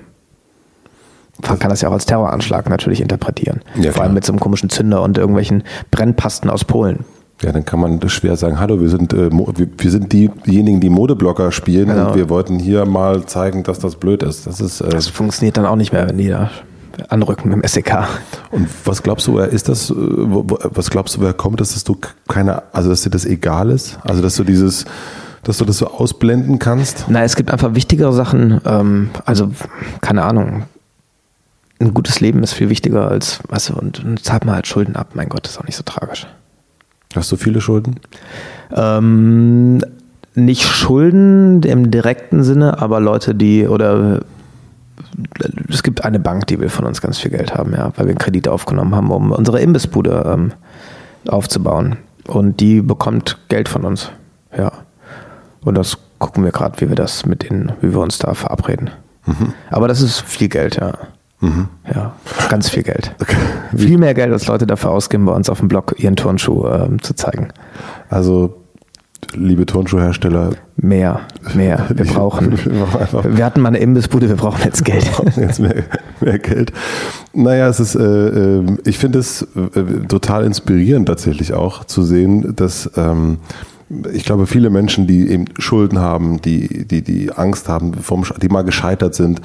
Man 1.49 1.59
kann 1.59 1.71
das 1.71 1.81
ja 1.81 1.89
auch 1.89 1.93
als 1.93 2.07
Terroranschlag 2.07 2.69
natürlich 2.69 3.01
interpretieren. 3.01 3.63
Ja, 3.77 3.93
Vor 3.93 4.03
allem 4.03 4.15
mit 4.15 4.25
so 4.25 4.33
einem 4.33 4.41
komischen 4.41 4.69
Zünder 4.69 5.03
und 5.03 5.17
irgendwelchen 5.17 5.65
Brennpasten 5.91 6.51
aus 6.51 6.65
Polen. 6.65 7.05
Ja, 7.43 7.53
dann 7.53 7.65
kann 7.65 7.81
man 7.81 8.07
schwer 8.09 8.37
sagen, 8.37 8.61
hallo, 8.61 8.81
wir 8.81 8.91
sind, 8.91 9.15
äh, 9.15 9.31
wir, 9.31 9.91
sind 9.91 10.13
diejenigen, 10.13 10.81
die 10.81 10.91
Modeblocker 10.91 11.53
spielen 11.53 11.89
genau. 11.89 12.09
und 12.09 12.17
wir 12.17 12.29
wollten 12.29 12.59
hier 12.59 12.85
mal 12.85 13.25
zeigen, 13.25 13.63
dass 13.63 13.79
das 13.79 13.97
blöd 13.97 14.23
ist. 14.23 14.47
Das 14.47 14.61
ist 14.61 14.83
äh, 14.83 14.91
das 14.91 15.09
funktioniert 15.09 15.57
dann 15.57 15.65
auch 15.65 15.77
nicht 15.77 15.93
mehr, 15.93 16.07
wenn 16.07 16.19
die 16.19 16.29
da 16.29 16.51
anrücken 17.09 17.49
mit 17.49 17.63
dem 17.63 17.67
SEK. 17.67 18.07
Und 18.51 18.69
was 18.85 19.03
glaubst 19.03 19.27
du, 19.27 19.39
ist 19.39 19.71
das, 19.71 19.91
äh, 19.91 19.95
was 19.95 20.91
glaubst 20.91 21.17
du, 21.17 21.23
wer 21.23 21.33
kommt, 21.33 21.61
dass 21.61 21.83
du 21.83 21.97
keine, 22.29 22.63
also 22.75 22.91
dass 22.91 23.03
dir 23.03 23.11
das 23.11 23.25
egal 23.25 23.71
ist? 23.71 23.99
Also 24.03 24.21
dass 24.21 24.37
du 24.37 24.45
dieses, 24.45 24.85
dass 25.43 25.57
du 25.57 25.65
das 25.65 25.79
so 25.79 25.87
ausblenden 25.87 26.59
kannst? 26.59 27.07
Nein, 27.09 27.25
es 27.25 27.37
gibt 27.37 27.51
einfach 27.51 27.75
wichtigere 27.75 28.13
Sachen, 28.13 28.61
ähm, 28.67 29.11
also 29.25 29.51
keine 30.03 30.25
Ahnung. 30.25 30.65
Ein 31.79 31.95
gutes 31.95 32.21
Leben 32.21 32.43
ist 32.43 32.53
viel 32.53 32.69
wichtiger 32.69 33.09
als, 33.09 33.41
weißt 33.49 33.71
du, 33.71 33.75
und, 33.77 34.05
und 34.05 34.23
zahlt 34.23 34.45
mal 34.45 34.57
halt 34.57 34.67
Schulden 34.67 34.97
ab, 34.97 35.13
mein 35.15 35.31
Gott, 35.31 35.47
ist 35.47 35.59
auch 35.59 35.65
nicht 35.65 35.77
so 35.77 35.83
tragisch. 35.83 36.27
Hast 37.15 37.33
du 37.33 37.37
viele 37.37 37.61
Schulden? 37.61 37.97
Ähm, 38.75 39.83
nicht 40.35 40.63
Schulden 40.63 41.63
im 41.63 41.91
direkten 41.91 42.45
Sinne, 42.45 42.81
aber 42.81 43.01
Leute, 43.01 43.35
die 43.35 43.67
oder 43.67 44.21
es 45.69 45.83
gibt 45.83 46.05
eine 46.05 46.21
Bank, 46.21 46.47
die 46.47 46.61
will 46.61 46.69
von 46.69 46.85
uns 46.85 47.01
ganz 47.01 47.19
viel 47.19 47.31
Geld 47.31 47.55
haben, 47.55 47.73
ja, 47.73 47.93
weil 47.97 48.07
wir 48.07 48.11
einen 48.11 48.19
Kredit 48.19 48.49
aufgenommen 48.49 48.95
haben, 48.95 49.11
um 49.11 49.33
unsere 49.33 49.61
Imbissbude 49.61 50.25
ähm, 50.27 50.53
aufzubauen. 51.27 51.97
Und 52.27 52.61
die 52.61 52.81
bekommt 52.81 53.39
Geld 53.49 53.69
von 53.69 53.85
uns, 53.85 54.11
ja. 54.57 54.71
Und 55.63 55.77
das 55.77 55.99
gucken 56.19 56.45
wir 56.45 56.53
gerade, 56.53 56.81
wie 56.81 56.89
wir 56.89 56.97
das 56.97 57.27
mit 57.27 57.43
denen, 57.43 57.73
wie 57.81 57.93
wir 57.93 58.01
uns 58.01 58.19
da 58.19 58.35
verabreden. 58.35 58.91
Mhm. 59.27 59.53
Aber 59.71 59.89
das 59.89 60.01
ist 60.01 60.21
viel 60.21 60.49
Geld, 60.49 60.77
ja. 60.77 60.95
Mhm. 61.41 61.69
Ja, 61.93 62.13
ganz 62.49 62.69
viel 62.69 62.83
Geld. 62.83 63.15
Okay. 63.21 63.37
Viel 63.75 63.99
mehr 63.99 64.15
Geld, 64.15 64.33
als 64.33 64.47
Leute 64.47 64.67
dafür 64.67 64.91
ausgeben, 64.91 65.25
bei 65.25 65.33
uns 65.33 65.49
auf 65.49 65.61
dem 65.61 65.69
Blog 65.69 65.95
ihren 65.99 66.17
Turnschuh 66.17 66.67
ähm, 66.67 67.03
zu 67.03 67.15
zeigen. 67.15 67.49
Also, 68.11 68.61
liebe 69.35 69.65
Turnschuhhersteller. 69.65 70.51
Mehr, 70.77 71.21
mehr. 71.55 71.87
Wir 71.95 72.05
brauchen. 72.05 72.59
wir 72.59 73.45
hatten 73.45 73.61
mal 73.61 73.69
eine 73.69 73.79
Imbissbude, 73.79 74.29
wir 74.29 74.37
brauchen 74.37 74.63
jetzt 74.65 74.85
Geld. 74.85 75.05
Wir 75.05 75.13
brauchen 75.13 75.43
jetzt 75.43 75.61
mehr, 75.61 75.85
mehr 76.21 76.39
Geld. 76.39 76.73
Naja, 77.33 77.69
es 77.69 77.81
ist, 77.81 77.95
äh, 77.95 78.03
ähm, 78.03 78.79
ich 78.85 78.99
finde 78.99 79.19
es 79.19 79.43
äh, 79.43 80.07
total 80.09 80.45
inspirierend 80.45 81.07
tatsächlich 81.09 81.55
auch 81.55 81.85
zu 81.85 82.03
sehen, 82.03 82.55
dass 82.57 82.91
ähm, 82.97 83.39
ich 84.13 84.25
glaube, 84.25 84.47
viele 84.47 84.71
Menschen, 84.71 85.07
die 85.07 85.29
eben 85.29 85.47
Schulden 85.59 85.99
haben, 85.99 86.41
die, 86.41 86.87
die, 86.87 87.03
die 87.03 87.33
Angst 87.33 87.69
haben, 87.69 87.95
vom, 87.95 88.25
die 88.41 88.49
mal 88.49 88.63
gescheitert 88.63 89.15
sind, 89.15 89.41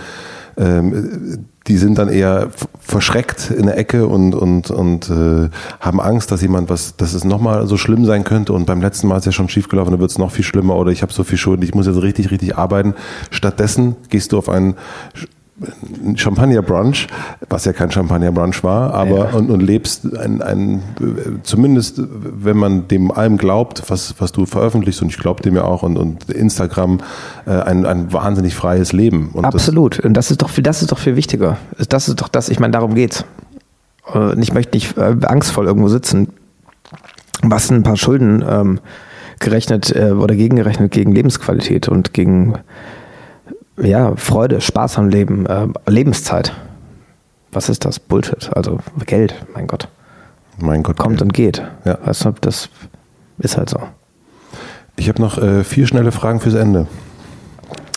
ähm, 0.58 1.46
die 1.68 1.78
sind 1.78 1.98
dann 1.98 2.10
eher 2.10 2.50
verschreckt 2.80 3.50
in 3.50 3.66
der 3.66 3.78
Ecke 3.78 4.08
und, 4.08 4.36
und, 4.36 4.70
und 4.70 5.10
äh, 5.10 5.50
haben 5.80 6.00
Angst, 6.00 6.32
dass 6.32 6.42
jemand 6.42 6.70
was, 6.70 6.96
dass 6.96 7.14
es 7.14 7.24
nochmal 7.24 7.66
so 7.66 7.78
schlimm 7.78 8.06
sein 8.06 8.24
könnte 8.24 8.54
und 8.54 8.66
beim 8.66 8.82
letzten 8.82 9.08
Mal 9.08 9.18
ist 9.18 9.26
ja 9.26 9.32
schon 9.32 9.50
schiefgelaufen, 9.50 9.92
dann 9.92 10.00
wird 10.00 10.12
es 10.12 10.20
noch 10.20 10.32
viel 10.32 10.46
schlimmer 10.46 10.76
oder 10.76 10.92
ich 10.92 11.02
habe 11.02 11.12
so 11.12 11.24
viel 11.24 11.38
Schulden, 11.38 11.64
ich 11.64 11.74
muss 11.74 11.88
jetzt 11.88 12.02
richtig, 12.02 12.30
richtig 12.30 12.58
arbeiten. 12.58 12.94
Stattdessen 13.32 13.96
gehst 14.10 14.32
du 14.32 14.38
auf 14.38 14.50
einen 14.50 14.76
Champagner-Brunch, 16.16 17.08
was 17.50 17.64
ja 17.64 17.72
kein 17.72 17.90
Champagner-Brunch 17.90 18.62
war, 18.64 18.94
aber 18.94 19.30
ja. 19.30 19.30
und, 19.30 19.50
und 19.50 19.62
lebst 19.62 20.06
ein, 20.18 20.42
ein, 20.42 20.84
zumindest 21.44 22.02
wenn 22.06 22.58
man 22.58 22.90
dem 22.90 23.10
allem 23.10 23.38
glaubt, 23.38 23.84
was, 23.88 24.16
was 24.20 24.34
du 24.34 24.46
veröffentlichst, 24.46 25.02
und 25.02 25.10
ich 25.10 25.18
glaube 25.18 25.42
dem 25.44 25.56
ja 25.56 25.64
auch, 25.64 25.84
und, 25.84 25.98
und 25.98 26.30
Instagram, 26.30 27.00
äh, 27.46 27.52
ein, 27.52 27.86
ein 27.86 28.12
wahnsinnig 28.12 28.54
freies 28.54 28.92
Leben. 28.92 29.30
Und 29.32 29.46
Absolut. 29.46 30.00
Das, 30.00 30.06
und 30.06 30.14
das 30.14 30.32
ist 30.32 30.42
doch 30.42 30.50
viel, 30.50 30.64
das 30.64 30.82
ist 30.82 30.92
doch 30.92 31.00
viel 31.00 31.16
wichtiger. 31.16 31.58
Das 31.88 32.10
ist 32.10 32.20
doch 32.20 32.28
das, 32.28 32.50
ich 32.50 32.60
meine, 32.60 32.72
darum 32.72 32.94
geht's. 32.94 33.24
Und 34.12 34.42
ich 34.42 34.54
möchte 34.54 34.76
nicht 34.76 34.98
äh, 34.98 35.16
angstvoll 35.26 35.68
irgendwo 35.68 35.88
sitzen. 35.88 36.30
Was 37.42 37.70
ein 37.70 37.84
paar 37.84 37.98
Schulden 37.98 38.44
ähm, 38.48 38.80
gerechnet 39.40 39.96
äh, 39.96 40.12
oder 40.12 40.36
gegengerechnet 40.36 40.92
gegen 40.92 41.14
Lebensqualität 41.14 41.88
und 41.88 42.14
gegen 42.14 42.56
ja, 43.78 44.16
Freude, 44.16 44.62
Spaß 44.62 44.98
am 44.98 45.10
Leben, 45.10 45.46
äh, 45.46 45.68
Lebenszeit. 45.88 46.54
Was 47.52 47.70
ist 47.70 47.86
das? 47.86 48.00
Bullshit. 48.00 48.50
Also 48.56 48.80
Geld, 49.06 49.34
mein 49.54 49.68
Gott. 49.68 49.88
Mein 50.58 50.84
Gott. 50.84 50.98
Kommt 50.98 51.18
Geld. 51.18 51.22
und 51.22 51.34
geht. 51.34 51.64
Ja. 51.86 51.98
Weißt 52.04 52.26
du, 52.26 52.34
das 52.42 52.70
ist 53.40 53.58
halt 53.58 53.70
so. 53.70 53.80
Ich 54.98 55.10
habe 55.10 55.22
noch 55.22 55.38
äh, 55.38 55.64
vier 55.64 55.88
schnelle 55.88 56.12
Fragen 56.12 56.40
fürs 56.40 56.56
Ende. 56.56 56.88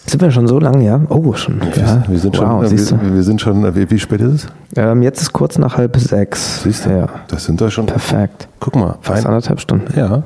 Sind 0.06 0.22
wir 0.22 0.30
schon 0.30 0.48
so 0.48 0.58
lang, 0.58 0.80
ja? 0.80 1.00
Oh, 1.10 1.34
schon. 1.34 1.60
Ja. 1.76 2.02
Wir 2.08 2.18
sind 2.18 2.38
wow, 2.38 2.66
schon, 2.66 3.02
wir, 3.02 3.14
wir, 3.14 3.22
sind 3.22 3.40
schon, 3.42 3.74
wie, 3.74 3.90
wie 3.90 3.98
spät 3.98 4.22
ist 4.22 4.32
es? 4.32 4.46
Ähm, 4.74 5.02
jetzt 5.02 5.20
ist 5.20 5.34
kurz 5.34 5.58
nach 5.58 5.76
halb 5.76 5.98
sechs. 5.98 6.62
Siehst 6.62 6.86
du? 6.86 6.90
Ja. 6.90 7.08
Das 7.28 7.44
sind 7.44 7.60
doch 7.60 7.70
schon. 7.70 7.86
Perfekt. 7.86 8.48
Guck 8.58 8.74
mal. 8.74 8.96
Fast 9.02 9.24
ein, 9.24 9.26
anderthalb 9.26 9.60
Stunden. 9.60 9.92
Ja. 9.98 10.22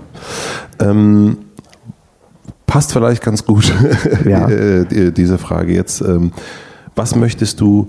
Ähm, 0.79 1.39
passt 2.73 2.95
vielleicht 2.95 3.23
ganz 3.23 3.45
gut, 3.45 3.71
ja. 4.25 4.47
Diese 4.87 5.37
Frage 5.37 5.75
jetzt. 5.75 6.01
Ähm, 6.01 6.33
was 6.95 7.15
möchtest 7.15 7.61
du 7.61 7.89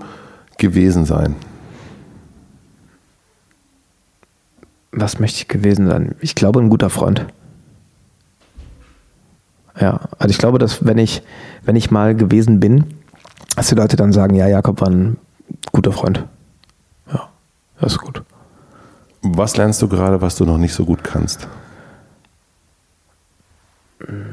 gewesen 0.57 1.05
sein? 1.05 1.35
Was 4.91 5.19
möchte 5.19 5.37
ich 5.37 5.47
gewesen 5.47 5.87
sein? 5.87 6.15
Ich 6.19 6.35
glaube, 6.35 6.59
ein 6.59 6.69
guter 6.69 6.89
Freund. 6.89 7.25
Ja, 9.79 10.01
also 10.19 10.31
ich 10.31 10.37
glaube, 10.37 10.59
dass 10.59 10.85
wenn 10.85 10.97
ich, 10.97 11.23
wenn 11.63 11.77
ich 11.77 11.89
mal 11.89 12.13
gewesen 12.13 12.59
bin, 12.59 12.83
dass 13.55 13.69
die 13.69 13.75
Leute 13.75 13.95
dann 13.95 14.11
sagen, 14.11 14.35
ja, 14.35 14.47
Jakob 14.47 14.81
war 14.81 14.89
ein 14.89 15.15
guter 15.71 15.93
Freund. 15.93 16.25
Das 17.79 17.93
ist 17.93 17.99
gut. 17.99 18.21
Was 19.21 19.55
lernst 19.55 19.81
du 19.81 19.87
gerade, 19.87 20.19
was 20.19 20.35
du 20.35 20.45
noch 20.45 20.57
nicht 20.57 20.73
so 20.73 20.83
gut 20.83 21.05
kannst? 21.05 21.47
Hm, 24.05 24.32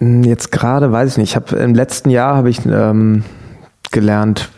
Jetzt 0.00 0.50
gerade 0.50 0.90
weiß 0.90 1.12
ich 1.12 1.18
nicht. 1.18 1.30
Ich 1.30 1.36
habe 1.36 1.56
im 1.56 1.74
letzten 1.74 2.10
Jahr 2.10 2.36
habe 2.36 2.50
ich 2.50 2.64
ähm, 2.66 3.22
gelernt, 3.92 4.50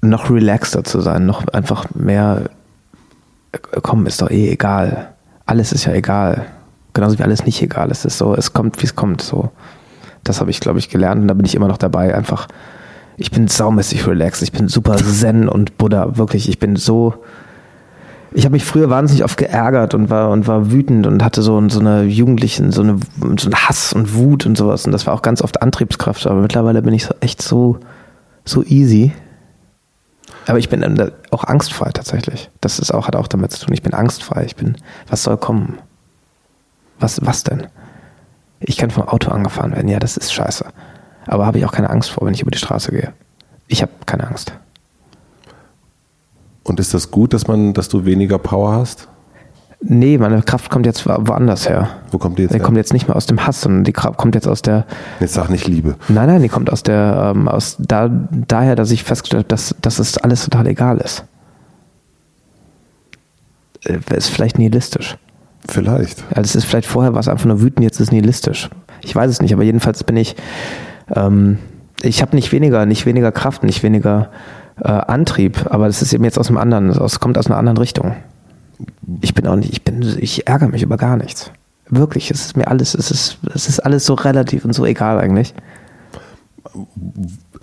noch 0.00 0.30
relaxter 0.30 0.82
zu 0.82 1.00
sein, 1.00 1.26
noch 1.26 1.46
einfach 1.48 1.94
mehr. 1.94 2.50
äh, 3.52 3.58
Komm, 3.82 4.06
ist 4.06 4.22
doch 4.22 4.30
eh 4.30 4.50
egal. 4.50 5.12
Alles 5.46 5.72
ist 5.72 5.84
ja 5.84 5.92
egal. 5.92 6.46
Genauso 6.94 7.18
wie 7.18 7.22
alles 7.22 7.44
nicht 7.44 7.60
egal. 7.62 7.90
Es 7.90 8.04
ist 8.04 8.18
so, 8.18 8.34
es 8.34 8.52
kommt, 8.52 8.80
wie 8.80 8.86
es 8.86 8.96
kommt. 8.96 9.20
So, 9.20 9.50
das 10.24 10.40
habe 10.40 10.50
ich, 10.50 10.60
glaube 10.60 10.78
ich, 10.78 10.88
gelernt 10.88 11.20
und 11.22 11.28
da 11.28 11.34
bin 11.34 11.44
ich 11.44 11.54
immer 11.54 11.68
noch 11.68 11.78
dabei. 11.78 12.14
Einfach, 12.14 12.48
ich 13.16 13.30
bin 13.30 13.48
saumäßig 13.48 14.06
relaxed. 14.06 14.42
Ich 14.42 14.52
bin 14.52 14.68
super 14.68 14.96
Zen 14.96 15.48
und 15.48 15.76
Buddha. 15.78 16.16
Wirklich, 16.16 16.48
ich 16.48 16.58
bin 16.58 16.76
so. 16.76 17.14
Ich 18.34 18.44
habe 18.44 18.52
mich 18.52 18.64
früher 18.64 18.88
wahnsinnig 18.88 19.24
oft 19.24 19.36
geärgert 19.36 19.94
und 19.94 20.08
war 20.08 20.30
und 20.30 20.46
war 20.46 20.70
wütend 20.70 21.06
und 21.06 21.22
hatte 21.22 21.42
so, 21.42 21.68
so 21.68 21.80
eine 21.80 22.04
Jugendlichen, 22.04 22.72
so 22.72 22.82
eine 22.82 22.98
so 23.38 23.46
einen 23.46 23.54
Hass 23.54 23.92
und 23.92 24.14
Wut 24.14 24.46
und 24.46 24.56
sowas. 24.56 24.86
Und 24.86 24.92
das 24.92 25.06
war 25.06 25.14
auch 25.14 25.22
ganz 25.22 25.42
oft 25.42 25.60
Antriebskraft. 25.60 26.26
Aber 26.26 26.40
mittlerweile 26.40 26.80
bin 26.82 26.94
ich 26.94 27.04
so 27.04 27.14
echt 27.20 27.42
so, 27.42 27.78
so 28.44 28.64
easy. 28.64 29.12
Aber 30.46 30.58
ich 30.58 30.68
bin 30.68 31.10
auch 31.30 31.44
angstfrei 31.44 31.90
tatsächlich. 31.92 32.50
Das 32.60 32.78
ist 32.78 32.92
auch, 32.92 33.06
hat 33.06 33.16
auch 33.16 33.28
damit 33.28 33.52
zu 33.52 33.66
tun. 33.66 33.74
Ich 33.74 33.82
bin 33.82 33.94
angstfrei. 33.94 34.44
Ich 34.44 34.56
bin, 34.56 34.76
was 35.08 35.22
soll 35.22 35.36
kommen? 35.36 35.78
Was, 36.98 37.24
was 37.24 37.44
denn? 37.44 37.66
Ich 38.60 38.76
kann 38.76 38.90
vom 38.90 39.08
Auto 39.08 39.30
angefahren 39.30 39.72
werden. 39.72 39.88
Ja, 39.88 39.98
das 39.98 40.16
ist 40.16 40.32
scheiße. 40.32 40.64
Aber 41.26 41.46
habe 41.46 41.58
ich 41.58 41.64
auch 41.64 41.72
keine 41.72 41.90
Angst 41.90 42.10
vor, 42.10 42.26
wenn 42.26 42.34
ich 42.34 42.42
über 42.42 42.50
die 42.50 42.58
Straße 42.58 42.92
gehe. 42.92 43.12
Ich 43.68 43.82
habe 43.82 43.92
keine 44.06 44.26
Angst. 44.26 44.52
Und 46.64 46.78
ist 46.80 46.94
das 46.94 47.10
gut, 47.10 47.32
dass 47.34 47.46
man, 47.48 47.72
dass 47.74 47.88
du 47.88 48.04
weniger 48.04 48.38
Power 48.38 48.72
hast? 48.72 49.08
Nee, 49.84 50.16
meine 50.16 50.40
Kraft 50.42 50.70
kommt 50.70 50.86
jetzt 50.86 51.04
wo- 51.06 51.16
woanders 51.26 51.68
her. 51.68 51.88
Wo 52.12 52.18
kommt 52.18 52.38
die 52.38 52.42
jetzt 52.42 52.52
Die 52.54 52.58
her? 52.58 52.64
kommt 52.64 52.76
jetzt 52.76 52.92
nicht 52.92 53.08
mehr 53.08 53.16
aus 53.16 53.26
dem 53.26 53.44
Hass, 53.44 53.62
sondern 53.62 53.82
die 53.82 53.92
Kraft 53.92 54.16
kommt 54.16 54.36
jetzt 54.36 54.46
aus 54.46 54.62
der, 54.62 54.86
Jetzt 55.18 55.34
sag 55.34 55.50
nicht 55.50 55.66
Liebe. 55.66 55.96
nein, 56.08 56.28
nein, 56.28 56.40
die 56.40 56.48
kommt 56.48 56.70
aus 56.70 56.84
der, 56.84 57.32
ähm, 57.34 57.48
aus 57.48 57.76
da, 57.80 58.08
daher, 58.46 58.76
dass 58.76 58.92
ich 58.92 59.02
festgestellt 59.02 59.40
habe, 59.46 59.48
dass, 59.48 59.74
dass 59.82 59.98
es 59.98 60.18
alles 60.18 60.44
total 60.44 60.68
egal 60.68 60.98
ist. 60.98 61.24
Äh, 63.84 63.98
Ist 64.14 64.28
vielleicht 64.28 64.58
nihilistisch. 64.58 65.16
Vielleicht. 65.68 66.22
Also 66.30 66.42
es 66.42 66.54
ist 66.56 66.64
vielleicht 66.64 66.88
vorher 66.88 67.12
war 67.14 67.20
es 67.20 67.28
einfach 67.28 67.46
nur 67.46 67.60
wütend, 67.60 67.82
jetzt 67.84 67.96
ist 67.96 68.08
es 68.08 68.12
nihilistisch. 68.12 68.68
Ich 69.02 69.14
weiß 69.14 69.30
es 69.30 69.40
nicht, 69.42 69.52
aber 69.52 69.62
jedenfalls 69.64 70.02
bin 70.04 70.16
ich, 70.16 70.36
ähm, 71.14 71.58
ich 72.02 72.20
habe 72.22 72.34
nicht 72.36 72.52
weniger, 72.52 72.86
nicht 72.86 73.06
weniger 73.06 73.32
Kraft, 73.32 73.62
nicht 73.64 73.82
weniger 73.82 74.30
äh, 74.84 74.88
Antrieb, 74.88 75.66
aber 75.70 75.86
das 75.86 76.02
ist 76.02 76.12
eben 76.12 76.24
jetzt 76.24 76.38
aus 76.38 76.48
einem 76.48 76.58
anderen, 76.58 76.90
es 76.90 77.20
kommt 77.20 77.38
aus 77.38 77.46
einer 77.46 77.56
anderen 77.56 77.78
Richtung. 77.78 78.14
Ich 79.20 79.34
bin 79.34 79.46
auch 79.46 79.56
nicht, 79.56 79.72
ich 79.72 79.82
bin, 79.84 80.02
ich 80.18 80.46
ärgere 80.48 80.68
mich 80.68 80.82
über 80.82 80.96
gar 80.96 81.16
nichts. 81.16 81.50
Wirklich, 81.88 82.30
es 82.30 82.46
ist 82.46 82.56
mir 82.56 82.68
alles, 82.68 82.94
es 82.94 83.10
ist, 83.10 83.38
es 83.54 83.68
ist 83.68 83.80
alles 83.80 84.04
so 84.06 84.14
relativ 84.14 84.64
und 84.64 84.72
so 84.72 84.84
egal 84.86 85.18
eigentlich. 85.20 85.54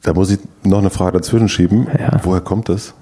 Da 0.04 0.14
muss 0.14 0.30
ich 0.32 0.40
noch 0.64 0.80
eine 0.80 0.90
Frage 0.90 1.18
dazwischen 1.18 1.50
schieben. 1.50 1.88
Ja. 1.98 2.20
Woher 2.24 2.41
kommt 2.41 2.70
das? 2.70 2.94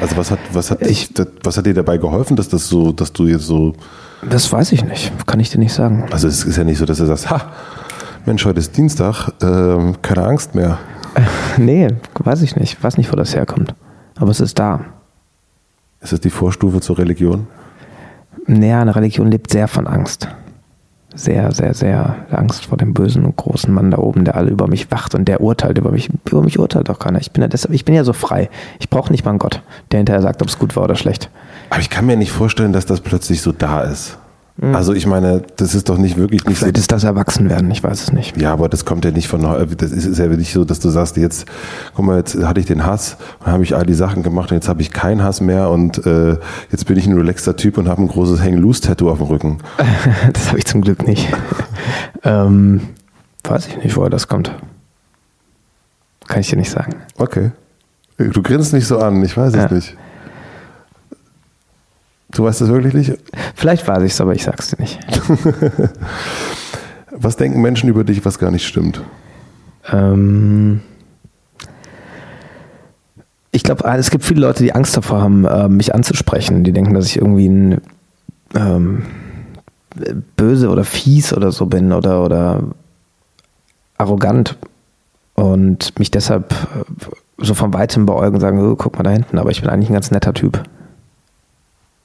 Also 0.00 0.16
was 0.16 0.30
hat, 0.30 0.38
was 0.52 0.70
hat, 0.70 0.82
Ich- 0.82 1.12
dich, 1.14 1.26
was 1.42 1.56
hat 1.56 1.66
dir 1.66 1.74
dabei 1.74 1.98
geholfen, 1.98 2.36
dass 2.36 2.48
das 2.48 2.68
so, 2.68 2.92
dass 2.92 3.12
du 3.12 3.26
jetzt 3.26 3.46
so, 3.46 3.74
Das 4.28 4.50
weiß 4.52 4.72
ich 4.72 4.84
nicht, 4.84 5.12
kann 5.26 5.40
ich 5.40 5.50
dir 5.50 5.58
nicht 5.58 5.72
sagen. 5.72 6.06
also 6.10 6.28
es 6.28 6.44
ist 6.44 6.56
ja 6.56 6.64
nicht 6.64 6.78
so, 6.78 6.84
dass 6.86 6.98
du 6.98 7.06
sagst, 7.06 7.30
ha, 7.30 7.52
Mensch, 8.26 8.44
heute 8.44 8.58
ist 8.60 8.76
Dienstag, 8.76 9.30
ähm, 9.42 9.96
keine 10.02 10.24
Angst 10.26 10.54
mehr. 10.54 10.78
Nee, 11.56 11.88
weiß 12.18 12.42
ich 12.42 12.56
nicht, 12.56 12.82
weiß 12.82 12.96
nicht, 12.96 13.12
wo 13.12 13.16
das 13.16 13.34
herkommt. 13.34 13.74
Aber 14.16 14.30
es 14.30 14.40
ist 14.40 14.58
da. 14.58 14.80
Ist 16.00 16.12
das 16.12 16.20
die 16.20 16.30
Vorstufe 16.30 16.80
zur 16.80 16.98
Religion? 16.98 17.46
Naja, 18.46 18.80
eine 18.80 18.94
Religion 18.94 19.30
lebt 19.30 19.50
sehr 19.50 19.68
von 19.68 19.86
Angst. 19.86 20.28
Sehr, 21.14 21.52
sehr, 21.52 21.74
sehr 21.74 22.26
Angst 22.30 22.66
vor 22.66 22.76
dem 22.76 22.92
bösen 22.92 23.24
und 23.24 23.36
großen 23.36 23.72
Mann 23.72 23.92
da 23.92 23.98
oben, 23.98 24.24
der 24.24 24.34
alle 24.36 24.50
über 24.50 24.66
mich 24.66 24.90
wacht 24.90 25.14
und 25.14 25.26
der 25.26 25.40
urteilt 25.40 25.78
über 25.78 25.92
mich. 25.92 26.10
Über 26.28 26.42
mich 26.42 26.58
urteilt 26.58 26.88
doch 26.88 26.98
keiner. 26.98 27.20
Ich 27.20 27.30
bin 27.30 27.42
ja 27.42 27.48
deshalb, 27.48 27.72
ich 27.72 27.84
bin 27.84 27.94
ja 27.94 28.02
so 28.02 28.12
frei. 28.12 28.50
Ich 28.80 28.90
brauche 28.90 29.12
nicht 29.12 29.24
mal 29.24 29.30
einen 29.30 29.38
Gott, 29.38 29.62
der 29.92 29.98
hinterher 29.98 30.22
sagt, 30.22 30.42
ob 30.42 30.48
es 30.48 30.58
gut 30.58 30.74
war 30.74 30.84
oder 30.84 30.96
schlecht. 30.96 31.30
Aber 31.70 31.80
ich 31.80 31.88
kann 31.88 32.04
mir 32.04 32.16
nicht 32.16 32.32
vorstellen, 32.32 32.72
dass 32.72 32.84
das 32.84 33.00
plötzlich 33.00 33.42
so 33.42 33.52
da 33.52 33.82
ist. 33.82 34.18
Also 34.60 34.92
ich 34.92 35.04
meine, 35.04 35.42
das 35.56 35.74
ist 35.74 35.88
doch 35.88 35.98
nicht 35.98 36.16
wirklich 36.16 36.44
nicht 36.44 36.58
so. 36.58 36.66
Vielleicht 36.66 36.78
ist 36.78 36.92
das 36.92 37.02
Erwachsenwerden, 37.02 37.68
ich 37.72 37.82
weiß 37.82 38.00
es 38.04 38.12
nicht. 38.12 38.40
Ja, 38.40 38.52
aber 38.52 38.68
das 38.68 38.84
kommt 38.84 39.04
ja 39.04 39.10
nicht 39.10 39.26
von, 39.26 39.42
das 39.42 39.90
ist 39.90 40.16
ja 40.16 40.28
nicht 40.28 40.52
so, 40.52 40.64
dass 40.64 40.78
du 40.78 40.90
sagst, 40.90 41.16
jetzt, 41.16 41.46
guck 41.94 42.04
mal, 42.04 42.18
jetzt 42.18 42.36
hatte 42.40 42.60
ich 42.60 42.66
den 42.66 42.86
Hass 42.86 43.16
und 43.40 43.48
habe 43.50 43.64
ich 43.64 43.74
all 43.74 43.84
die 43.84 43.94
Sachen 43.94 44.22
gemacht 44.22 44.52
und 44.52 44.54
jetzt 44.56 44.68
habe 44.68 44.80
ich 44.80 44.92
keinen 44.92 45.24
Hass 45.24 45.40
mehr 45.40 45.70
und 45.70 46.06
äh, 46.06 46.36
jetzt 46.70 46.86
bin 46.86 46.96
ich 46.96 47.06
ein 47.08 47.14
relaxter 47.14 47.56
Typ 47.56 47.78
und 47.78 47.88
habe 47.88 48.02
ein 48.02 48.06
großes 48.08 48.40
Hang-Loose-Tattoo 48.40 49.10
auf 49.10 49.18
dem 49.18 49.26
Rücken. 49.26 49.58
Das 50.32 50.48
habe 50.48 50.58
ich 50.58 50.66
zum 50.66 50.82
Glück 50.82 51.04
nicht. 51.04 51.28
ähm, 52.22 52.80
weiß 53.42 53.66
ich 53.66 53.76
nicht, 53.78 53.96
woher 53.96 54.08
das 54.10 54.28
kommt. 54.28 54.52
Kann 56.28 56.40
ich 56.40 56.48
dir 56.48 56.56
nicht 56.56 56.70
sagen. 56.70 56.94
Okay. 57.18 57.50
Du 58.18 58.40
grinst 58.40 58.72
nicht 58.72 58.86
so 58.86 58.98
an, 58.98 59.20
ich 59.24 59.36
weiß 59.36 59.52
es 59.52 59.56
Ja. 59.56 59.72
nicht. 59.74 59.96
Du 62.34 62.44
weißt 62.44 62.60
das 62.60 62.68
wirklich 62.68 62.94
nicht? 62.94 63.18
Vielleicht 63.54 63.86
weiß 63.86 64.02
ich 64.02 64.12
es, 64.12 64.20
aber 64.20 64.34
ich 64.34 64.44
sag's 64.44 64.68
dir 64.68 64.80
nicht. 64.80 64.98
Was 67.10 67.36
denken 67.36 67.62
Menschen 67.62 67.88
über 67.88 68.02
dich, 68.02 68.24
was 68.24 68.40
gar 68.40 68.50
nicht 68.50 68.66
stimmt? 68.66 69.00
Ähm, 69.92 70.80
ich 73.52 73.62
glaube, 73.62 73.84
es 73.84 74.10
gibt 74.10 74.24
viele 74.24 74.40
Leute, 74.40 74.64
die 74.64 74.74
Angst 74.74 74.96
davor 74.96 75.20
haben, 75.20 75.44
äh, 75.44 75.68
mich 75.68 75.94
anzusprechen. 75.94 76.64
Die 76.64 76.72
denken, 76.72 76.92
dass 76.92 77.06
ich 77.06 77.16
irgendwie 77.16 77.48
ein 77.48 77.80
ähm, 78.56 79.02
böse 80.36 80.70
oder 80.70 80.82
fies 80.82 81.32
oder 81.32 81.52
so 81.52 81.66
bin 81.66 81.92
oder, 81.92 82.24
oder 82.24 82.64
arrogant 83.96 84.56
und 85.34 85.96
mich 86.00 86.10
deshalb 86.10 86.52
äh, 86.52 86.84
so 87.38 87.54
von 87.54 87.72
weitem 87.72 88.06
beäugen 88.06 88.34
und 88.34 88.40
sagen, 88.40 88.60
oh, 88.60 88.74
guck 88.74 88.96
mal 88.96 89.04
da 89.04 89.10
hinten, 89.10 89.38
aber 89.38 89.50
ich 89.50 89.60
bin 89.60 89.70
eigentlich 89.70 89.90
ein 89.90 89.94
ganz 89.94 90.10
netter 90.10 90.34
Typ. 90.34 90.62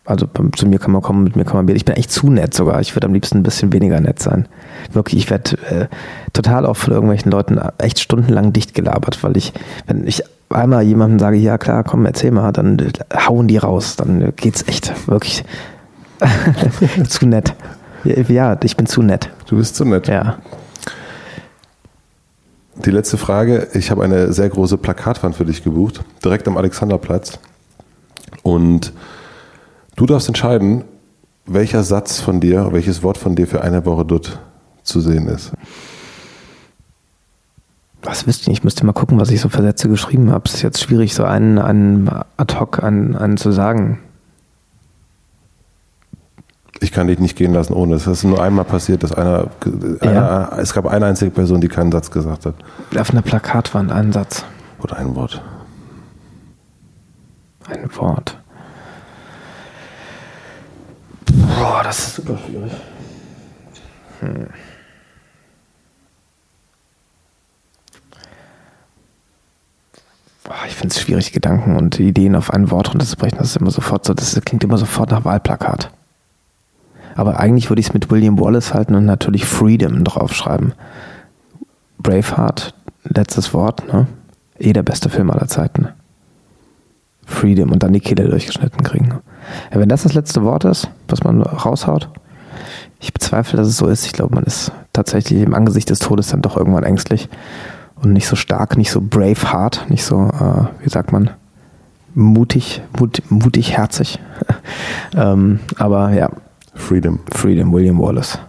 Also 0.09 0.27
zu 0.55 0.65
mir 0.65 0.79
kann 0.79 0.91
man 0.91 1.03
kommen, 1.03 1.23
mit 1.23 1.35
mir 1.35 1.45
kann 1.45 1.57
man 1.57 1.67
reden. 1.67 1.77
Ich 1.77 1.85
bin 1.85 1.95
echt 1.95 2.11
zu 2.11 2.31
nett 2.31 2.55
sogar. 2.55 2.81
Ich 2.81 2.95
würde 2.95 3.05
am 3.05 3.13
liebsten 3.13 3.37
ein 3.37 3.43
bisschen 3.43 3.71
weniger 3.71 4.01
nett 4.01 4.19
sein. 4.19 4.47
Wirklich, 4.91 5.25
ich 5.25 5.29
werde 5.29 5.55
äh, 5.69 5.87
total 6.33 6.65
oft 6.65 6.81
von 6.81 6.93
irgendwelchen 6.93 7.31
Leuten 7.31 7.59
echt 7.77 7.99
stundenlang 7.99 8.51
dicht 8.51 8.73
gelabert, 8.73 9.23
weil 9.23 9.37
ich, 9.37 9.53
wenn 9.85 10.07
ich 10.07 10.23
einmal 10.49 10.81
jemandem 10.81 11.19
sage, 11.19 11.37
ja 11.37 11.59
klar, 11.59 11.83
komm, 11.83 12.07
erzähl 12.07 12.31
mal, 12.31 12.51
dann 12.51 12.79
äh, 12.79 12.91
hauen 13.27 13.47
die 13.47 13.57
raus. 13.57 13.97
Dann 13.97 14.19
äh, 14.21 14.31
geht's 14.35 14.67
echt 14.67 15.07
wirklich 15.07 15.43
zu 17.07 17.27
nett. 17.27 17.53
Ja, 18.03 18.57
ich 18.63 18.77
bin 18.77 18.87
zu 18.87 19.03
nett. 19.03 19.29
Du 19.45 19.57
bist 19.57 19.75
zu 19.75 19.85
nett. 19.85 20.07
Ja. 20.07 20.39
Die 22.83 22.91
letzte 22.91 23.19
Frage. 23.19 23.67
Ich 23.75 23.91
habe 23.91 24.03
eine 24.03 24.33
sehr 24.33 24.49
große 24.49 24.77
Plakatwand 24.77 25.35
für 25.35 25.45
dich 25.45 25.63
gebucht, 25.63 26.03
direkt 26.25 26.47
am 26.47 26.57
Alexanderplatz. 26.57 27.37
Und 28.41 28.91
du 29.99 30.05
darfst 30.05 30.29
entscheiden, 30.29 30.85
welcher 31.45 31.83
Satz 31.83 32.21
von 32.21 32.39
dir, 32.39 32.71
welches 32.71 33.03
Wort 33.03 33.17
von 33.17 33.35
dir 33.35 33.47
für 33.47 33.61
eine 33.61 33.85
Woche 33.85 34.05
dort 34.05 34.39
zu 34.81 35.01
sehen 35.01 35.27
ist. 35.27 35.51
Was 38.01 38.25
wüsste 38.25 38.43
ich 38.43 38.47
nicht? 38.47 38.57
Ich 38.59 38.63
müsste 38.63 38.85
mal 38.85 38.93
gucken, 38.93 39.19
was 39.19 39.29
ich 39.29 39.41
so 39.41 39.49
für 39.49 39.61
Sätze 39.61 39.89
geschrieben 39.89 40.31
habe. 40.31 40.45
Es 40.45 40.53
ist 40.53 40.61
jetzt 40.61 40.81
schwierig, 40.81 41.13
so 41.13 41.25
einen, 41.25 41.57
einen 41.57 42.09
ad 42.37 42.57
hoc 42.57 42.81
einen, 42.81 43.17
einen 43.17 43.35
zu 43.35 43.51
sagen. 43.51 43.99
Ich 46.79 46.93
kann 46.93 47.07
dich 47.07 47.19
nicht 47.19 47.35
gehen 47.35 47.53
lassen 47.53 47.73
ohne. 47.73 47.95
Es 47.95 48.07
ist 48.07 48.23
nur 48.23 48.41
einmal 48.41 48.63
passiert, 48.63 49.03
dass 49.03 49.11
einer, 49.11 49.49
einer 49.99 50.53
es 50.59 50.73
gab 50.73 50.85
eine 50.87 51.07
einzige 51.07 51.31
Person, 51.31 51.59
die 51.59 51.67
keinen 51.67 51.91
Satz 51.91 52.09
gesagt 52.09 52.45
hat. 52.45 52.55
Auf 52.97 53.11
einer 53.11 53.21
Plakatwand 53.21 53.91
einen 53.91 54.13
Satz, 54.13 54.45
Oder 54.81 54.95
ein 54.95 55.13
Wort. 55.13 55.41
ein 57.67 57.89
Wort. 57.97 58.38
Boah, 61.33 61.81
das 61.83 61.99
ist 61.99 62.15
super 62.15 62.37
schwierig. 62.37 62.71
Hm. 64.19 64.47
Ich 70.67 70.75
finde 70.75 70.93
es 70.93 71.01
schwierig, 71.01 71.31
Gedanken 71.31 71.75
und 71.75 71.99
Ideen 71.99 72.35
auf 72.35 72.51
ein 72.51 72.71
Wort 72.71 72.91
runterzubrechen. 72.91 73.37
Das 73.37 73.49
ist 73.49 73.57
immer 73.57 73.71
sofort 73.71 74.05
so, 74.05 74.13
das 74.13 74.39
klingt 74.45 74.63
immer 74.63 74.77
sofort 74.77 75.11
nach 75.11 75.25
Wahlplakat. 75.25 75.91
Aber 77.15 77.39
eigentlich 77.39 77.69
würde 77.69 77.81
ich 77.81 77.87
es 77.87 77.93
mit 77.93 78.09
William 78.09 78.39
Wallace 78.39 78.73
halten 78.73 78.95
und 78.95 79.05
natürlich 79.05 79.45
Freedom 79.45 80.03
draufschreiben. 80.03 80.73
Braveheart, 81.99 82.73
letztes 83.03 83.53
Wort, 83.53 83.91
ne? 83.91 84.07
Eh 84.57 84.73
der 84.73 84.83
beste 84.83 85.09
Film 85.09 85.29
aller 85.29 85.47
Zeiten. 85.47 85.89
Freedom 87.29 87.71
und 87.71 87.83
dann 87.83 87.93
die 87.93 87.99
Kehle 87.99 88.27
durchgeschnitten 88.27 88.83
kriegen. 88.83 89.19
Ja, 89.71 89.79
wenn 89.79 89.89
das 89.89 90.03
das 90.03 90.13
letzte 90.13 90.43
Wort 90.43 90.65
ist, 90.65 90.89
was 91.07 91.23
man 91.23 91.41
raushaut, 91.41 92.09
ich 92.99 93.13
bezweifle, 93.13 93.57
dass 93.57 93.67
es 93.67 93.77
so 93.77 93.87
ist. 93.87 94.05
Ich 94.05 94.13
glaube, 94.13 94.35
man 94.35 94.43
ist 94.43 94.71
tatsächlich 94.91 95.41
im 95.41 95.53
Angesicht 95.53 95.89
des 95.89 95.99
Todes 95.99 96.27
dann 96.27 96.41
doch 96.41 96.57
irgendwann 96.57 96.83
ängstlich. 96.83 97.29
und 98.01 98.13
nicht 98.13 98.27
so 98.27 98.35
stark, 98.35 98.77
nicht 98.77 98.91
so 98.91 99.01
brave 99.01 99.51
hard, 99.51 99.85
nicht 99.89 100.03
so, 100.03 100.29
äh, 100.29 100.83
wie 100.83 100.89
sagt 100.89 101.11
man, 101.11 101.31
mutig, 102.15 102.81
mut, 102.97 103.21
mutig 103.29 103.77
herzig. 103.77 104.19
ähm, 105.15 105.59
aber 105.77 106.11
ja. 106.11 106.29
Freedom. 106.73 107.19
Freedom, 107.31 107.73
William 107.73 107.99
Wallace. 107.99 108.39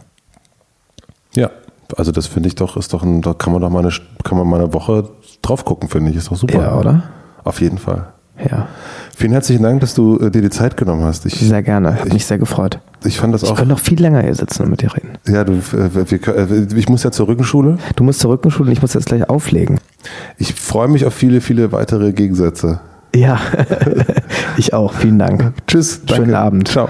Ja, 1.35 1.51
also 1.97 2.13
das 2.13 2.27
finde 2.27 2.49
ich 2.49 2.55
doch, 2.55 2.77
ist 2.77 2.93
doch 2.93 3.03
ein, 3.03 3.23
da 3.23 3.35
kann 3.35 3.53
man 3.53 3.63
doch 3.63 3.71
mal 3.71 3.81
eine, 3.81 3.93
kann 4.23 4.39
man 4.39 4.49
mal 4.49 4.61
eine 4.61 4.73
Woche 4.73 5.09
drauf 5.43 5.65
gucken, 5.65 5.89
finde 5.89 6.11
ich. 6.11 6.17
Ist 6.17 6.31
doch 6.31 6.37
super. 6.37 6.61
Ja, 6.61 6.77
oder? 6.77 7.03
Auf 7.43 7.61
jeden 7.61 7.79
Fall. 7.79 8.13
Ja. 8.49 8.69
Vielen 9.17 9.33
herzlichen 9.33 9.63
Dank, 9.63 9.81
dass 9.81 9.95
du 9.95 10.19
äh, 10.19 10.31
dir 10.31 10.43
die 10.43 10.51
Zeit 10.51 10.77
genommen 10.77 11.03
hast. 11.05 11.27
Ich, 11.27 11.35
Sehr 11.35 11.63
gerne. 11.63 11.95
Hat 12.01 12.07
ich, 12.07 12.13
mich 12.13 12.25
sehr 12.25 12.39
gefreut. 12.39 12.79
Ich 13.05 13.19
fand 13.19 13.35
das 13.35 13.45
auch. 13.45 13.51
Ich 13.51 13.57
könnte 13.57 13.71
noch 13.71 13.79
viel 13.81 14.01
länger 14.01 14.23
hier 14.23 14.35
sitzen 14.35 14.63
und 14.65 14.71
mit 14.71 14.83
dir 14.83 14.95
reden. 14.95 15.11
Ja, 15.27 15.45
du, 15.45 15.53
äh, 15.53 16.11
wir, 16.11 16.29
äh, 16.29 16.67
ich 16.75 16.89
muss 16.89 17.03
ja 17.03 17.11
zur 17.11 17.29
Rückenschule. 17.29 17.79
Du 17.97 18.05
musst 18.05 18.21
zur 18.21 18.31
Rückenschule 18.31 18.69
und 18.69 18.73
ich 18.73 18.83
muss 18.83 18.95
jetzt 18.95 19.07
gleich 19.07 19.29
auflegen. 19.29 19.79
Ich 20.39 20.55
freue 20.55 20.89
mich 20.89 21.05
auf 21.05 21.15
viele, 21.15 21.41
viele 21.41 21.73
weitere 21.73 22.13
Gegensätze. 22.13 22.81
Ja, 23.15 23.41
ich 24.57 24.73
auch. 24.73 24.95
Vielen 24.95 25.19
Dank. 25.19 25.53
Tschüss. 25.67 26.01
Schönen 26.07 26.31
danke. 26.31 26.39
Abend. 26.39 26.69
Ciao. 26.69 26.89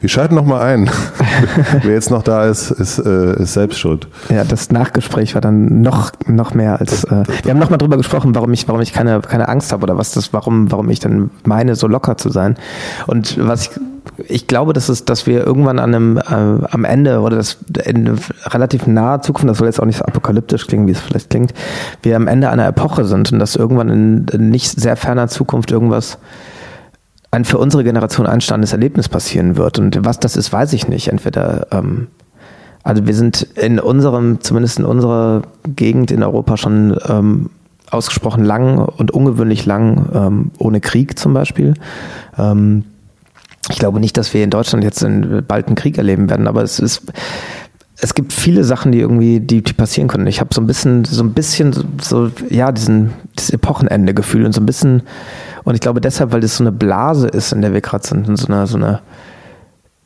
Wir 0.00 0.08
schalten 0.08 0.34
noch 0.34 0.44
mal 0.44 0.60
ein. 0.60 0.90
Wer 1.82 1.94
jetzt 1.94 2.10
noch 2.10 2.22
da 2.22 2.46
ist, 2.46 2.70
ist, 2.70 2.98
äh, 2.98 3.42
ist 3.42 3.54
selbst 3.54 3.78
schuld. 3.78 4.06
Ja, 4.28 4.44
das 4.44 4.70
Nachgespräch 4.70 5.34
war 5.34 5.40
dann 5.40 5.82
noch 5.82 6.12
noch 6.26 6.54
mehr 6.54 6.80
als. 6.80 7.04
Äh, 7.04 7.24
wir 7.42 7.50
haben 7.50 7.58
noch 7.58 7.70
mal 7.70 7.78
drüber 7.78 7.96
gesprochen, 7.96 8.34
warum 8.34 8.52
ich 8.52 8.68
warum 8.68 8.80
ich 8.80 8.92
keine 8.92 9.20
keine 9.20 9.48
Angst 9.48 9.72
habe 9.72 9.82
oder 9.82 9.98
was 9.98 10.12
das 10.12 10.32
warum 10.32 10.70
warum 10.70 10.88
ich 10.90 11.00
dann 11.00 11.30
meine 11.44 11.74
so 11.74 11.86
locker 11.86 12.16
zu 12.16 12.30
sein. 12.30 12.56
Und 13.06 13.36
was 13.44 13.62
ich 13.66 13.70
ich 14.26 14.46
glaube, 14.46 14.72
dass 14.72 14.88
es, 14.88 15.04
dass 15.04 15.26
wir 15.26 15.46
irgendwann 15.46 15.78
an 15.78 15.94
einem 15.94 16.16
äh, 16.16 16.66
am 16.70 16.84
Ende 16.84 17.20
oder 17.20 17.36
das 17.36 17.58
in 17.84 18.18
relativ 18.46 18.86
naher 18.86 19.20
Zukunft, 19.20 19.50
das 19.50 19.58
soll 19.58 19.68
jetzt 19.68 19.80
auch 19.80 19.86
nicht 19.86 19.98
so 19.98 20.04
apokalyptisch 20.04 20.66
klingen, 20.66 20.86
wie 20.86 20.92
es 20.92 21.00
vielleicht 21.00 21.30
klingt, 21.30 21.54
wir 22.02 22.16
am 22.16 22.26
Ende 22.26 22.50
einer 22.50 22.66
Epoche 22.66 23.04
sind 23.04 23.32
und 23.32 23.38
dass 23.38 23.54
irgendwann 23.56 23.88
in 24.30 24.50
nicht 24.50 24.80
sehr 24.80 24.96
ferner 24.96 25.28
Zukunft 25.28 25.70
irgendwas 25.70 26.18
ein 27.30 27.44
für 27.44 27.58
unsere 27.58 27.84
Generation 27.84 28.26
einstehendes 28.26 28.72
Erlebnis 28.72 29.08
passieren 29.08 29.56
wird. 29.56 29.78
Und 29.78 30.04
was 30.04 30.18
das 30.18 30.36
ist, 30.36 30.52
weiß 30.52 30.72
ich 30.72 30.88
nicht. 30.88 31.08
Entweder, 31.08 31.66
ähm, 31.72 32.08
also 32.82 33.06
wir 33.06 33.14
sind 33.14 33.42
in 33.54 33.78
unserem, 33.78 34.40
zumindest 34.40 34.78
in 34.78 34.84
unserer 34.84 35.42
Gegend 35.64 36.10
in 36.10 36.22
Europa 36.22 36.56
schon 36.56 36.98
ähm, 37.06 37.50
ausgesprochen 37.90 38.44
lang 38.44 38.78
und 38.78 39.10
ungewöhnlich 39.10 39.66
lang 39.66 40.08
ähm, 40.14 40.50
ohne 40.58 40.80
Krieg 40.80 41.18
zum 41.18 41.34
Beispiel. 41.34 41.74
Ähm, 42.38 42.84
ich 43.70 43.78
glaube 43.78 44.00
nicht, 44.00 44.16
dass 44.16 44.32
wir 44.32 44.42
in 44.42 44.50
Deutschland 44.50 44.82
jetzt 44.82 45.04
bald 45.46 45.66
einen 45.66 45.76
Krieg 45.76 45.98
erleben 45.98 46.30
werden, 46.30 46.46
aber 46.46 46.62
es 46.62 46.78
ist 46.78 47.02
es 48.00 48.14
gibt 48.14 48.32
viele 48.32 48.62
Sachen, 48.62 48.92
die 48.92 49.00
irgendwie, 49.00 49.40
die, 49.40 49.62
die 49.62 49.72
passieren 49.72 50.08
können. 50.08 50.26
Ich 50.28 50.40
habe 50.40 50.54
so 50.54 50.60
ein 50.60 50.66
bisschen, 50.66 51.04
so 51.04 51.22
ein 51.22 51.32
bisschen, 51.32 51.74
so, 52.00 52.30
ja, 52.48 52.70
diesen, 52.70 53.12
dieses 53.36 53.50
Epochenende-Gefühl 53.50 54.44
und 54.44 54.52
so 54.52 54.60
ein 54.60 54.66
bisschen, 54.66 55.02
und 55.64 55.74
ich 55.74 55.80
glaube 55.80 56.00
deshalb, 56.00 56.32
weil 56.32 56.40
das 56.40 56.56
so 56.56 56.62
eine 56.62 56.72
Blase 56.72 57.26
ist, 57.26 57.52
in 57.52 57.60
der 57.60 57.72
wir 57.72 57.80
gerade 57.80 58.06
sind, 58.06 58.36
so 58.38 58.46
eine, 58.46 58.66
so 58.66 58.76
eine, 58.76 59.00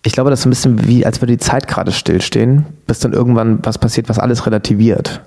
ich 0.05 0.13
glaube, 0.13 0.31
das 0.31 0.41
ist 0.41 0.43
so 0.45 0.49
ein 0.49 0.51
bisschen 0.51 0.89
wie, 0.89 1.05
als 1.05 1.21
würde 1.21 1.35
die 1.35 1.39
Zeit 1.39 1.69
gerade 1.69 1.93
stillstehen, 1.93 2.65
bis 2.87 2.99
dann 3.01 3.13
irgendwann 3.13 3.59
was 3.63 3.79
passiert, 3.79 4.09
was 4.09 4.19
alles 4.19 4.47
relativiert. 4.47 5.21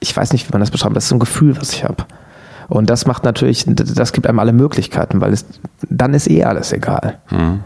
Ich 0.00 0.16
weiß 0.16 0.32
nicht, 0.32 0.48
wie 0.48 0.52
man 0.52 0.60
das 0.60 0.70
beschreibt, 0.70 0.96
das 0.96 1.04
ist 1.04 1.10
so 1.10 1.16
ein 1.16 1.20
Gefühl, 1.20 1.56
was 1.58 1.74
ich 1.74 1.84
habe. 1.84 2.06
Und 2.68 2.88
das 2.88 3.04
macht 3.04 3.24
natürlich, 3.24 3.66
das 3.66 4.12
gibt 4.12 4.26
einem 4.26 4.38
alle 4.38 4.52
Möglichkeiten, 4.52 5.20
weil 5.20 5.32
es, 5.32 5.44
dann 5.88 6.14
ist 6.14 6.30
eh 6.30 6.44
alles 6.44 6.72
egal. 6.72 7.18
Mhm 7.30 7.60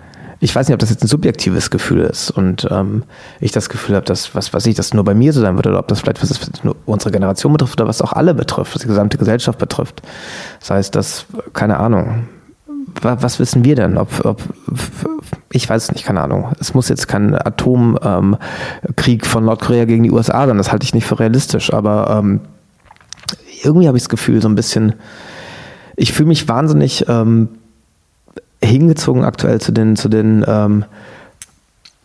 ich 0.45 0.55
weiß 0.55 0.69
nicht, 0.69 0.75
ob 0.75 0.81
das 0.81 0.91
jetzt 0.91 1.03
ein 1.03 1.09
subjektives 1.09 1.71
Gefühl 1.71 2.03
ist 2.03 2.31
und 2.31 2.69
ähm, 2.71 3.05
ich 3.41 3.53
das 3.53 3.71
Gefühl 3.71 3.97
habe, 3.97 4.05
dass, 4.05 4.35
was 4.35 4.53
weiß 4.53 4.67
ich, 4.67 4.75
das 4.75 4.93
nur 4.93 5.03
bei 5.03 5.15
mir 5.15 5.33
so 5.33 5.41
sein 5.41 5.57
wird 5.57 5.67
oder 5.67 5.79
ob 5.79 5.89
das 5.89 6.01
vielleicht 6.01 6.23
was 6.23 6.31
ist, 6.31 6.63
nur 6.63 6.77
unsere 6.85 7.11
Generation 7.13 7.51
betrifft 7.55 7.81
oder 7.81 7.89
was 7.89 8.03
auch 8.03 8.13
alle 8.13 8.35
betrifft, 8.35 8.75
was 8.75 8.83
die 8.83 8.89
gesamte 8.89 9.17
Gesellschaft 9.17 9.59
betrifft. 9.59 10.03
Das 10.61 10.69
heißt, 10.69 10.95
dass, 10.95 11.25
keine 11.55 11.79
Ahnung, 11.79 12.29
was, 13.01 13.23
was 13.23 13.41
wissen 13.41 13.65
wir 13.65 13.75
denn? 13.75 13.97
Ob, 13.97 14.23
ob, 14.27 14.43
ich 15.51 15.67
weiß 15.67 15.85
es 15.85 15.93
nicht, 15.93 16.05
keine 16.05 16.21
Ahnung. 16.21 16.53
Es 16.61 16.75
muss 16.75 16.91
jetzt 16.91 17.09
kein 17.09 17.35
Atomkrieg 17.35 18.05
ähm, 18.05 19.21
von 19.23 19.47
Nordkorea 19.47 19.87
gegen 19.87 20.03
die 20.03 20.11
USA 20.11 20.47
sein, 20.47 20.59
das 20.59 20.71
halte 20.71 20.85
ich 20.85 20.93
nicht 20.93 21.07
für 21.07 21.21
realistisch, 21.21 21.73
aber 21.73 22.19
ähm, 22.19 22.41
irgendwie 23.63 23.89
habe 23.89 23.97
ich 23.97 24.03
das 24.03 24.11
Gefühl, 24.11 24.43
so 24.43 24.49
ein 24.51 24.57
bisschen, 24.57 24.93
ich 25.97 26.13
fühle 26.13 26.29
mich 26.29 26.47
wahnsinnig 26.49 27.07
ähm, 27.09 27.49
hingezogen 28.67 29.25
aktuell 29.25 29.61
zu 29.61 29.73
den, 29.73 29.97
zu 29.97 30.09
den 30.09 30.45
ähm, 30.47 30.85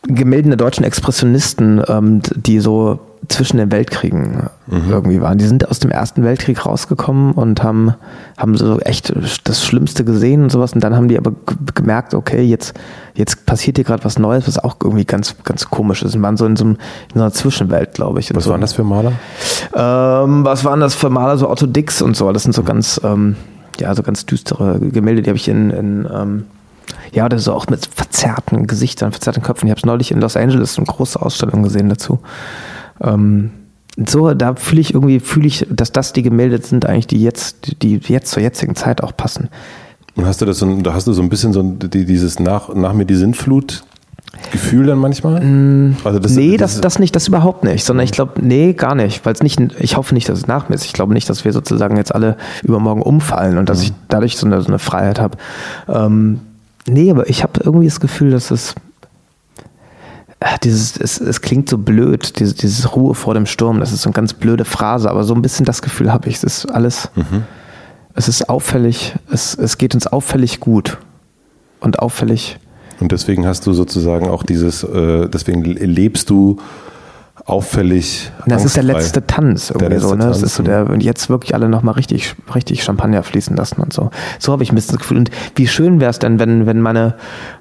Gemälden 0.03 0.51
der 0.51 0.57
deutschen 0.57 0.85
Expressionisten, 0.85 1.83
ähm, 1.87 2.21
die 2.35 2.59
so 2.59 2.99
zwischen 3.27 3.57
den 3.57 3.71
Weltkriegen 3.71 4.49
mhm. 4.67 4.89
irgendwie 4.89 5.21
waren. 5.21 5.37
Die 5.37 5.45
sind 5.45 5.69
aus 5.69 5.79
dem 5.79 5.91
Ersten 5.91 6.23
Weltkrieg 6.23 6.65
rausgekommen 6.65 7.33
und 7.33 7.63
haben, 7.63 7.93
haben 8.37 8.55
so 8.55 8.79
echt 8.79 9.13
das 9.43 9.65
Schlimmste 9.65 10.05
gesehen 10.05 10.43
und 10.43 10.51
sowas. 10.51 10.73
Und 10.73 10.83
dann 10.83 10.95
haben 10.95 11.09
die 11.09 11.17
aber 11.17 11.33
gemerkt, 11.75 12.13
okay, 12.13 12.41
jetzt, 12.41 12.79
jetzt 13.13 13.45
passiert 13.45 13.77
hier 13.77 13.83
gerade 13.83 14.05
was 14.05 14.17
Neues, 14.17 14.47
was 14.47 14.57
auch 14.57 14.77
irgendwie 14.81 15.05
ganz, 15.05 15.35
ganz 15.43 15.69
komisch 15.69 16.01
ist. 16.01 16.15
Und 16.15 16.21
waren 16.21 16.37
so 16.37 16.45
in 16.45 16.55
so, 16.55 16.63
einem, 16.63 16.73
in 16.73 17.15
so 17.15 17.21
einer 17.21 17.33
Zwischenwelt, 17.33 17.93
glaube 17.93 18.19
ich. 18.19 18.33
Was 18.33 18.45
so. 18.45 18.51
waren 18.51 18.61
das 18.61 18.73
für 18.73 18.83
Maler? 18.83 19.11
Ähm, 19.75 20.45
was 20.45 20.63
waren 20.63 20.79
das 20.79 20.95
für 20.95 21.09
Maler? 21.09 21.37
So 21.37 21.49
Otto 21.49 21.67
Dix 21.67 22.01
und 22.01 22.15
so. 22.15 22.31
Das 22.31 22.43
sind 22.43 22.53
so 22.53 22.63
ganz, 22.63 22.99
ähm, 23.03 23.35
ja, 23.79 23.93
so 23.95 24.03
ganz 24.03 24.25
düstere 24.25 24.79
Gemälde, 24.79 25.21
die 25.21 25.29
habe 25.29 25.37
ich 25.37 25.47
in, 25.47 25.69
in 25.69 26.07
ähm, 26.11 26.45
ja, 27.13 27.25
oder 27.25 27.39
so 27.39 27.53
auch 27.53 27.67
mit 27.67 27.85
verzerrten 27.85 28.67
Gesichtern, 28.67 29.11
verzerrten 29.11 29.43
Köpfen. 29.43 29.67
Ich 29.67 29.71
habe 29.71 29.79
es 29.79 29.85
neulich 29.85 30.11
in 30.11 30.21
Los 30.21 30.37
Angeles 30.37 30.77
eine 30.77 30.87
große 30.87 31.21
Ausstellung 31.21 31.63
gesehen 31.63 31.89
dazu. 31.89 32.19
Ähm, 33.01 33.51
so, 34.07 34.33
da 34.33 34.55
fühle 34.55 34.81
ich 34.81 34.93
irgendwie, 34.93 35.19
fühle 35.19 35.47
ich, 35.47 35.67
dass 35.69 35.91
das 35.91 36.13
die 36.13 36.23
Gemälde 36.23 36.61
sind, 36.61 36.85
eigentlich, 36.85 37.07
die 37.07 37.21
jetzt, 37.21 37.81
die 37.81 37.99
jetzt 38.07 38.31
zur 38.31 38.41
jetzigen 38.41 38.75
Zeit 38.75 39.03
auch 39.03 39.15
passen. 39.15 39.49
Und 40.15 40.25
hast 40.25 40.41
du 40.41 40.45
das 40.45 40.59
so, 40.59 40.81
da 40.81 40.93
hast 40.93 41.07
du 41.07 41.13
so 41.13 41.21
ein 41.21 41.29
bisschen 41.29 41.53
so 41.53 41.63
die, 41.63 42.05
dieses 42.05 42.39
nach, 42.39 42.73
nach 42.73 42.93
mir 42.93 43.05
die 43.05 43.15
Sintflut 43.15 43.83
Gefühl 44.51 44.85
dann 44.85 44.99
manchmal? 44.99 45.41
Also 46.03 46.19
das, 46.19 46.33
nee, 46.33 46.57
das, 46.57 46.81
das 46.81 46.99
nicht, 46.99 47.15
das 47.15 47.27
überhaupt 47.27 47.63
nicht, 47.63 47.83
sondern 47.83 48.03
ich 48.03 48.11
glaube, 48.11 48.33
nee, 48.41 48.73
gar 48.73 48.95
nicht, 48.95 49.25
weil 49.25 49.33
es 49.33 49.41
nicht, 49.41 49.59
ich 49.79 49.97
hoffe 49.97 50.13
nicht, 50.13 50.29
dass 50.29 50.39
es 50.39 50.47
nach 50.47 50.69
mir 50.69 50.75
ist. 50.75 50.85
Ich 50.85 50.93
glaube 50.93 51.13
nicht, 51.13 51.29
dass 51.29 51.45
wir 51.45 51.53
sozusagen 51.53 51.97
jetzt 51.97 52.13
alle 52.13 52.37
übermorgen 52.63 53.01
umfallen 53.01 53.57
und 53.57 53.69
dass 53.69 53.79
mhm. 53.79 53.83
ich 53.85 53.93
dadurch 54.07 54.37
so 54.37 54.45
eine, 54.45 54.61
so 54.61 54.67
eine 54.67 54.79
Freiheit 54.79 55.19
habe. 55.19 55.37
Ähm, 55.87 56.41
nee, 56.87 57.09
aber 57.11 57.29
ich 57.29 57.43
habe 57.43 57.61
irgendwie 57.63 57.87
das 57.87 57.99
Gefühl, 57.99 58.31
dass 58.31 58.51
es 58.51 58.75
dieses, 60.63 60.97
es, 60.97 61.19
es 61.19 61.41
klingt 61.41 61.69
so 61.69 61.77
blöd, 61.77 62.39
dieses, 62.39 62.55
dieses 62.55 62.95
Ruhe 62.95 63.13
vor 63.13 63.33
dem 63.33 63.45
Sturm, 63.45 63.79
das 63.79 63.91
ist 63.91 64.03
so 64.03 64.09
eine 64.09 64.13
ganz 64.13 64.33
blöde 64.33 64.63
Phrase, 64.63 65.09
aber 65.09 65.23
so 65.23 65.33
ein 65.33 65.41
bisschen 65.41 65.65
das 65.65 65.81
Gefühl 65.81 66.13
habe 66.13 66.29
ich. 66.29 66.37
Es 66.37 66.43
ist 66.43 66.65
alles, 66.67 67.09
mhm. 67.15 67.43
es 68.13 68.27
ist 68.27 68.47
auffällig, 68.49 69.15
es, 69.29 69.55
es 69.55 69.77
geht 69.77 69.95
uns 69.95 70.07
auffällig 70.07 70.59
gut 70.59 70.97
und 71.81 71.99
auffällig. 71.99 72.59
Und 72.99 73.11
deswegen 73.11 73.45
hast 73.47 73.65
du 73.65 73.73
sozusagen 73.73 74.27
auch 74.27 74.43
dieses, 74.43 74.83
äh, 74.83 75.29
deswegen 75.29 75.63
lebst 75.63 76.29
du 76.29 76.57
auffällig. 77.45 78.31
Das 78.45 78.65
ist 78.65 78.75
der 78.75 78.83
letzte 78.83 79.25
Tanz 79.25 79.69
irgendwie 79.69 79.93
letzte 79.93 80.09
so, 80.09 80.15
ne? 80.15 80.25
Das 80.25 80.43
ist 80.43 80.55
so 80.55 80.63
der, 80.63 80.89
und 80.89 81.01
jetzt 81.01 81.29
wirklich 81.29 81.55
alle 81.55 81.69
nochmal 81.69 81.95
richtig, 81.95 82.35
richtig 82.53 82.83
Champagner 82.83 83.23
fließen 83.23 83.55
lassen 83.55 83.81
und 83.81 83.93
so. 83.93 84.11
So 84.37 84.51
habe 84.51 84.63
ich 84.63 84.71
ein 84.71 84.75
bisschen 84.75 84.93
das 84.93 84.99
Gefühl. 84.99 85.17
Und 85.17 85.31
wie 85.55 85.67
schön 85.67 85.99
wäre 85.99 86.11
es 86.11 86.19
denn, 86.19 86.39
wenn, 86.39 86.65
wenn 86.65 86.81
meine, 86.81 87.15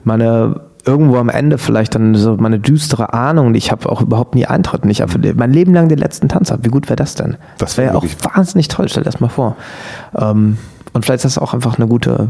meine 0.05 0.60
irgendwo 0.85 1.16
am 1.16 1.28
Ende 1.28 1.59
vielleicht 1.59 1.94
dann 1.94 2.15
so 2.15 2.36
meine 2.36 2.59
düstere 2.59 3.12
Ahnung, 3.12 3.52
die 3.52 3.59
ich 3.59 3.70
habe, 3.70 3.90
auch 3.90 4.01
überhaupt 4.01 4.35
nie 4.35 4.47
eintritt. 4.47 4.85
Und 4.85 4.90
ich 4.90 5.01
habe 5.01 5.35
mein 5.35 5.52
Leben 5.52 5.74
lang 5.74 5.89
den 5.89 5.98
letzten 5.98 6.28
Tanz 6.28 6.51
habe. 6.51 6.65
Wie 6.65 6.70
gut 6.70 6.89
wäre 6.89 6.97
das 6.97 7.15
denn? 7.15 7.36
Das 7.59 7.77
wäre 7.77 7.89
wär 7.89 7.94
ja 7.94 7.98
auch 7.98 8.35
wahnsinnig 8.35 8.69
toll. 8.69 8.89
Stell 8.89 9.02
dir 9.02 9.10
das 9.10 9.20
mal 9.20 9.28
vor. 9.28 9.56
Ähm, 10.16 10.59
und 10.93 11.05
vielleicht 11.05 11.24
ist 11.24 11.36
das 11.36 11.43
auch 11.43 11.55
einfach 11.55 11.77
eine 11.78 11.86
gute 11.86 12.28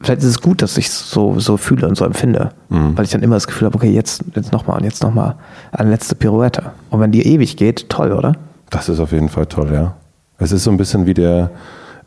vielleicht 0.00 0.22
ist 0.22 0.28
es 0.28 0.40
gut, 0.40 0.62
dass 0.62 0.76
ich 0.76 0.90
so, 0.90 1.38
so 1.38 1.56
fühle 1.56 1.88
und 1.88 1.96
so 1.96 2.04
empfinde, 2.04 2.50
mhm. 2.68 2.96
weil 2.96 3.04
ich 3.04 3.10
dann 3.10 3.22
immer 3.22 3.36
das 3.36 3.46
Gefühl 3.46 3.66
habe, 3.66 3.76
okay, 3.76 3.90
jetzt, 3.90 4.24
jetzt 4.34 4.52
nochmal 4.52 4.78
und 4.78 4.84
jetzt 4.84 5.02
nochmal 5.02 5.36
eine 5.72 5.90
letzte 5.90 6.14
Pirouette. 6.14 6.72
Und 6.90 7.00
wenn 7.00 7.12
die 7.12 7.26
ewig 7.26 7.56
geht, 7.56 7.88
toll, 7.88 8.12
oder? 8.12 8.34
Das 8.70 8.88
ist 8.88 9.00
auf 9.00 9.12
jeden 9.12 9.28
Fall 9.28 9.46
toll, 9.46 9.70
ja. 9.72 9.94
Es 10.38 10.52
ist 10.52 10.64
so 10.64 10.70
ein 10.70 10.76
bisschen 10.76 11.06
wie 11.06 11.14
der 11.14 11.50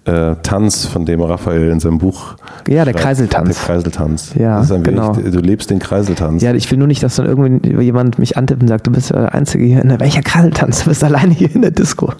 äh, 0.07 0.35
Tanz, 0.41 0.85
von 0.85 1.05
dem 1.05 1.21
Raphael 1.21 1.69
in 1.69 1.79
seinem 1.79 1.97
Buch. 1.97 2.35
Ja, 2.67 2.85
der 2.85 2.93
Kreiseltanz. 2.93 3.57
Der 3.57 3.65
Kreiseltanz. 3.65 4.33
Ja, 4.35 4.61
genau. 4.61 5.15
Wenig, 5.17 5.33
du 5.33 5.39
lebst 5.39 5.69
den 5.69 5.79
Kreiseltanz. 5.79 6.41
Ja, 6.41 6.53
ich 6.53 6.69
will 6.71 6.77
nur 6.77 6.87
nicht, 6.87 7.03
dass 7.03 7.15
dann 7.15 7.25
irgendwie 7.25 7.83
jemand 7.83 8.19
mich 8.19 8.37
antippt 8.37 8.61
und 8.61 8.67
sagt, 8.67 8.87
du 8.87 8.91
bist 8.91 9.11
der 9.11 9.33
Einzige 9.33 9.65
hier 9.65 9.81
in 9.81 9.89
der, 9.89 9.99
welcher 9.99 10.21
Kreiseltanz? 10.21 10.83
Du 10.83 10.89
bist 10.89 11.03
alleine 11.03 11.33
hier 11.33 11.53
in 11.53 11.61
der 11.61 11.71
Disco. 11.71 12.13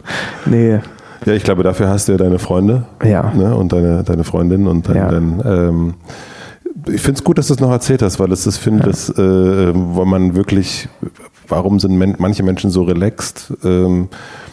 Nee. 0.46 0.80
Ja, 1.26 1.34
ich 1.34 1.44
glaube, 1.44 1.64
dafür 1.64 1.90
hast 1.90 2.08
du 2.08 2.14
ja 2.14 2.18
deine 2.18 2.40
Freunde 2.40 2.84
ja. 3.04 3.32
Ne, 3.34 3.56
und 3.56 3.74
deine, 3.74 4.04
deine 4.04 4.24
Freundin 4.24 4.68
und 4.68 4.88
dein, 4.88 4.96
ja. 4.96 5.10
dein, 5.10 5.42
ähm, 5.46 5.94
ich 6.88 7.02
finde 7.02 7.20
es 7.20 7.24
gut, 7.24 7.38
dass 7.38 7.48
du 7.48 7.54
es 7.54 7.60
noch 7.60 7.72
erzählt 7.72 8.02
hast, 8.02 8.20
weil 8.20 8.32
es 8.32 8.48
ist, 8.48 8.58
finde 8.58 8.82
ja. 8.82 8.86
das, 8.88 9.10
äh, 9.10 9.72
wo 9.74 10.06
man 10.06 10.36
wirklich, 10.36 10.88
warum 11.48 11.80
sind 11.80 11.98
men 11.98 12.16
manche 12.20 12.44
Menschen 12.44 12.70
so 12.70 12.84
relaxed? 12.84 13.54
Ähm, 13.64 14.10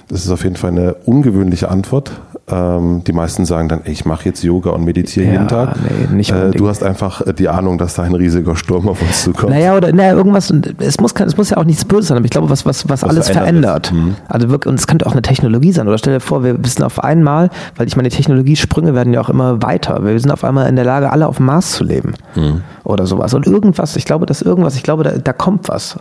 das 0.09 0.25
ist 0.25 0.31
auf 0.31 0.45
jeden 0.45 0.57
Fall 0.57 0.71
eine 0.71 0.95
ungewöhnliche 0.95 1.71
Antwort 1.71 2.13
Ähm, 2.47 3.03
die 3.05 3.13
meisten 3.13 3.47
sagen 3.47 3.69
dann, 3.71 3.85
ey, 3.85 3.93
ich 3.93 4.05
mache 4.05 4.27
jetzt 4.27 4.43
Yoga 4.43 4.71
und 4.71 4.85
meditiere 4.85 5.27
Ja, 5.27 5.33
jeden 5.33 5.49
Tag. 5.49 5.77
nee, 5.83 6.15
nicht 6.15 6.31
äh, 6.31 6.51
du 6.51 6.69
hast 6.69 6.83
einfach 6.83 7.23
äh, 7.23 7.33
die 7.33 7.49
Ahnung, 7.49 7.79
dass 7.79 7.95
da 7.95 8.03
ein 8.03 8.15
riesiger 8.15 8.55
Sturm 8.55 8.87
auf 8.89 9.01
uns 9.01 9.25
zukommt. 9.25 9.55
Naja, 9.55 9.75
oder 9.75 9.93
naja, 9.93 10.13
irgendwas, 10.13 10.51
und 10.51 10.75
es 10.79 11.01
muss, 11.01 11.15
es 11.15 11.37
muss 11.39 11.51
ja 11.51 11.57
auch 11.57 11.65
nichts 11.65 11.87
Böses 11.87 12.09
sein, 12.09 12.19
aber 12.19 12.27
ich 12.27 12.31
glaube, 12.31 12.51
was, 12.51 12.67
was, 12.67 12.87
was, 12.89 13.03
alles 13.03 13.31
verändert 13.31 13.55
verändert. 13.55 13.93
Mhm. 13.93 14.17
Also 14.29 14.51
wirklich, 14.51 14.71
und 14.71 14.79
es 14.79 14.87
könnte 14.87 15.07
auch 15.07 15.13
eine 15.13 15.23
Technologie 15.23 15.73
sein. 15.73 15.89
Oder 15.89 15.99
stell 15.99 16.15
dir 16.15 16.21
vor, 16.21 16.45
wir 16.45 16.63
wissen 16.65 16.83
auf 16.83 17.03
einmal, 17.03 17.51
weil 17.77 17.87
ich 17.87 17.97
meine, 17.97 18.09
die 18.09 18.17
Technologiesprünge 18.17 18.95
werden 18.95 19.13
ja 19.13 19.21
auch 19.21 19.29
immer 19.29 19.63
weiter. 19.63 20.05
Wir 20.05 20.19
sind 20.19 20.31
auf 20.31 20.45
einmal 20.45 20.69
in 20.69 20.77
der 20.77 20.85
Lage, 20.85 21.11
alle 21.11 21.27
auf 21.27 21.37
dem 21.37 21.47
Mars 21.47 21.73
zu 21.73 21.85
leben. 21.85 22.15
Mhm. 22.35 22.63
Oder 22.85 23.07
sowas. 23.07 23.35
Und 23.35 23.47
irgendwas, 23.47 23.97
ich 23.97 24.05
glaube, 24.05 24.27
dass 24.27 24.43
irgendwas, 24.43 24.77
ich 24.77 24.83
glaube, 24.83 25.05
da, 25.05 25.13
da 25.13 25.33
kommt 25.33 25.69
was. 25.69 25.99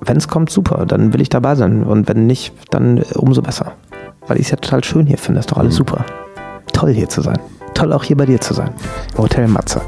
Wenn 0.00 0.16
es 0.16 0.28
kommt, 0.28 0.50
super, 0.50 0.84
dann 0.86 1.12
will 1.12 1.20
ich 1.20 1.30
dabei 1.30 1.54
sein. 1.54 1.82
Und 1.84 2.08
wenn 2.08 2.26
nicht, 2.26 2.52
dann 2.70 3.02
umso 3.14 3.42
besser. 3.42 3.72
Weil 4.26 4.38
ich 4.38 4.46
es 4.46 4.50
ja 4.50 4.56
total 4.56 4.82
schön 4.84 5.06
hier 5.06 5.18
finde. 5.18 5.40
ist 5.40 5.50
doch 5.52 5.58
alles 5.58 5.74
Mhm. 5.74 5.78
super. 5.78 6.04
Toll 6.72 6.92
hier 6.92 7.08
zu 7.08 7.20
sein. 7.22 7.38
Toll 7.74 7.92
auch 7.92 8.04
hier 8.04 8.16
bei 8.16 8.26
dir 8.26 8.40
zu 8.40 8.54
sein. 8.54 8.70
Hotel 9.16 9.46
Matze. 9.48 9.80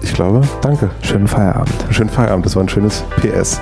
Ich 0.00 0.14
glaube, 0.14 0.42
danke. 0.60 0.90
Schönen 1.02 1.26
Feierabend. 1.28 1.74
Schönen 1.90 2.10
Feierabend, 2.10 2.46
das 2.46 2.56
war 2.56 2.62
ein 2.64 2.68
schönes 2.68 3.04
PS. 3.20 3.60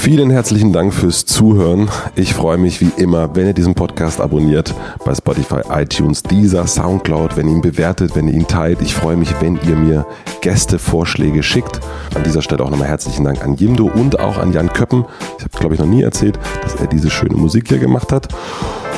Vielen 0.00 0.30
herzlichen 0.30 0.72
Dank 0.72 0.94
fürs 0.94 1.26
Zuhören. 1.26 1.90
Ich 2.16 2.32
freue 2.32 2.56
mich 2.56 2.80
wie 2.80 2.90
immer, 2.96 3.36
wenn 3.36 3.48
ihr 3.48 3.52
diesen 3.52 3.74
Podcast 3.74 4.18
abonniert 4.18 4.74
bei 5.04 5.14
Spotify, 5.14 5.60
iTunes, 5.68 6.22
dieser 6.22 6.66
Soundcloud, 6.66 7.36
wenn 7.36 7.46
ihr 7.46 7.52
ihn 7.56 7.60
bewertet, 7.60 8.16
wenn 8.16 8.26
ihr 8.26 8.32
ihn 8.32 8.46
teilt. 8.46 8.80
Ich 8.80 8.94
freue 8.94 9.16
mich, 9.16 9.38
wenn 9.42 9.60
ihr 9.60 9.76
mir 9.76 10.06
Gästevorschläge 10.40 11.42
schickt. 11.42 11.80
An 12.14 12.22
dieser 12.22 12.40
Stelle 12.40 12.64
auch 12.64 12.70
nochmal 12.70 12.88
herzlichen 12.88 13.24
Dank 13.24 13.44
an 13.44 13.56
Jimdo 13.56 13.90
und 13.94 14.18
auch 14.18 14.38
an 14.38 14.54
Jan 14.54 14.72
Köppen. 14.72 15.04
Ich 15.36 15.44
habe, 15.44 15.58
glaube 15.58 15.74
ich, 15.74 15.80
noch 15.80 15.86
nie 15.86 16.00
erzählt, 16.00 16.38
dass 16.62 16.76
er 16.76 16.86
diese 16.86 17.10
schöne 17.10 17.36
Musik 17.36 17.68
hier 17.68 17.78
gemacht 17.78 18.10
hat. 18.10 18.28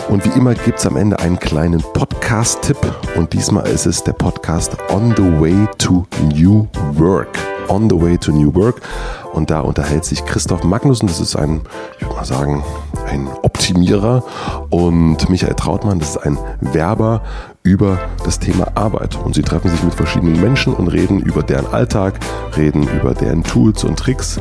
Und 0.09 0.25
wie 0.25 0.39
immer 0.39 0.55
gibt 0.55 0.79
es 0.79 0.87
am 0.87 0.97
Ende 0.97 1.19
einen 1.19 1.41
kleinen 1.41 1.83
Podcast-Tipp. 1.83 2.79
Und 3.17 3.33
diesmal 3.33 3.67
ist 3.67 3.87
es 3.87 4.05
der 4.05 4.13
Podcast 4.13 4.77
On 4.89 5.13
the 5.17 5.41
Way 5.41 5.67
to 5.79 6.07
New 6.33 6.69
Work. 6.95 7.52
On 7.69 7.89
the 7.89 8.01
Way 8.01 8.19
to 8.19 8.33
New 8.33 8.55
Work. 8.55 8.83
Und 9.33 9.51
da 9.51 9.61
unterhält 9.61 10.05
sich 10.05 10.25
Christoph 10.25 10.63
Magnussen, 10.65 11.09
das 11.09 11.21
ist 11.21 11.37
ein, 11.37 11.63
ich 11.97 12.03
würde 12.03 12.15
mal 12.15 12.25
sagen, 12.25 12.65
ein 13.09 13.29
Optimierer. 13.43 14.25
Und 14.71 15.29
Michael 15.29 15.55
Trautmann, 15.55 15.99
das 15.99 16.11
ist 16.11 16.19
ein 16.19 16.39
Werber 16.61 17.23
über 17.63 17.99
das 18.25 18.39
Thema 18.39 18.69
Arbeit. 18.75 19.17
Und 19.25 19.35
sie 19.35 19.43
treffen 19.43 19.71
sich 19.71 19.83
mit 19.83 19.95
verschiedenen 19.95 20.41
Menschen 20.41 20.75
und 20.75 20.89
reden 20.89 21.21
über 21.21 21.43
deren 21.43 21.67
Alltag, 21.67 22.19
reden 22.57 22.89
über 22.89 23.15
deren 23.15 23.45
Tools 23.45 23.85
und 23.85 23.99
Tricks. 23.99 24.41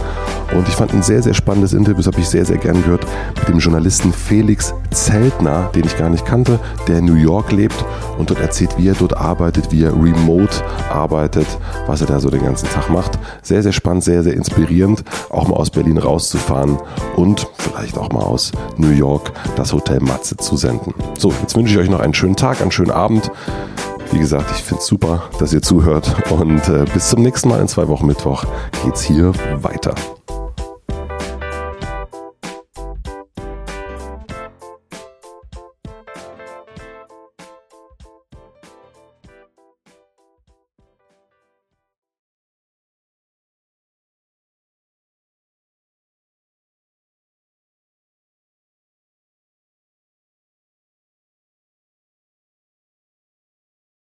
Und 0.53 0.67
ich 0.67 0.75
fand 0.75 0.93
ein 0.93 1.03
sehr, 1.03 1.21
sehr 1.21 1.33
spannendes 1.33 1.73
Interview, 1.73 1.97
das 1.97 2.07
habe 2.07 2.19
ich 2.19 2.27
sehr, 2.27 2.45
sehr 2.45 2.57
gern 2.57 2.81
gehört, 2.83 3.05
mit 3.37 3.47
dem 3.47 3.59
Journalisten 3.59 4.11
Felix 4.11 4.73
Zeltner, 4.91 5.69
den 5.73 5.85
ich 5.85 5.97
gar 5.97 6.09
nicht 6.09 6.25
kannte, 6.25 6.59
der 6.87 6.99
in 6.99 7.05
New 7.05 7.15
York 7.15 7.51
lebt 7.51 7.85
und 8.17 8.29
dort 8.29 8.41
erzählt, 8.41 8.77
wie 8.77 8.89
er 8.89 8.95
dort 8.95 9.15
arbeitet, 9.15 9.71
wie 9.71 9.83
er 9.83 9.93
remote 9.93 10.63
arbeitet, 10.89 11.47
was 11.87 12.01
er 12.01 12.07
da 12.07 12.19
so 12.19 12.29
den 12.29 12.43
ganzen 12.43 12.67
Tag 12.69 12.89
macht. 12.89 13.17
Sehr, 13.41 13.63
sehr 13.63 13.71
spannend, 13.71 14.03
sehr, 14.03 14.23
sehr 14.23 14.33
inspirierend, 14.33 15.03
auch 15.29 15.47
mal 15.47 15.55
aus 15.55 15.69
Berlin 15.69 15.97
rauszufahren 15.97 16.77
und 17.15 17.47
vielleicht 17.57 17.97
auch 17.97 18.11
mal 18.11 18.23
aus 18.23 18.51
New 18.77 18.91
York 18.91 19.31
das 19.55 19.71
Hotel 19.71 20.01
Matze 20.01 20.35
zu 20.35 20.57
senden. 20.57 20.93
So, 21.17 21.33
jetzt 21.41 21.55
wünsche 21.55 21.73
ich 21.73 21.79
euch 21.79 21.89
noch 21.89 22.01
einen 22.01 22.13
schönen 22.13 22.35
Tag, 22.35 22.61
einen 22.61 22.71
schönen 22.71 22.91
Abend. 23.11 23.31
Wie 24.11 24.19
gesagt, 24.19 24.51
ich 24.51 24.63
finde 24.63 24.81
es 24.81 24.87
super, 24.87 25.23
dass 25.39 25.53
ihr 25.53 25.61
zuhört 25.61 26.31
und 26.31 26.67
äh, 26.67 26.85
bis 26.93 27.09
zum 27.09 27.21
nächsten 27.21 27.49
Mal 27.49 27.59
in 27.59 27.67
zwei 27.67 27.87
Wochen 27.87 28.07
Mittwoch 28.07 28.45
geht's 28.83 29.01
hier 29.01 29.33
weiter. 29.61 29.95